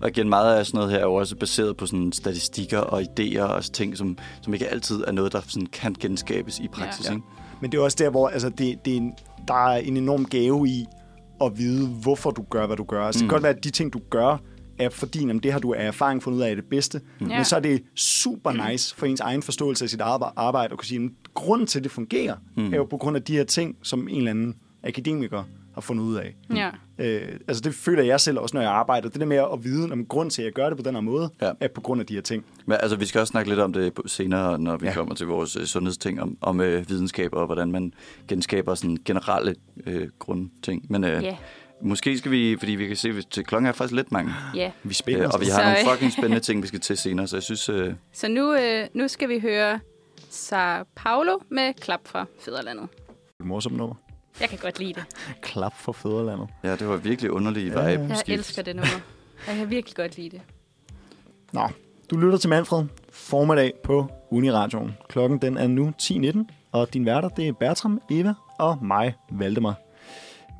og 0.00 0.08
igen, 0.08 0.28
meget 0.28 0.56
af 0.58 0.66
sådan 0.66 0.78
noget 0.78 0.90
her 0.92 0.98
er 0.98 1.02
jo 1.02 1.14
også 1.14 1.36
baseret 1.36 1.76
på 1.76 1.86
sådan 1.86 2.12
statistikker 2.12 2.78
og 2.78 3.02
idéer 3.02 3.42
og 3.42 3.64
ting, 3.72 3.96
som, 3.96 4.18
som 4.42 4.54
ikke 4.54 4.68
altid 4.68 5.04
er 5.06 5.12
noget, 5.12 5.32
der 5.32 5.40
sådan 5.48 5.66
kan 5.66 5.94
genskabes 6.00 6.58
i 6.58 6.68
praksis. 6.68 7.06
Ja. 7.08 7.12
Ja. 7.12 7.18
Men 7.60 7.72
det 7.72 7.78
er 7.78 7.82
også 7.82 7.96
der, 8.00 8.10
hvor 8.10 8.28
altså, 8.28 8.48
det, 8.48 8.84
det 8.84 8.92
er 8.92 8.96
en, 8.96 9.12
der 9.48 9.68
er 9.68 9.76
en 9.76 9.96
enorm 9.96 10.24
gave 10.24 10.68
i 10.68 10.86
at 11.44 11.58
vide, 11.58 11.86
hvorfor 11.88 12.30
du 12.30 12.42
gør, 12.50 12.66
hvad 12.66 12.76
du 12.76 12.84
gør. 12.84 13.04
Altså, 13.06 13.18
mm. 13.18 13.22
Det 13.22 13.28
kan 13.30 13.34
godt 13.34 13.42
være, 13.42 13.56
at 13.56 13.64
de 13.64 13.70
ting, 13.70 13.92
du 13.92 14.00
gør, 14.10 14.36
er 14.78 14.88
fordi, 14.88 15.18
jamen, 15.20 15.38
det 15.38 15.52
har 15.52 15.58
du 15.58 15.74
af 15.74 15.86
erfaring 15.86 16.22
fundet 16.22 16.38
ud 16.38 16.42
af 16.42 16.50
er 16.50 16.54
det 16.54 16.64
bedste. 16.64 17.00
Mm. 17.20 17.26
Men 17.26 17.44
så 17.44 17.56
er 17.56 17.60
det 17.60 17.82
super 17.94 18.70
nice 18.70 18.94
for 18.96 19.06
ens 19.06 19.20
egen 19.20 19.42
forståelse 19.42 19.84
af 19.84 19.88
sit 19.88 20.00
arbe- 20.00 20.32
arbejde 20.36 20.72
at 20.72 20.78
kunne 20.78 20.86
sige, 20.86 21.04
at 21.04 21.10
grunden 21.34 21.66
til, 21.66 21.78
at 21.78 21.84
det 21.84 21.92
fungerer, 21.92 22.34
mm. 22.56 22.72
er 22.72 22.76
jo 22.76 22.84
på 22.84 22.96
grund 22.96 23.16
af 23.16 23.22
de 23.22 23.36
her 23.36 23.44
ting, 23.44 23.76
som 23.82 24.08
en 24.08 24.16
eller 24.16 24.30
anden 24.30 24.56
akademiker 24.84 25.42
har 25.74 25.80
fundet 25.80 26.04
ud 26.04 26.14
af. 26.16 26.34
Ja. 26.54 26.70
Øh, 26.98 27.28
altså 27.48 27.60
det 27.60 27.74
føler 27.74 28.02
jeg 28.02 28.20
selv 28.20 28.38
også, 28.38 28.56
når 28.56 28.60
jeg 28.62 28.70
arbejder. 28.70 29.08
Det 29.08 29.20
der 29.20 29.26
med 29.26 29.36
at 29.36 29.64
vide, 29.64 29.92
om 29.92 30.04
grund 30.06 30.30
til, 30.30 30.42
at 30.42 30.46
jeg 30.46 30.52
gør 30.52 30.68
det 30.68 30.76
på 30.78 30.82
den 30.82 30.94
her 30.94 31.00
måde, 31.00 31.30
ja. 31.42 31.50
Er 31.60 31.68
på 31.68 31.80
grund 31.80 32.00
af 32.00 32.06
de 32.06 32.14
her 32.14 32.20
ting. 32.20 32.44
Men 32.66 32.76
altså, 32.80 32.96
vi 32.96 33.04
skal 33.06 33.20
også 33.20 33.30
snakke 33.30 33.50
lidt 33.50 33.60
om 33.60 33.72
det 33.72 33.94
på- 33.94 34.02
senere, 34.06 34.58
når 34.58 34.76
vi 34.76 34.86
Ja. 34.86 34.92
kommer 34.94 35.14
til 35.14 35.26
vores 35.26 35.56
øh, 35.56 35.64
sundhedsting, 35.64 36.22
om, 36.22 36.36
om 36.40 36.60
øh, 36.60 36.88
videnskab 36.88 37.34
og 37.34 37.46
hvordan 37.46 37.72
man 37.72 37.92
genskaber 38.28 38.74
sådan 38.74 38.98
generelle 39.04 39.54
øh, 39.86 40.08
grundting. 40.18 40.86
Men 40.88 41.04
øh, 41.04 41.22
Ja. 41.22 41.36
Måske 41.82 42.18
skal 42.18 42.30
vi, 42.30 42.56
fordi 42.58 42.72
vi 42.72 42.86
kan 42.86 42.96
se, 42.96 43.08
at 43.08 43.46
klokken 43.46 43.66
er 43.68 43.72
faktisk 43.72 43.94
lidt 43.96 44.12
mange. 44.12 44.32
Ja. 44.54 44.70
Vi 44.82 44.94
spiller 44.94 45.24
Øh, 45.24 45.30
og 45.34 45.40
vi 45.40 45.46
Så- 45.46 45.52
har 45.52 45.62
nogle 45.62 45.90
fucking 45.92 46.12
spændende 46.12 46.40
ting, 46.40 46.62
vi 46.62 46.66
skal 46.68 46.80
til 46.80 46.96
senere, 46.96 47.26
så 47.26 47.36
jeg 47.36 47.42
synes... 47.42 47.68
Øh, 47.68 47.94
Så 48.12 48.28
nu, 48.28 48.54
øh, 48.54 48.86
nu 48.94 49.08
skal 49.08 49.28
vi 49.28 49.38
høre 49.38 49.80
Sao 50.30 50.84
Paulo 50.96 51.38
med 51.50 51.74
Klap 51.74 52.00
fra 52.04 52.26
Fæderlandet. 52.40 52.88
morsomt 53.44 53.76
nummer. 53.76 53.94
Jeg 54.40 54.48
kan 54.48 54.58
godt 54.58 54.78
lide 54.78 54.92
det. 54.92 55.04
Klap 55.42 55.72
for 55.80 55.92
fædrelandet. 55.92 56.48
ja, 56.64 56.76
det 56.76 56.88
var 56.88 56.96
virkelig 56.96 57.30
underlige 57.30 57.66
Ja, 57.72 57.80
ja, 57.82 57.90
ja. 57.90 58.00
vibe. 58.00 58.14
Jeg 58.14 58.34
elsker 58.34 58.62
det 58.62 58.76
nummer. 58.76 59.00
Jeg 59.46 59.56
kan 59.56 59.70
virkelig 59.70 59.96
godt 59.96 60.16
lide 60.16 60.30
det. 60.30 60.40
Nå, 61.52 61.68
du 62.10 62.16
lytter 62.16 62.38
til 62.38 62.50
Manfred 62.50 62.84
formiddag 63.12 63.72
på 63.84 64.06
Uniradioen. 64.30 64.96
Klokken 65.08 65.38
den 65.38 65.56
er 65.56 65.66
nu 65.66 65.92
10.19, 66.02 66.38
og 66.72 66.94
din 66.94 67.06
værter 67.06 67.28
det 67.28 67.48
er 67.48 67.52
Bertram, 67.52 68.00
Eva 68.10 68.34
og 68.58 68.78
mig, 68.84 69.14
Valdemar. 69.30 69.74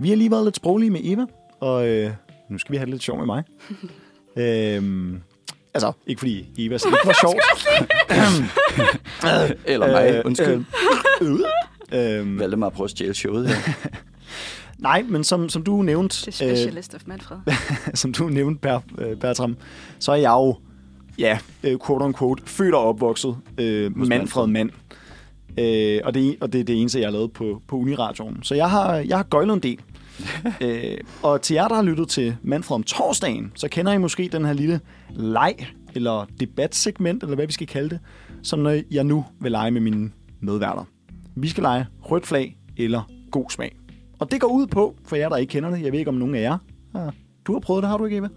Vi 0.00 0.08
har 0.08 0.16
lige 0.16 0.30
været 0.30 0.44
lidt 0.44 0.56
sproglige 0.56 0.90
med 0.90 1.00
Eva, 1.04 1.24
og 1.60 1.88
øh, 1.88 2.10
nu 2.48 2.58
skal 2.58 2.72
vi 2.72 2.76
have 2.76 2.84
det 2.86 2.92
lidt 2.94 3.02
sjov 3.02 3.18
med 3.18 3.26
mig. 3.26 3.44
øhm, 4.76 5.20
altså, 5.74 5.92
ikke 6.06 6.18
fordi 6.18 6.48
Evas 6.58 6.84
ikke 6.84 6.98
var 7.04 7.16
sjovt. 7.24 7.36
Eller 9.72 9.86
mig, 9.86 10.26
undskyld. 10.26 10.64
Øh, 11.22 11.30
øh, 11.92 12.20
øh, 12.20 12.38
Valdemar 12.38 12.68
prøver 12.68 12.84
at 12.84 12.90
stjæle 12.90 13.14
showet 13.14 13.48
her. 13.48 13.72
nej, 14.78 15.02
men 15.02 15.24
som, 15.24 15.48
som 15.48 15.62
du 15.62 15.82
nævnte, 15.82 16.22
The 16.22 16.32
Specialist 16.32 16.94
of 16.94 17.00
Manfred. 17.06 17.38
som 17.94 18.12
du 18.12 18.28
nævnte, 18.28 18.60
Ber, 18.60 18.80
øh, 18.98 19.16
Bertram, 19.16 19.56
så 19.98 20.12
er 20.12 20.16
jeg 20.16 20.30
jo, 20.30 20.56
ja, 21.18 21.38
øh, 21.64 21.78
quote 21.86 22.02
on 22.02 22.14
quote, 22.14 22.42
født 22.46 22.74
og 22.74 22.82
opvokset 22.88 23.36
øh, 23.58 23.96
Manfred 23.96 24.46
Mand. 24.46 24.70
Øh, 25.58 26.00
og, 26.04 26.14
det, 26.14 26.36
og 26.40 26.52
det 26.52 26.60
er 26.60 26.64
det 26.64 26.80
eneste, 26.80 27.00
jeg 27.00 27.06
har 27.06 27.12
lavet 27.12 27.32
på, 27.32 27.62
på 27.68 27.76
Uniradioen. 27.76 28.38
Så 28.42 28.54
jeg 28.54 28.70
har, 28.70 28.94
jeg 28.94 29.16
har 29.16 29.24
gøjlet 29.24 29.54
en 29.54 29.60
del. 29.60 29.80
øh, 30.60 30.98
og 31.22 31.42
til 31.42 31.54
jer, 31.54 31.68
der 31.68 31.74
har 31.74 31.82
lyttet 31.82 32.08
til 32.08 32.36
Manfred 32.42 32.74
om 32.74 32.82
torsdagen, 32.82 33.52
så 33.54 33.68
kender 33.68 33.92
I 33.92 33.98
måske 33.98 34.28
den 34.32 34.44
her 34.44 34.52
lille 34.52 34.80
leg, 35.10 35.56
eller 35.94 36.26
debatsegment, 36.40 37.22
eller 37.22 37.34
hvad 37.34 37.46
vi 37.46 37.52
skal 37.52 37.66
kalde 37.66 37.90
det, 37.90 37.98
som 38.42 38.66
jeg 38.90 39.04
nu 39.04 39.24
vil 39.40 39.52
lege 39.52 39.70
med 39.70 39.80
mine 39.80 40.10
medværter. 40.40 40.84
Vi 41.34 41.48
skal 41.48 41.62
lege 41.62 41.86
rødt 42.02 42.26
flag 42.26 42.56
eller 42.76 43.02
god 43.30 43.50
smag. 43.50 43.76
Og 44.18 44.30
det 44.30 44.40
går 44.40 44.48
ud 44.48 44.66
på, 44.66 44.96
for 45.04 45.16
jer, 45.16 45.28
der 45.28 45.36
ikke 45.36 45.50
kender 45.50 45.70
det, 45.70 45.82
jeg 45.82 45.92
ved 45.92 45.98
ikke, 45.98 46.08
om 46.08 46.14
nogen 46.14 46.34
af 46.34 46.40
jer. 46.40 46.58
Du 47.46 47.52
har 47.52 47.60
prøvet 47.60 47.82
det, 47.82 47.90
har 47.90 47.98
du 47.98 48.04
ikke, 48.04 48.16
Eva? 48.16 48.28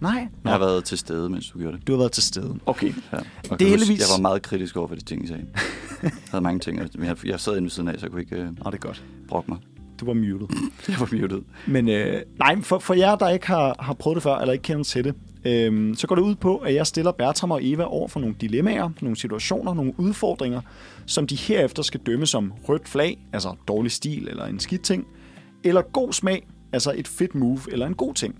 Nej. 0.00 0.28
Jeg 0.44 0.52
har 0.52 0.58
været 0.58 0.84
til 0.84 0.98
stede, 0.98 1.28
mens 1.30 1.50
du 1.50 1.58
gjorde 1.58 1.76
det. 1.76 1.86
Du 1.86 1.92
har 1.92 1.98
været 1.98 2.12
til 2.12 2.22
stede. 2.22 2.58
Okay. 2.66 2.92
Ja. 3.12 3.18
Og 3.50 3.58
Det 3.58 3.66
er 3.66 3.70
heldigvis- 3.70 3.98
Jeg 4.00 4.06
var 4.16 4.20
meget 4.22 4.42
kritisk 4.42 4.76
over 4.76 4.88
for 4.88 4.94
de 4.94 5.04
ting, 5.04 5.24
I 5.24 5.26
sagde. 5.26 5.46
Jeg 6.02 6.10
havde 6.30 6.42
mange 6.42 6.60
ting, 6.60 6.78
men 6.98 7.06
jeg, 7.06 7.16
jeg 7.26 7.40
sad 7.40 7.52
inde 7.52 7.62
ved 7.64 7.70
siden 7.70 7.88
af, 7.88 7.94
så 7.98 8.06
jeg 8.06 8.10
kunne 8.10 8.22
ikke 8.22 8.36
øh, 8.36 8.46
det 8.46 8.58
er 8.64 8.70
godt. 8.76 9.04
brokke 9.28 9.50
mig. 9.50 9.58
Du 10.00 10.06
var 10.06 10.12
muted. 10.14 10.46
Jeg 10.88 10.96
var 11.00 11.08
muted. 11.12 11.42
Men 11.66 11.88
øh, 11.88 12.22
nej, 12.38 12.60
for, 12.62 12.78
for 12.78 12.94
jer, 12.94 13.16
der 13.16 13.28
ikke 13.28 13.46
har, 13.46 13.76
har 13.78 13.92
prøvet 13.94 14.14
det 14.14 14.22
før, 14.22 14.36
eller 14.36 14.52
ikke 14.52 14.62
kender 14.62 14.84
til 14.84 15.04
det, 15.04 15.14
øh, 15.44 15.96
så 15.96 16.06
går 16.06 16.14
det 16.14 16.22
ud 16.22 16.34
på, 16.34 16.56
at 16.56 16.74
jeg 16.74 16.86
stiller 16.86 17.12
Bertram 17.12 17.50
og 17.50 17.60
Eva 17.62 17.82
over 17.84 18.08
for 18.08 18.20
nogle 18.20 18.34
dilemmaer, 18.40 18.90
nogle 19.00 19.16
situationer, 19.16 19.74
nogle 19.74 19.92
udfordringer, 19.98 20.60
som 21.06 21.26
de 21.26 21.36
herefter 21.36 21.82
skal 21.82 22.00
dømme 22.06 22.26
som 22.26 22.52
rødt 22.68 22.88
flag, 22.88 23.26
altså 23.32 23.54
dårlig 23.68 23.92
stil 23.92 24.28
eller 24.28 24.44
en 24.44 24.60
skidt 24.60 24.82
ting, 24.82 25.06
eller 25.64 25.82
god 25.82 26.12
smag, 26.12 26.46
altså 26.72 26.92
et 26.96 27.08
fedt 27.08 27.34
move 27.34 27.60
eller 27.72 27.86
en 27.86 27.94
god 27.94 28.14
ting. 28.14 28.34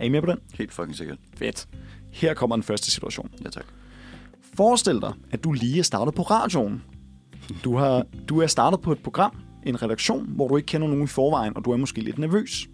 Er 0.00 0.04
I 0.04 0.08
med 0.08 0.20
på 0.20 0.26
den? 0.26 0.38
Helt 0.54 0.72
fucking 0.72 0.96
sikkert. 0.96 1.18
Fedt. 1.36 1.68
Her 2.12 2.34
kommer 2.34 2.56
den 2.56 2.62
første 2.62 2.90
situation. 2.90 3.30
Ja, 3.44 3.50
tak. 3.50 3.64
Forestil 4.54 5.00
dig, 5.00 5.12
at 5.30 5.44
du 5.44 5.52
lige 5.52 5.78
er 5.78 5.82
startet 5.82 6.14
på 6.14 6.22
radioen. 6.22 6.82
Du, 7.64 7.76
har, 7.76 8.04
du 8.28 8.40
er 8.40 8.46
startet 8.46 8.80
på 8.80 8.92
et 8.92 8.98
program, 8.98 9.36
en 9.66 9.82
redaktion, 9.82 10.26
hvor 10.28 10.48
du 10.48 10.56
ikke 10.56 10.66
kender 10.66 10.88
nogen 10.88 11.04
i 11.04 11.06
forvejen, 11.06 11.56
og 11.56 11.64
du 11.64 11.70
er 11.70 11.76
måske 11.76 12.00
lidt 12.00 12.18
nervøs. 12.18 12.68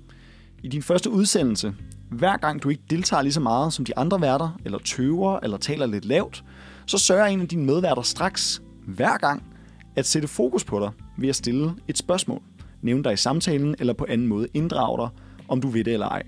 I 0.62 0.68
din 0.68 0.82
første 0.82 1.10
udsendelse, 1.10 1.74
hver 2.10 2.36
gang 2.36 2.62
du 2.62 2.68
ikke 2.68 2.82
deltager 2.90 3.22
lige 3.22 3.32
så 3.32 3.40
meget 3.40 3.72
som 3.72 3.84
de 3.84 3.98
andre 3.98 4.20
værter, 4.20 4.58
eller 4.64 4.78
tøver, 4.78 5.40
eller 5.42 5.56
taler 5.56 5.86
lidt 5.86 6.04
lavt, 6.04 6.44
så 6.86 6.98
sørger 6.98 7.26
en 7.26 7.40
af 7.40 7.48
dine 7.48 7.64
medværter 7.64 8.02
straks, 8.02 8.62
hver 8.86 9.18
gang, 9.18 9.42
at 9.96 10.06
sætte 10.06 10.28
fokus 10.28 10.64
på 10.64 10.80
dig 10.80 10.90
ved 11.18 11.28
at 11.28 11.36
stille 11.36 11.74
et 11.88 11.98
spørgsmål. 11.98 12.42
Nævne 12.82 13.04
dig 13.04 13.12
i 13.12 13.16
samtalen, 13.16 13.74
eller 13.78 13.92
på 13.92 14.06
anden 14.08 14.26
måde 14.26 14.48
inddrage 14.54 14.98
dig, 14.98 15.08
om 15.48 15.60
du 15.60 15.68
ved 15.68 15.84
det 15.84 15.92
eller 15.92 16.08
ej. 16.08 16.22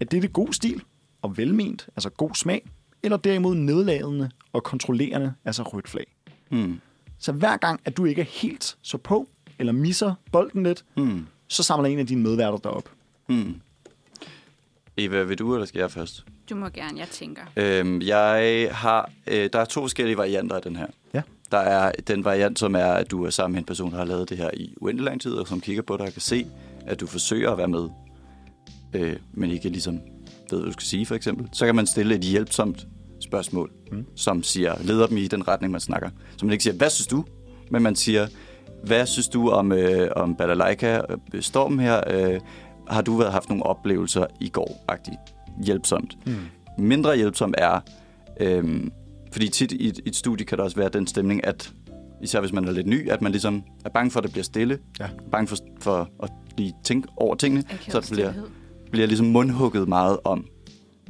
Er 0.00 0.04
det 0.04 0.22
det 0.22 0.32
god 0.32 0.52
stil 0.52 0.82
og 1.22 1.36
velment, 1.36 1.88
altså 1.96 2.10
god 2.10 2.34
smag, 2.34 2.66
eller 3.02 3.16
derimod 3.16 3.54
nedladende 3.54 4.30
og 4.52 4.62
kontrollerende, 4.62 5.34
altså 5.44 5.62
rødt 5.62 5.88
flag? 5.88 6.06
Hmm. 6.50 6.80
Så 7.18 7.32
hver 7.32 7.56
gang, 7.56 7.80
at 7.84 7.96
du 7.96 8.04
ikke 8.04 8.20
er 8.20 8.26
helt 8.26 8.76
så 8.82 8.98
på, 8.98 9.28
eller 9.58 9.72
misser 9.72 10.14
bolden 10.32 10.62
lidt, 10.62 10.84
Hmm. 10.96 11.26
så 11.48 11.62
samler 11.62 11.88
en 11.88 11.98
af 11.98 12.06
dine 12.06 12.22
medværter 12.22 12.58
dig 12.58 12.70
op. 12.70 12.88
Hmm. 13.26 13.60
Eva, 14.96 15.22
vil 15.22 15.38
du, 15.38 15.54
eller 15.54 15.66
skal 15.66 15.78
jeg 15.80 15.90
først? 15.90 16.24
Du 16.50 16.54
må 16.54 16.68
gerne, 16.68 16.98
jeg 16.98 17.08
tænker. 17.08 17.42
Øhm, 17.56 18.02
jeg 18.02 18.68
har, 18.72 19.10
øh, 19.26 19.48
der 19.52 19.58
er 19.58 19.64
to 19.64 19.80
forskellige 19.80 20.16
varianter 20.16 20.56
af 20.56 20.62
den 20.62 20.76
her. 20.76 20.86
Ja. 21.14 21.22
Der 21.50 21.58
er 21.58 21.92
den 22.06 22.24
variant, 22.24 22.58
som 22.58 22.74
er, 22.74 22.86
at 22.86 23.10
du 23.10 23.24
er 23.24 23.30
sammen 23.30 23.52
med 23.52 23.60
en 23.60 23.66
person, 23.66 23.90
der 23.90 23.96
har 23.96 24.04
lavet 24.04 24.28
det 24.28 24.36
her 24.38 24.50
i 24.54 24.74
uendelig 24.80 25.04
lang 25.04 25.20
tid, 25.20 25.32
og 25.32 25.48
som 25.48 25.60
kigger 25.60 25.82
på 25.82 25.96
dig 25.96 26.06
og 26.06 26.12
kan 26.12 26.22
se, 26.22 26.46
at 26.86 27.00
du 27.00 27.06
forsøger 27.06 27.50
at 27.50 27.58
være 27.58 27.68
med, 27.68 27.88
øh, 28.94 29.16
men 29.32 29.50
ikke 29.50 29.68
ligesom 29.68 30.00
ved, 30.50 30.58
hvad 30.58 30.66
du 30.66 30.72
skal 30.72 30.86
sige, 30.86 31.06
for 31.06 31.14
eksempel. 31.14 31.48
Så 31.52 31.66
kan 31.66 31.74
man 31.74 31.86
stille 31.86 32.14
et 32.14 32.20
hjælpsomt 32.20 32.86
spørgsmål, 33.20 33.70
mm. 33.92 34.04
som 34.16 34.42
siger, 34.42 34.74
leder 34.82 35.06
dem 35.06 35.16
i 35.16 35.26
den 35.26 35.48
retning, 35.48 35.70
man 35.70 35.80
snakker. 35.80 36.10
Så 36.36 36.46
man 36.46 36.52
ikke 36.52 36.64
siger, 36.64 36.74
hvad 36.74 36.90
synes 36.90 37.06
du? 37.06 37.24
Men 37.70 37.82
man 37.82 37.96
siger, 37.96 38.26
hvad 38.84 39.06
synes 39.06 39.28
du 39.28 39.50
om, 39.50 39.72
øh, 39.72 40.10
om 40.16 40.36
Balalaika 40.36 41.00
øh, 41.34 41.42
stormen 41.42 41.80
her? 41.80 42.00
Øh, 42.10 42.40
har 42.88 43.02
du 43.02 43.16
været 43.16 43.32
haft 43.32 43.48
nogle 43.48 43.66
oplevelser 43.66 44.26
i 44.40 44.48
går? 44.48 44.84
-agtigt? 44.92 45.32
Hjælpsomt. 45.64 46.26
Mm. 46.26 46.36
Mindre 46.78 47.16
hjælpsomt 47.16 47.54
er, 47.58 47.80
øh, 48.40 48.80
fordi 49.32 49.48
tit 49.48 49.72
i 49.72 49.88
et, 49.88 49.98
i 49.98 50.08
et 50.08 50.16
studie 50.16 50.46
kan 50.46 50.58
der 50.58 50.64
også 50.64 50.76
være 50.76 50.88
den 50.88 51.06
stemning, 51.06 51.44
at 51.44 51.72
især 52.22 52.40
hvis 52.40 52.52
man 52.52 52.64
er 52.68 52.72
lidt 52.72 52.86
ny, 52.86 53.10
at 53.10 53.22
man 53.22 53.32
ligesom 53.32 53.62
er 53.84 53.90
bange 53.90 54.10
for, 54.10 54.20
at 54.20 54.24
det 54.24 54.32
bliver 54.32 54.44
stille. 54.44 54.78
Ja. 55.00 55.08
Bange 55.32 55.48
for, 55.48 55.56
for 55.80 56.10
at 56.22 56.30
lige 56.56 56.74
tænke 56.84 57.08
over 57.16 57.34
tingene. 57.34 57.64
Så 57.88 58.00
det 58.00 58.10
bliver, 58.10 58.30
stilhed. 58.32 58.50
Bliver 58.94 59.06
ligesom 59.06 59.26
mundhugget 59.26 59.88
meget 59.88 60.18
om. 60.24 60.46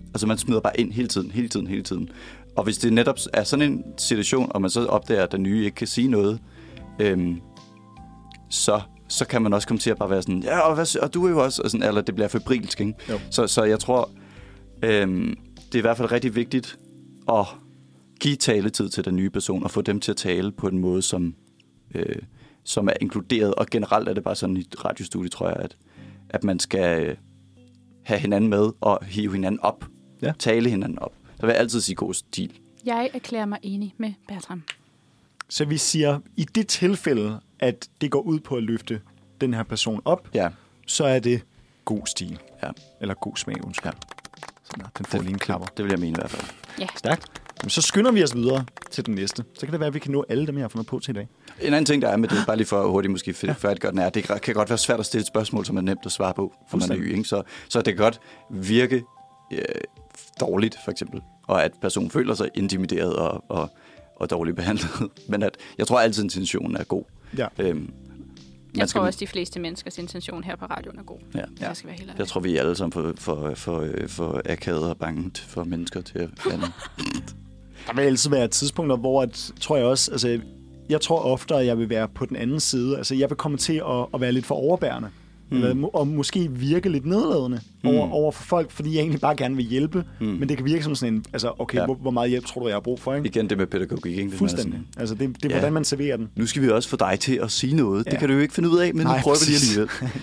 Altså 0.09 0.27
man 0.27 0.39
smider 0.39 0.61
bare 0.61 0.81
ind 0.81 0.93
hele 0.93 1.09
tiden, 1.09 1.31
hele 1.31 1.49
tiden, 1.49 1.67
hele 1.67 1.83
tiden. 1.83 2.09
Og 2.57 2.65
hvis 2.65 2.79
det 2.79 2.93
netop 2.93 3.19
er 3.33 3.45
sådan 3.45 3.73
en 3.73 3.85
situation, 3.99 4.53
og 4.55 4.61
man 4.61 4.71
så 4.71 4.87
opdager, 4.87 5.23
at 5.23 5.33
den 5.33 5.43
nye 5.43 5.65
ikke 5.65 5.75
kan 5.75 5.87
sige 5.87 6.09
noget, 6.09 6.41
øhm, 6.99 7.41
så, 8.51 8.81
så 9.09 9.27
kan 9.27 9.43
man 9.43 9.53
også 9.53 9.69
komme 9.69 9.79
til 9.79 9.91
at 9.91 9.99
bare 9.99 10.11
være 10.11 10.23
sådan, 10.23 10.43
ja, 10.43 10.59
og, 10.59 10.75
hvad, 10.75 10.97
og 11.03 11.15
du 11.15 11.27
er 11.27 11.31
jo 11.31 11.45
også, 11.45 11.63
og 11.63 11.71
sådan, 11.71 11.89
eller 11.89 12.01
det 12.01 12.15
bliver 12.15 12.29
febrilsk, 12.29 12.81
ikke? 12.81 12.95
Jo. 13.11 13.19
Så, 13.31 13.47
så 13.47 13.65
jeg 13.65 13.81
tror, 13.81 14.11
øhm, 14.83 15.37
det 15.57 15.75
er 15.75 15.79
i 15.79 15.81
hvert 15.81 15.97
fald 15.97 16.13
rigtig 16.13 16.37
vigtigt 16.37 16.79
at 17.29 17.47
give 18.21 18.37
taletid 18.37 18.89
til 18.89 19.05
den 19.05 19.17
nye 19.17 19.31
person, 19.31 19.65
og 19.65 19.71
få 19.71 19.83
dem 19.83 20.01
til 20.01 20.11
at 20.11 20.17
tale 20.17 20.53
på 20.53 20.69
en 20.69 20.79
måde, 20.79 21.03
som, 21.03 21.35
øh, 21.95 22.17
som 22.65 22.89
er 22.89 22.95
inkluderet. 23.01 23.55
Og 23.55 23.67
generelt 23.67 24.09
er 24.09 24.15
det 24.15 24.25
bare 24.25 24.37
sådan 24.37 24.57
i 24.57 24.61
et 24.61 24.85
radiostudie, 24.85 25.29
tror 25.29 25.49
jeg, 25.49 25.57
at, 25.57 25.77
at 26.29 26.45
man 26.45 26.59
skal 26.59 27.07
øh, 27.07 27.17
have 28.05 28.21
hinanden 28.21 28.51
med 28.51 28.71
og 28.81 29.05
hive 29.05 29.33
hinanden 29.33 29.61
op. 29.61 29.85
Ja. 30.23 30.33
Tale 30.39 30.71
hinanden 30.71 30.99
op. 30.99 31.13
Der 31.41 31.47
vil 31.47 31.53
jeg 31.53 31.61
altid 31.61 31.81
sige 31.81 31.97
god 31.97 32.15
stil. 32.15 32.53
Jeg 32.85 33.11
erklærer 33.15 33.47
mig 33.47 33.59
enig 33.63 33.95
med 33.99 34.13
Bertram. 34.29 34.63
Så 35.49 35.65
vi 35.65 35.79
siger, 35.79 36.19
i 36.37 36.45
det 36.45 36.69
tilfælde, 36.69 37.41
at 37.61 37.89
det 38.01 38.11
går 38.11 38.21
ud 38.21 38.41
på 38.41 38.57
at 38.57 38.63
løfte 38.63 39.01
den 39.41 39.55
her 39.55 39.63
person 39.63 40.03
op, 40.05 40.29
Ja. 40.35 40.49
så 40.87 41.05
er 41.05 41.19
det 41.19 41.43
god 41.85 42.07
stil. 42.07 42.39
Ja. 42.63 42.71
Eller 43.01 43.15
god 43.15 43.37
smag, 43.37 43.65
undskyld. 43.65 43.93
Ja. 43.93 43.99
Så 44.65 44.73
nå, 44.79 44.85
den 44.99 45.07
får 45.07 45.19
lige 45.19 45.31
en 45.31 45.39
klapper. 45.39 45.67
Det 45.67 45.85
vil 45.85 45.91
jeg 45.91 45.99
mene 46.01 46.11
i 46.13 46.15
hvert 46.21 46.31
fald. 46.31 46.51
Ja, 46.81 46.87
Stærkt. 46.97 47.43
Jamen, 47.65 47.71
så 47.71 47.83
skynder 47.83 48.13
vi 48.13 48.23
os 48.23 48.35
videre 48.35 48.65
til 48.91 49.07
den 49.07 49.15
næste. 49.15 49.45
Så 49.55 49.61
kan 49.61 49.73
det 49.73 49.81
være, 49.81 49.87
at 49.87 49.95
vi 49.95 49.99
kan 49.99 50.13
nå 50.13 50.25
alle 50.29 50.47
dem, 50.47 50.57
jeg 50.57 50.63
har 50.65 50.69
fundet 50.69 50.87
på 50.87 50.99
til 50.99 51.11
i 51.11 51.15
dag. 51.15 51.29
En 51.61 51.67
anden 51.67 51.85
ting, 51.85 52.03
der 52.03 52.09
er 52.09 52.17
med 52.17 52.29
det, 52.29 52.39
bare 52.47 52.57
lige 52.57 52.67
for 52.67 52.87
hurtigt 52.89 53.11
måske 53.11 53.35
ja. 53.43 53.53
færdiggøre 53.53 53.91
den, 53.93 53.99
er, 53.99 54.07
at 54.07 54.15
det 54.15 54.25
kan 54.43 54.55
godt 54.55 54.69
være 54.69 54.79
svært 54.79 55.01
at 55.01 55.07
stille 55.07 55.21
et 55.21 55.27
spørgsmål, 55.27 55.65
som 55.67 55.77
er 55.77 55.81
nemt 55.81 56.01
at 56.07 56.13
svare 56.13 56.35
på, 56.35 56.55
for 56.71 56.77
man 56.79 56.91
er 56.91 56.97
ny. 56.97 57.11
Ikke? 57.13 57.25
Så, 57.25 57.43
så 57.69 57.79
det 57.79 57.95
kan 57.97 58.05
godt 58.05 58.21
virke 58.51 59.03
øh, 59.53 59.59
dårligt, 60.41 60.77
for 60.85 60.91
eksempel, 60.91 61.21
og 61.47 61.65
at 61.65 61.73
personen 61.81 62.11
føler 62.11 62.35
sig 62.35 62.49
intimideret 62.55 63.17
og, 63.17 63.45
og, 63.49 63.71
og 64.17 64.31
dårligt 64.31 64.57
behandlet. 64.57 64.91
Men 65.29 65.43
at, 65.43 65.57
jeg 65.79 65.87
tror 65.87 66.01
altid, 66.01 66.23
intentionen 66.25 66.77
er 66.77 66.85
god. 66.85 67.05
Ja. 67.39 67.47
Øhm, 67.59 67.93
jeg 68.77 68.89
skal- 68.89 68.99
tror 69.01 69.07
også, 69.07 69.21
de 69.21 69.27
fleste 69.27 69.61
menneskers 69.61 69.99
intention 69.99 70.45
her 70.45 70.57
på 70.57 70.65
radioen 70.65 70.99
er 70.99 71.03
god. 71.03 71.19
Ja. 71.35 71.41
Hvis 71.51 71.61
jeg 71.61 71.77
skal 71.77 71.89
være 71.89 71.97
helt. 71.99 72.13
Jeg 72.19 72.29
tror, 72.29 72.41
vi 72.41 72.57
er 72.57 72.61
alle 72.61 72.77
sammen 72.77 72.93
for, 72.93 73.13
for, 73.19 73.55
for, 73.55 73.89
for 74.09 74.43
akavet 74.45 74.89
og 74.91 74.97
bange 74.97 75.31
for 75.35 75.65
mennesker 75.65 76.01
til 76.01 76.19
at 76.19 76.31
andet. 76.53 76.73
Der 77.87 77.95
vil 77.95 78.03
altid 78.03 78.31
være 78.31 78.49
tidspunkter, 78.49 78.97
hvor 78.97 79.23
at, 79.23 79.53
tror 79.61 79.77
jeg 79.77 79.87
også, 79.87 80.11
altså, 80.11 80.41
jeg 80.89 81.01
tror 81.01 81.19
ofte, 81.21 81.55
at 81.55 81.67
jeg 81.67 81.79
vil 81.79 81.89
være 81.89 82.09
på 82.15 82.27
den 82.27 82.37
anden 82.37 82.61
side. 82.61 82.97
Altså, 82.97 83.15
jeg 83.15 83.31
vil 83.31 83.37
komme 83.37 83.59
til 83.59 83.73
at, 83.73 84.07
at 84.15 84.21
være 84.21 84.33
lidt 84.33 84.47
for 84.47 84.55
overbærende. 84.55 85.09
Mm. 85.51 85.57
Eller, 85.57 85.97
og 85.97 86.09
måske 86.09 86.51
virke 86.51 86.89
lidt 86.89 87.07
nedladende 87.07 87.61
mm. 87.83 87.89
over, 87.89 88.11
over 88.11 88.33
for 88.33 88.43
folk, 88.43 88.71
fordi 88.71 88.95
jeg 88.95 89.01
egentlig 89.01 89.21
bare 89.21 89.37
gerne 89.37 89.57
vil 89.57 89.65
hjælpe. 89.65 90.05
Mm. 90.21 90.27
Men 90.27 90.49
det 90.49 90.57
kan 90.57 90.67
virke 90.67 90.85
som 90.85 90.95
sådan 90.95 91.15
en, 91.15 91.25
altså, 91.33 91.53
okay, 91.59 91.79
Ja. 91.79 91.85
hvor, 91.85 91.95
hvor 91.95 92.11
meget 92.11 92.31
hjælp 92.31 92.47
tror 92.47 92.61
du, 92.61 92.67
jeg 92.69 92.75
har 92.75 92.81
brug 92.81 93.01
for, 93.01 93.15
ikke? 93.15 93.27
Igen 93.29 93.51
det 93.51 93.59
med 93.59 93.67
pædagogik. 93.67 94.13
Ikke? 94.17 94.29
Det 94.29 94.35
er 94.35 94.39
Fuldstændig. 94.39 94.73
sådan, 94.73 94.87
Altså, 95.01 95.15
det, 95.15 95.29
det 95.29 95.45
er, 95.45 95.49
Ja. 95.49 95.55
hvordan 95.55 95.73
man 95.73 95.85
serverer 95.85 96.17
den. 96.17 96.29
Nu 96.37 96.47
skal 96.47 96.63
vi 96.63 96.69
også 96.71 96.89
få 96.89 96.97
dig 96.97 97.19
til 97.21 97.35
at 97.43 97.51
sige 97.51 97.77
noget. 97.77 98.07
Ja. 98.07 98.11
Det 98.11 98.19
kan 98.19 98.29
du 98.29 98.35
jo 98.35 98.41
ikke 98.41 98.55
finde 98.55 98.69
ud 98.69 98.79
af, 98.79 98.95
men 98.95 99.07
Nej, 99.07 99.17
nu 99.17 99.23
prøver 99.23 99.37
vi 99.41 99.45
lige 99.51 99.57
præcis. 99.57 99.77
alligevel. 99.79 100.21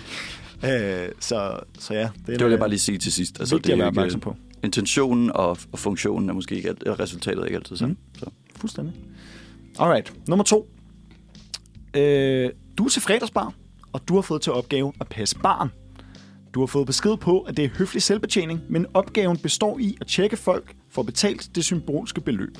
Øh, 0.64 1.08
så, 1.20 1.50
så 1.78 1.94
ja. 1.94 2.00
Det, 2.00 2.26
Det 2.26 2.44
vil 2.44 2.50
jeg 2.50 2.58
bare 2.58 2.68
lige 2.68 2.78
sige 2.78 2.98
til 2.98 3.12
sidst. 3.12 3.40
Altså, 3.40 3.54
vigtigt 3.54 3.72
at 3.72 3.78
er 3.78 3.82
være 3.82 3.84
jo 3.86 3.90
ikke- 3.90 3.98
opmærksom 4.00 4.20
på. 4.20 4.36
Intentionen 4.64 5.30
og, 5.34 5.58
og 5.72 5.78
funktionen 5.78 6.28
er 6.28 6.32
måske 6.32 6.54
ikke 6.54 6.68
alt, 6.68 6.82
og 6.88 7.00
resultatet 7.00 7.40
er 7.40 7.44
ikke 7.44 7.56
altid 7.56 7.76
sammen. 7.76 7.98
Mm. 8.14 8.18
Så. 8.18 8.26
Fuldstændig. 8.56 8.94
Alright. 9.78 10.12
Nummer 10.28 10.44
to. 10.44 10.68
Øh, 11.94 12.50
du 12.78 12.84
er 12.84 12.88
til 12.88 13.02
fredagsbar, 13.02 13.54
og 13.92 14.08
du 14.08 14.14
har 14.14 14.22
fået 14.22 14.42
til 14.42 14.52
opgave 14.52 14.92
at 15.00 15.08
passe 15.08 15.38
barn. 15.38 15.70
Du 16.54 16.60
har 16.60 16.66
fået 16.66 16.86
besked 16.86 17.16
på, 17.16 17.40
at 17.40 17.56
det 17.56 17.64
er 17.64 17.68
høflig 17.68 18.02
selvbetjening, 18.02 18.60
men 18.68 18.86
opgaven 18.94 19.38
består 19.38 19.78
i 19.78 19.96
at 20.00 20.06
tjekke 20.06 20.36
folk 20.36 20.74
for 20.90 21.02
betalt 21.02 21.50
det 21.54 21.64
symbolske 21.64 22.20
beløb. 22.20 22.58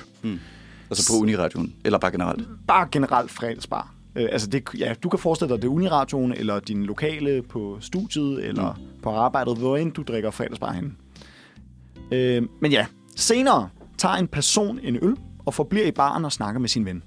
Altså 0.89 1.13
på 1.13 1.21
Uniradioen, 1.21 1.75
eller 1.85 1.99
bare 1.99 2.11
generelt. 2.11 2.47
Bare 2.67 2.87
generelt 2.91 3.31
fredagsbar. 3.31 3.93
Øh, 4.15 4.29
altså 4.31 4.47
det, 4.47 4.63
ja, 4.77 4.93
du 5.03 5.09
kan 5.09 5.19
forestille 5.19 5.53
dig, 5.53 5.61
det 5.61 5.67
er 5.67 5.71
Uniradioen, 5.71 6.33
eller 6.33 6.59
din 6.59 6.85
lokale 6.85 7.41
på 7.41 7.77
studiet, 7.81 8.45
eller 8.45 8.73
mm. 8.73 9.01
på 9.01 9.09
arbejdet, 9.09 9.57
hvor 9.57 9.77
end 9.77 9.91
du 9.91 10.03
drikker 10.03 10.31
fredagsbar 10.31 10.71
hen. 10.71 10.97
Øh, 12.11 12.43
men 12.61 12.71
ja, 12.71 12.85
senere 13.15 13.69
tager 13.97 14.15
en 14.15 14.27
person 14.27 14.79
en 14.79 14.95
øl 15.01 15.15
og 15.45 15.53
forbliver 15.53 15.85
i 15.85 15.91
baren 15.91 16.25
og 16.25 16.31
snakker 16.31 16.59
med 16.59 16.69
sin 16.69 16.85
ven. 16.85 17.03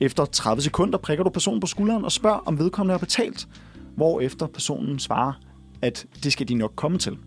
Efter 0.00 0.24
30 0.24 0.62
sekunder 0.62 0.98
prikker 0.98 1.24
du 1.24 1.30
personen 1.30 1.60
på 1.60 1.66
skulderen 1.66 2.04
og 2.04 2.12
spørger, 2.12 2.38
om 2.38 2.58
vedkommende 2.58 2.92
har 2.92 2.98
betalt, 2.98 3.48
hvorefter 3.96 4.46
personen 4.46 4.98
svarer, 4.98 5.32
at 5.82 6.06
det 6.24 6.32
skal 6.32 6.48
de 6.48 6.54
nok 6.54 6.72
komme 6.76 6.98
til. 6.98 7.18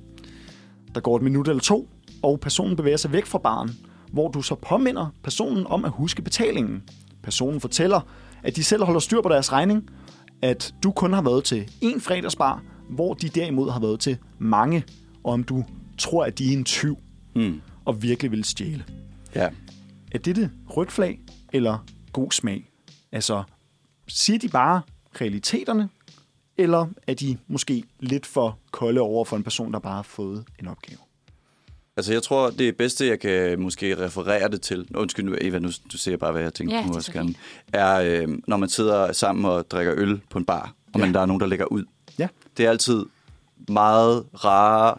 Der 0.96 1.02
går 1.02 1.16
et 1.16 1.22
minut 1.22 1.48
eller 1.48 1.62
to, 1.62 1.90
og 2.24 2.40
personen 2.40 2.76
bevæger 2.76 2.98
sig 2.98 3.12
væk 3.12 3.26
fra 3.26 3.40
baren, 3.40 3.72
hvor 4.12 4.32
du 4.32 4.42
så 4.42 4.56
påminder 4.56 5.08
personen 5.24 5.68
om 5.68 5.86
at 5.86 5.92
huske 5.92 6.22
betalingen. 6.22 6.84
Personen 7.24 7.62
fortæller, 7.62 8.02
at 8.44 8.56
de 8.56 8.64
selv 8.64 8.84
holder 8.84 9.00
styr 9.00 9.22
på 9.22 9.30
deres 9.30 9.52
regning, 9.52 9.90
at 10.42 10.76
du 10.84 10.92
kun 10.92 11.14
har 11.14 11.22
været 11.22 11.44
til 11.44 11.72
én 11.84 12.00
fredagsbar, 12.00 12.64
hvor 12.90 13.14
de 13.14 13.30
derimod 13.30 13.72
har 13.72 13.80
været 13.80 14.00
til 14.00 14.18
mange, 14.40 14.84
og 15.24 15.34
om 15.34 15.44
du 15.44 15.64
tror, 15.98 16.26
at 16.26 16.38
de 16.40 16.50
er 16.54 16.58
en 16.58 16.64
tyv 16.66 16.98
Mm. 17.36 17.62
og 17.86 18.02
virkelig 18.04 18.32
vil 18.32 18.44
stjæle. 18.44 18.86
Ja. 19.36 19.50
Er 20.12 20.18
dette 20.20 20.52
rødt 20.70 20.92
flag 20.92 21.20
eller 21.54 21.86
god 22.14 22.32
smag? 22.32 22.70
Altså, 23.12 23.44
siger 24.08 24.40
de 24.40 24.48
bare 24.48 24.82
realiteterne, 25.22 25.90
eller 26.58 26.88
er 27.08 27.14
de 27.14 27.38
måske 27.48 27.84
lidt 28.00 28.26
for 28.26 28.60
kolde 28.72 29.02
over 29.02 29.26
for 29.26 29.38
en 29.38 29.44
person, 29.44 29.74
der 29.74 29.80
bare 29.80 29.96
har 29.96 30.02
fået 30.02 30.44
en 30.60 30.68
opgave? 30.68 30.98
Altså, 31.98 32.14
jeg 32.14 32.24
tror, 32.24 32.50
det 32.50 32.78
bedste, 32.78 33.08
jeg 33.08 33.20
kan 33.20 33.60
måske 33.62 34.06
referere 34.06 34.50
det 34.52 34.62
til, 34.62 34.88
undskyld 34.96 35.26
nu, 35.26 35.36
Eva, 35.42 35.60
nu 35.60 35.70
du 35.92 35.98
ser 35.98 36.18
bare, 36.18 36.32
hvad 36.32 36.42
jeg 36.42 36.54
tænker 36.54 36.76
Ja, 36.76 36.88
på 36.88 36.94
det 37.00 37.08
er 37.10 37.14
gerne, 37.14 37.34
er, 37.74 37.96
øh, 38.24 38.38
når 38.48 38.58
man 38.58 38.70
sidder 38.70 39.12
sammen 39.12 39.46
og 39.46 39.72
drikker 39.72 39.94
øl 39.98 40.22
på 40.30 40.38
en 40.38 40.46
bar, 40.46 40.74
og 40.94 41.00
Ja. 41.00 41.06
man, 41.06 41.14
der 41.14 41.20
er 41.20 41.26
nogen, 41.26 41.40
der 41.40 41.48
lægger 41.48 41.66
ud. 41.66 41.84
Ja. 42.20 42.28
Det 42.58 42.66
er 42.66 42.70
altid 42.70 43.06
meget 43.70 44.26
rare... 44.46 44.98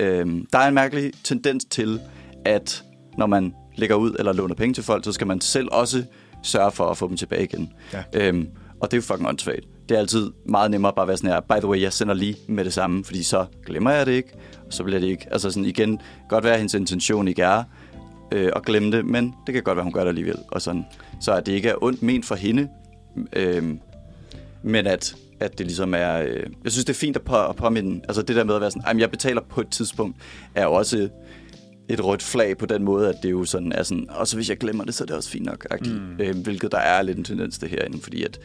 Øh, 0.00 0.26
der 0.52 0.58
er 0.58 0.68
en 0.68 0.74
mærkelig 0.74 1.12
tendens 1.24 1.64
til, 1.64 2.00
at 2.44 2.84
når 3.18 3.26
man 3.26 3.54
lægger 3.76 3.96
ud 3.96 4.16
eller 4.18 4.32
låner 4.32 4.54
penge 4.54 4.74
til 4.74 4.84
folk, 4.84 5.04
så 5.04 5.12
skal 5.12 5.26
man 5.26 5.40
selv 5.40 5.68
også 5.72 6.04
sørge 6.42 6.72
for 6.72 6.86
at 6.86 6.96
få 6.96 7.08
dem 7.08 7.16
tilbage 7.16 7.44
igen. 7.44 7.72
Ja. 7.92 8.02
Øhm, 8.14 8.48
og 8.80 8.90
det 8.90 8.96
er 8.96 8.98
jo 8.98 9.02
fucking 9.02 9.28
åndssvagt. 9.28 9.64
Det 9.88 9.94
er 9.94 9.98
altid 9.98 10.30
meget 10.46 10.70
nemmere 10.70 10.92
bare 10.92 11.02
at 11.02 11.08
være 11.08 11.16
sådan 11.16 11.30
her, 11.30 11.40
by 11.40 11.60
the 11.60 11.66
way, 11.68 11.80
jeg 11.80 11.92
sender 11.92 12.14
lige 12.14 12.36
med 12.48 12.64
det 12.64 12.72
samme, 12.72 13.04
fordi 13.04 13.22
så 13.22 13.46
glemmer 13.66 13.90
jeg 13.90 14.06
det 14.06 14.12
ikke, 14.12 14.32
og 14.66 14.72
så 14.72 14.84
bliver 14.84 15.00
det 15.00 15.06
ikke. 15.06 15.26
Altså 15.30 15.50
sådan 15.50 15.64
igen, 15.64 16.00
godt 16.28 16.44
være, 16.44 16.52
at 16.52 16.58
hendes 16.58 16.74
intention 16.74 17.28
ikke 17.28 17.42
er 17.42 17.62
øh, 18.32 18.52
at 18.56 18.64
glemme 18.64 18.92
det, 18.92 19.04
men 19.04 19.34
det 19.46 19.54
kan 19.54 19.62
godt 19.62 19.76
være, 19.76 19.84
hun 19.84 19.92
gør 19.92 20.00
det 20.00 20.08
alligevel. 20.08 20.38
Og 20.48 20.62
sådan, 20.62 20.84
så 21.20 21.32
at 21.32 21.46
det 21.46 21.52
ikke 21.52 21.68
er 21.68 21.74
ondt 21.82 22.02
ment 22.02 22.26
for 22.26 22.34
hende, 22.34 22.68
øh, 23.32 23.74
men 24.62 24.86
at, 24.86 25.14
at 25.40 25.58
det 25.58 25.66
ligesom 25.66 25.94
er... 25.94 26.22
Øh, 26.22 26.46
jeg 26.64 26.72
synes, 26.72 26.84
det 26.84 26.92
er 26.94 26.98
fint 26.98 27.16
at, 27.16 27.22
på, 27.22 27.36
at 27.36 27.56
påminde. 27.56 28.00
Altså 28.08 28.22
det 28.22 28.36
der 28.36 28.44
med 28.44 28.54
at 28.54 28.60
være 28.60 28.70
sådan, 28.70 28.82
"Ej, 28.86 28.92
men 28.92 29.00
jeg 29.00 29.10
betaler 29.10 29.40
på 29.48 29.60
et 29.60 29.68
tidspunkt, 29.68 30.16
er 30.54 30.66
også 30.66 31.08
et 31.88 32.04
rødt 32.04 32.22
flag 32.22 32.58
på 32.58 32.66
den 32.66 32.82
måde, 32.84 33.08
at 33.08 33.14
det 33.22 33.30
jo 33.30 33.44
sådan 33.44 33.72
er 33.72 33.82
sådan, 33.82 34.06
og 34.10 34.28
så 34.28 34.36
hvis 34.36 34.48
jeg 34.48 34.58
glemmer 34.58 34.84
det, 34.84 34.94
så 34.94 35.04
er 35.04 35.06
det 35.06 35.16
også 35.16 35.30
fint 35.30 35.46
nok. 35.46 35.66
Mm. 35.86 36.20
Øh, 36.20 36.36
hvilket 36.36 36.72
der 36.72 36.78
er 36.78 37.02
lidt 37.02 37.18
en 37.18 37.24
tendens 37.24 37.58
til 37.58 37.68
herinde, 37.68 37.98
fordi 38.02 38.24
at 38.24 38.40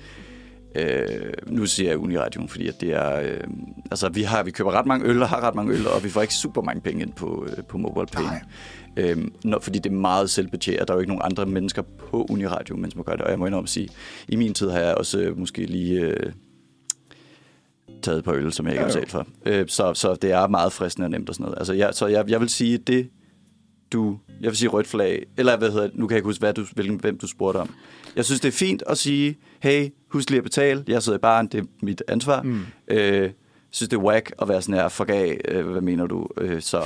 Øh, 0.77 1.33
nu 1.47 1.65
siger 1.65 1.89
jeg 1.89 1.97
Uniradioen, 1.97 2.49
fordi 2.49 2.67
at 2.67 2.81
det 2.81 2.93
er... 2.93 3.19
Øh, 3.19 3.39
altså, 3.91 4.09
vi, 4.09 4.21
har, 4.23 4.43
vi 4.43 4.51
køber 4.51 4.71
ret 4.71 4.85
mange 4.85 5.05
øl 5.05 5.21
og 5.21 5.29
har 5.29 5.41
ret 5.41 5.55
mange 5.55 5.73
øl, 5.73 5.87
og 5.87 6.03
vi 6.03 6.09
får 6.09 6.21
ikke 6.21 6.33
super 6.33 6.61
mange 6.61 6.81
penge 6.81 7.01
ind 7.01 7.13
på, 7.13 7.47
øh, 7.57 7.63
på 7.63 7.77
MobilePay. 7.77 8.21
Øhm, 8.97 9.33
når, 9.43 9.59
fordi 9.59 9.79
det 9.79 9.91
er 9.91 9.95
meget 9.95 10.29
selvbetjent. 10.29 10.79
Der 10.87 10.93
er 10.93 10.95
jo 10.95 10.99
ikke 10.99 11.11
nogen 11.13 11.21
andre 11.25 11.45
mennesker 11.45 11.81
på 11.81 12.25
Uniradio, 12.29 12.75
mens 12.75 12.95
man 12.95 13.03
gør 13.05 13.11
det. 13.11 13.21
Og 13.21 13.29
jeg 13.31 13.39
må 13.39 13.45
indrømme 13.45 13.65
at 13.65 13.69
sige, 13.69 13.89
i 14.27 14.35
min 14.35 14.53
tid 14.53 14.69
har 14.69 14.79
jeg 14.79 14.95
også 14.95 15.19
øh, 15.19 15.37
måske 15.39 15.65
lige... 15.65 15.99
Øh, 15.99 16.31
taget 18.01 18.17
et 18.17 18.23
par 18.23 18.33
øl, 18.33 18.53
som 18.53 18.65
jeg 18.65 18.73
ikke 18.73 18.83
har 18.83 18.87
betalt 18.91 19.11
for. 19.11 19.27
Øh, 19.45 19.65
så, 19.67 19.93
så 19.93 20.15
det 20.15 20.31
er 20.31 20.47
meget 20.47 20.71
fristende 20.73 21.05
og 21.05 21.09
nemt 21.11 21.29
og 21.29 21.35
sådan 21.35 21.43
noget. 21.43 21.57
Altså, 21.57 21.73
jeg, 21.73 21.89
så 21.93 22.07
jeg, 22.07 22.25
jeg 22.29 22.39
vil 22.41 22.49
sige, 22.49 22.77
det 22.77 23.09
du... 23.91 24.17
Jeg 24.41 24.49
vil 24.49 24.57
sige 24.57 24.69
rødt 24.69 24.87
flag, 24.87 25.25
eller 25.37 25.57
hvad 25.57 25.71
hedder 25.71 25.87
det, 25.87 25.95
nu 25.97 26.07
kan 26.07 26.13
jeg 26.15 26.17
ikke 26.17 26.27
huske, 26.27 26.39
hvad 26.39 26.53
du, 26.53 26.65
hvilken, 26.73 26.99
hvem 26.99 27.17
du 27.17 27.27
spurgte 27.27 27.57
om. 27.57 27.69
Jeg 28.15 28.25
synes, 28.25 28.41
det 28.41 28.47
er 28.47 28.51
fint 28.51 28.83
at 28.87 28.97
sige, 28.97 29.37
hey, 29.59 29.89
husk 30.11 30.29
lige 30.29 30.37
at 30.37 30.43
betale, 30.43 30.83
jeg 30.87 31.03
sidder 31.03 31.17
i 31.17 31.21
baren, 31.21 31.47
det 31.47 31.59
er 31.59 31.63
mit 31.81 32.03
ansvar. 32.07 32.41
Mm. 32.41 32.61
Øh, 32.87 33.31
synes, 33.71 33.89
det 33.89 33.97
er 33.97 34.01
whack 34.01 34.31
at 34.41 34.47
være 34.49 34.61
sådan 34.61 34.75
her, 34.75 34.87
fuck 34.89 35.09
af, 35.09 35.37
øh, 35.47 35.67
hvad 35.67 35.81
mener 35.81 36.07
du? 36.07 36.27
Øh, 36.37 36.61
så 36.61 36.81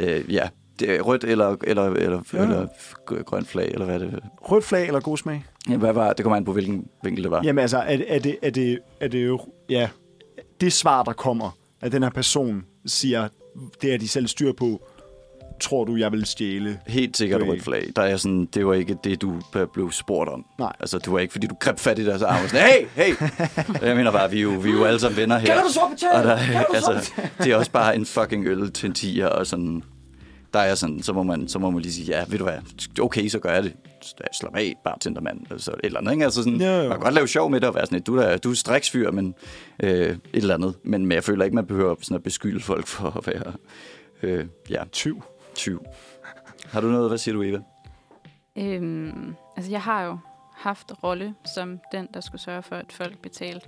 øh, 0.00 0.34
ja, 0.34 0.48
det 0.80 0.96
er 0.96 1.00
rødt 1.00 1.24
eller, 1.24 1.56
eller, 1.64 1.84
eller, 1.84 2.20
Ja. 2.32 2.42
eller 2.42 2.66
grønt 3.22 3.48
flag, 3.48 3.68
eller 3.72 3.84
hvad 3.84 3.94
er 3.94 3.98
det? 3.98 4.20
Rødt 4.40 4.64
flag 4.64 4.86
eller 4.86 5.00
god 5.00 5.16
smag? 5.16 5.44
Ja, 5.68 5.76
hvad 5.76 5.92
var, 5.92 6.12
det 6.12 6.22
kommer 6.22 6.36
an 6.36 6.44
på, 6.44 6.52
hvilken 6.52 6.86
vinkel 7.04 7.22
det 7.22 7.30
var. 7.30 7.40
Jamen 7.44 7.62
altså, 7.62 7.78
er, 7.78 7.98
er, 8.08 8.18
det, 8.18 8.36
er, 8.42 8.50
det, 8.50 8.78
er 9.00 9.08
det 9.08 9.26
jo... 9.26 9.40
Ja, 9.70 9.88
det 10.60 10.72
svar, 10.72 11.02
der 11.02 11.12
kommer, 11.12 11.50
at 11.80 11.92
den 11.92 12.02
her 12.02 12.10
person 12.10 12.64
siger, 12.86 13.28
det 13.82 13.94
er 13.94 13.98
de 13.98 14.08
selv 14.08 14.26
styr 14.26 14.52
på, 14.52 14.88
tror 15.60 15.84
du, 15.84 15.96
jeg 15.96 16.12
vil 16.12 16.26
stjæle? 16.26 16.80
Helt 16.86 17.16
sikkert 17.16 17.42
rødt 17.42 17.62
flag. 17.62 17.92
Der 17.96 18.02
er 18.02 18.16
sådan, 18.16 18.48
det 18.54 18.66
var 18.66 18.74
ikke 18.74 18.96
det, 19.04 19.22
du 19.22 19.40
blev 19.72 19.92
spurgt 19.92 20.30
om. 20.30 20.44
Nej. 20.58 20.72
Altså, 20.80 20.98
det 20.98 21.12
var 21.12 21.18
ikke, 21.18 21.32
fordi 21.32 21.46
du 21.46 21.54
greb 21.60 21.78
fat 21.78 21.98
i 21.98 22.06
deres 22.06 22.22
arm 22.22 22.44
og 22.44 22.50
sådan, 22.50 22.66
hey, 22.66 22.86
hey! 22.94 23.14
Jeg 23.86 23.96
mener 23.96 24.12
bare, 24.12 24.30
vi 24.30 24.38
er 24.38 24.42
jo, 24.42 24.50
vi 24.50 24.70
er 24.70 24.74
jo 24.74 24.84
alle 24.84 25.00
sammen 25.00 25.16
venner 25.16 25.38
her. 25.38 25.54
Kan 25.54 25.64
du 25.64 25.72
så 25.72 25.80
betale? 25.90 26.14
Og 26.14 26.24
der, 26.24 26.62
du 26.62 26.74
altså, 26.74 27.12
det 27.38 27.52
er 27.52 27.56
også 27.56 27.70
bare 27.70 27.96
en 27.96 28.06
fucking 28.06 28.46
øl 28.46 28.72
til 28.72 28.86
en 28.86 28.94
tiger, 28.94 29.26
og 29.26 29.46
sådan, 29.46 29.82
der 30.54 30.60
er 30.60 30.74
sådan, 30.74 31.02
så 31.02 31.12
må 31.12 31.22
man, 31.22 31.48
så 31.48 31.58
må 31.58 31.70
man 31.70 31.82
lige 31.82 31.92
sige, 31.92 32.06
ja, 32.06 32.24
ved 32.28 32.38
du 32.38 32.44
hvad, 32.44 32.58
okay, 33.00 33.28
så 33.28 33.38
gør 33.38 33.52
jeg 33.52 33.62
det. 33.62 33.72
Slap 34.32 34.56
af, 34.56 34.74
bartendermand, 34.84 35.40
altså 35.52 35.70
et 35.70 35.80
eller 35.82 35.98
andet, 36.00 36.12
ikke? 36.12 36.24
Altså 36.24 36.42
sådan, 36.42 36.60
Jo, 36.60 36.66
jo. 36.66 36.82
man 36.82 36.90
kan 36.90 37.00
godt 37.00 37.14
lave 37.14 37.28
sjov 37.28 37.50
med 37.50 37.60
det 37.60 37.68
og 37.68 37.74
være 37.74 37.86
sådan, 37.86 37.98
et, 37.98 38.06
du 38.06 38.16
er, 38.16 38.36
du 38.36 38.50
er 38.50 38.54
striksfyr, 38.54 39.10
men 39.10 39.34
øh, 39.82 39.90
et 39.90 40.20
eller 40.32 40.54
andet. 40.54 40.74
Men, 40.84 41.06
men 41.06 41.14
jeg 41.14 41.24
føler 41.24 41.44
ikke, 41.44 41.54
man 41.54 41.66
behøver 41.66 41.94
sådan 42.00 42.14
at 42.14 42.22
beskylde 42.22 42.60
folk 42.60 42.86
for 42.96 43.16
at 43.16 43.26
være, 43.26 43.52
øh, 44.22 44.46
ja, 44.70 44.84
Tyv. 44.92 45.22
tyv. 45.54 45.84
Har 46.66 46.80
du 46.80 46.86
noget, 46.86 47.10
hvad 47.10 47.18
siger 47.18 47.34
du, 47.34 47.42
Eva? 47.42 47.60
Øhm, 48.58 49.34
altså, 49.56 49.70
jeg 49.70 49.82
har 49.82 50.02
jo 50.04 50.18
haft 50.54 50.92
rolle 51.04 51.34
som 51.54 51.80
den, 51.92 52.08
der 52.14 52.20
skulle 52.20 52.40
sørge 52.42 52.62
for, 52.62 52.76
at 52.76 52.92
folk 52.92 53.18
betalte. 53.18 53.66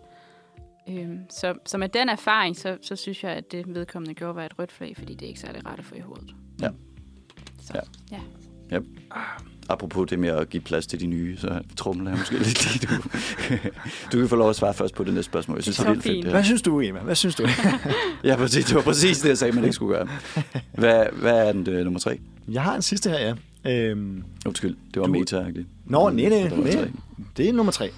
Øhm, 0.88 1.18
så, 1.30 1.54
så 1.66 1.78
med 1.78 1.88
den 1.88 2.08
erfaring, 2.08 2.56
så, 2.56 2.78
så 2.82 2.96
synes 2.96 3.24
jeg, 3.24 3.32
at 3.32 3.52
det 3.52 3.74
vedkommende 3.74 4.14
gjorde 4.14 4.34
var 4.34 4.44
et 4.44 4.58
rødt 4.58 4.72
flag, 4.72 4.96
fordi 4.98 5.14
det 5.14 5.22
er 5.22 5.28
ikke 5.28 5.40
særlig 5.40 5.66
rart 5.66 5.78
at 5.78 5.84
få 5.84 5.94
i 5.94 6.00
hovedet. 6.00 6.34
Ja. 6.62 6.68
Så, 7.62 7.72
Ja. 7.74 7.80
ja. 8.70 8.76
Yep. 8.76 8.84
Apropos 9.72 10.08
det 10.10 10.18
med 10.18 10.28
at 10.28 10.50
give 10.50 10.60
plads 10.60 10.86
til 10.86 11.00
de 11.00 11.06
nye, 11.06 11.36
så 11.38 11.60
trumler 11.76 12.10
jeg 12.10 12.18
måske 12.18 12.38
lidt 12.38 12.82
lige 12.82 12.96
du. 12.96 13.02
du 14.12 14.18
kan 14.18 14.28
få 14.28 14.36
lov 14.36 14.50
at 14.50 14.56
svare 14.56 14.74
først 14.74 14.94
på 14.94 15.04
det 15.04 15.14
næste 15.14 15.30
spørgsmål. 15.30 15.56
Jeg 15.56 15.62
synes, 15.62 15.76
det 15.76 15.82
Så 15.84 15.88
er 15.88 15.92
vildt 15.92 16.04
fedt. 16.04 16.12
fint. 16.14 16.24
Det 16.24 16.32
Hvad 16.32 16.44
synes 16.44 16.62
du, 16.62 16.80
Emma? 16.80 17.00
Hvad 17.00 17.14
synes 17.14 17.34
du? 17.34 17.46
Ja, 18.24 18.36
præcis. 18.36 18.64
Det 18.64 18.74
var 18.74 18.82
præcis 18.82 19.18
det, 19.18 19.28
jeg 19.28 19.38
sagde, 19.38 19.52
man 19.54 19.64
ikke 19.64 19.74
skulle 19.74 19.96
gøre. 19.96 20.08
Hvad, 20.74 21.04
hvad 21.12 21.48
er 21.48 21.52
den 21.52 21.68
øh, 21.68 21.84
nummer 21.84 22.00
tre? 22.00 22.18
jeg 22.48 22.62
har 22.62 22.74
en 22.76 22.82
sidste 22.82 23.10
her, 23.10 23.18
ja. 23.18 23.34
Øhm, 23.90 24.24
Undskyld, 24.46 24.76
det 24.94 25.00
var 25.00 25.06
Du- 25.06 25.12
meta 25.12 25.40
-agtigt. 25.42 25.64
Nå, 25.86 26.10
nej, 26.10 26.28
nej, 26.28 26.48
Det. 26.48 26.92
Det 27.36 27.48
er 27.48 27.52
nummer 27.52 27.72
tre. 27.72 27.90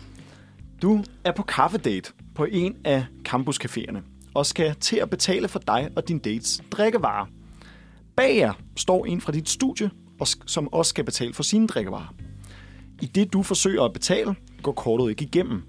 Du 0.83 1.05
er 1.25 1.33
på 1.33 1.43
kaffedate 1.43 2.13
på 2.35 2.45
en 2.51 2.75
af 2.85 3.05
campuscaféerne 3.29 3.99
og 4.35 4.47
skal 4.47 4.75
til 4.81 4.97
at 4.97 5.11
betale 5.11 5.49
for 5.49 5.59
dig 5.59 5.89
og 5.97 6.09
din 6.09 6.19
dates 6.19 6.63
drikkevarer. 6.71 7.27
Bag 8.17 8.37
jer 8.37 8.53
står 8.77 9.07
en 9.07 9.21
fra 9.21 9.33
dit 9.33 9.49
studie, 9.49 9.91
og 10.23 10.29
som 10.47 10.73
også 10.73 10.89
skal 10.89 11.05
betale 11.05 11.35
for 11.35 11.43
sine 11.43 11.67
drikkevarer. 11.67 12.15
I 13.01 13.07
det 13.07 13.33
du 13.33 13.43
forsøger 13.43 13.83
at 13.83 13.93
betale, 13.93 14.35
går 14.63 14.73
kortet 14.73 15.11
ikke 15.11 15.25
igennem. 15.25 15.63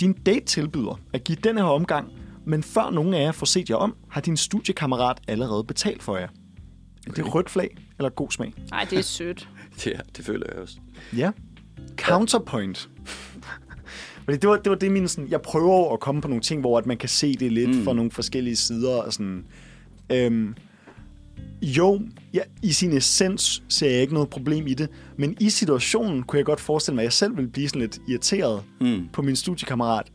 Din 0.00 0.12
date 0.12 0.44
tilbyder 0.46 1.00
at 1.12 1.24
give 1.24 1.38
denne 1.44 1.60
her 1.60 1.68
omgang, 1.68 2.12
men 2.46 2.62
før 2.62 2.90
nogen 2.90 3.14
af 3.14 3.22
jer 3.22 3.32
får 3.32 3.46
set 3.46 3.70
jer 3.70 3.76
om, 3.76 3.96
har 4.10 4.20
din 4.20 4.36
studiekammerat 4.36 5.18
allerede 5.28 5.64
betalt 5.64 6.02
for 6.02 6.16
jer. 6.16 6.28
Er 7.06 7.12
det 7.12 7.34
rødt 7.34 7.50
flag 7.50 7.76
eller 7.98 8.10
god 8.10 8.30
smag? 8.30 8.54
Ej, 8.72 8.86
det 8.90 8.98
er 8.98 9.02
sødt. 9.02 9.48
Det, 9.84 9.96
er- 9.96 10.02
det 10.16 10.24
føler 10.24 10.46
jeg 10.52 10.58
også. 10.58 10.76
Ja. 11.16 11.30
Counterpoint. 11.96 12.90
Fordi 14.24 14.38
det 14.38 14.48
var, 14.48 14.56
det 14.56 14.70
var 14.70 14.76
det, 14.76 14.92
min 14.92 15.08
sådan, 15.08 15.30
jeg 15.30 15.42
prøver 15.42 15.76
jo 15.76 15.86
at 15.92 16.00
komme 16.00 16.20
på 16.20 16.28
nogle 16.28 16.42
ting, 16.42 16.60
hvor 16.60 16.78
at 16.78 16.86
man 16.86 16.96
kan 16.96 17.08
se 17.08 17.34
det 17.34 17.52
lidt 17.52 17.76
mm. 17.76 17.84
fra 17.84 17.92
nogle 17.92 18.10
forskellige 18.10 18.56
sider. 18.56 19.02
Og 19.02 19.12
sådan, 19.12 19.44
øhm, 20.12 20.54
jo, 21.62 22.00
ja, 22.34 22.40
i 22.62 22.72
sin 22.72 22.92
essens 22.92 23.62
ser 23.68 23.90
jeg 23.90 24.00
ikke 24.00 24.14
noget 24.14 24.28
problem 24.28 24.66
i 24.66 24.74
det, 24.74 24.88
men 25.16 25.36
i 25.40 25.50
situationen 25.50 26.22
kunne 26.22 26.36
jeg 26.36 26.44
godt 26.44 26.60
forestille 26.60 26.94
mig, 26.94 27.02
at 27.02 27.04
jeg 27.04 27.12
selv 27.12 27.36
ville 27.36 27.50
blive 27.50 27.68
sådan 27.68 27.80
lidt 27.80 27.98
irriteret 28.08 28.62
Mm. 28.80 29.08
på 29.12 29.22
min 29.22 29.36
studiekammerat. 29.36 30.06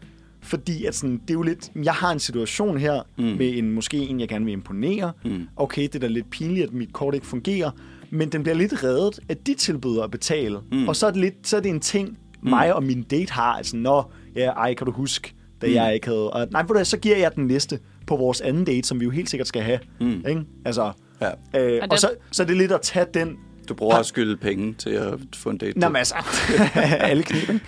Fordi 0.42 0.86
at 0.86 0.96
sådan, 0.96 1.18
det 1.18 1.30
er 1.30 1.34
jo 1.34 1.42
lidt, 1.42 1.72
jeg 1.84 1.94
har 1.94 2.12
en 2.12 2.20
situation 2.20 2.78
her 2.78 3.02
mm. 3.18 3.24
med 3.24 3.58
en 3.58 3.72
måske 3.72 3.98
en, 3.98 4.20
jeg 4.20 4.28
gerne 4.28 4.46
vil 4.46 4.52
imponere. 4.52 5.12
Mm. 5.26 5.48
Okay, 5.56 5.84
det 5.84 5.96
er 5.96 6.00
da 6.00 6.08
lidt 6.08 6.30
pinligt, 6.30 6.68
at 6.68 6.74
mit 6.74 6.94
kort 6.94 7.14
ikke 7.14 7.28
fungerer, 7.28 7.72
men 8.10 8.30
den 8.30 8.44
bliver 8.44 8.56
lidt 8.56 8.84
reddet, 8.84 9.20
at 9.30 9.48
de 9.48 9.54
tilbyder 9.54 10.04
at 10.04 10.12
betale. 10.12 10.60
Mm. 10.72 10.88
Og 10.88 10.96
så 10.96 11.08
er, 11.08 11.12
det 11.12 11.22
lidt, 11.22 11.34
så 11.44 11.58
er 11.58 11.62
det 11.62 11.70
en 11.70 11.80
ting, 11.80 12.18
mig 12.42 12.76
og 12.76 12.84
min 12.84 13.02
date 13.04 13.34
har. 13.34 13.54
Altså, 13.54 13.78
nå, 13.78 14.04
ja, 14.36 14.50
ej, 14.50 14.74
kan 14.74 14.86
du 14.86 14.92
huske, 14.92 15.34
da 15.62 15.68
mm. 15.68 15.74
jeg 15.74 15.94
ikke 15.94 16.08
havde... 16.08 16.30
Og, 16.30 16.48
nej, 16.52 16.64
hvad, 16.64 16.86
så 16.86 16.98
giver 16.98 17.18
jeg 17.18 17.36
den 17.36 17.48
næste 17.48 17.80
på 18.08 18.16
vores 18.16 18.42
anden 18.42 18.66
date, 18.66 18.88
som 18.88 19.00
vi 19.00 19.06
jo 19.06 19.12
helt 19.12 19.30
sikkert 19.30 19.48
skal 19.48 19.62
have. 19.62 19.80
Mm. 20.02 20.26
Ikke? 20.30 20.42
Altså, 20.66 20.92
Ja. 21.22 21.28
øh, 21.28 21.74
Og 21.76 21.80
og 21.82 21.90
den- 21.90 21.98
så, 21.98 22.10
så 22.32 22.44
er 22.44 22.48
det 22.48 22.58
lidt 22.58 22.72
at 22.72 22.82
tage 22.82 23.06
den 23.14 23.38
Du 23.70 23.74
bruger 23.74 23.96
at 23.96 24.06
skylde 24.06 24.38
penge 24.38 24.74
til 24.74 24.90
at 24.90 25.14
få 25.36 25.50
en 25.50 25.58
date. 25.58 25.80
Nå, 25.80 25.90
men 25.90 25.96
altså, 25.96 26.16
alle 27.00 27.24
ikke? 27.34 27.60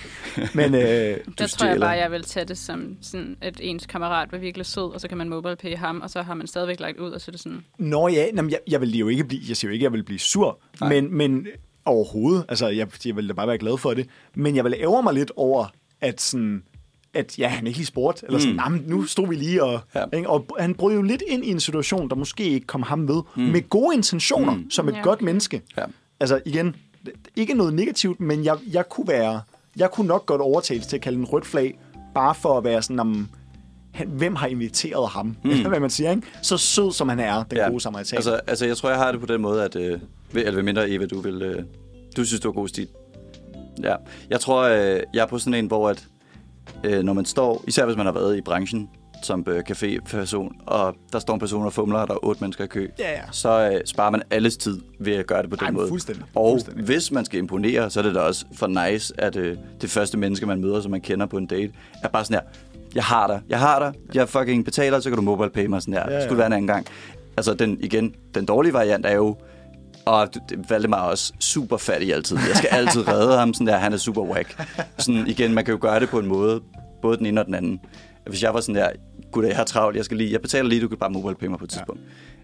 Men 0.54 0.76
øh, 0.76 0.82
Der 1.38 1.48
tror 1.48 1.68
jeg 1.68 1.80
bare, 1.80 1.90
jeg 1.90 2.12
vil 2.12 2.24
tage 2.24 2.46
det 2.46 2.58
som 2.58 2.98
sådan, 3.02 3.38
at 3.42 3.60
ens 3.64 3.86
kammerat 3.86 4.32
var 4.32 4.38
virkelig 4.38 4.66
sød, 4.66 4.94
og 4.94 5.02
så 5.02 5.08
kan 5.08 5.18
man 5.18 5.30
mobile 5.30 5.78
ham, 5.78 6.02
og 6.02 6.10
så 6.10 6.22
har 6.22 6.34
man 6.34 6.48
stadigvæk 6.48 6.80
lagt 6.80 7.00
ud, 7.00 7.12
og 7.12 7.22
så 7.22 7.30
er 7.30 7.32
det 7.32 7.40
sådan, 7.42 7.64
Nå 7.78 8.08
ja, 8.08 8.26
jamen, 8.36 8.52
jeg, 8.52 8.60
jeg 8.68 8.82
vil 8.82 8.98
jo 8.98 9.08
ikke 9.08 9.24
blive, 9.24 9.42
jeg 9.50 9.58
siger 9.58 9.70
jo 9.70 9.74
ikke, 9.74 9.84
at 9.84 9.92
jeg 9.92 9.94
vil 9.94 10.04
blive 10.04 10.20
sur, 10.20 10.60
men, 10.82 11.14
men 11.14 11.48
overhovedet, 11.86 12.46
altså 12.50 12.68
jeg, 12.68 12.88
jeg 13.06 13.16
vil 13.16 13.28
da 13.28 13.34
bare 13.34 13.48
være 13.48 13.58
glad 13.58 13.78
for 13.78 13.94
det, 13.94 14.08
men 14.36 14.56
jeg 14.56 14.64
vil 14.64 14.74
ære 14.78 15.04
mig 15.04 15.14
lidt 15.14 15.32
over, 15.36 15.66
at 16.02 16.22
sådan, 16.22 16.64
at 17.14 17.40
ja, 17.40 17.48
han 17.48 17.68
ikke 17.68 17.80
lige 17.80 17.86
spurgte, 17.88 18.26
eller 18.26 18.40
sådan, 18.40 18.60
mm. 18.70 18.84
nu 18.86 19.04
stod 19.06 19.28
vi 19.28 19.36
lige, 19.36 19.64
og, 19.64 19.80
Ja. 19.96 20.04
ikke, 20.14 20.30
og 20.30 20.46
han 20.60 20.76
brød 20.76 20.94
jo 20.96 21.02
lidt 21.02 21.24
ind 21.28 21.46
i 21.46 21.50
en 21.52 21.60
situation, 21.60 22.10
der 22.10 22.16
måske 22.16 22.44
ikke 22.44 22.68
kom 22.68 22.82
ham 22.84 23.08
ved, 23.08 23.22
mm. 23.36 23.44
med 23.44 23.70
gode 23.70 23.96
intentioner, 23.96 24.54
mm. 24.56 24.72
som 24.72 24.90
et 24.90 24.94
Ja. 24.94 25.02
godt 25.02 25.22
menneske. 25.22 25.62
Ja. 25.78 25.84
Altså 26.20 26.42
igen, 26.46 26.76
ikke 27.36 27.54
noget 27.54 27.74
negativt, 27.74 28.20
men 28.20 28.46
jeg, 28.46 28.58
jeg 28.72 28.90
kunne 28.90 29.08
være, 29.08 29.42
jeg 29.78 29.92
kunne 29.92 30.08
nok 30.08 30.26
godt 30.26 30.42
overtales 30.42 30.88
til 30.88 30.96
at 30.96 31.02
kalde 31.02 31.18
en 31.20 31.26
rødt 31.26 31.46
flag, 31.46 31.80
bare 32.16 32.36
for 32.36 32.58
at 32.58 32.64
være 32.64 32.82
sådan, 32.82 33.00
om, 33.00 33.30
han, 33.94 34.08
hvem 34.08 34.36
har 34.36 34.48
inviteret 34.48 35.10
ham? 35.10 35.36
Mm. 35.44 35.50
Eller 35.50 35.70
hvad 35.76 35.80
man 35.80 35.90
siger, 35.90 36.12
ikke? 36.12 36.28
Så 36.42 36.58
sød 36.58 36.92
som 36.92 37.10
han 37.10 37.20
er, 37.20 37.44
den 37.44 37.58
ja. 37.58 37.70
gode 37.70 37.80
samaritan. 37.80 38.16
Altså, 38.18 38.40
altså, 38.48 38.66
jeg 38.66 38.78
tror, 38.78 38.90
jeg 38.90 38.98
har 38.98 39.12
det 39.12 39.22
på 39.22 39.28
den 39.28 39.42
måde, 39.42 39.64
at... 39.64 39.76
Øh, 39.76 40.00
eller 40.34 40.52
ved 40.52 40.64
mindre, 40.64 40.90
Eva, 40.90 41.06
du 41.06 41.20
vil... 41.22 41.42
Øh, 41.42 41.64
du 42.18 42.26
synes, 42.26 42.42
du 42.42 42.48
har 42.48 42.54
god 42.54 42.68
stil. 42.68 42.88
Ja. 43.84 43.96
Jeg 44.30 44.40
tror, 44.40 44.64
øh, 44.64 45.00
jeg 45.14 45.22
er 45.22 45.26
på 45.26 45.40
sådan 45.40 45.54
en, 45.54 45.66
hvor 45.68 45.90
at, 45.90 46.08
øh, 46.84 47.04
når 47.04 47.14
man 47.14 47.26
står... 47.26 47.64
Især 47.68 47.86
hvis 47.86 47.98
man 47.98 48.06
har 48.06 48.14
været 48.14 48.38
i 48.38 48.42
branchen 48.42 48.90
som 49.24 49.46
øh, 49.48 49.64
café-person, 49.70 50.56
og 50.66 50.96
der 51.14 51.20
står 51.20 51.34
en 51.34 51.40
person 51.40 51.66
og 51.66 51.74
fumler, 51.74 52.00
og 52.00 52.08
der 52.08 52.14
er 52.14 52.26
otte 52.26 52.42
mennesker 52.44 52.64
i 52.64 52.68
kø, 52.68 52.88
Ja, 53.00 53.12
ja. 53.12 53.22
så 53.32 53.72
øh, 53.74 53.82
sparer 53.86 54.10
man 54.10 54.22
alles 54.32 54.58
tid 54.58 54.80
ved 55.00 55.14
at 55.14 55.28
gøre 55.28 55.42
det 55.42 55.50
på 55.50 55.56
den 55.56 55.66
Ej, 55.66 55.72
måde. 55.72 55.88
fuldstændig. 55.88 56.24
Og 56.36 56.54
Fuldstændig. 56.54 56.86
hvis 56.86 57.12
man 57.12 57.26
skal 57.26 57.40
imponere, 57.40 57.90
så 57.90 58.00
er 58.00 58.04
det 58.04 58.16
da 58.16 58.20
også 58.20 58.46
for 58.54 58.90
nice, 58.92 59.14
at 59.18 59.36
øh, 59.36 59.58
det 59.82 59.90
første 59.90 60.18
menneske, 60.18 60.46
man 60.46 60.62
møder, 60.62 60.82
som 60.82 60.92
man 60.92 61.02
kender 61.02 61.26
på 61.26 61.38
en 61.38 61.46
date, 61.46 61.74
er 62.04 62.08
bare 62.08 62.26
sådan 62.26 62.42
her, 62.44 62.50
jeg 62.96 63.04
har 63.04 63.28
dig, 63.28 63.42
jeg 63.50 63.60
har 63.60 63.80
dig, 63.80 63.94
jeg 64.16 64.30
fucking 64.30 64.66
betaler, 64.66 65.00
så 65.00 65.10
kan 65.10 65.16
du 65.18 65.22
mobile 65.24 65.50
pay 65.50 65.66
mig 65.66 65.82
sådan 65.82 65.94
her. 65.94 66.04
Ja, 66.08 66.14
Ja. 66.16 66.20
Skulle 66.22 66.30
det 66.30 66.38
være 66.38 66.48
en 66.48 66.54
anden 66.54 66.68
gang. 66.68 66.86
Altså, 67.38 67.54
den, 67.54 67.78
igen, 67.82 68.16
den 68.36 68.46
dårlige 68.46 68.74
variant 68.74 69.06
er 69.06 69.16
jo, 69.16 69.36
og 70.08 70.30
Valdemar 70.70 70.98
er 70.98 71.10
også 71.10 71.34
super 71.40 71.78
fattig 71.78 72.14
altid. 72.14 72.38
Jeg 72.48 72.56
skal 72.56 72.70
altid 72.72 73.08
redde 73.08 73.38
ham, 73.38 73.54
sådan 73.54 73.68
der, 73.68 73.78
han 73.78 73.94
er 73.94 73.98
super 73.98 74.22
whack. 74.22 74.64
Sådan, 74.98 75.28
igen, 75.28 75.54
man 75.54 75.66
kan 75.66 75.72
jo 75.72 75.78
gøre 75.82 76.00
det 76.00 76.10
på 76.10 76.20
en 76.20 76.26
måde, 76.28 76.62
både 77.02 77.18
den 77.18 77.26
ene 77.26 77.42
og 77.42 77.46
den 77.46 77.56
anden. 77.56 77.80
Hvis 78.30 78.44
jeg 78.44 78.54
var 78.54 78.62
sådan 78.62 78.76
der, 78.76 78.90
gud, 79.32 79.46
jeg 79.46 79.56
har 79.56 79.64
travlt, 79.64 79.98
jeg 79.98 80.06
skal 80.06 80.18
lige, 80.18 80.32
jeg 80.32 80.42
betaler 80.42 80.70
lige, 80.70 80.82
du 80.82 80.88
kan 80.88 80.98
bare 80.98 81.10
mobile 81.10 81.36
pay 81.36 81.48
mig 81.48 81.60
på 81.60 81.64
et 81.66 81.70
tidspunkt. 81.70 82.02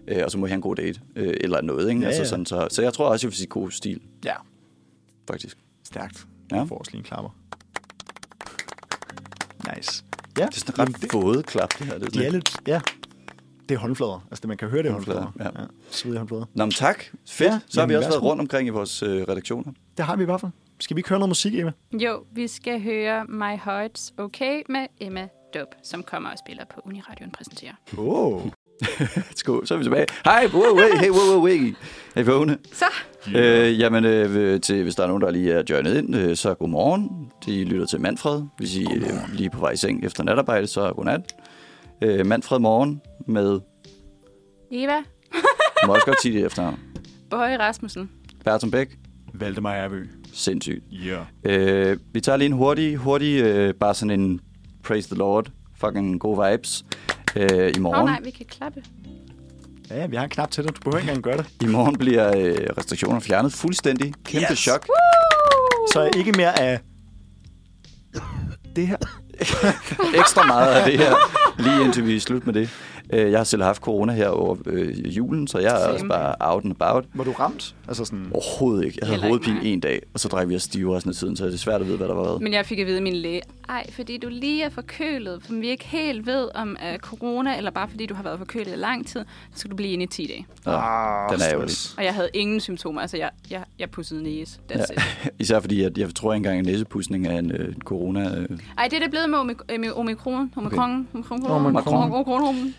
Øh, 0.08 0.22
og 0.24 0.30
så 0.30 0.38
må 0.38 0.46
jeg 0.46 0.50
have 0.50 0.56
en 0.56 0.62
god 0.62 0.76
date, 0.76 1.00
øh, 1.16 1.34
eller 1.40 1.62
noget, 1.62 1.88
ikke? 1.88 2.00
Ja, 2.00 2.06
altså, 2.06 2.22
ja. 2.22 2.28
sådan, 2.28 2.46
så, 2.46 2.68
så 2.70 2.82
jeg 2.82 2.92
tror 2.92 3.08
også, 3.08 3.26
jeg 3.26 3.30
vil 3.30 3.36
sige 3.36 3.46
god 3.46 3.70
stil, 3.70 4.00
ja, 4.24 4.34
faktisk. 5.28 5.58
stærkt. 5.84 6.26
Ja. 6.50 6.56
Jeg 6.56 6.68
får 6.68 6.78
også 6.78 6.90
lige 6.90 6.98
en 6.98 7.04
klapper. 7.04 7.30
Nice. 9.76 10.04
Ja, 10.38 10.46
Det 10.46 10.54
er 10.54 10.58
sådan 10.58 10.78
ret 10.78 11.12
våde 11.12 11.42
klap, 11.42 11.78
det 11.78 11.86
her. 11.86 11.98
Det 11.98 12.14
de 12.14 12.26
er 12.26 12.30
lidt, 12.30 12.56
ja. 12.66 12.80
Det 13.68 13.74
er 13.74 13.78
håndflader. 13.78 14.26
Altså, 14.30 14.40
det, 14.40 14.48
man 14.48 14.56
kan 14.56 14.68
høre, 14.68 14.82
det 14.82 14.88
er 14.88 14.92
Håndflader, 14.92 15.20
håndflader. 15.22 15.50
ja. 15.54 15.60
ja. 15.60 15.66
Svedige 15.90 16.18
håndflader. 16.18 16.44
Nå, 16.54 16.64
men 16.64 16.72
tak. 16.72 17.04
Fedt. 17.28 17.50
Ja, 17.52 17.58
så 17.68 17.80
har 17.80 17.86
vi 17.86 17.96
også 17.96 18.08
været 18.08 18.22
rundt 18.22 18.40
omkring 18.40 18.66
i 18.66 18.70
vores 18.70 19.02
øh, 19.02 19.22
redaktioner. 19.28 19.72
Det 19.96 20.04
har 20.04 20.16
vi 20.16 20.22
i 20.22 20.26
hvert 20.26 20.40
fald. 20.40 20.52
Skal 20.80 20.96
vi 20.96 20.98
ikke 20.98 21.08
høre 21.08 21.18
noget 21.18 21.30
musik, 21.30 21.54
Emma? 21.54 21.72
jo, 21.92 22.24
vi 22.32 22.48
skal 22.48 22.82
høre 22.82 23.24
My 23.28 23.54
Heart's 23.56 24.12
Okay 24.18 24.62
med 24.68 24.86
Emma 25.00 25.28
Dub, 25.54 25.66
som 25.82 26.02
kommer 26.02 26.30
og 26.30 26.38
spiller 26.46 26.64
på 26.74 26.80
Uniradion 26.86 27.30
præsenterer. 27.30 27.72
Åh. 27.98 28.34
Oh. 28.34 28.42
Skål, 29.36 29.66
så 29.66 29.74
er 29.74 29.78
vi 29.78 29.84
tilbage. 29.84 30.06
Hej, 30.24 30.48
wow, 30.54 30.76
hey, 30.76 30.98
hey, 31.00 31.10
wow, 31.10 31.36
wow, 31.36 31.46
hey. 31.46 31.74
Er 32.14 32.20
I 32.20 32.26
vågne? 32.26 32.58
Så, 32.72 32.84
Øh, 33.34 33.80
jamen, 33.80 34.04
øh, 34.04 34.60
til, 34.60 34.82
hvis 34.82 34.94
der 34.94 35.02
er 35.02 35.06
nogen, 35.06 35.22
der 35.22 35.30
lige 35.30 35.52
er 35.52 35.62
joinet 35.70 35.96
ind, 35.98 36.16
øh, 36.16 36.36
så 36.36 36.54
godmorgen. 36.54 37.30
De 37.46 37.64
lytter 37.64 37.86
til 37.86 38.00
Manfred. 38.00 38.42
Hvis 38.58 38.76
I 38.76 38.84
er 38.84 39.34
lige 39.34 39.50
på 39.50 39.60
vej 39.60 39.70
i 39.70 39.76
seng 39.76 40.04
efter 40.04 40.22
natarbejde, 40.24 40.66
så 40.66 40.92
godnat. 40.92 41.34
Øh, 42.02 42.26
Manfred 42.26 42.58
Morgen 42.58 43.00
med, 43.26 43.60
Eva, 44.72 44.96
må 45.86 45.94
også 45.94 46.06
godt 46.06 46.22
sige 46.22 46.38
det 46.38 46.46
efter 46.46 46.72
Bøje 47.30 47.58
Rasmussen. 47.58 48.10
Bertram 48.44 48.70
Bæk. 48.70 48.98
Valdemar 49.34 49.74
Erbø. 49.74 50.04
Sindssygt. 50.32 50.84
Yeah. 50.92 51.26
Øh, 51.90 51.98
vi 52.12 52.20
tager 52.20 52.36
lige 52.36 52.46
en 52.46 52.52
hurtig, 52.52 52.96
hurtig, 52.96 53.42
øh, 53.42 53.74
bare 53.74 53.94
sådan 53.94 54.20
en 54.20 54.40
praise 54.82 55.08
the 55.08 55.16
Lord, 55.18 55.50
fucking 55.76 56.20
gode 56.20 56.50
vibes 56.50 56.84
øh, 57.36 57.46
i 57.46 57.52
Åh 57.52 57.68
oh, 57.76 57.80
morgen. 57.82 58.04
nej, 58.06 58.20
vi 58.24 58.30
kan 58.30 58.46
klappe. 58.46 58.82
Ja, 59.90 59.96
ja, 60.00 60.06
vi 60.06 60.16
har 60.16 60.24
en 60.24 60.30
knap 60.30 60.50
til 60.50 60.64
dig. 60.64 60.76
Du 60.76 60.80
behøver 60.80 60.98
ikke 60.98 61.08
engang 61.10 61.22
gøre 61.24 61.36
det. 61.36 61.46
I 61.62 61.66
morgen 61.66 61.98
bliver 61.98 62.36
øh, 62.36 62.56
restriktioner 62.78 63.20
fjernet 63.20 63.52
fuldstændig. 63.52 64.14
Kæmpe 64.24 64.46
Yes. 64.52 64.58
chok. 64.58 64.86
Så 65.92 66.10
ikke 66.16 66.32
mere 66.32 66.60
af 66.60 66.80
det 68.76 68.86
her. 68.86 68.96
Ekstra 70.20 70.46
meget 70.46 70.74
af 70.74 70.90
det 70.90 70.98
her, 70.98 71.14
lige 71.58 71.84
indtil 71.84 72.06
vi 72.06 72.16
er 72.16 72.20
slut 72.20 72.46
med 72.46 72.54
det. 72.54 72.70
Øh, 73.12 73.30
jeg 73.30 73.38
har 73.38 73.44
selv 73.44 73.62
haft 73.62 73.82
corona 73.82 74.12
her 74.12 74.28
over 74.28 74.56
øh, 74.66 75.16
julen, 75.16 75.46
så 75.48 75.58
jeg 75.58 75.74
er 75.74 75.78
Same. 75.80 75.92
også 75.92 76.06
bare 76.08 76.34
out 76.40 76.64
and 76.64 76.72
about. 76.80 77.04
Var 77.14 77.24
du 77.24 77.32
ramt? 77.32 77.74
Altså 77.88 78.04
sådan... 78.04 78.26
Overhovedet 78.32 78.84
ikke. 78.84 78.98
Jeg 79.00 79.08
havde 79.08 79.22
hovedpine 79.22 79.64
en 79.64 79.80
dag, 79.80 80.02
og 80.14 80.20
så 80.20 80.28
drej 80.28 80.44
vi 80.44 80.56
os 80.56 80.62
stive 80.62 80.96
resten 80.96 81.10
af 81.10 81.14
tiden, 81.16 81.36
så 81.36 81.46
det 81.46 81.54
er 81.54 81.58
svært 81.58 81.80
at 81.80 81.86
vide, 81.86 81.96
hvad 81.96 82.08
der 82.08 82.14
var. 82.14 82.38
Men 82.38 82.52
jeg 82.52 82.66
fik 82.66 82.78
at 82.78 82.86
vide 82.86 82.96
af 82.96 83.02
min 83.02 83.14
læge, 83.16 83.40
ej, 83.68 83.90
fordi 83.90 84.16
du 84.16 84.28
lige 84.28 84.62
er 84.62 84.68
forkølet, 84.68 85.40
som 85.46 85.60
vi 85.60 85.68
ikke 85.68 85.84
helt 85.86 86.26
ved 86.26 86.48
om 86.54 86.76
er 86.80 86.98
corona, 86.98 87.56
eller 87.56 87.70
bare 87.70 87.88
fordi 87.88 88.06
du 88.06 88.14
har 88.14 88.22
været 88.22 88.38
forkølet 88.38 88.72
i 88.72 88.76
lang 88.76 89.06
tid, 89.06 89.20
så 89.52 89.58
skal 89.58 89.70
du 89.70 89.76
blive 89.76 89.90
inde 89.92 90.04
i 90.04 90.06
10 90.06 90.26
dage. 90.26 90.46
Ah, 90.66 91.28
den 91.28 91.34
er 91.34 91.38
stress. 91.38 91.52
ærgerlig. 91.52 91.76
Og 91.98 92.04
jeg 92.04 92.14
havde 92.14 92.28
ingen 92.34 92.60
symptomer, 92.60 93.00
altså 93.00 93.16
jeg, 93.16 93.30
jeg, 93.50 93.64
jeg 93.78 93.90
pussede 93.90 94.22
næse. 94.22 94.58
That's 94.72 94.78
Ja. 94.78 95.26
it. 95.26 95.32
Især 95.40 95.60
fordi, 95.60 95.82
at 95.82 95.98
jeg 95.98 96.14
tror 96.14 96.32
ikke 96.32 96.36
engang, 96.36 96.58
at 96.58 96.66
næsepudsning 96.66 97.26
er 97.26 97.38
en 97.38 97.50
øh, 97.52 97.74
corona... 97.74 98.20
Øh, 98.38 98.48
Ej, 98.78 98.84
det 98.88 98.96
er 98.96 99.00
det 99.00 99.10
blevet 99.10 99.30
med 99.30 99.38
øh, 99.70 99.80
med 99.80 99.90
omikron. 99.96 100.52
Omikron. 100.56 101.08
Omikron. 101.14 101.46
Omikron. 101.46 102.12
Omikron. 102.12 102.74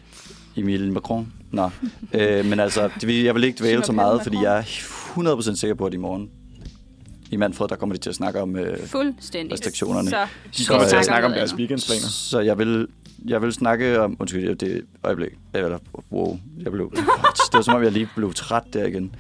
Emil 0.58 0.92
Macron. 0.92 1.34
Nå. 1.52 1.70
øh, 2.14 2.46
men 2.46 2.60
altså, 2.60 2.90
det 3.00 3.08
vil- 3.08 3.24
jeg 3.24 3.36
vil 3.36 3.44
ikke 3.44 3.60
dvæle 3.60 3.84
så 3.86 3.92
meget, 3.92 4.24
fordi 4.24 4.38
jeg 4.44 4.58
er 4.58 4.62
100% 4.64 5.56
sikker 5.56 5.76
på, 5.76 5.86
at 5.86 5.94
i 5.94 5.98
morgen 5.98 6.30
i 7.32 7.36
Manfred, 7.38 7.68
der 7.68 7.76
kommer 7.76 7.96
de 7.96 8.02
til 8.02 8.10
at 8.10 8.16
snakke 8.16 8.42
om... 8.42 8.56
Øh, 8.56 8.88
Fuldstændig. 8.88 9.54
Restriktionerne. 9.54 10.10
Så, 10.10 10.18
De 10.58 10.66
kommer 10.66 10.84
Så, 10.84 10.90
til 10.90 10.96
øh, 10.96 11.00
at 11.00 11.06
snakke 11.06 11.26
om 11.28 11.32
deres 11.34 11.56
weekendsplaner. 11.56 12.08
Så 12.08 12.40
jeg 12.40 12.58
vil, 12.58 12.88
jeg 13.26 13.42
vil 13.42 13.54
snakke 13.54 14.00
om... 14.02 14.16
Undskyld, 14.20 14.56
det 14.56 14.72
er 14.72 14.76
et 14.76 14.84
øjeblik. 15.04 15.30
Eller, 15.54 15.78
wow, 16.12 16.40
jeg 16.64 16.72
blev... 16.72 16.92
Det 16.96 17.04
var 17.54 17.62
som 17.62 17.76
om, 17.76 17.84
jeg 17.84 17.92
lige 17.92 18.10
blev 18.16 18.34
træt 18.34 18.64
der 18.74 18.86
igen. 18.86 19.16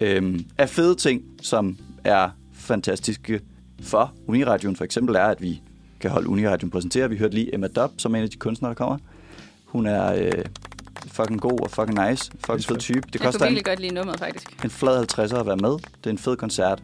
Øhm, 0.00 0.44
af 0.58 0.68
fede 0.68 0.94
ting, 0.94 1.22
som 1.42 1.78
er 2.04 2.30
fantastiske 2.52 3.40
for 3.82 4.12
Uniradioen, 4.26 4.76
for 4.76 4.84
eksempel 4.84 5.14
er, 5.16 5.22
at 5.24 5.42
vi 5.42 5.60
kan 6.00 6.10
holde 6.10 6.28
Uniradioen 6.28 6.70
præsentere. 6.70 7.10
Vi 7.10 7.16
hørte 7.16 7.34
lige 7.34 7.54
Emma 7.54 7.66
Dobb, 7.66 7.92
som 8.00 8.14
er 8.14 8.18
en 8.18 8.24
af 8.24 8.30
de 8.30 8.36
kunstnere, 8.36 8.68
der 8.70 8.74
kommer. 8.74 8.98
Hun 9.64 9.86
er 9.86 10.14
øh, 10.14 10.32
fucking 11.06 11.40
god 11.40 11.60
og 11.62 11.70
fucking 11.70 12.08
nice. 12.08 12.30
Fucking 12.46 12.64
fed 12.64 12.76
type. 12.78 13.00
Det 13.00 13.14
Jeg 13.14 13.20
kunne 13.20 13.26
koster 13.26 13.40
en, 13.46 13.50
virkelig 13.54 13.64
godt 13.64 13.80
lide 13.80 13.94
nummeret, 13.94 14.18
faktisk. 14.20 14.64
en 14.64 14.70
flad 14.70 15.18
50'er 15.18 15.36
at 15.40 15.46
være 15.46 15.56
med. 15.56 15.70
Det 15.70 16.06
er 16.06 16.10
en 16.10 16.18
fed 16.18 16.36
koncert. 16.36 16.82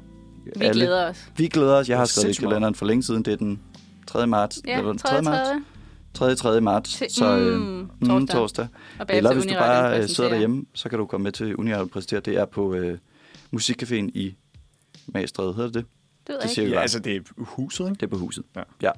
Vi 0.57 0.67
glæder 0.73 1.09
os. 1.11 1.25
Vi 1.37 1.49
glæder 1.49 1.75
os. 1.75 1.89
Jeg 1.89 1.99
har 1.99 2.05
skrevet 2.05 2.39
i 2.39 2.41
kalenderen 2.43 2.75
for 2.75 2.87
længe 2.87 3.03
siden. 3.03 3.23
Det 3.23 3.33
er 3.33 3.37
den 3.37 3.61
3. 4.07 4.27
marts. 4.27 4.59
Ja, 4.67 4.79
Eller 4.79 4.93
3. 4.93 5.09
3. 5.17 5.23
marts. 5.23 5.51
3. 6.15 6.35
3. 6.35 6.61
marts. 6.61 6.97
Til- 6.97 7.07
så, 7.11 7.39
øh, 7.39 7.61
mm, 7.61 7.89
mm, 8.01 8.09
torsdag. 8.09 8.37
torsdag. 8.37 8.67
Og 8.99 9.07
bagefter 9.07 9.17
Eller 9.17 9.33
hvis 9.33 9.53
du 9.53 9.59
bare 9.59 9.99
øh, 10.03 10.09
sidder 10.09 10.31
derhjemme, 10.31 10.65
så 10.75 10.89
kan 10.89 10.99
du 10.99 11.07
komme 11.07 11.23
med 11.25 11.33
til 11.33 11.57
Uniradioen 11.57 11.89
præsentere. 11.89 12.21
Det 12.21 12.37
er 12.37 12.45
på 12.45 12.75
øh, 12.75 12.99
Musikcaféen 13.57 14.11
i 14.15 14.35
Magstræde. 15.07 15.55
Hedder 15.55 15.69
det 15.71 15.75
det? 15.75 15.85
Det 16.27 16.33
ved 16.35 16.41
Det 16.49 16.57
jeg 16.57 16.65
ikke. 16.65 16.77
Ja, 16.77 16.81
altså 16.83 16.99
det 16.99 17.17
er 17.17 17.21
huset, 17.37 17.85
ikke? 17.85 17.95
Det 17.95 18.03
er 18.03 18.07
på 18.11 18.17
huset. 18.19 18.45
Ja. 18.57 18.63
ja. 18.83 18.91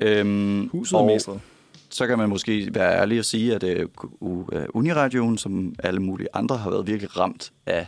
Øhm, 0.00 0.68
Huset 0.72 0.98
og 0.98 1.06
mestret. 1.06 1.40
Så 1.94 2.06
kan 2.06 2.18
man 2.18 2.28
måske 2.28 2.74
være 2.74 3.00
ærlig 3.00 3.18
og 3.18 3.24
sige, 3.24 3.54
at 3.54 3.64
U- 3.64 4.48
øh, 4.56 4.66
Uniradioen, 4.74 5.38
som 5.38 5.74
alle 5.78 6.00
mulige 6.00 6.28
andre, 6.34 6.56
har 6.56 6.70
været 6.70 6.86
virkelig 6.86 7.18
ramt 7.20 7.52
af 7.66 7.86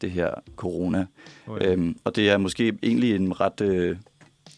det 0.00 0.10
her 0.10 0.30
corona. 0.56 1.06
Oh, 1.46 1.58
ja. 1.62 1.72
øhm, 1.72 1.96
og 2.04 2.16
det 2.16 2.30
er 2.30 2.36
måske 2.36 2.72
egentlig 2.82 3.14
en 3.16 3.40
ret 3.40 3.60
øh, 3.60 3.96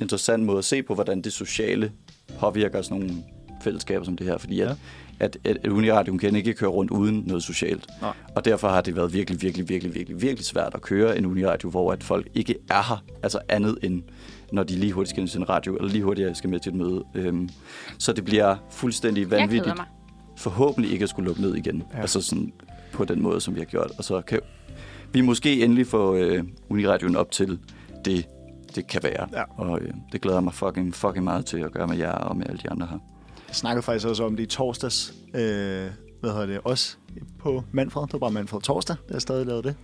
interessant 0.01 0.45
måde 0.45 0.59
at 0.59 0.65
se 0.65 0.83
på, 0.83 0.95
hvordan 0.95 1.23
det 1.23 1.33
sociale 1.33 1.93
påvirker 2.39 2.83
sådan 2.83 2.99
nogle 2.99 3.15
fællesskaber 3.63 4.05
som 4.05 4.17
det 4.17 4.27
her. 4.27 4.39
Fordi 4.39 4.57
Ja. 4.57 4.71
at, 4.71 4.77
at, 5.21 5.39
at 5.45 5.67
Uniradioen 5.67 6.19
kan 6.19 6.37
ikke 6.37 6.55
køre 6.55 6.71
rundt 6.71 6.91
uden 6.91 7.23
noget 7.27 7.43
socialt. 7.43 7.87
Nej. 8.03 8.13
Og 8.35 8.45
derfor 8.45 8.69
har 8.69 8.81
det 8.81 8.97
været 8.97 9.13
virkelig, 9.13 9.43
virkelig, 9.43 9.69
virkelig, 9.69 9.95
virkelig, 9.95 10.23
virkelig 10.23 10.45
svært 10.45 10.75
at 10.75 10.81
køre 10.81 11.19
en 11.19 11.27
Uniradio, 11.27 11.71
hvor 11.71 11.93
at 11.93 12.05
folk 12.05 12.29
ikke 12.35 12.55
er 12.71 12.83
her. 12.89 13.05
Altså 13.23 13.39
andet 13.49 13.79
end 13.83 14.03
når 14.53 14.63
de 14.63 14.75
lige 14.75 14.93
hurtigt 14.93 15.11
skal 15.11 15.21
ind 15.21 15.29
til 15.29 15.39
en 15.39 15.49
radio, 15.49 15.77
eller 15.77 15.89
lige 15.89 16.05
hurtigt 16.05 16.37
skal 16.37 16.51
med 16.51 16.61
til 16.61 16.71
et 16.71 16.77
møde. 16.77 17.05
Øhm, 17.15 17.49
så 17.99 18.13
det 18.13 18.25
bliver 18.25 18.57
fuldstændig 18.71 19.31
vanvittigt 19.31 19.77
mig. 19.77 19.87
forhåbentlig 20.37 20.93
ikke 20.93 21.03
at 21.03 21.09
skulle 21.09 21.27
lukke 21.27 21.41
ned 21.41 21.55
igen. 21.55 21.77
Ja. 21.77 21.97
Ja. 21.97 22.01
Altså 22.01 22.21
sådan 22.21 22.53
på 22.93 23.05
den 23.05 23.23
måde, 23.23 23.41
som 23.41 23.55
vi 23.55 23.61
har 23.61 23.67
gjort. 23.67 23.91
Og 23.99 24.05
så 24.05 24.21
kan 24.21 24.41
vi 25.13 25.21
måske 25.21 25.65
endelig 25.65 25.87
få 25.87 26.17
øh, 26.17 26.45
Uniradioen 26.69 27.17
op 27.17 27.31
til 27.31 27.59
det, 28.05 28.27
det 28.75 28.87
kan 28.87 29.01
være. 29.03 29.29
Ja. 29.33 29.43
Og 29.57 29.81
øh, 29.81 29.91
det 30.13 30.21
glæder 30.21 30.37
jeg 30.37 30.45
mig 30.45 30.55
fucking, 30.55 30.95
fucking 30.95 31.25
meget 31.25 31.47
til 31.47 31.59
at 31.59 31.73
gøre 31.73 31.87
med 31.87 31.97
jer 31.97 32.13
og 32.13 32.37
med 32.37 32.47
alle 32.49 32.61
de 32.63 32.71
andre 32.71 32.87
her. 32.87 32.99
Jeg 33.49 33.57
snakkede 33.57 33.83
faktisk 33.83 34.07
også 34.07 34.25
om 34.25 34.37
det 34.37 34.43
i 34.43 34.47
torsdags. 34.47 35.15
Øh, 35.35 35.91
hvad 36.21 36.31
hedder 36.31 36.47
det? 36.47 36.61
Også 36.65 36.97
på 37.39 37.65
Manfred. 37.73 38.03
Det 38.03 38.13
var 38.13 38.19
bare 38.19 38.31
Manfred 38.31 38.61
torsdag, 38.61 38.97
der 39.09 39.15
jeg 39.15 39.23
stadig 39.23 39.47
lavede 39.47 39.63
det. 39.63 39.77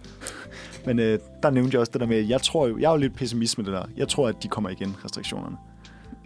Men 0.86 0.98
øh, 0.98 1.18
der 1.42 1.50
nævnte 1.50 1.74
jeg 1.74 1.80
også 1.80 1.92
det 1.92 2.00
der 2.00 2.06
med, 2.06 2.20
jeg 2.20 2.42
tror 2.42 2.66
jo, 2.66 2.78
jeg 2.78 2.86
er 2.86 2.90
jo 2.90 2.96
lidt 2.96 3.14
pessimist 3.14 3.58
med 3.58 3.64
det 3.64 3.72
der. 3.72 3.84
Jeg 3.96 4.08
tror, 4.08 4.28
at 4.28 4.42
de 4.42 4.48
kommer 4.48 4.70
igen, 4.70 4.96
restriktionerne. 5.04 5.56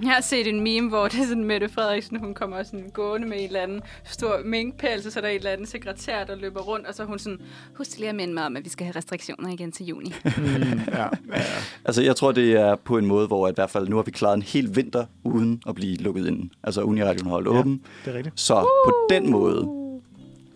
Jeg 0.02 0.10
har 0.10 0.20
set 0.20 0.46
en 0.46 0.60
meme, 0.60 0.88
hvor 0.88 1.08
det 1.08 1.20
er 1.20 1.26
sådan 1.26 1.44
Mette 1.44 1.68
Frederiksen, 1.68 2.16
hun 2.20 2.34
kommer 2.34 2.62
sådan 2.62 2.90
gående 2.92 3.28
med 3.28 3.36
en 3.38 3.44
eller 3.46 3.60
anden 3.60 3.80
stor 4.04 4.40
minkpels, 4.44 5.06
og 5.06 5.12
så 5.12 5.18
er 5.18 5.20
der 5.20 5.28
en 5.28 5.36
eller 5.36 5.50
anden 5.50 5.66
sekretær, 5.66 6.24
der 6.24 6.34
løber 6.36 6.60
rundt, 6.60 6.86
og 6.86 6.94
så 6.94 7.02
er 7.02 7.06
hun 7.06 7.18
sådan, 7.18 7.38
husk 7.76 7.98
lige 7.98 8.08
at 8.08 8.14
minde 8.14 8.34
mig 8.34 8.46
om, 8.46 8.56
at 8.56 8.64
vi 8.64 8.68
skal 8.70 8.84
have 8.86 8.96
restriktioner 8.96 9.48
igen 9.52 9.72
til 9.72 9.86
juni. 9.86 10.14
Mm, 10.36 10.44
ja, 10.92 10.98
ja, 10.98 11.08
ja. 11.32 11.42
Altså, 11.84 12.02
jeg 12.02 12.16
tror, 12.16 12.32
det 12.32 12.52
er 12.52 12.74
på 12.76 12.98
en 12.98 13.06
måde, 13.06 13.26
hvor 13.26 13.46
at 13.46 13.52
i 13.52 13.54
hvert 13.54 13.70
fald 13.70 13.88
nu 13.88 13.96
har 13.96 14.02
vi 14.02 14.10
klaret 14.10 14.36
en 14.36 14.42
hel 14.42 14.76
vinter 14.76 15.04
uden 15.24 15.62
at 15.68 15.74
blive 15.74 15.96
lukket 15.96 16.26
ind. 16.26 16.50
Altså, 16.64 16.82
Uniradioen 16.82 17.26
har 17.26 17.32
holdt 17.32 17.48
Ja. 17.48 17.58
åben. 17.58 17.82
Det 18.04 18.12
er 18.12 18.16
rigtigt. 18.16 18.40
Så 18.40 18.54
på 18.86 18.92
den 19.10 19.30
måde 19.30 19.68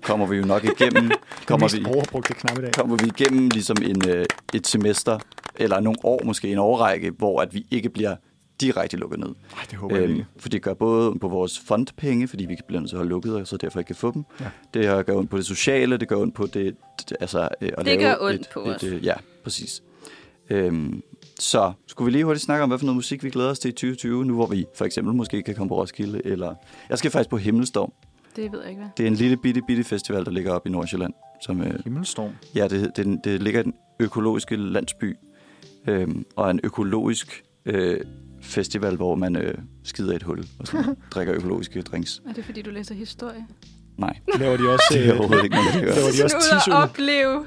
kommer 0.02 0.26
vi 0.26 0.36
jo 0.36 0.44
nok 0.44 0.64
igennem, 0.64 1.10
kommer 1.48 1.68
vi, 1.78 1.84
overbrugte 1.96 2.34
knap 2.34 2.58
i 2.58 2.60
dag. 2.62 2.72
kommer 2.72 2.96
vi 2.96 3.06
igennem 3.18 3.48
ligesom 3.48 3.76
en, 3.82 4.08
øh, 4.08 4.24
et 4.54 4.66
semester, 4.66 5.18
eller 5.56 5.80
nogle 5.80 5.98
år, 6.04 6.20
måske 6.24 6.52
en 6.52 6.58
årrække, 6.58 7.10
hvor 7.10 7.40
at 7.40 7.54
vi 7.54 7.66
ikke 7.70 7.88
bliver 7.88 8.16
direkte 8.66 8.96
lukket 8.96 9.18
ned. 9.20 9.28
Ej, 9.28 9.64
det 9.70 9.78
håber 9.78 9.96
jeg 9.96 10.08
ikke. 10.08 10.26
for 10.36 10.48
det 10.48 10.62
gør 10.62 10.74
både 10.74 11.18
på 11.18 11.28
vores 11.28 11.58
fondpenge, 11.58 12.28
fordi 12.28 12.44
vi 12.46 12.56
bliver 12.68 12.80
nødt 12.80 12.90
til 12.90 12.96
at 12.96 12.98
holde 12.98 13.10
lukket, 13.10 13.34
og 13.34 13.46
så 13.46 13.56
derfor 13.56 13.78
ikke 13.78 13.86
kan 13.86 13.96
få 13.96 14.10
dem. 14.12 14.24
Ja. 14.40 14.50
Det 14.74 15.06
gør 15.06 15.14
ondt 15.16 15.30
på 15.30 15.36
det 15.36 15.46
sociale, 15.46 15.96
det 15.96 16.08
gør 16.08 16.16
ondt 16.16 16.34
på 16.34 16.46
det... 16.46 16.76
det 17.08 17.16
altså, 17.20 17.40
øh, 17.60 17.68
at 17.68 17.76
Det 17.78 17.86
lave 17.86 17.98
gør 18.00 18.16
ondt 18.20 18.40
et, 18.40 18.48
på 18.54 18.60
et, 18.60 18.74
os. 18.76 18.84
øh, 18.84 19.04
Ja, 19.04 19.14
præcis. 19.44 19.82
Øhm, 20.50 21.02
så 21.38 21.72
skulle 21.86 22.06
vi 22.06 22.10
lige 22.12 22.24
hurtigt 22.24 22.44
snakke 22.44 22.62
om, 22.62 22.70
hvad 22.70 22.78
for 22.78 22.86
noget 22.86 22.96
musik 22.96 23.24
vi 23.24 23.30
glæder 23.30 23.50
os 23.50 23.58
til 23.58 23.68
i 23.68 23.72
2020, 23.72 24.24
nu 24.24 24.34
hvor 24.34 24.46
vi 24.46 24.66
for 24.74 24.84
eksempel 24.84 25.14
måske 25.14 25.42
kan 25.42 25.54
komme 25.54 25.68
på 25.68 25.76
Roskilde, 25.80 26.20
eller... 26.26 26.54
Jeg 26.90 26.98
skal 26.98 27.10
faktisk 27.10 27.30
på 27.30 27.36
Himmelstorm. 27.36 27.92
Det 28.36 28.52
ved 28.52 28.60
jeg 28.60 28.68
ikke, 28.70 28.80
hvad. 28.82 28.90
Det 28.96 29.02
er 29.02 29.06
en 29.06 29.14
lille 29.14 29.36
bitte, 29.36 29.62
bitte 29.66 29.84
festival, 29.84 30.24
der 30.24 30.30
ligger 30.30 30.52
oppe 30.52 30.68
i 30.68 30.72
Nordsjælland. 30.72 31.12
Som, 31.42 31.60
øh, 31.62 31.84
Himmelstorm. 31.84 32.30
Ja, 32.54 32.68
det, 32.68 32.96
det, 32.96 33.20
det 33.24 33.42
ligger 33.42 33.60
i 33.60 33.62
den 33.62 33.74
økologiske 34.00 34.56
landsby, 34.56 35.16
øhm, 35.88 36.24
og 36.36 36.50
en 36.50 36.60
økologisk 36.64 37.44
øh, 37.66 38.00
festival, 38.42 38.96
hvor 38.96 39.14
man 39.14 39.36
øh, 39.36 39.54
skider 39.84 40.16
et 40.16 40.22
hul 40.22 40.44
og 40.58 40.66
sådan, 40.66 40.96
drikker 41.14 41.34
økologiske 41.34 41.82
drinks. 41.82 42.22
Er 42.28 42.32
det 42.32 42.44
fordi, 42.44 42.62
du 42.62 42.70
læser 42.70 42.94
historie? 42.94 43.46
Nej, 43.98 44.18
Laver 44.38 44.56
de 44.56 44.68
også... 44.68 44.84
det 44.92 45.08
er 45.08 45.18
overhovedet 45.18 45.44
ikke 45.44 45.56
noget. 45.56 45.74
Laver 45.74 46.10
de 46.18 46.24
også 46.24 46.36
Ud 46.36 46.58
tisøl? 46.58 46.74
og 46.74 46.82
opleve. 46.82 47.46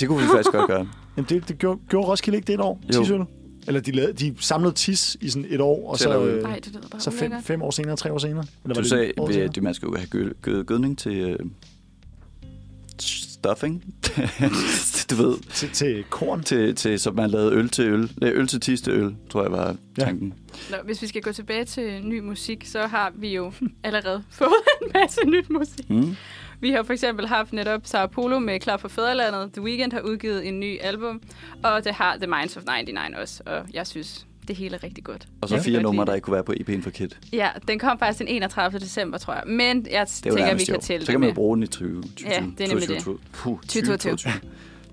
Det 0.00 0.08
kunne 0.08 0.22
vi 0.22 0.26
faktisk 0.34 0.52
godt 0.52 0.66
gøre. 0.66 0.88
Jamen, 1.16 1.28
det, 1.28 1.48
det 1.48 1.58
gjorde, 1.58 1.80
gjorde 1.88 2.08
Roskilde 2.08 2.36
ikke 2.36 2.46
det 2.46 2.54
et 2.54 2.60
år? 2.60 2.80
Tisøl? 2.92 3.20
Eller 3.66 3.80
de, 3.80 3.90
lavede, 3.92 4.12
de 4.12 4.34
samlede 4.40 4.72
tis 4.74 5.16
i 5.20 5.28
sådan 5.28 5.46
et 5.50 5.60
år, 5.60 5.90
og 5.90 5.98
så, 5.98 6.24
øh, 6.24 6.42
Nej, 6.42 6.60
det 6.64 6.78
så 6.98 7.10
fem, 7.10 7.32
fem 7.42 7.62
år 7.62 7.70
senere, 7.70 7.96
tre 7.96 8.12
år 8.12 8.18
senere? 8.18 8.44
Eller 8.64 8.74
Du 8.74 8.80
det 8.80 8.88
sagde, 8.88 9.12
at 9.42 9.62
man 9.62 9.74
skulle 9.74 9.98
have 9.98 10.08
gø, 10.08 10.30
gø, 10.42 10.62
gødning 10.62 10.98
til 10.98 11.16
øh, 11.16 11.38
stuffing. 13.44 13.84
du 15.10 15.14
ved, 15.14 15.38
Til, 15.50 15.70
til 15.70 16.04
korn? 16.10 16.42
til, 16.42 16.74
til, 16.74 16.98
så 17.00 17.10
man 17.10 17.30
lavede 17.30 17.52
øl 17.52 17.68
til 17.68 17.84
øl. 17.88 18.10
Øl 18.22 18.46
til 18.46 18.60
tiste 18.60 18.90
øl, 18.90 19.14
tror 19.30 19.42
jeg 19.42 19.52
var 19.52 19.76
Ja. 19.98 20.04
tanken. 20.04 20.34
Nå, 20.70 20.76
hvis 20.84 21.02
vi 21.02 21.06
skal 21.06 21.22
gå 21.22 21.32
tilbage 21.32 21.64
til 21.64 22.04
ny 22.06 22.20
musik, 22.20 22.64
så 22.66 22.86
har 22.86 23.12
vi 23.14 23.34
jo 23.34 23.52
allerede 23.84 24.22
fået 24.30 24.52
en 24.82 24.90
masse 24.94 25.20
nyt 25.26 25.50
musik. 25.50 25.90
Mm. 25.90 26.16
Vi 26.60 26.70
har 26.70 26.82
for 26.82 26.92
eksempel 26.92 27.26
haft 27.26 27.52
netop 27.52 27.80
Sao 27.84 28.06
Paulo 28.06 28.38
med 28.38 28.60
Klar 28.60 28.76
for 28.76 28.88
Fæderlandet. 28.88 29.52
The 29.52 29.62
Weeknd 29.62 29.92
har 29.92 30.00
udgivet 30.00 30.48
en 30.48 30.60
ny 30.60 30.78
album, 30.80 31.22
og 31.64 31.84
det 31.84 31.94
har 31.94 32.16
The 32.16 32.26
Minds 32.26 32.56
of 32.56 32.62
99 32.78 33.16
også, 33.18 33.42
og 33.46 33.66
jeg 33.74 33.86
synes, 33.86 34.26
det 34.48 34.56
hele 34.56 34.76
er 34.76 34.82
rigtig 34.82 35.04
godt. 35.04 35.28
Og 35.40 35.48
så 35.48 35.54
Jeg 35.54 35.64
fire 35.64 35.82
numre, 35.82 36.04
der 36.04 36.14
ikke 36.14 36.24
kunne 36.24 36.34
være 36.34 36.44
på 36.44 36.52
EP'en 36.60 36.82
for 36.82 36.90
Kid. 36.90 37.08
Ja, 37.32 37.48
den 37.68 37.78
kom 37.78 37.98
faktisk 37.98 38.18
den 38.18 38.28
31. 38.28 38.80
december, 38.80 39.18
tror 39.18 39.34
jeg. 39.34 39.42
Men 39.46 39.86
jeg 39.90 40.00
er 40.00 40.04
tænker, 40.04 40.34
vi 40.34 40.40
nærmest 40.40 40.66
kan 40.70 40.80
tælle 40.80 41.06
Så 41.06 41.06
det 41.06 41.12
kan 41.12 41.20
man 41.20 41.28
jo 41.28 41.34
bruge 41.34 41.56
den 41.56 41.62
i 41.62 41.66
20. 41.66 42.02
20 42.16 42.30
Ja, 42.30 42.34
det 42.58 42.64
er 42.64 42.68
nemlig 42.68 42.88
det. 42.88 42.96
2022. 42.98 43.18
Puh, 43.32 43.60
2022. 43.60 44.32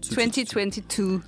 2022. 0.01 1.21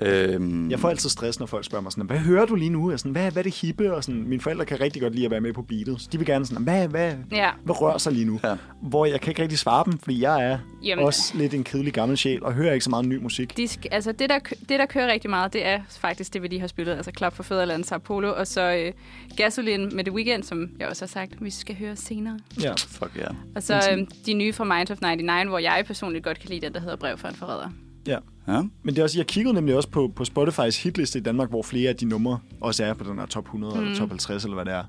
2022. 0.00 0.34
Øhm, 0.34 0.70
Jeg 0.70 0.80
får 0.80 0.88
altid 0.90 1.08
stress, 1.10 1.38
når 1.40 1.46
folk 1.46 1.64
spørger 1.64 1.82
mig 1.82 1.92
sådan, 1.92 2.06
hvad 2.06 2.18
hører 2.18 2.46
du 2.46 2.54
lige 2.54 2.70
nu? 2.70 2.88
Er 2.90 2.96
sådan, 2.96 3.12
hvad, 3.12 3.30
hvad 3.30 3.36
er 3.40 3.42
det 3.42 3.54
hippe? 3.60 3.94
Og 3.94 4.04
sådan, 4.04 4.28
mine 4.28 4.40
forældre 4.42 4.64
kan 4.64 4.80
rigtig 4.80 5.02
godt 5.02 5.14
lide 5.14 5.24
at 5.24 5.30
være 5.30 5.40
med 5.40 5.52
på 5.52 5.62
beatet. 5.62 6.00
Så 6.00 6.08
de 6.12 6.18
vil 6.18 6.26
gerne 6.26 6.46
sådan, 6.46 6.62
hvad, 6.64 6.88
hvad, 6.88 7.14
Ja. 7.32 7.50
hvad 7.64 7.80
rører 7.80 7.98
sig 7.98 8.12
lige 8.12 8.24
nu? 8.24 8.40
Ja. 8.44 8.56
Hvor 8.82 9.06
jeg 9.06 9.20
kan 9.20 9.30
ikke 9.30 9.42
rigtig 9.42 9.58
svare 9.58 9.84
dem, 9.86 9.98
fordi 9.98 10.20
jeg 10.22 10.44
er 10.44 10.58
Jamen. 10.84 11.04
Også 11.04 11.32
lidt 11.34 11.54
en 11.54 11.64
kedelig 11.64 11.92
gammel 11.92 12.18
sjæl, 12.18 12.42
og 12.44 12.52
hører 12.52 12.72
ikke 12.72 12.84
så 12.84 12.90
meget 12.90 13.04
ny 13.04 13.16
musik. 13.16 13.56
De 13.56 13.64
sk- 13.64 13.88
altså 13.90 14.12
det 14.12 14.30
der, 14.30 14.38
det, 14.68 14.78
der 14.78 14.86
kører 14.86 15.12
rigtig 15.12 15.30
meget, 15.30 15.52
det 15.52 15.66
er 15.66 15.80
faktisk 15.88 16.34
det, 16.34 16.42
vi 16.42 16.48
lige 16.48 16.60
har 16.60 16.66
spillet. 16.68 16.92
Altså 16.94 17.10
Klap 17.12 17.34
for 17.36 17.42
Fæderland, 17.42 17.84
Sao 17.84 17.98
Paulo, 17.98 18.32
og 18.36 18.46
så 18.46 18.72
øh, 18.74 18.92
Gasolin 19.36 19.90
med 19.96 20.04
The 20.04 20.12
Weeknd, 20.14 20.42
som 20.42 20.68
jeg 20.78 20.88
også 20.88 21.02
har 21.04 21.08
sagt, 21.08 21.32
vi 21.44 21.50
skal 21.50 21.76
høre 21.78 21.96
senere. 21.96 22.38
Ja. 22.62 22.72
Fuck 22.72 23.10
ja. 23.16 23.26
Og 23.56 23.62
så 23.62 23.74
øh, 23.92 24.06
de 24.26 24.34
nye 24.34 24.52
fra 24.52 24.64
Mind 24.64 24.90
of 24.90 24.98
99, 25.00 25.48
hvor 25.48 25.58
jeg 25.58 25.84
personligt 25.86 26.24
godt 26.24 26.38
kan 26.40 26.50
lide 26.50 26.60
den, 26.66 26.72
der 26.74 26.80
hedder 26.80 26.96
Brev 26.96 27.18
for 27.18 27.28
en 27.28 27.34
forræder. 27.34 27.68
Ja. 28.06 28.18
Ja. 28.48 28.62
Men 28.82 28.94
det 28.94 28.98
er 28.98 29.02
også, 29.02 29.18
jeg 29.18 29.26
kiggede 29.26 29.54
nemlig 29.54 29.76
også 29.76 29.88
på, 29.88 30.12
på 30.16 30.22
Spotify's 30.22 30.82
hitliste 30.82 31.18
i 31.18 31.22
Danmark, 31.22 31.50
hvor 31.50 31.62
flere 31.62 31.88
af 31.88 31.96
de 31.96 32.04
numre 32.04 32.38
også 32.60 32.84
er 32.84 32.94
på 32.94 33.04
den 33.04 33.18
her 33.18 33.26
top 33.26 33.44
100 33.44 33.74
mm. 33.74 33.80
eller 33.80 33.96
top 33.96 34.08
50, 34.08 34.44
eller 34.44 34.54
hvad 34.54 34.64
det 34.64 34.74
er. 34.74 34.84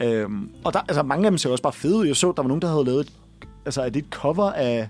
Øhm, 0.00 0.50
og 0.64 0.72
der, 0.72 0.80
altså, 0.80 1.02
mange 1.02 1.26
af 1.26 1.30
dem 1.30 1.38
ser 1.38 1.50
også 1.50 1.62
bare 1.62 1.72
fede 1.72 1.96
ud. 1.96 2.06
Jeg 2.06 2.16
så, 2.16 2.32
der 2.36 2.42
var 2.42 2.48
nogen, 2.48 2.62
der 2.62 2.68
havde 2.68 2.84
lavet 2.84 3.00
et, 3.00 3.12
altså, 3.64 3.82
er 3.82 3.88
det 3.88 4.04
et 4.04 4.10
cover 4.10 4.52
af 4.52 4.88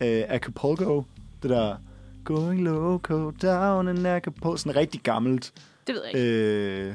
øh, 0.00 0.22
Acapulco? 0.28 1.04
Det 1.42 1.50
der 1.50 1.76
Going 2.24 2.62
loco 2.62 3.30
down 3.30 3.88
in 3.88 4.06
Acapulco. 4.06 4.56
Sådan 4.56 4.76
rigtig 4.76 5.00
gammelt. 5.00 5.52
Det 5.86 5.94
ved 5.94 6.02
jeg 6.04 6.20
ikke. 6.20 6.88
Øh, 6.88 6.94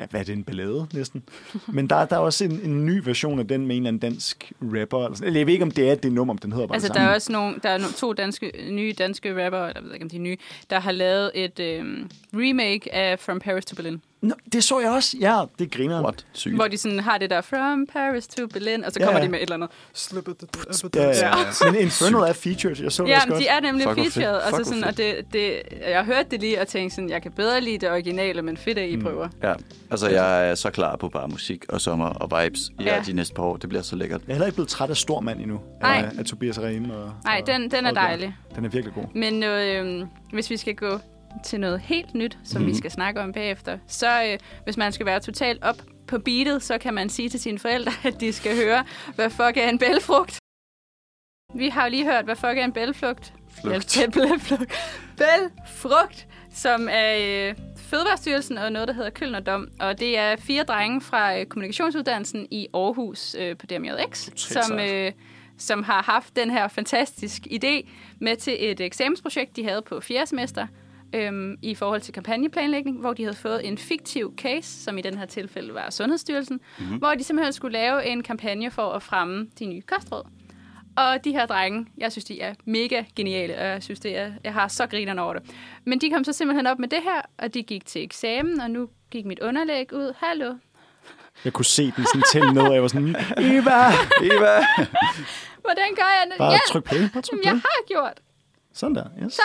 ja, 0.00 0.06
hvad 0.10 0.20
er 0.20 0.24
det, 0.24 0.32
en 0.32 0.44
ballade 0.44 0.86
næsten? 0.92 1.22
Men 1.66 1.90
der, 1.90 2.04
der 2.04 2.16
er 2.16 2.20
også 2.20 2.44
en, 2.44 2.60
en 2.64 2.86
ny 2.86 3.02
version 3.04 3.38
af 3.38 3.48
den 3.48 3.66
med 3.66 3.76
en 3.76 3.82
eller 3.82 3.88
anden 3.88 4.10
dansk 4.10 4.52
rapper. 4.62 5.04
Eller 5.04 5.16
sådan. 5.16 5.26
Eller 5.26 5.40
jeg 5.40 5.46
ved 5.46 5.52
ikke, 5.52 5.64
om 5.64 5.70
det 5.70 5.90
er 5.90 5.94
det 5.94 6.12
nummer, 6.12 6.34
om 6.34 6.38
den 6.38 6.52
hedder 6.52 6.66
bare 6.66 6.76
Altså, 6.76 6.88
det 6.88 6.96
der 6.96 7.02
er 7.02 7.14
også 7.14 7.32
nogle, 7.32 7.56
der 7.62 7.68
er 7.68 7.78
to 7.96 8.12
danske, 8.12 8.52
nye 8.70 8.94
danske 8.98 9.44
rapper, 9.44 9.58
eller 9.58 9.80
jeg 9.80 9.84
ved 9.84 9.92
ikke, 9.92 10.04
om 10.04 10.10
de 10.10 10.16
er 10.16 10.20
nye, 10.20 10.36
der 10.70 10.80
har 10.80 10.92
lavet 10.92 11.30
et 11.34 11.60
øhm, 11.60 12.10
remake 12.34 12.94
af 12.94 13.18
From 13.18 13.40
Paris 13.40 13.64
to 13.64 13.76
Berlin. 13.76 14.02
Nå, 14.22 14.34
det 14.52 14.64
så 14.64 14.80
jeg 14.80 14.90
også. 14.90 15.16
Ja, 15.20 15.42
det 15.58 15.70
griner. 15.72 16.02
What? 16.02 16.26
Sygt. 16.32 16.54
Hvor 16.54 16.68
de 16.68 16.78
sådan 16.78 17.00
har 17.00 17.18
det 17.18 17.30
der 17.30 17.40
From 17.40 17.86
Paris 17.86 18.26
to 18.26 18.46
Berlin, 18.46 18.84
og 18.84 18.92
så 18.92 19.00
Ja, 19.00 19.04
kommer 19.06 19.20
ja. 19.20 19.24
de 19.26 19.30
med 19.30 19.38
et 19.38 19.42
eller 19.42 19.54
andet. 19.54 19.70
Ja, 20.94 21.02
ja, 21.02 21.26
ja. 21.28 21.32
Men 21.72 21.80
Infernal 21.80 22.28
er 22.28 22.32
featured. 22.32 22.76
Jeg 22.82 22.92
så 22.92 23.02
det 23.02 23.08
Ja, 23.10 23.16
også 23.16 23.26
men 23.28 23.32
godt. 23.32 23.42
de 23.42 23.48
er 23.48 23.60
nemlig 23.60 23.84
Fuck, 23.88 24.12
featured, 24.12 24.36
og, 24.36 24.50
så 24.58 24.64
sådan, 24.64 24.84
og 24.84 24.96
det, 24.96 25.14
det, 25.32 25.62
jeg 25.88 26.04
hørte 26.04 26.28
det 26.30 26.40
lige 26.40 26.60
og 26.60 26.68
tænkte 26.68 26.94
sådan, 26.94 27.10
jeg 27.10 27.22
kan 27.22 27.32
bedre 27.32 27.60
lide 27.60 27.78
det 27.78 27.90
originale, 27.90 28.42
men 28.42 28.56
fedt, 28.56 28.78
at 28.78 28.88
I 28.88 28.96
prøver. 28.96 29.28
Ja, 29.42 29.54
altså 29.90 30.08
jeg 30.08 30.50
er 30.50 30.54
så 30.54 30.70
klar 30.70 30.96
på 30.96 31.08
bare 31.08 31.28
musik 31.28 31.64
og 31.68 31.80
sommer 31.80 32.06
og 32.06 32.42
vibes 32.44 32.60
i 32.60 32.82
Ja. 32.82 32.94
ja. 32.94 33.02
de 33.06 33.12
næste 33.12 33.34
par 33.34 33.42
år. 33.42 33.56
Det 33.56 33.68
bliver 33.68 33.82
så 33.82 33.96
lækkert. 33.96 34.20
Jeg 34.20 34.28
er 34.28 34.34
heller 34.34 34.46
ikke 34.46 34.56
blevet 34.56 34.68
træt 34.68 34.90
af 34.90 34.96
stor 34.96 35.20
mand 35.20 35.40
endnu. 35.40 35.60
Nej. 35.80 36.10
Af, 36.12 36.18
af 36.18 36.24
Tobias 36.24 36.60
Rehm. 36.60 36.90
Og, 36.90 37.12
Nej, 37.24 37.42
den, 37.46 37.70
den 37.70 37.86
er 37.86 37.92
dejlig. 37.92 38.36
Den 38.56 38.64
er 38.64 38.68
virkelig 38.68 38.94
god. 38.94 39.04
Men 39.14 39.42
øhm, 39.42 40.08
hvis 40.32 40.50
vi 40.50 40.56
skal 40.56 40.74
gå 40.74 40.98
til 41.44 41.60
noget 41.60 41.80
helt 41.80 42.14
nyt, 42.14 42.38
som 42.44 42.60
mm-hmm. 42.60 42.72
vi 42.72 42.78
skal 42.78 42.90
snakke 42.90 43.20
om 43.20 43.32
bagefter, 43.32 43.78
så 43.86 44.24
øh, 44.24 44.38
hvis 44.64 44.76
man 44.76 44.92
skal 44.92 45.06
være 45.06 45.20
totalt 45.20 45.62
op 45.62 45.82
på 46.06 46.18
beatet, 46.18 46.62
så 46.62 46.78
kan 46.78 46.94
man 46.94 47.08
sige 47.08 47.28
til 47.28 47.40
sine 47.40 47.58
forældre, 47.58 47.92
at 48.08 48.20
de 48.20 48.32
skal 48.32 48.56
høre, 48.56 48.84
hvad 49.14 49.30
fuck 49.30 49.56
er 49.56 49.68
en 49.68 49.78
bælfrugt. 49.78 50.38
Vi 51.54 51.68
har 51.68 51.84
jo 51.84 51.90
lige 51.90 52.04
hørt, 52.04 52.24
hvad 52.24 52.36
fuck 52.36 52.58
er 52.58 52.64
en 52.64 52.72
bælflugt. 52.72 53.32
Flugt. 53.60 53.96
Bæl- 53.96 54.10
Bælflugt. 54.10 54.72
Bælfrugt, 55.16 56.26
som 56.50 56.88
er 56.90 57.16
øh, 57.48 57.54
Fødevarestyrelsen 57.76 58.58
og 58.58 58.72
noget, 58.72 58.88
der 58.88 58.94
hedder 58.94 59.10
Kølnerdom. 59.10 59.68
Og 59.80 60.00
det 60.00 60.18
er 60.18 60.36
fire 60.36 60.62
drenge 60.62 61.00
fra 61.00 61.38
øh, 61.38 61.46
kommunikationsuddannelsen 61.46 62.46
i 62.50 62.66
Aarhus 62.74 63.34
øh, 63.38 63.56
på 63.56 63.66
DMJX, 63.66 64.28
som, 64.36 64.78
øh, 64.78 65.12
som 65.58 65.82
har 65.82 66.02
haft 66.02 66.36
den 66.36 66.50
her 66.50 66.68
fantastisk 66.68 67.42
idé 67.46 67.88
med 68.18 68.36
til 68.36 68.56
et 68.70 68.80
eksamensprojekt, 68.80 69.56
de 69.56 69.64
havde 69.64 69.82
på 69.82 70.00
fjerde 70.00 70.26
semester 70.26 70.66
øhm, 71.14 71.56
i 71.62 71.74
forhold 71.74 72.00
til 72.00 72.14
kampagneplanlægning, 72.14 73.00
hvor 73.00 73.12
de 73.12 73.22
havde 73.22 73.36
fået 73.36 73.66
en 73.68 73.78
fiktiv 73.78 74.34
case, 74.36 74.82
som 74.82 74.98
i 74.98 75.00
den 75.00 75.18
her 75.18 75.26
tilfælde 75.26 75.74
var 75.74 75.90
Sundhedsstyrelsen, 75.90 76.60
mm-hmm. 76.78 76.96
hvor 76.96 77.14
de 77.14 77.24
simpelthen 77.24 77.52
skulle 77.52 77.72
lave 77.72 78.06
en 78.06 78.22
kampagne 78.22 78.70
for 78.70 78.92
at 78.92 79.02
fremme 79.02 79.48
de 79.58 79.66
nye 79.66 79.82
kostråd. 79.82 80.24
Og 80.96 81.24
de 81.24 81.32
her 81.32 81.46
drenge, 81.46 81.86
jeg 81.98 82.12
synes, 82.12 82.24
de 82.24 82.40
er 82.40 82.54
mega 82.64 83.04
geniale, 83.16 83.58
og 83.58 83.64
jeg 83.64 83.82
synes, 83.82 84.00
det 84.00 84.16
er, 84.16 84.32
jeg 84.44 84.54
har 84.54 84.68
så 84.68 84.86
grinerne 84.86 85.22
over 85.22 85.34
det. 85.34 85.42
Men 85.86 86.00
de 86.00 86.10
kom 86.10 86.24
så 86.24 86.32
simpelthen 86.32 86.66
op 86.66 86.78
med 86.78 86.88
det 86.88 86.98
her, 87.02 87.22
og 87.38 87.54
de 87.54 87.62
gik 87.62 87.86
til 87.86 88.02
eksamen, 88.02 88.60
og 88.60 88.70
nu 88.70 88.88
gik 89.10 89.26
mit 89.26 89.38
underlæg 89.38 89.92
ud. 89.92 90.14
Hallo. 90.18 90.54
Jeg 91.44 91.52
kunne 91.52 91.64
se 91.64 91.92
den 91.96 92.04
sådan 92.06 92.22
tælle 92.32 92.52
ned, 92.52 92.62
og 92.62 92.74
jeg 92.74 92.82
var 92.82 92.88
sådan, 92.88 93.16
Eva! 93.38 93.80
Eva! 94.22 94.64
Hvordan 95.66 95.94
gør 95.96 96.10
jeg 96.18 96.26
det? 96.30 96.38
Bare 96.38 96.52
ja, 96.52 96.58
tryk 96.68 96.84
play. 96.84 97.00
Bare 97.12 97.22
tryk 97.22 97.42
play. 97.42 97.52
jeg 97.52 97.54
har 97.54 97.86
gjort. 97.88 98.20
Sådan 98.80 98.94
der. 98.96 99.04
Yes. 99.22 99.32
Så. 99.34 99.42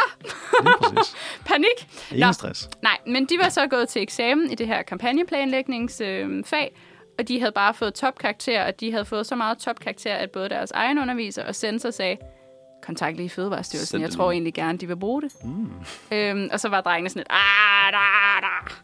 Panik. 1.46 2.10
Ingen 2.12 2.28
Nå. 2.28 2.32
stress. 2.32 2.70
Nej, 2.82 2.98
men 3.08 3.26
de 3.26 3.38
var 3.44 3.50
så 3.50 3.68
gået 3.68 3.90
til 3.90 4.02
eksamen 4.02 4.52
i 4.52 4.56
det 4.56 4.68
her 4.68 4.82
kampagneplanlægningsfag, 4.82 6.72
øh, 6.76 6.82
og 7.20 7.28
de 7.28 7.40
havde 7.40 7.52
bare 7.52 7.74
fået 7.74 7.94
topkarakter, 7.94 8.66
og 8.66 8.80
de 8.80 8.92
havde 8.92 9.06
fået 9.06 9.26
så 9.26 9.36
meget 9.36 9.58
topkarakter, 9.58 10.14
at 10.14 10.32
både 10.32 10.50
deres 10.50 10.72
egen 10.72 11.00
underviser 11.00 11.44
og 11.44 11.56
censor 11.56 11.92
sagde, 11.92 12.18
kontakt 12.84 13.18
lige 13.18 13.30
Fødevarestyrelsen, 13.30 14.02
jeg 14.02 14.12
tror 14.12 14.26
nu." 14.26 14.32
egentlig 14.32 14.54
gerne, 14.54 14.78
de 14.78 14.88
vil 14.88 14.98
bruge 14.98 15.22
det. 15.22 15.32
Mm. 15.44 15.72
Øhm, 16.12 16.50
og 16.52 16.60
så 16.60 16.70
var 16.70 16.82
drengene 16.82 17.10
sådan 17.10 17.20
lidt, 17.20 17.28
ah, 17.30 17.92
da, 17.92 17.98
da. 18.42 18.76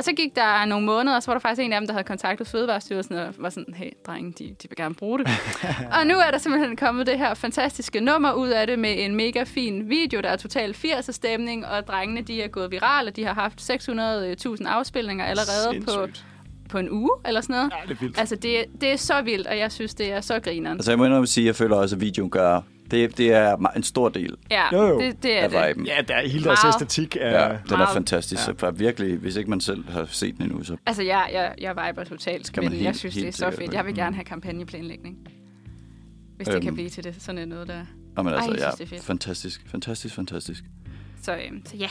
Og 0.00 0.04
så 0.04 0.12
gik 0.12 0.36
der 0.36 0.64
nogle 0.64 0.86
måneder, 0.86 1.16
og 1.16 1.22
så 1.22 1.30
var 1.30 1.34
der 1.34 1.40
faktisk 1.40 1.64
en 1.64 1.72
af 1.72 1.80
dem, 1.80 1.86
der 1.86 1.94
havde 1.94 2.04
kontaktet 2.04 2.46
Fødevarestyrelsen 2.46 3.14
og 3.14 3.34
var 3.38 3.50
sådan, 3.50 3.74
hey, 3.74 3.90
drenge, 4.06 4.32
de, 4.32 4.44
de 4.44 4.68
vil 4.68 4.76
gerne 4.76 4.94
bruge 4.94 5.18
det. 5.18 5.28
og 5.98 6.06
nu 6.06 6.14
er 6.14 6.30
der 6.30 6.38
simpelthen 6.38 6.76
kommet 6.76 7.06
det 7.06 7.18
her 7.18 7.34
fantastiske 7.34 8.00
nummer 8.00 8.32
ud 8.32 8.48
af 8.48 8.66
det 8.66 8.78
med 8.78 9.04
en 9.04 9.14
mega 9.14 9.44
fin 9.44 9.88
video, 9.88 10.20
der 10.20 10.28
er 10.28 10.36
totalt 10.36 10.76
80'er 10.84 11.12
stemning, 11.12 11.66
og 11.66 11.86
drengene, 11.86 12.22
de 12.22 12.42
er 12.42 12.48
gået 12.48 12.70
virale, 12.70 13.10
de 13.10 13.24
har 13.24 13.34
haft 13.34 13.70
600.000 13.70 14.68
afspilninger 14.68 15.24
allerede 15.24 15.80
på, 15.80 15.90
Sindssygt. 15.90 16.26
på 16.68 16.78
en 16.78 16.90
uge, 16.90 17.10
eller 17.26 17.40
sådan 17.40 17.54
noget. 17.54 17.72
Ja, 17.72 17.88
det 17.88 17.96
er 17.96 18.00
vildt. 18.00 18.18
Altså, 18.18 18.36
det, 18.36 18.64
det 18.80 18.92
er 18.92 18.96
så 18.96 19.22
vildt, 19.22 19.46
og 19.46 19.58
jeg 19.58 19.72
synes, 19.72 19.94
det 19.94 20.12
er 20.12 20.20
så 20.20 20.40
grineren. 20.40 20.76
Altså 20.76 20.90
jeg 20.90 20.98
må 20.98 21.04
indrømme 21.04 21.22
at 21.22 21.28
sige, 21.28 21.44
at 21.44 21.46
jeg 21.46 21.56
føler 21.56 21.76
også, 21.76 21.96
at 21.96 22.00
videoen 22.00 22.30
gør... 22.30 22.60
Det, 22.90 23.18
det 23.18 23.32
er 23.32 23.56
en 23.76 23.82
stor 23.82 24.08
del 24.08 24.36
Ja, 24.50 24.62
Jo, 24.76 24.86
jo. 24.88 25.00
det, 25.00 25.22
det 25.22 25.38
er 25.38 25.42
af 25.42 25.50
det. 25.50 25.68
viben. 25.68 25.86
Ja, 25.86 26.02
der 26.08 26.14
er 26.14 26.28
hele 26.28 26.44
deres 26.44 26.58
Meget. 26.64 26.74
æstetik. 26.74 27.16
Er, 27.20 27.30
Ja, 27.30 27.48
den 27.48 27.72
er 27.72 27.76
Meget. 27.76 27.88
fantastisk. 27.92 28.40
Ja. 28.40 28.44
Så 28.44 28.54
for 28.58 28.70
virkelig, 28.70 29.16
hvis 29.18 29.36
ikke 29.36 29.50
man 29.50 29.60
selv 29.60 29.88
har 29.90 30.04
set 30.10 30.36
den 30.36 30.42
endnu, 30.44 30.62
så 30.64 30.76
Altså, 30.86 31.02
jeg, 31.02 31.30
jeg, 31.32 31.54
jeg 31.60 31.70
viber 31.70 32.04
totalt, 32.04 32.56
men 32.56 32.72
helt- 32.72 32.84
jeg 32.84 32.96
synes, 32.96 33.14
det 33.14 33.20
er 33.20 33.24
helt 33.24 33.36
så 33.36 33.50
fedt. 33.50 33.72
Jeg 33.74 33.86
vil 33.86 33.94
gerne 33.94 34.14
have 34.16 34.24
kampagneplanlægning. 34.24 35.16
Hvis 36.36 36.46
det 36.48 36.54
Øhm. 36.54 36.64
kan 36.64 36.74
blive 36.74 36.88
til 36.88 37.04
det. 37.04 37.14
Sådan 37.18 37.48
noget 37.48 37.68
der. 37.68 37.84
og 38.16 38.24
men 38.24 38.32
Ej, 38.32 38.36
altså, 38.36 38.50
jeg 38.50 38.58
ja, 38.60 38.64
synes, 38.64 38.74
det 38.78 38.84
er 38.84 38.88
fedt. 38.88 39.04
fantastisk, 39.06 39.62
fantastisk, 39.70 40.14
fantastisk. 40.14 40.64
Så, 41.22 41.32
øhm, 41.34 41.62
så 41.66 41.76
ja. 41.76 41.88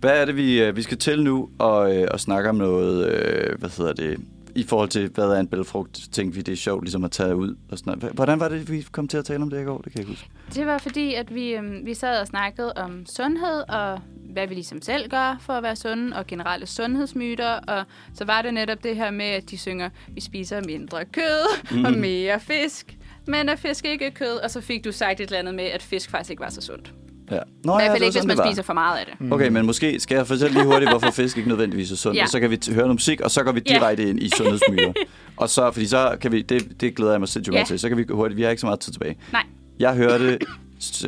Hvad 0.00 0.20
er 0.20 0.24
det, 0.24 0.36
vi, 0.36 0.62
øh, 0.62 0.76
vi 0.76 0.82
skal 0.82 0.98
til 0.98 1.22
nu 1.22 1.50
og, 1.58 1.96
øh, 1.96 2.08
og 2.10 2.20
snakke 2.20 2.48
om 2.48 2.54
noget, 2.56 3.08
øh, 3.12 3.58
hvad 3.58 3.70
hedder 3.78 3.92
det, 3.92 4.16
i 4.54 4.62
forhold 4.62 4.88
til, 4.88 5.08
hvad 5.08 5.24
er 5.24 5.40
en 5.40 5.46
bælfrugt, 5.46 6.00
tænkte 6.12 6.36
vi, 6.36 6.42
det 6.42 6.52
er 6.52 6.56
sjovt 6.56 6.84
ligesom 6.84 7.04
at 7.04 7.10
tage 7.10 7.36
ud 7.36 7.56
og 7.70 7.78
sådan 7.78 7.98
noget. 7.98 8.14
Hvordan 8.14 8.40
var 8.40 8.48
det, 8.48 8.70
vi 8.70 8.86
kom 8.92 9.08
til 9.08 9.18
at 9.18 9.24
tale 9.24 9.42
om 9.42 9.50
det 9.50 9.60
i 9.60 9.64
går? 9.64 9.78
Det 9.78 9.92
kan 9.92 9.98
jeg 10.00 10.08
ikke 10.08 10.10
huske. 10.10 10.30
Det 10.54 10.66
var 10.66 10.78
fordi, 10.78 11.14
at 11.14 11.34
vi, 11.34 11.54
øhm, 11.54 11.86
vi 11.86 11.94
sad 11.94 12.20
og 12.20 12.26
snakkede 12.26 12.72
om 12.72 13.06
sundhed, 13.06 13.62
og 13.68 14.00
hvad 14.32 14.46
vi 14.46 14.54
ligesom 14.54 14.82
selv 14.82 15.10
gør 15.10 15.36
for 15.40 15.52
at 15.52 15.62
være 15.62 15.76
sunde, 15.76 16.16
og 16.16 16.26
generelle 16.26 16.66
sundhedsmyter. 16.66 17.50
Og 17.50 17.84
så 18.14 18.24
var 18.24 18.42
det 18.42 18.54
netop 18.54 18.84
det 18.84 18.96
her 18.96 19.10
med, 19.10 19.26
at 19.26 19.50
de 19.50 19.58
synger, 19.58 19.90
vi 20.08 20.20
spiser 20.20 20.60
mindre 20.66 21.04
kød 21.04 21.72
mm. 21.72 21.84
og 21.84 21.92
mere 21.92 22.40
fisk. 22.40 22.96
Men 23.26 23.48
at 23.48 23.58
fisk 23.58 23.84
ikke 23.84 24.06
er 24.06 24.10
kød, 24.10 24.36
og 24.44 24.50
så 24.50 24.60
fik 24.60 24.84
du 24.84 24.92
sagt 24.92 25.20
et 25.20 25.24
eller 25.24 25.38
andet 25.38 25.54
med, 25.54 25.64
at 25.64 25.82
fisk 25.82 26.10
faktisk 26.10 26.30
ikke 26.30 26.40
var 26.40 26.50
så 26.50 26.60
sundt. 26.60 26.92
Ja. 27.32 27.38
Nå, 27.64 27.72
I 27.72 27.76
hvert 27.76 27.90
fald 27.90 28.00
var 28.00 28.06
ikke, 28.06 28.18
hvis 28.18 28.26
man 28.26 28.46
spiser 28.46 28.62
for 28.62 28.72
meget 28.72 28.98
af 28.98 29.06
det. 29.20 29.32
Okay, 29.32 29.48
men 29.48 29.66
måske 29.66 30.00
skal 30.00 30.14
jeg 30.16 30.26
fortælle 30.26 30.54
lige 30.54 30.64
hurtigt, 30.64 30.90
hvorfor 30.90 31.10
fisk 31.10 31.36
ikke 31.36 31.48
nødvendigvis 31.48 31.92
er 31.92 31.96
sundt. 31.96 32.16
Ja. 32.18 32.22
Og 32.22 32.28
så 32.28 32.40
kan 32.40 32.50
vi 32.50 32.58
høre 32.68 32.76
noget 32.76 32.94
musik, 32.94 33.20
og 33.20 33.30
så 33.30 33.42
går 33.42 33.52
vi 33.52 33.62
Ja. 33.68 33.74
direkte 33.74 34.08
ind 34.10 34.20
i 34.20 34.28
sundhedsmyter. 34.36 34.92
og 35.36 35.48
så, 35.48 35.70
fordi 35.70 35.86
så 35.86 36.16
kan 36.20 36.32
vi, 36.32 36.42
det, 36.42 36.80
det 36.80 36.94
glæder 36.94 37.12
jeg 37.12 37.20
mig 37.20 37.28
sindssygt 37.28 37.56
Ja. 37.56 37.64
til, 37.66 37.78
så 37.78 37.88
kan 37.88 37.98
vi 37.98 38.04
hurtigt, 38.10 38.36
vi 38.36 38.42
har 38.42 38.50
ikke 38.50 38.60
så 38.60 38.66
meget 38.66 38.80
tid 38.80 38.92
tilbage. 38.92 39.16
Nej. 39.32 39.42
Jeg 39.78 39.94
hørte 39.94 40.38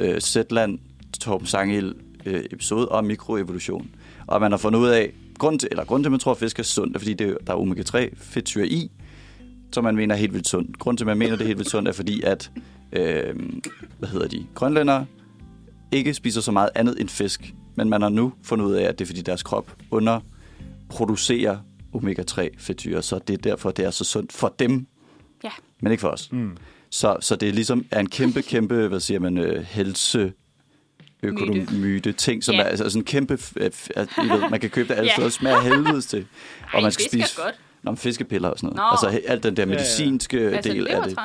uh, 0.02 0.18
Zetland 0.18 0.78
Torben 1.20 1.46
Sangel 1.46 1.94
uh, 2.26 2.32
episode 2.52 2.88
om 2.88 3.04
mikroevolution. 3.04 3.90
Og 4.26 4.40
man 4.40 4.50
har 4.52 4.58
fundet 4.58 4.80
ud 4.80 4.88
af, 4.88 5.12
grund 5.38 5.58
til, 5.58 5.68
eller 5.70 5.84
grund 5.84 6.02
til, 6.04 6.08
at 6.08 6.10
man 6.10 6.20
tror, 6.20 6.32
at 6.32 6.38
fisk 6.38 6.58
er 6.58 6.62
sundt, 6.62 6.94
er 6.96 7.00
fordi 7.00 7.14
det, 7.14 7.38
der 7.46 7.52
er 7.52 7.56
omega-3 7.56 8.14
fedtsyre 8.22 8.66
i, 8.66 8.90
som 9.72 9.84
man 9.84 9.96
mener 9.96 10.14
er 10.14 10.18
helt 10.18 10.32
vildt 10.34 10.48
sundt. 10.48 10.78
Grund 10.78 10.98
til, 10.98 11.04
at 11.04 11.06
man 11.06 11.18
mener, 11.18 11.32
det 11.32 11.40
er 11.42 11.46
helt 11.46 11.58
vildt 11.58 11.70
sundt, 11.70 11.88
er 11.88 11.92
fordi, 11.92 12.22
at 12.22 12.50
øh, 12.92 13.34
hvad 13.98 14.08
hedder 14.08 14.28
de, 14.28 14.46
grønlændere 14.54 15.06
ikke 15.92 16.14
spiser 16.14 16.40
så 16.40 16.52
meget 16.52 16.68
andet 16.74 17.00
end 17.00 17.08
fisk. 17.08 17.54
Men 17.76 17.88
man 17.88 18.02
har 18.02 18.08
nu 18.08 18.32
fundet 18.42 18.66
ud 18.66 18.72
af, 18.74 18.82
at 18.84 18.98
det 18.98 19.04
er 19.04 19.06
fordi 19.06 19.20
deres 19.22 19.42
krop 19.42 19.72
underproducerer 19.90 21.58
omega-3 21.94 22.48
fedtsyre, 22.58 23.02
så 23.02 23.18
det 23.28 23.34
er 23.34 23.38
derfor, 23.38 23.70
det 23.70 23.84
er 23.84 23.90
så 23.90 24.04
sundt 24.04 24.32
for 24.32 24.54
dem, 24.58 24.86
Ja. 25.44 25.50
men 25.80 25.92
ikke 25.92 26.00
for 26.00 26.08
os. 26.08 26.32
Mm. 26.32 26.56
Så, 26.90 27.16
så 27.20 27.36
det 27.36 27.48
er 27.48 27.52
ligesom 27.52 27.84
er 27.90 28.00
en 28.00 28.08
kæmpe, 28.08 28.42
kæmpe, 28.52 28.88
hvad 28.88 29.00
siger 29.00 29.20
man, 29.20 29.38
øh, 29.38 29.62
helse 29.62 30.32
økonomyte 31.22 32.12
ting, 32.12 32.44
som 32.44 32.54
Ja. 32.54 32.60
er 32.60 32.64
altså 32.64 32.84
sådan 32.84 33.00
en 33.00 33.04
kæmpe, 33.04 33.34
f- 33.34 33.52
at, 33.56 33.90
I 34.24 34.28
ved, 34.28 34.50
man 34.50 34.60
kan 34.60 34.70
købe 34.70 34.88
det 34.88 34.94
alle 34.94 35.08
Ja. 35.10 35.14
steder, 35.14 35.28
smager 35.28 35.60
helvedes 35.60 36.06
til. 36.06 36.26
Ej, 36.74 36.90
fisk 36.90 37.14
er 37.14 37.42
godt. 37.44 37.54
Nå, 37.82 37.94
fiskepiller 37.94 38.48
og 38.48 38.58
sådan 38.58 38.76
noget. 38.76 38.76
Nå. 39.02 39.08
Altså 39.08 39.20
alt 39.28 39.42
den 39.42 39.56
der 39.56 39.62
ja. 39.62 39.66
medicinske 39.68 40.38
Altså, 40.40 40.72
del 40.72 40.88
af 40.88 41.02
det. 41.02 41.18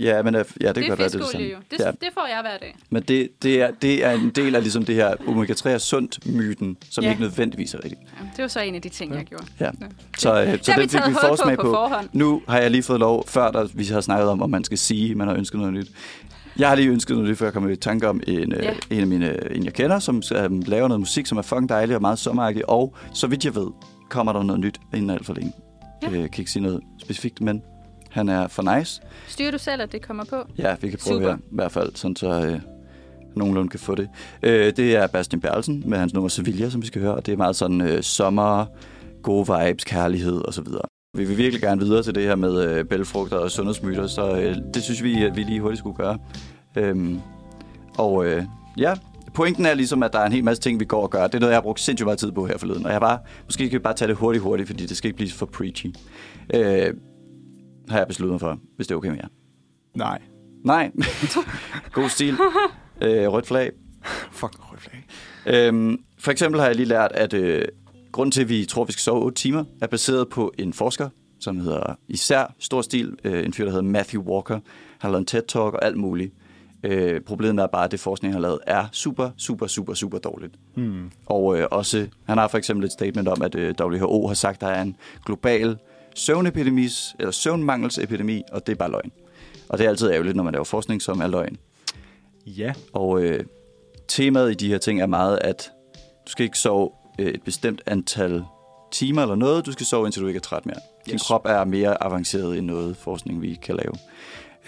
Ja, 0.00 0.22
men 0.22 0.34
øh, 0.34 0.44
ja, 0.60 0.68
det, 0.68 0.74
Det, 0.76 0.84
kan 0.84 0.84
er 0.84 0.88
godt 0.88 0.98
være, 0.98 1.08
det 1.08 1.14
er 1.14 1.18
det 1.18 1.28
samme. 1.30 1.46
jo. 1.46 1.56
Det, 1.70 1.80
Ja. 1.80 1.90
det 1.90 2.08
får 2.14 2.26
jeg 2.26 2.38
hver 2.42 2.58
dag. 2.58 2.76
Men 2.90 3.02
det, 3.02 3.28
det, 3.42 3.62
er, 3.62 3.70
det 3.82 4.04
er 4.04 4.10
en 4.10 4.30
del 4.30 4.54
af 4.54 4.62
ligesom 4.62 4.84
det 4.84 4.94
her 4.94 5.14
omega-3 5.14 5.68
er 5.68 5.78
sundt-myten, 5.78 6.76
som 6.90 7.04
Ja. 7.04 7.10
ikke 7.10 7.22
nødvendigvis 7.22 7.74
er 7.74 7.78
rigtigt. 7.84 8.00
Ja, 8.20 8.26
det 8.36 8.42
var 8.42 8.48
så 8.48 8.60
en 8.60 8.74
af 8.74 8.82
de 8.82 8.88
ting, 8.88 9.14
jeg 9.14 9.24
gjorde. 9.24 9.44
Ja. 9.60 9.64
Ja. 9.64 9.70
Så, 10.18 10.42
øh, 10.42 10.58
så 10.62 10.72
har 10.72 10.78
vi 10.80 10.82
den 10.82 10.90
fik 10.90 11.00
vi 11.08 11.12
forsmag 11.20 11.56
på 11.56 11.62
på. 11.62 11.68
forhånd. 11.70 12.08
Nu 12.12 12.42
har 12.48 12.58
jeg 12.58 12.70
lige 12.70 12.82
fået 12.82 13.00
lov, 13.00 13.24
før 13.28 13.50
der, 13.50 13.68
vi 13.74 13.84
har 13.84 14.00
snakket 14.00 14.28
om, 14.28 14.42
om 14.42 14.50
man 14.50 14.64
skal 14.64 14.78
sige, 14.78 15.14
man 15.14 15.28
har 15.28 15.34
ønsket 15.34 15.58
noget 15.60 15.74
nyt. 15.74 15.88
Jeg 16.58 16.68
har 16.68 16.74
lige 16.74 16.88
ønsket 16.88 17.16
noget 17.16 17.30
nyt, 17.30 17.38
før 17.38 17.46
jeg 17.46 17.52
kom 17.52 17.70
i 17.70 17.76
tanke 17.76 18.08
om 18.08 18.20
en, 18.26 18.52
Ja. 18.52 18.62
ja. 18.62 18.74
en 18.90 19.00
af 19.00 19.06
mine, 19.06 19.54
en 19.56 19.64
jeg 19.64 19.72
kender, 19.72 19.98
som 19.98 20.22
um, 20.46 20.62
laver 20.66 20.88
noget 20.88 21.00
musik, 21.00 21.26
som 21.26 21.38
er 21.38 21.42
fucking 21.42 21.68
dejlig 21.68 21.96
og 21.96 22.02
meget 22.02 22.18
sommeragtig. 22.18 22.68
Og 22.68 22.96
så 23.14 23.26
vidt 23.26 23.44
jeg 23.44 23.54
ved, 23.54 23.66
kommer 24.10 24.32
der 24.32 24.42
noget 24.42 24.60
nyt 24.60 24.80
inden 24.94 25.10
alt 25.10 25.26
for 25.26 25.34
længe. 25.34 25.52
Ja. 26.02 26.10
Ja. 26.10 26.20
Jeg 26.20 26.30
kan 26.30 26.42
ikke 26.42 26.50
sige 26.50 26.62
noget 26.62 26.80
specifikt, 27.02 27.40
men 27.40 27.62
han 28.16 28.28
er 28.28 28.48
for 28.48 28.76
nice. 28.76 29.00
Styrer 29.28 29.50
du 29.50 29.58
selv, 29.58 29.82
at 29.82 29.92
det 29.92 30.02
kommer 30.06 30.24
på? 30.24 30.36
Ja, 30.58 30.76
vi 30.80 30.88
kan 30.88 30.98
prøve 31.04 31.16
Super. 31.16 31.28
her, 31.28 31.36
i 31.36 31.40
hvert 31.50 31.72
fald, 31.72 31.94
sådan 31.94 32.16
så 32.16 32.46
øh, 32.46 32.60
nogenlunde 33.36 33.68
kan 33.68 33.80
få 33.80 33.94
det. 33.94 34.08
Øh, 34.42 34.72
det 34.76 34.96
er 34.96 35.06
Bastian 35.06 35.40
Berlsen 35.40 35.82
med 35.86 35.98
hans 35.98 36.14
nummer 36.14 36.28
Sevilla, 36.28 36.70
som 36.70 36.82
vi 36.82 36.86
skal 36.86 37.00
høre, 37.00 37.14
og 37.14 37.26
det 37.26 37.32
er 37.32 37.36
meget 37.36 37.56
sådan 37.56 37.80
øh, 37.80 38.02
sommer, 38.02 38.66
gode 39.22 39.46
vibes, 39.46 39.84
kærlighed 39.84 40.44
og 40.44 40.54
så 40.54 40.62
videre. 40.62 40.82
Vi 41.16 41.24
vil 41.24 41.38
virkelig 41.38 41.60
gerne 41.60 41.80
videre 41.80 42.02
til 42.02 42.14
det 42.14 42.22
her 42.22 42.34
med 42.34 42.64
øh, 42.64 42.84
bælfrugter 42.84 43.36
og 43.36 43.50
sundhedsmyter, 43.50 44.06
så 44.06 44.36
øh, 44.36 44.56
det 44.74 44.82
synes 44.82 45.02
vi, 45.02 45.24
at 45.24 45.36
vi 45.36 45.42
lige 45.42 45.60
hurtigt 45.60 45.78
skulle 45.78 45.96
gøre. 45.96 46.18
Øhm, 46.76 47.20
og 47.98 48.26
øh, 48.26 48.44
ja, 48.78 48.94
pointen 49.34 49.66
er 49.66 49.74
ligesom, 49.74 50.02
at 50.02 50.12
der 50.12 50.18
er 50.18 50.26
en 50.26 50.32
hel 50.32 50.44
masse 50.44 50.62
ting, 50.62 50.80
vi 50.80 50.84
går 50.84 51.02
og 51.02 51.10
gør. 51.10 51.26
Det 51.26 51.34
er 51.34 51.38
noget, 51.38 51.52
jeg 51.52 51.56
har 51.56 51.62
brugt 51.62 51.80
sindssygt 51.80 52.06
meget 52.06 52.18
tid 52.18 52.32
på 52.32 52.46
her 52.46 52.58
forleden. 52.58 52.86
Og 52.86 52.92
jeg 52.92 53.00
bare, 53.00 53.18
måske 53.44 53.68
kan 53.68 53.78
vi 53.78 53.82
bare 53.82 53.94
tage 53.94 54.08
det 54.08 54.16
hurtigt, 54.16 54.42
hurtigt, 54.42 54.68
fordi 54.68 54.86
det 54.86 54.96
skal 54.96 55.08
ikke 55.08 55.16
blive 55.16 55.30
for 55.30 55.46
preachy. 55.46 55.86
Øh, 56.54 56.94
har 57.88 57.98
jeg 57.98 58.06
besluttet 58.06 58.32
mig 58.32 58.40
for, 58.40 58.58
hvis 58.76 58.86
det 58.86 58.94
er 58.94 58.96
okay 58.96 59.08
med 59.08 59.16
jer. 59.16 59.28
Nej. 59.94 60.22
Nej. 60.64 60.90
God 61.92 62.08
stil. 62.08 62.34
Øh, 63.00 63.32
rødt 63.32 63.46
flag. 63.46 63.70
Fuck, 64.32 64.72
rød 64.72 64.78
flag. 64.78 65.04
Øhm, 65.46 65.98
for 66.18 66.30
eksempel 66.30 66.60
har 66.60 66.66
jeg 66.66 66.76
lige 66.76 66.86
lært, 66.86 67.12
at 67.12 67.34
øh, 67.34 67.64
grunden 68.12 68.30
til, 68.30 68.42
at 68.42 68.48
vi 68.48 68.64
tror, 68.64 68.82
at 68.82 68.88
vi 68.88 68.92
skal 68.92 69.00
sove 69.00 69.22
8 69.24 69.36
timer, 69.36 69.64
er 69.80 69.86
baseret 69.86 70.28
på 70.28 70.52
en 70.58 70.72
forsker, 70.72 71.08
som 71.40 71.60
hedder 71.60 71.94
især 72.08 72.54
stor 72.58 72.82
stil, 72.82 73.16
øh, 73.24 73.44
en 73.44 73.52
fyr, 73.52 73.64
der 73.64 73.70
hedder 73.70 73.84
Matthew 73.84 74.22
Walker. 74.22 74.54
Han 74.54 74.62
har 74.98 75.08
lavet 75.10 75.32
en 75.32 75.38
TED-talk 75.38 75.74
og 75.74 75.84
alt 75.84 75.96
muligt. 75.96 76.34
Øh, 76.82 77.20
problemet 77.20 77.62
er 77.62 77.66
bare, 77.66 77.84
at 77.84 77.90
det 77.90 78.00
forskning, 78.00 78.34
han 78.34 78.42
har 78.42 78.48
lavet, 78.48 78.60
er 78.66 78.86
super, 78.92 79.30
super, 79.36 79.66
super, 79.66 79.94
super 79.94 80.18
dårligt. 80.18 80.54
Hmm. 80.74 81.10
Og 81.26 81.58
øh, 81.58 81.66
også, 81.70 82.08
han 82.24 82.38
har 82.38 82.48
for 82.48 82.58
eksempel 82.58 82.86
et 82.86 82.92
statement 82.92 83.28
om, 83.28 83.42
at 83.42 83.54
øh, 83.54 83.74
WHO 83.80 84.26
har 84.26 84.34
sagt, 84.34 84.54
at 84.54 84.60
der 84.60 84.66
er 84.66 84.82
en 84.82 84.96
global 85.24 85.76
søvnepidemis, 86.16 87.14
eller 87.18 87.30
søvnmangelsepidemi, 87.32 88.42
og 88.52 88.66
det 88.66 88.72
er 88.72 88.76
bare 88.76 88.90
løgn. 88.90 89.12
Og 89.68 89.78
det 89.78 89.84
er 89.84 89.88
altid 89.88 90.10
ærgerligt, 90.10 90.36
når 90.36 90.42
man 90.44 90.52
laver 90.52 90.64
forskning, 90.64 91.02
som 91.02 91.20
er 91.20 91.26
løgn. 91.26 91.56
Ja. 92.46 92.72
Og 92.92 93.22
øh, 93.22 93.44
temaet 94.08 94.50
i 94.50 94.54
de 94.54 94.68
her 94.68 94.78
ting 94.78 95.00
er 95.02 95.06
meget, 95.06 95.38
at 95.42 95.70
du 96.26 96.30
skal 96.30 96.44
ikke 96.44 96.58
sove 96.58 96.90
øh, 97.18 97.26
et 97.26 97.42
bestemt 97.42 97.82
antal 97.86 98.44
timer 98.92 99.22
eller 99.22 99.34
noget. 99.34 99.66
Du 99.66 99.72
skal 99.72 99.86
sove, 99.86 100.06
indtil 100.06 100.22
du 100.22 100.26
ikke 100.28 100.38
er 100.38 100.42
træt 100.42 100.66
mere. 100.66 100.76
Din 101.06 101.14
Yes. 101.14 101.22
krop 101.22 101.46
er 101.46 101.64
mere 101.64 102.02
avanceret 102.02 102.58
end 102.58 102.66
noget 102.66 102.96
forskning, 102.96 103.42
vi 103.42 103.58
kan 103.62 103.76
lave. 103.76 103.92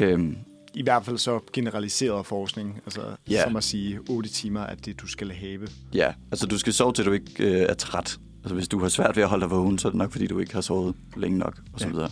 Øhm, 0.01 0.37
I 0.75 0.83
hvert 0.83 1.05
fald 1.05 1.19
så 1.19 1.41
generaliseret 1.53 2.27
forskning. 2.27 2.81
Altså, 2.87 3.01
Ja. 3.31 3.43
som 3.45 3.57
at 3.57 3.65
sige, 3.65 3.99
8 4.11 4.31
timer 4.31 4.61
er 4.61 4.75
det, 4.75 5.01
du 5.01 5.07
skal 5.07 5.31
have. 5.31 5.69
ja, 5.95 6.13
altså 6.31 6.47
du 6.47 6.59
skal 6.59 6.73
sove, 6.73 6.93
til 6.93 7.05
du 7.05 7.13
ikke 7.13 7.33
øh, 7.45 7.61
er 7.69 7.75
træt. 7.75 8.19
Altså 8.45 8.55
hvis 8.55 8.69
du 8.69 8.79
har 8.81 8.89
svært 8.89 9.17
ved 9.17 9.23
at 9.23 9.29
holde 9.29 9.43
dig 9.43 9.51
vågen, 9.51 9.79
så 9.79 9.89
er 9.89 9.93
det 9.93 9.99
nok, 9.99 10.13
fordi 10.13 10.27
du 10.27 10.39
ikke 10.39 10.55
har 10.55 10.61
sovet 10.61 10.95
længe 11.17 11.39
nok, 11.39 11.59
og 11.73 11.81
så 11.81 11.87
Ja. 11.87 11.93
videre. 11.93 12.11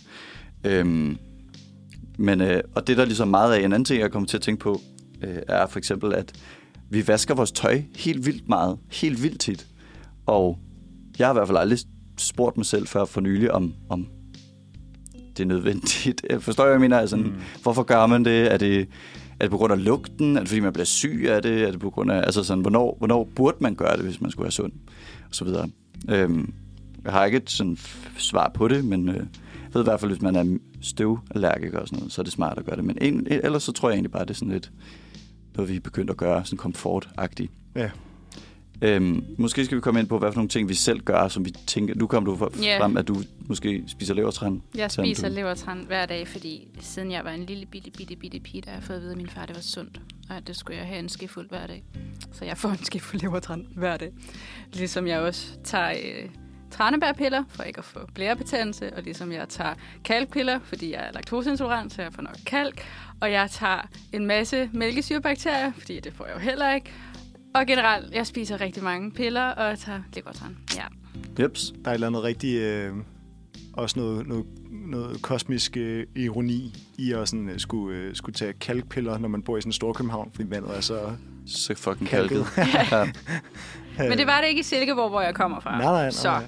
Øhm, 0.65 1.17
men, 2.19 2.41
øh, 2.41 2.63
og 2.75 2.87
det 2.87 2.97
der 2.97 3.03
er 3.03 3.07
ligesom 3.07 3.29
meget 3.29 3.55
af, 3.55 3.59
en 3.59 3.65
anden 3.65 3.85
ting, 3.85 4.01
jeg 4.01 4.11
kommer 4.13 4.27
til 4.27 4.37
at 4.37 4.43
tænke 4.43 4.61
på, 4.61 4.81
øh, 5.23 5.37
er 5.49 5.67
for 5.67 5.79
eksempel, 5.79 6.15
at 6.15 6.33
vi 6.91 7.09
vasker 7.09 7.35
vores 7.35 7.53
tøj 7.53 7.83
helt 7.97 8.27
vildt 8.27 8.49
meget, 8.49 8.79
helt 8.93 9.23
vildt 9.23 9.41
tit. 9.41 9.67
Og 10.27 10.59
jeg 11.19 11.27
har 11.27 11.33
i 11.35 11.37
hvert 11.37 11.49
fald 11.49 11.59
aldrig 11.59 11.79
spurgt 12.19 12.57
mig 12.57 12.67
selv 12.67 12.87
før 12.87 13.05
for 13.05 13.21
nylig, 13.21 13.53
om, 13.53 13.75
om 13.89 14.07
det 15.37 15.43
er 15.43 15.47
nødvendigt. 15.47 16.27
Jeg 16.31 16.43
Forstår 16.49 16.65
jeg, 16.65 16.73
jeg 16.73 16.81
mener? 16.81 16.99
Altså, 16.99 17.17
mm. 17.17 17.33
Hvorfor 17.63 17.83
gør 17.83 18.07
man 18.07 18.25
det? 18.25 18.53
Er 18.53 18.57
det, 18.57 18.81
er 19.41 19.45
det 19.45 19.51
på 19.51 19.57
grund 19.57 19.73
af 19.73 19.85
lugten? 19.85 20.37
Er 20.37 20.41
det 20.41 20.49
fordi, 20.49 20.61
man 20.61 20.73
bliver 20.73 20.85
syg 20.87 21.27
af 21.29 21.43
det? 21.43 21.63
Er 21.63 21.71
det 21.71 21.81
på 21.81 21.91
grund 21.91 22.11
af, 22.13 22.17
altså 22.17 22.43
sådan, 22.43 22.61
hvornår, 22.63 22.95
hvornår 22.99 23.29
burde 23.37 23.57
man 23.61 23.75
gøre 23.75 23.97
det, 23.97 24.05
hvis 24.05 24.21
man 24.21 24.31
skulle 24.31 24.45
være 24.45 24.53
sund? 24.53 24.73
Og 25.29 25.35
så 25.35 25.45
videre. 25.45 25.69
Øhm, 26.09 26.55
jeg 27.05 27.13
har 27.13 27.25
ikke 27.25 27.37
et 27.37 27.51
sådan 27.51 27.79
svar 28.17 28.51
på 28.55 28.69
det, 28.69 28.85
men 28.85 29.09
øh, 29.09 29.15
jeg 29.15 29.25
ved 29.73 29.81
i 29.81 29.85
hvert 29.85 30.01
fald, 30.01 30.11
hvis 30.11 30.23
man 30.23 30.37
er 30.37 30.59
støvallergiker 30.81 31.79
og 31.79 31.89
sådan 31.89 31.99
noget, 31.99 32.13
så 32.13 32.23
er 32.23 32.25
det 32.25 32.33
smart 32.33 32.59
at 32.59 32.65
gøre 32.65 32.77
det. 32.77 32.85
Men 32.85 32.99
en, 33.01 33.27
ellers 33.31 33.63
så 33.63 33.73
tror 33.73 33.89
jeg 33.89 33.95
egentlig 33.95 34.11
bare, 34.11 34.25
det 34.25 34.31
er 34.31 34.35
sådan 34.35 34.53
lidt 34.53 34.73
noget, 35.57 35.71
vi 35.71 35.77
er 35.77 35.81
begyndt 35.81 36.11
at 36.11 36.17
gøre, 36.17 36.45
sådan 36.45 36.57
komfortagtigt. 36.57 37.53
Ja. 37.77 37.91
Øhm, 38.83 39.25
måske 39.39 39.65
skal 39.65 39.77
vi 39.77 39.81
komme 39.81 40.01
ind 40.01 40.09
på, 40.09 40.19
hvad 40.19 40.33
for 40.33 40.37
nogle 40.37 40.49
ting, 40.49 40.69
vi 40.69 40.75
selv 40.75 41.01
gør, 41.01 41.29
som 41.29 41.45
vi 41.45 41.51
tænker... 41.67 41.95
Nu 41.95 42.07
kom 42.07 42.25
du 42.25 42.49
Ja. 42.63 42.79
frem, 42.81 42.97
at 42.97 43.09
du 43.09 43.17
måske 43.47 43.85
spiser 43.87 44.15
levertræn. 44.15 44.63
Jeg 44.75 44.91
spiser 44.91 45.29
du- 45.29 45.35
levertræn 45.35 45.85
hver 45.87 46.07
dag, 46.07 46.29
fordi 46.29 46.69
siden 46.81 47.11
jeg 47.13 47.25
var 47.25 47.31
en 47.31 47.45
lille 47.47 47.67
bitte, 47.67 47.91
bitte, 47.91 48.17
bitte 48.17 48.41
pige, 48.41 48.61
der 48.63 48.71
har 48.71 48.77
jeg 48.77 48.85
fået 48.85 48.97
at 48.97 49.03
vide, 49.03 49.11
at 49.13 49.17
min 49.17 49.29
far 49.29 49.47
det 49.47 49.57
var 49.57 49.63
sundt. 49.63 50.01
Og 50.31 50.37
at 50.37 50.47
det 50.47 50.57
skulle 50.57 50.79
jeg 50.79 50.87
have 50.87 50.99
en 50.99 51.09
skefuld 51.09 51.49
hver 51.49 51.67
dag. 51.67 51.85
Så 52.33 52.45
jeg 52.45 52.59
får 52.59 52.69
en 52.69 52.85
skefuld 52.85 53.23
levertræn 53.23 53.67
hver 53.77 53.97
dag. 53.97 54.13
Ligesom 54.73 55.07
jeg 55.07 55.21
også 55.21 55.47
tager 55.65 55.91
øh, 55.91 56.29
tranebærpiller, 56.71 57.45
for 57.49 57.63
ikke 57.63 57.79
at 57.79 57.85
få 57.85 57.99
blærepetændelse. 58.15 58.97
Og 58.97 59.03
ligesom 59.03 59.33
jeg 59.33 59.49
tager 59.49 59.75
kalkpiller, 60.05 60.59
fordi 60.65 60.93
jeg 60.93 61.01
er 61.09 61.13
laktoseintolerant, 61.13 61.93
så 61.93 62.03
jeg 62.03 62.13
får 62.13 62.23
nok 62.23 62.37
kalk. 62.47 62.83
Og 63.21 63.33
jeg 63.33 63.51
tager 63.51 63.89
en 64.13 64.27
masse 64.27 64.71
mælkesyrebakterier, 64.73 65.73
fordi 65.79 66.01
det 66.01 66.13
får 66.13 66.27
jeg 66.27 66.35
jo 66.35 66.41
heller 66.41 66.75
ikke. 66.75 66.93
Og 67.57 67.67
generelt, 67.67 68.15
jeg 68.15 68.27
spiser 68.27 68.61
rigtig 68.61 68.83
mange 68.83 69.11
piller, 69.11 69.43
og 69.43 69.79
tager 69.79 70.03
levertræn. 70.15 70.57
Ja. 70.77 70.85
Jeps. 71.43 71.75
Der 71.85 71.91
er 71.91 71.91
et 71.91 71.95
eller 71.95 72.07
andet 72.07 72.23
rigtig... 72.23 72.57
Øh, 72.57 72.95
også 73.73 73.99
noget, 73.99 74.27
noget, 74.27 74.47
noget 74.71 75.23
kosmisk 75.23 75.77
øh, 75.77 76.07
ironi 76.17 76.75
i 76.99 77.13
at 77.13 77.29
sådan, 77.29 77.49
øh, 77.49 77.61
skulle, 77.61 77.99
øh, 77.99 78.15
skulle 78.15 78.35
tage 78.35 78.53
kalkpiller, 78.53 79.19
når 79.19 79.29
man 79.29 79.43
bor 79.43 79.57
i 79.57 79.61
sådan 79.61 79.69
en 79.69 79.73
stor 79.73 79.93
København, 79.93 80.31
fordi 80.35 80.51
vandet 80.51 80.77
er 80.77 80.81
så... 80.81 81.17
Så 81.47 81.75
fucking 81.75 82.09
Kalket. 82.09 82.47
Men 83.99 84.19
det 84.19 84.27
var 84.27 84.41
det 84.41 84.49
ikke 84.49 84.61
i 84.61 84.63
Silkeborg, 84.63 85.11
hvor 85.11 85.21
jeg 85.21 85.35
kommer 85.35 85.61
fra. 85.61 85.71
Nej, 85.71 85.85
nej, 85.85 85.93
nej. 85.93 86.11
Så. 86.11 86.41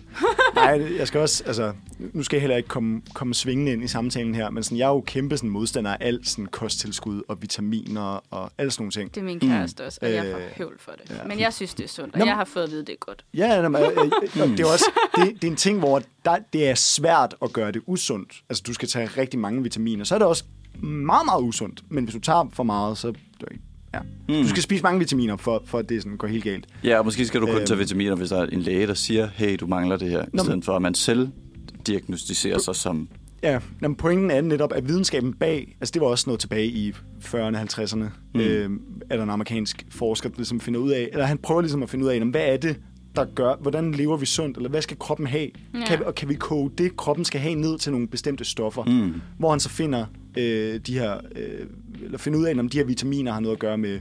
nej. 0.54 0.96
jeg 0.98 1.08
skal 1.08 1.20
også, 1.20 1.44
altså, 1.46 1.72
nu 1.98 2.22
skal 2.22 2.36
jeg 2.36 2.40
heller 2.40 2.56
ikke 2.56 2.68
komme, 2.68 3.02
komme 3.14 3.34
svingende 3.34 3.72
ind 3.72 3.84
i 3.84 3.88
samtalen 3.88 4.34
her, 4.34 4.50
men 4.50 4.62
sådan, 4.62 4.78
jeg 4.78 4.84
er 4.84 4.88
jo 4.88 5.00
kæmpe 5.00 5.36
sådan, 5.36 5.50
modstander 5.50 5.90
af 5.90 5.96
alt 6.00 6.28
sådan, 6.28 6.46
kosttilskud 6.46 7.22
og 7.28 7.42
vitaminer 7.42 8.24
og 8.30 8.50
alle 8.58 8.70
sådan 8.70 8.82
nogle 8.82 8.92
ting. 8.92 9.14
Det 9.14 9.20
er 9.20 9.24
min 9.24 9.40
kæreste 9.40 9.86
også, 9.86 9.98
og 10.02 10.12
jeg 10.12 10.24
får 10.32 10.38
Øh, 10.38 10.44
høvl 10.56 10.76
for 10.80 10.92
det. 10.92 11.10
ja. 11.10 11.24
Men 11.26 11.40
jeg 11.40 11.52
synes, 11.52 11.74
det 11.74 11.84
er 11.84 11.88
sundt, 11.88 12.14
og 12.14 12.18
Nå, 12.18 12.24
jeg 12.24 12.34
har 12.34 12.44
fået 12.44 12.64
at 12.64 12.70
vide, 12.70 12.80
det 12.80 12.92
er 12.92 12.96
godt. 13.00 13.24
Ja, 13.34 13.54
jamen, 13.62 13.82
øh, 13.82 13.88
øh, 14.42 14.48
det 14.56 14.60
er 14.60 14.66
også 14.72 14.90
det, 15.16 15.34
det 15.42 15.44
er 15.44 15.50
en 15.50 15.56
ting, 15.56 15.78
hvor 15.78 16.02
der, 16.24 16.36
det 16.52 16.68
er 16.68 16.74
svært 16.74 17.34
at 17.42 17.52
gøre 17.52 17.72
det 17.72 17.82
usundt. 17.86 18.32
Altså, 18.48 18.64
du 18.66 18.72
skal 18.72 18.88
tage 18.88 19.06
rigtig 19.06 19.40
mange 19.40 19.62
vitaminer. 19.62 20.04
Så 20.04 20.14
er 20.14 20.18
det 20.18 20.28
også 20.28 20.44
meget, 20.82 21.24
meget 21.26 21.42
usundt. 21.42 21.82
Men 21.88 22.04
hvis 22.04 22.14
du 22.14 22.20
tager 22.20 22.48
for 22.52 22.62
meget, 22.62 22.98
så... 22.98 23.12
Ja. 23.94 24.00
Mm. 24.28 24.34
Du 24.42 24.48
skal 24.48 24.62
spise 24.62 24.82
mange 24.82 24.98
vitaminer, 24.98 25.36
for, 25.36 25.62
for 25.66 25.78
at 25.78 25.88
det 25.88 26.02
sådan 26.02 26.16
går 26.18 26.28
helt 26.28 26.44
galt. 26.44 26.66
ja, 26.84 26.98
og 26.98 27.04
måske 27.04 27.24
skal 27.26 27.40
du 27.40 27.46
kun 27.46 27.56
Øhm. 27.56 27.66
tage 27.66 27.78
vitaminer, 27.78 28.14
hvis 28.14 28.28
der 28.28 28.38
er 28.42 28.46
en 28.46 28.60
læge, 28.60 28.86
der 28.86 28.94
siger, 28.94 29.28
hey, 29.34 29.56
du 29.60 29.66
mangler 29.66 29.96
det 29.96 30.10
her. 30.10 30.24
I 30.34 30.38
stedet 30.38 30.64
for, 30.64 30.72
at 30.76 30.82
man 30.82 30.94
selv 30.94 31.28
diagnostiserer 31.86 32.58
sig 32.58 32.76
som... 32.76 33.08
Ja, 33.42 33.58
men 33.80 33.94
pointen 33.94 34.30
er 34.30 34.40
netop, 34.40 34.72
at 34.72 34.88
videnskaben 34.88 35.32
bag, 35.32 35.76
altså 35.80 35.92
det 35.92 36.02
var 36.02 36.08
også 36.08 36.24
noget 36.26 36.40
tilbage 36.40 36.66
i 36.66 36.92
40'erne, 37.24 37.56
50'erne, 37.56 38.04
Mm. 38.34 38.40
øh, 38.40 38.70
er 39.10 39.16
der 39.16 39.22
en 39.22 39.30
amerikansk 39.30 39.86
forsker, 39.90 40.28
der 40.28 40.36
ligesom 40.36 40.60
finder 40.60 40.80
ud 40.80 40.90
af, 40.90 41.08
eller 41.12 41.24
han 41.24 41.38
prøver 41.38 41.60
ligesom 41.60 41.82
at 41.82 41.90
finde 41.90 42.04
ud 42.04 42.10
af, 42.10 42.20
hvad 42.20 42.40
er 42.52 42.56
det, 42.56 42.76
der 43.16 43.24
gør, 43.34 43.54
hvordan 43.60 43.92
lever 43.92 44.16
vi 44.16 44.26
sundt, 44.26 44.56
eller 44.56 44.70
hvad 44.70 44.82
skal 44.82 44.96
kroppen 44.98 45.26
have? 45.26 45.48
Ja. 45.74 45.84
Kan, 45.86 46.04
og 46.04 46.14
kan 46.14 46.28
vi 46.28 46.34
koge 46.34 46.70
det, 46.78 46.96
kroppen 46.96 47.24
skal 47.24 47.40
have, 47.40 47.54
ned 47.54 47.78
til 47.78 47.92
nogle 47.92 48.08
bestemte 48.08 48.44
stoffer? 48.44 48.84
Mm. 48.84 49.14
Hvor 49.38 49.50
han 49.50 49.60
så 49.60 49.68
finder 49.68 50.06
øh, 50.38 50.80
de 50.86 50.94
her, 50.98 51.16
øh, 51.36 51.66
eller 52.04 52.18
finder 52.18 52.38
ud 52.38 52.44
af, 52.44 52.54
om 52.58 52.68
de 52.68 52.78
her 52.78 52.84
vitaminer 52.84 53.32
har 53.32 53.40
noget 53.40 53.54
at 53.56 53.60
gøre 53.60 53.78
med, 53.78 54.00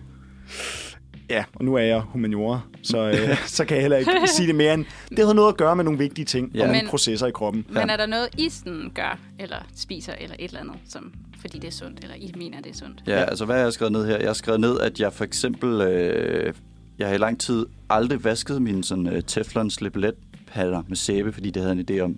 ja, 1.29 1.43
og 1.55 1.65
nu 1.65 1.75
er 1.75 1.81
jeg 1.81 1.99
humaniora, 2.01 2.59
så, 2.83 3.07
øh, 3.09 3.37
så 3.57 3.65
kan 3.65 3.75
jeg 3.77 3.81
heller 3.83 3.97
ikke 3.97 4.11
sige 4.27 4.47
det 4.47 4.55
mere 4.55 4.73
end, 4.73 4.85
det 5.09 5.25
har 5.25 5.33
noget 5.33 5.49
at 5.49 5.57
gøre 5.57 5.75
med 5.75 5.83
nogle 5.83 5.99
vigtige 5.99 6.25
ting, 6.25 6.51
Ja. 6.53 6.57
ja. 6.57 6.63
og 6.63 6.67
nogle 6.67 6.81
Men- 6.81 6.89
processer 6.89 7.27
i 7.27 7.31
kroppen. 7.31 7.65
Men 7.69 7.89
er 7.89 7.97
der 7.97 8.05
noget, 8.05 8.27
I 8.37 8.49
sådan 8.49 8.91
gør, 8.95 9.19
eller 9.39 9.57
spiser, 9.75 10.13
eller 10.19 10.35
et 10.39 10.47
eller 10.47 10.59
andet, 10.59 10.75
som, 10.89 11.13
fordi 11.41 11.59
det 11.59 11.67
er 11.67 11.71
sundt, 11.71 11.99
eller 12.03 12.15
I 12.15 12.31
mener, 12.37 12.61
det 12.61 12.69
er 12.69 12.75
sundt? 12.75 13.03
Ja, 13.07 13.23
altså 13.23 13.45
hvad 13.45 13.55
har 13.55 13.63
jeg 13.63 13.73
skrevet 13.73 13.91
ned 13.91 14.05
her? 14.05 14.17
Jeg 14.17 14.27
har 14.29 14.33
skrevet 14.33 14.59
ned, 14.61 14.79
at 14.79 14.99
jeg 14.99 15.13
for 15.13 15.23
eksempel... 15.23 15.81
Øh, 15.81 16.53
jeg 16.99 17.07
har 17.07 17.15
i 17.15 17.17
lang 17.17 17.39
tid 17.39 17.65
aldrig 17.89 18.23
vasket 18.23 18.61
mine 18.61 18.83
sådan, 18.83 19.07
øh, 19.07 19.23
Teflon 19.27 19.69
slipelet-patter 19.69 20.83
med 20.87 20.95
sæbe, 20.97 21.31
fordi 21.33 21.49
det 21.49 21.61
havde 21.61 21.73
en 21.79 21.85
idé 21.91 21.99
om, 21.99 22.17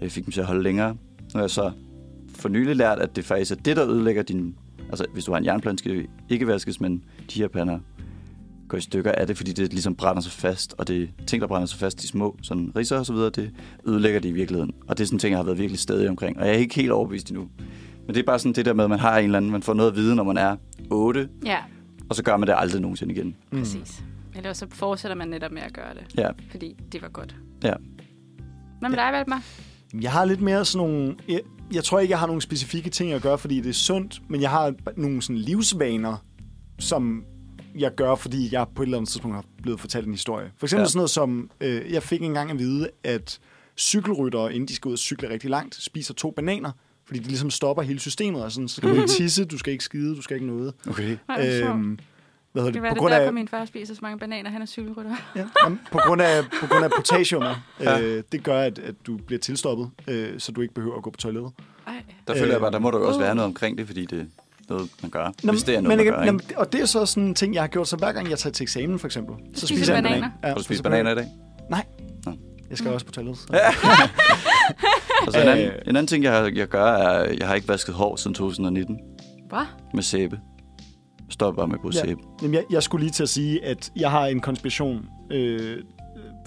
jeg 0.00 0.10
fik 0.12 0.24
dem 0.24 0.32
til 0.32 0.40
at 0.40 0.46
holde 0.46 0.62
længere. 0.62 0.88
Nu 0.90 0.98
har 1.34 1.40
jeg 1.40 1.50
så 1.50 1.72
for 2.36 2.48
nylig 2.48 2.76
lært, 2.76 2.98
at 2.98 3.16
det 3.16 3.24
faktisk 3.24 3.50
er 3.50 3.54
det, 3.56 3.76
der 3.76 3.90
ødelægger 3.90 4.22
din... 4.22 4.54
Altså, 4.92 5.06
hvis 5.12 5.24
du 5.24 5.32
har 5.32 5.38
en 5.38 5.44
jernplade, 5.44 5.78
skal 5.78 5.96
det 5.96 6.06
ikke 6.28 6.46
vaskes, 6.46 6.80
men 6.80 7.04
de 7.34 7.40
her 7.40 7.48
pander 7.48 7.78
går 8.68 8.78
i 8.78 8.80
stykker 8.80 9.12
af 9.12 9.26
det, 9.26 9.36
fordi 9.36 9.52
det 9.52 9.72
ligesom 9.72 9.94
brænder 9.94 10.22
sig 10.22 10.32
fast, 10.32 10.74
og 10.78 10.88
det 10.88 11.10
ting, 11.26 11.40
der 11.40 11.46
brænder 11.48 11.66
sig 11.66 11.78
fast, 11.78 12.02
de 12.02 12.06
små 12.06 12.36
sådan 12.42 12.72
ridser 12.76 12.98
og 12.98 13.06
så 13.06 13.12
videre, 13.12 13.30
det 13.30 13.50
ødelægger 13.86 14.20
det 14.20 14.28
i 14.28 14.32
virkeligheden. 14.32 14.72
Og 14.88 14.98
det 14.98 15.04
er 15.04 15.06
sådan 15.06 15.14
en 15.16 15.20
ting, 15.20 15.30
jeg 15.30 15.38
har 15.38 15.44
været 15.44 15.58
virkelig 15.58 15.78
stadig 15.80 16.08
omkring. 16.08 16.38
Og 16.38 16.46
jeg 16.46 16.54
er 16.54 16.58
ikke 16.58 16.74
helt 16.74 16.90
overbevist 16.90 17.30
endnu. 17.30 17.48
Men 18.06 18.14
det 18.14 18.20
er 18.20 18.24
bare 18.26 18.38
sådan 18.38 18.52
det 18.52 18.64
der 18.64 18.72
med, 18.72 18.84
at 18.84 18.90
man 18.90 18.98
har 18.98 19.18
en 19.18 19.24
eller 19.24 19.36
anden, 19.36 19.50
man 19.50 19.62
får 19.62 19.74
noget 19.74 19.90
at 19.90 19.96
vide, 19.96 20.16
når 20.16 20.24
man 20.24 20.36
er 20.36 20.56
8, 20.90 21.28
Ja, 21.46 21.58
og 22.08 22.16
så 22.16 22.22
gør 22.22 22.36
man 22.36 22.48
det 22.48 22.54
aldrig 22.58 22.80
nogensinde 22.80 23.14
igen. 23.14 23.36
Mm. 23.52 23.58
præcis. 23.58 24.02
Eller 24.36 24.48
også 24.48 24.66
så 24.70 24.76
fortsætter 24.76 25.16
man 25.16 25.28
netop 25.28 25.52
med 25.52 25.62
at 25.62 25.72
gøre 25.72 25.94
det, 25.94 26.18
Ja, 26.18 26.28
fordi 26.50 26.76
det 26.92 27.02
var 27.02 27.08
godt. 27.08 27.36
ja. 27.62 27.72
Hvad 28.80 28.90
med 28.90 28.98
dig, 28.98 29.12
Valdemar? 29.12 29.42
Jeg 30.00 30.12
har 30.12 30.24
lidt 30.24 30.40
mere 30.40 30.64
sådan 30.64 30.86
nogle... 30.88 31.14
Jeg, 31.74 31.84
tror 31.84 32.00
ikke, 32.00 32.10
jeg 32.10 32.18
har 32.18 32.26
nogle 32.26 32.42
specifikke 32.42 32.90
ting 32.90 33.12
at 33.12 33.22
gøre, 33.22 33.38
fordi 33.38 33.60
det 33.60 33.68
er 33.68 33.72
sundt, 33.72 34.22
men 34.28 34.40
jeg 34.40 34.50
har 34.50 34.74
nogle 34.96 35.22
sådan 35.22 35.36
livsvaner, 35.38 36.16
som 36.78 37.24
jeg 37.78 37.94
gør, 37.94 38.14
fordi 38.14 38.48
jeg 38.52 38.66
på 38.74 38.82
et 38.82 38.86
eller 38.86 38.98
andet 38.98 39.08
tidspunkt 39.10 39.34
har 39.34 39.44
blevet 39.62 39.80
fortalt 39.80 40.06
en 40.06 40.12
historie. 40.12 40.50
For 40.58 40.66
eksempel 40.66 40.82
Ja. 40.82 40.86
sådan 40.88 40.98
noget 40.98 41.10
som, 41.10 41.50
øh, 41.60 41.92
jeg 41.92 42.02
fik 42.02 42.22
engang 42.22 42.50
at 42.50 42.58
vide, 42.58 42.88
at 43.04 43.38
cykelryttere, 43.78 44.54
inden 44.54 44.68
de 44.68 44.74
skal 44.74 44.88
ud 44.88 44.92
og 44.92 44.98
cykle 44.98 45.28
rigtig 45.30 45.50
langt, 45.50 45.74
spiser 45.82 46.14
to 46.14 46.30
bananer, 46.30 46.70
fordi 47.06 47.18
de 47.20 47.28
ligesom 47.28 47.50
stopper 47.50 47.82
hele 47.82 47.98
systemet. 48.00 48.44
Og 48.44 48.52
sådan, 48.52 48.68
så 48.68 48.76
skal 48.76 48.88
du 48.88 48.94
ikke 48.94 49.08
tisse, 49.18 49.44
du 49.44 49.58
skal 49.58 49.72
ikke 49.72 49.84
skide, 49.84 50.16
du 50.16 50.22
skal 50.22 50.34
ikke 50.34 50.46
noget. 50.46 50.74
Okay. 50.88 51.16
Nej, 51.28 51.40
det 51.40 51.54
er 51.54 51.58
sjovt. 51.58 51.70
Øhm, 51.78 51.98
hvad 52.52 52.62
hedder 52.62 52.72
Det 52.72 52.74
det? 52.74 52.82
var 52.82 52.94
På 52.94 53.08
det 53.08 53.12
derfor, 53.14 53.26
af, 53.26 53.32
min 53.32 53.48
far 53.48 53.64
spiser 53.64 53.94
så 53.94 53.98
mange 54.02 54.18
bananer. 54.18 54.50
Han 54.50 54.62
er 54.62 54.66
cykelrytter. 54.66 55.16
ja, 55.36 55.44
jamen, 55.64 55.80
på 55.92 55.98
grund 56.06 56.22
af, 56.22 56.42
på 56.60 56.66
grund 56.66 56.84
af 56.84 56.90
potassiumer. 56.96 57.54
Ja. 57.80 58.00
øh, 58.00 58.22
det 58.32 58.42
gør, 58.42 58.60
at, 58.60 58.78
at 58.78 58.94
du 59.06 59.16
bliver 59.16 59.40
tilstoppet, 59.40 59.90
øh, 60.08 60.40
så 60.40 60.52
du 60.52 60.60
ikke 60.60 60.74
behøver 60.74 60.96
at 60.96 61.02
gå 61.02 61.10
på 61.10 61.16
toilettet. 61.16 61.52
Ej. 61.86 61.92
Der 62.28 62.34
føler 62.34 62.52
jeg 62.52 62.60
bare, 62.60 62.70
der 62.70 62.78
må 62.78 62.90
der 62.90 62.98
jo 62.98 63.06
også 63.06 63.18
Uh. 63.18 63.24
være 63.24 63.34
noget 63.34 63.46
omkring 63.46 63.78
det, 63.78 63.86
fordi 63.86 64.04
det 64.06 64.20
er 64.20 64.24
noget, 64.68 64.90
man 65.02 65.10
gør. 65.10 65.32
Nå, 65.42 65.52
hvis 65.52 65.62
det 65.62 65.74
er 65.74 65.80
men 65.80 65.84
noget, 65.84 65.98
man 65.98 66.06
ikke- 66.06 66.12
gør, 66.18 66.24
nå, 66.24 66.32
ikke? 66.32 66.58
Og 66.58 66.72
det 66.72 66.80
er 66.80 66.86
så 66.86 67.06
sådan 67.06 67.22
en 67.28 67.34
ting, 67.34 67.54
jeg 67.54 67.62
har 67.62 67.68
gjort, 67.68 67.88
så 67.88 67.96
hver 67.96 68.12
gang 68.12 68.30
jeg 68.30 68.38
tager 68.38 68.52
til 68.52 68.64
eksamen, 68.64 68.98
for 68.98 69.06
eksempel, 69.06 69.34
så 69.54 69.66
spiser 69.66 69.76
spiser 69.76 69.94
jeg 69.94 70.02
du 70.02 70.08
en 70.08 70.12
banan. 70.12 70.20
bananer? 70.20 70.38
Ja, 70.42 70.48
Har 70.48 70.54
du 70.54 70.60
så 70.60 70.64
spist 70.64 70.82
bananer 70.82 71.12
i 71.12 71.14
dag? 71.14 71.26
Nej. 71.70 71.84
Nå. 72.26 72.32
Jeg 72.70 72.78
skal 72.78 72.92
også 72.92 73.06
på 73.06 73.12
toilettet. 73.12 73.42
Så. 73.42 73.48
En, 75.28 75.34
anden, 75.48 75.66
Øh. 75.66 75.72
en 75.86 75.88
anden 75.88 76.06
ting, 76.06 76.24
jeg, 76.24 76.52
jeg 76.54 76.68
gør, 76.68 76.84
er, 76.84 77.08
at 77.24 77.38
jeg 77.38 77.48
har 77.48 77.54
ikke 77.54 77.68
vasket 77.68 77.94
hår 77.94 78.16
siden 78.16 78.34
2019 78.34 78.98
Hvad? 79.48 79.66
med 79.94 80.02
sæbe. 80.02 80.40
Stop 81.32 81.56
bare 81.56 81.66
med 81.68 81.74
at 81.74 81.80
bruge 81.80 81.94
Ja. 81.94 82.00
sæbe. 82.00 82.20
Jamen, 82.42 82.54
jeg, 82.54 82.64
jeg 82.70 82.82
skulle 82.82 83.04
lige 83.04 83.12
til 83.12 83.22
at 83.22 83.28
sige, 83.28 83.64
at 83.64 83.90
jeg 83.96 84.10
har 84.10 84.26
en 84.26 84.40
konspiration 84.40 85.06
øh, 85.30 85.76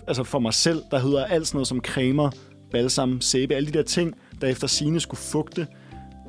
altså 0.07 0.23
for 0.23 0.39
mig 0.39 0.53
selv, 0.53 0.81
der 0.91 0.99
hedder 0.99 1.25
alt 1.25 1.47
sådan 1.47 1.57
noget 1.57 1.67
som 1.67 1.79
cremer, 1.79 2.29
balsam, 2.71 3.21
sæbe, 3.21 3.53
alle 3.55 3.67
de 3.67 3.73
der 3.77 3.83
ting, 3.83 4.13
der 4.41 4.47
efter 4.47 4.67
sine 4.67 4.99
skulle 4.99 5.19
fugte. 5.19 5.67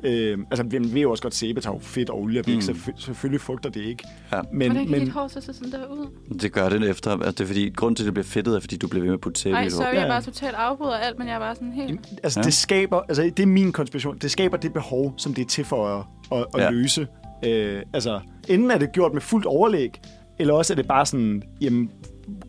Øh, 0.03 0.37
altså, 0.51 0.63
vi 0.63 0.77
ved 0.93 1.01
jo 1.01 1.11
også 1.11 1.23
godt, 1.23 1.31
at 1.31 1.35
sæbe 1.37 1.61
tager 1.61 1.73
jo 1.75 1.79
fedt 1.79 2.09
og 2.09 2.21
olie 2.21 2.43
væk, 2.47 2.55
Mm. 2.55 2.61
så 2.61 2.73
selvfølgelig 2.97 3.41
fugter 3.41 3.69
det 3.69 3.81
ikke. 3.85 4.03
Ja. 4.31 4.41
Men, 4.53 4.71
Hvordan 4.71 4.83
kan 4.87 4.91
men, 4.91 5.01
dit 5.01 5.09
hår 5.09 5.27
så 5.27 5.41
se 5.41 5.53
sådan 5.53 5.71
der 5.71 5.85
ud? 5.87 6.07
Det 6.41 6.51
gør 6.53 6.69
det 6.69 6.89
efter. 6.89 7.11
Altså, 7.11 7.31
det 7.31 7.39
er 7.41 7.45
fordi, 7.45 7.69
grund 7.75 7.95
til, 7.95 8.03
at 8.03 8.05
det 8.05 8.13
bliver 8.13 8.23
fedtet, 8.25 8.55
er, 8.55 8.59
fordi 8.59 8.77
du 8.77 8.87
bliver 8.87 9.01
ved 9.01 9.07
med 9.09 9.13
at 9.13 9.21
putte 9.21 9.41
sæbe 9.41 9.53
i 9.53 9.55
Ej, 9.55 9.63
hår. 9.63 9.69
sorry, 9.69 9.83
Ja, 9.83 9.89
jeg 9.93 10.01
ja. 10.01 10.07
bare 10.07 10.21
totalt 10.21 10.55
afbryder 10.55 10.93
alt, 10.97 11.19
men 11.19 11.27
jeg 11.27 11.35
er 11.35 11.39
bare 11.39 11.55
sådan 11.55 11.71
helt... 11.71 11.99
altså, 12.23 12.39
Ja. 12.39 12.43
det 12.43 12.53
skaber, 12.53 12.99
altså, 13.01 13.23
det 13.37 13.39
er 13.43 13.47
min 13.47 13.71
konspiration, 13.71 14.17
det 14.17 14.31
skaber 14.31 14.57
det 14.57 14.73
behov, 14.73 15.13
som 15.17 15.33
det 15.33 15.41
er 15.41 15.47
til 15.47 15.65
for 15.65 15.87
at, 15.87 16.05
at, 16.39 16.45
at 16.55 16.61
ja. 16.63 16.69
løse. 16.69 17.07
Øh, 17.45 17.81
altså, 17.93 18.19
enten 18.49 18.71
er 18.71 18.77
det 18.77 18.91
gjort 18.91 19.13
med 19.13 19.21
fuldt 19.21 19.45
overlæg, 19.45 20.01
eller 20.39 20.53
også 20.53 20.73
er 20.73 20.75
det 20.75 20.87
bare 20.87 21.05
sådan, 21.05 21.43
jamen, 21.61 21.91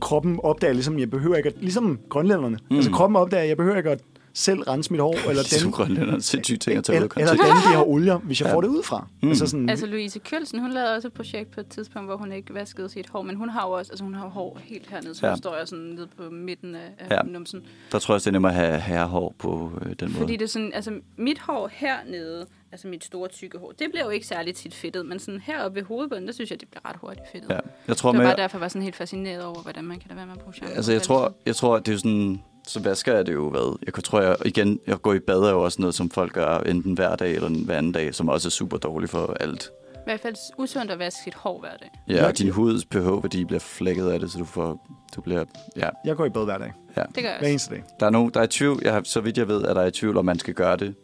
kroppen 0.00 0.40
opdager 0.42 0.72
ligesom, 0.72 0.98
jeg 0.98 1.10
behøver 1.10 1.36
ikke 1.36 1.48
at, 1.48 1.54
ligesom 1.60 2.00
grønlænderne. 2.08 2.58
Mm. 2.70 2.76
Altså, 2.76 2.90
kroppen 2.90 3.16
opdager, 3.16 3.44
jeg 3.44 3.56
behøver 3.56 3.76
ikke 3.76 3.90
at 3.90 4.00
selv 4.34 4.60
rense 4.62 4.90
mit 4.92 5.00
hår, 5.00 5.12
eller 5.30 5.42
Ligesom 5.42 5.62
den, 5.62 5.72
grønlænderne. 5.72 6.22
Sindssygt 6.22 6.60
ting 6.62 6.78
at 6.78 6.84
tage 6.84 6.98
ud 6.98 7.02
eller, 7.16 7.18
eller 7.32 7.32
den, 7.44 7.56
de 7.72 7.76
har 7.76 7.84
olier, 7.88 8.18
hvis 8.18 8.40
jeg 8.40 8.48
Ja. 8.48 8.54
får 8.54 8.60
det 8.60 8.68
ud 8.68 8.82
fra. 8.82 9.06
Mm. 9.22 9.28
Altså 9.28 9.46
sådan, 9.46 9.68
Altså 9.68 9.86
Louise 9.86 10.18
Kølsen, 10.18 10.60
hun 10.60 10.70
lavede 10.72 10.94
også 10.96 11.08
et 11.08 11.14
projekt 11.14 11.50
på 11.50 11.60
et 11.60 11.66
tidspunkt, 11.66 12.08
hvor 12.08 12.16
hun 12.16 12.32
ikke 12.32 12.54
vaskede 12.54 12.88
sit 12.88 13.08
hår, 13.08 13.22
men 13.22 13.36
hun 13.36 13.48
har 13.48 13.66
jo 13.66 13.72
også, 13.72 13.92
altså 13.92 14.04
hun 14.04 14.14
har 14.14 14.28
hår 14.28 14.58
helt 14.64 14.90
hernede, 14.90 15.14
så 15.14 15.26
Ja. 15.26 15.32
hun 15.32 15.38
står 15.38 15.56
jo 15.60 15.66
sådan 15.66 15.84
nede 15.84 16.08
på 16.16 16.22
midten 16.30 16.74
af, 16.74 16.80
Ja. 17.10 17.22
numsen. 17.22 17.60
Der 17.92 17.98
tror 17.98 18.12
jeg 18.12 18.14
også, 18.14 18.24
det 18.24 18.30
er 18.30 18.32
nemmere 18.32 18.52
at 18.52 18.58
have 18.58 18.80
herrehår 18.80 19.34
på 19.38 19.72
øh, 19.82 19.86
den 19.86 19.96
måde. 20.08 20.12
Fordi 20.18 20.32
det 20.32 20.42
er 20.42 20.46
sådan, 20.48 20.72
altså 20.74 20.92
mit 21.16 21.38
hår 21.38 21.70
hernede, 21.72 22.46
altså 22.72 22.88
mit 22.88 23.04
store 23.04 23.28
tykke 23.28 23.58
hår, 23.58 23.72
det 23.78 23.86
bliver 23.90 24.04
jo 24.04 24.10
ikke 24.10 24.26
særlig 24.26 24.54
tit 24.54 24.74
fedtet, 24.74 25.06
men 25.06 25.18
sådan 25.18 25.40
heroppe 25.40 25.76
ved 25.80 25.82
hovedbunden, 25.86 26.26
der 26.26 26.32
synes 26.32 26.50
jeg, 26.50 26.60
det 26.60 26.68
bliver 26.68 26.88
ret 26.88 26.96
hurtigt 27.00 27.26
fedtet. 27.32 27.50
Ja. 27.50 27.58
Jeg 27.88 27.96
tror, 27.96 28.10
det 28.12 28.18
var 28.18 28.24
med, 28.24 28.30
bare 28.30 28.42
derfor, 28.42 28.56
jeg 28.58 28.60
var 28.60 28.68
sådan 28.68 28.82
helt 28.82 28.96
fascineret 28.96 29.44
over, 29.44 29.62
hvordan 29.62 29.84
man 29.84 29.98
kan 29.98 30.08
da 30.08 30.14
være 30.14 30.26
med 30.26 30.34
at 30.34 30.40
bruge 30.40 30.54
shampoo. 30.54 30.76
altså, 30.76 30.92
jeg 30.92 31.02
tror, 31.02 31.34
jeg 31.46 31.56
tror, 31.56 31.76
at 31.76 31.86
det 31.86 31.92
er 31.92 31.94
jo 31.94 31.98
sådan... 31.98 32.42
Så 32.68 32.80
vasker 32.82 33.14
jeg 33.14 33.26
det 33.26 33.32
jo, 33.34 33.50
hvad? 33.50 33.78
Jeg 33.86 33.94
kan- 33.94 34.02
tror, 34.02 34.20
jeg 34.20 34.36
igen, 34.44 34.80
jeg 34.86 35.02
går 35.02 35.14
i 35.14 35.18
bad 35.18 35.38
er 35.40 35.50
jo 35.50 35.64
også 35.64 35.80
noget, 35.80 35.94
som 35.94 36.10
folk 36.10 36.32
gør 36.32 36.58
enten 36.58 36.92
hver 36.92 37.16
dag 37.16 37.34
eller 37.34 37.48
hver 37.48 37.78
anden 37.78 37.92
dag, 37.92 38.14
som 38.14 38.28
også 38.28 38.48
er 38.48 38.50
super 38.50 38.76
dårligt 38.76 39.10
for 39.10 39.36
alt. 39.40 39.70
I 39.94 39.98
hvert 40.10 40.20
fald 40.20 40.34
usundt 40.58 40.90
at 40.90 40.98
vaske 40.98 41.20
sit 41.24 41.34
hår 41.34 41.60
hver 41.60 41.76
dag. 41.80 41.90
Ja, 42.08 42.26
og 42.26 42.38
din 42.38 42.50
huds 42.50 42.84
pH-værdi 42.84 43.44
bliver 43.44 43.60
flækket 43.60 44.08
af 44.08 44.20
det, 44.20 44.30
så 44.30 44.38
du 44.38 44.44
får, 44.44 44.86
du 45.16 45.20
bliver, 45.20 45.44
ja. 45.76 45.88
jeg 46.04 46.16
går 46.16 46.24
i 46.24 46.28
bad 46.30 46.44
hver 46.44 46.58
dag. 46.58 46.72
Det 46.94 46.94
gør 46.94 47.02
jeg 47.22 47.22
Hver 47.22 47.34
også. 47.38 47.46
eneste 47.50 47.74
dag. 47.74 47.84
Der 48.00 48.06
er 48.06 48.10
nogen, 48.10 48.30
der 48.34 48.40
er 48.40 48.44
i 48.44 48.48
tvivl, 48.48 48.80
jeg 48.84 49.00
så 49.04 49.20
vidt 49.20 49.38
jeg 49.38 49.48
ved, 49.48 49.64
at 49.64 49.76
der 49.76 49.82
er 49.82 49.86
i 49.86 49.90
tvivl, 49.90 50.16
om 50.16 50.24
man 50.24 50.38
skal 50.38 50.54
gøre 50.54 50.76
det, 50.76 50.94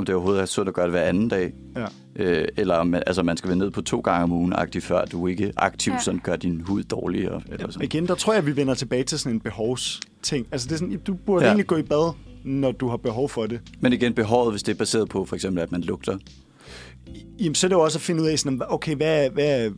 om 0.00 0.04
det 0.06 0.14
overhovedet 0.14 0.42
er 0.42 0.46
sundt 0.46 0.68
at 0.68 0.74
gøre 0.74 0.84
det 0.84 0.92
hver 0.92 1.02
anden 1.02 1.28
dag, 1.28 1.52
Ja. 1.76 1.86
øh, 2.16 2.48
eller 2.56 2.74
om 2.74 2.86
man, 2.86 3.02
altså, 3.06 3.22
man 3.22 3.36
skal 3.36 3.48
være 3.48 3.58
ned 3.58 3.70
på 3.70 3.82
to 3.82 4.00
gange 4.00 4.22
om 4.22 4.32
ugen, 4.32 4.52
aktiv, 4.52 4.80
før 4.80 5.04
du 5.04 5.26
ikke 5.26 5.52
aktivt 5.56 5.94
Ja. 5.94 6.00
sådan 6.00 6.20
gør 6.24 6.36
din 6.36 6.60
hud 6.60 6.82
dårligere. 6.82 7.42
Eller 7.50 7.66
Og 7.66 7.72
sådan. 7.72 7.84
igen, 7.84 8.06
der 8.06 8.14
tror 8.14 8.32
jeg, 8.34 8.46
vi 8.46 8.56
vender 8.56 8.74
tilbage 8.74 9.04
til 9.04 9.18
sådan 9.18 9.32
en 9.36 9.40
behovsting. 9.40 10.46
Altså, 10.52 10.66
det 10.68 10.74
er 10.74 10.78
sådan, 10.78 10.98
du 11.06 11.14
burde 11.14 11.40
Ja. 11.40 11.46
ja. 11.46 11.50
egentlig 11.52 11.66
gå 11.66 11.76
i 11.76 11.82
bad, 11.82 12.12
når 12.44 12.72
du 12.72 12.88
har 12.88 12.96
behov 12.96 13.28
for 13.28 13.46
det. 13.46 13.60
Men 13.80 13.92
igen, 13.92 14.14
behovet, 14.14 14.52
hvis 14.52 14.62
det 14.62 14.72
er 14.74 14.78
baseret 14.78 15.08
på 15.08 15.24
for 15.24 15.36
eksempel, 15.36 15.62
at 15.62 15.72
man 15.72 15.80
lugter. 15.80 16.18
Jamen, 17.40 17.54
så 17.54 17.66
er 17.66 17.68
det 17.68 17.74
jo 17.76 17.80
også 17.80 17.98
at 17.98 18.02
finde 18.02 18.22
ud 18.22 18.26
af, 18.26 18.38
sådan, 18.38 18.62
okay, 18.68 18.94
hvad, 18.94 19.30
hvad, 19.30 19.70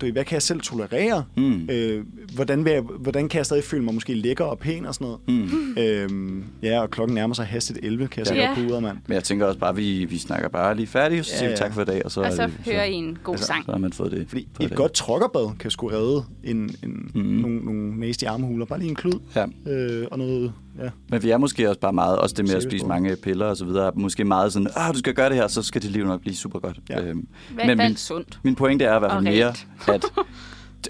du 0.00 0.06
ved, 0.06 0.12
hvad 0.12 0.24
kan 0.24 0.34
jeg 0.34 0.42
selv 0.42 0.60
tolerere? 0.60 1.24
Mm. 1.36 1.68
Øh, 1.70 2.04
hvordan, 2.34 2.64
vil 2.64 2.72
jeg, 2.72 2.80
hvordan 2.82 3.28
kan 3.28 3.38
jeg 3.38 3.46
stadig 3.46 3.64
føle 3.64 3.84
mig 3.84 3.94
måske 3.94 4.14
lækker 4.14 4.44
og 4.44 4.58
pæn 4.58 4.86
og 4.86 4.94
sådan 4.94 5.04
noget? 5.28 5.50
Mm. 5.50 5.76
Øhm, 5.82 6.44
ja, 6.62 6.80
og 6.82 6.90
klokken 6.90 7.14
nærmer 7.14 7.34
sig 7.34 7.46
hastigt 7.46 7.78
11, 7.82 8.08
kan 8.08 8.24
jeg 8.26 8.34
Ja. 8.36 8.48
ja. 8.62 8.68
på 8.74 8.80
mand. 8.80 8.98
Men 9.06 9.14
jeg 9.14 9.24
tænker 9.24 9.46
også 9.46 9.58
bare, 9.58 9.70
at 9.70 9.76
vi, 9.76 10.04
vi 10.04 10.18
snakker 10.18 10.48
bare 10.48 10.76
lige 10.76 10.86
færdigt, 10.86 11.26
så 11.26 11.32
Ja, 11.32 11.38
siger 11.38 11.50
vi 11.50 11.56
tak 11.56 11.74
for 11.74 11.82
i 11.82 11.84
dag, 11.84 12.04
og 12.04 12.10
så, 12.10 12.20
Og 12.22 12.32
så 12.32 12.42
det, 12.46 12.52
hører 12.72 12.84
I 12.84 12.92
en 12.92 13.18
god 13.24 13.34
altså, 13.34 13.46
sang. 13.46 13.64
så 13.64 13.70
har 13.72 13.78
man 13.78 13.92
fået 13.92 14.12
det. 14.12 14.24
Fordi 14.28 14.48
et 14.60 14.68
dag. 14.68 14.76
godt 14.76 14.92
trokkerbad 14.92 15.58
kan 15.58 15.70
sgu 15.70 15.86
redde 15.88 16.24
en, 16.44 16.56
en, 16.84 17.10
mm. 17.14 17.20
nogle, 17.22 17.58
nogle 17.64 18.00
nasty 18.00 18.24
armhuler. 18.24 18.66
Bare 18.66 18.78
lige 18.78 18.88
en 18.90 18.94
klud 18.96 19.20
Ja. 19.36 19.46
øh, 19.72 20.06
og 20.10 20.18
noget... 20.18 20.52
Ja. 20.78 20.90
Men 21.08 21.22
vi 21.22 21.30
er 21.30 21.36
måske 21.36 21.68
også 21.68 21.80
bare 21.80 21.92
meget, 21.92 22.18
også 22.18 22.34
det 22.38 22.44
med 22.48 22.54
at 22.54 22.62
spise 22.62 22.86
mange 22.86 23.16
piller 23.16 23.46
og 23.46 23.56
så 23.56 23.64
videre, 23.64 23.92
måske 23.94 24.24
meget 24.24 24.52
sådan, 24.52 24.68
ah, 24.76 24.92
du 24.94 24.98
skal 24.98 25.14
gøre 25.14 25.28
det 25.28 25.36
her, 25.36 25.48
så 25.48 25.62
skal 25.62 25.82
dit 25.82 25.90
liv 25.90 26.04
nok 26.04 26.20
blive 26.20 26.34
super 26.36 26.58
godt. 26.58 26.78
Ja. 26.90 27.02
Øhm, 27.02 27.26
men 27.66 27.78
min, 27.78 27.96
sundt. 27.96 28.40
min 28.42 28.54
pointe 28.54 28.84
er 28.84 28.96
i 28.96 28.98
hvert 28.98 29.12
fald 29.12 29.24
mere, 29.24 29.54
at 29.88 30.04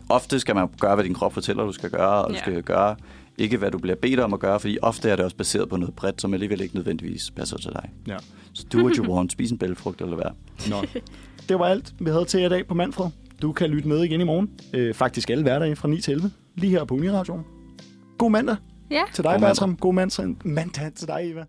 ofte 0.09 0.41
skal 0.41 0.55
man 0.55 0.69
gøre, 0.81 0.95
hvad 0.95 1.05
din 1.05 1.15
krop 1.15 1.35
fortæller, 1.35 1.65
du 1.65 1.73
skal 1.73 1.91
gøre, 1.91 2.25
og 2.25 2.29
du 2.31 2.35
Ja. 2.35 2.41
skal 2.41 2.63
gøre 2.63 2.97
ikke, 3.39 3.57
hvad 3.57 3.71
du 3.71 3.79
bliver 3.79 3.97
bedt 3.97 4.21
om 4.21 4.35
at 4.35 4.41
gøre, 4.41 4.61
fordi 4.61 4.79
ofte 4.83 5.11
er 5.11 5.17
det 5.17 5.25
også 5.25 5.37
baseret 5.37 5.69
på 5.69 5.77
noget 5.77 5.95
bredt, 5.95 6.21
som 6.21 6.35
alligevel 6.35 6.61
ikke 6.61 6.75
nødvendigvis 6.75 7.31
passer 7.31 7.57
til 7.59 7.71
dig. 7.73 7.91
ja. 8.09 8.17
Så 8.53 8.67
do 8.73 8.79
what 8.79 8.97
you 8.97 9.15
want, 9.15 9.33
spis 9.33 9.51
en 9.51 9.59
bælfrugt 9.59 10.01
eller 10.01 10.17
hvad. 10.17 10.27
Nå. 10.71 10.77
Det 11.49 11.59
var 11.59 11.65
alt, 11.67 11.95
vi 12.01 12.11
havde 12.11 12.25
til 12.25 12.41
jer 12.41 12.47
i 12.47 12.51
dag 12.51 12.67
på 12.67 12.75
Manfred. 12.75 13.07
Du 13.43 13.53
kan 13.53 13.71
lytte 13.71 13.89
med 13.89 14.03
igen 14.05 14.21
i 14.21 14.25
morgen. 14.25 14.51
Øh, 14.75 14.95
faktisk 14.95 15.31
alle 15.31 15.43
hverdage 15.43 15.77
fra 15.77 15.89
9 15.89 16.01
til 16.01 16.13
11. 16.13 16.31
Lige 16.55 16.71
her 16.71 16.85
på 16.85 16.95
Uniradioen. 16.95 17.43
God 18.19 18.31
mandag 18.31 18.57
Ja. 18.93 19.03
til 19.15 19.25
dig, 19.25 19.33
God. 19.33 19.49
Bertram. 19.49 19.77
God 19.77 19.95
mandag, 19.95 20.37
mandag 20.45 20.93
til 20.97 21.09
dig, 21.09 21.21
Eva. 21.23 21.45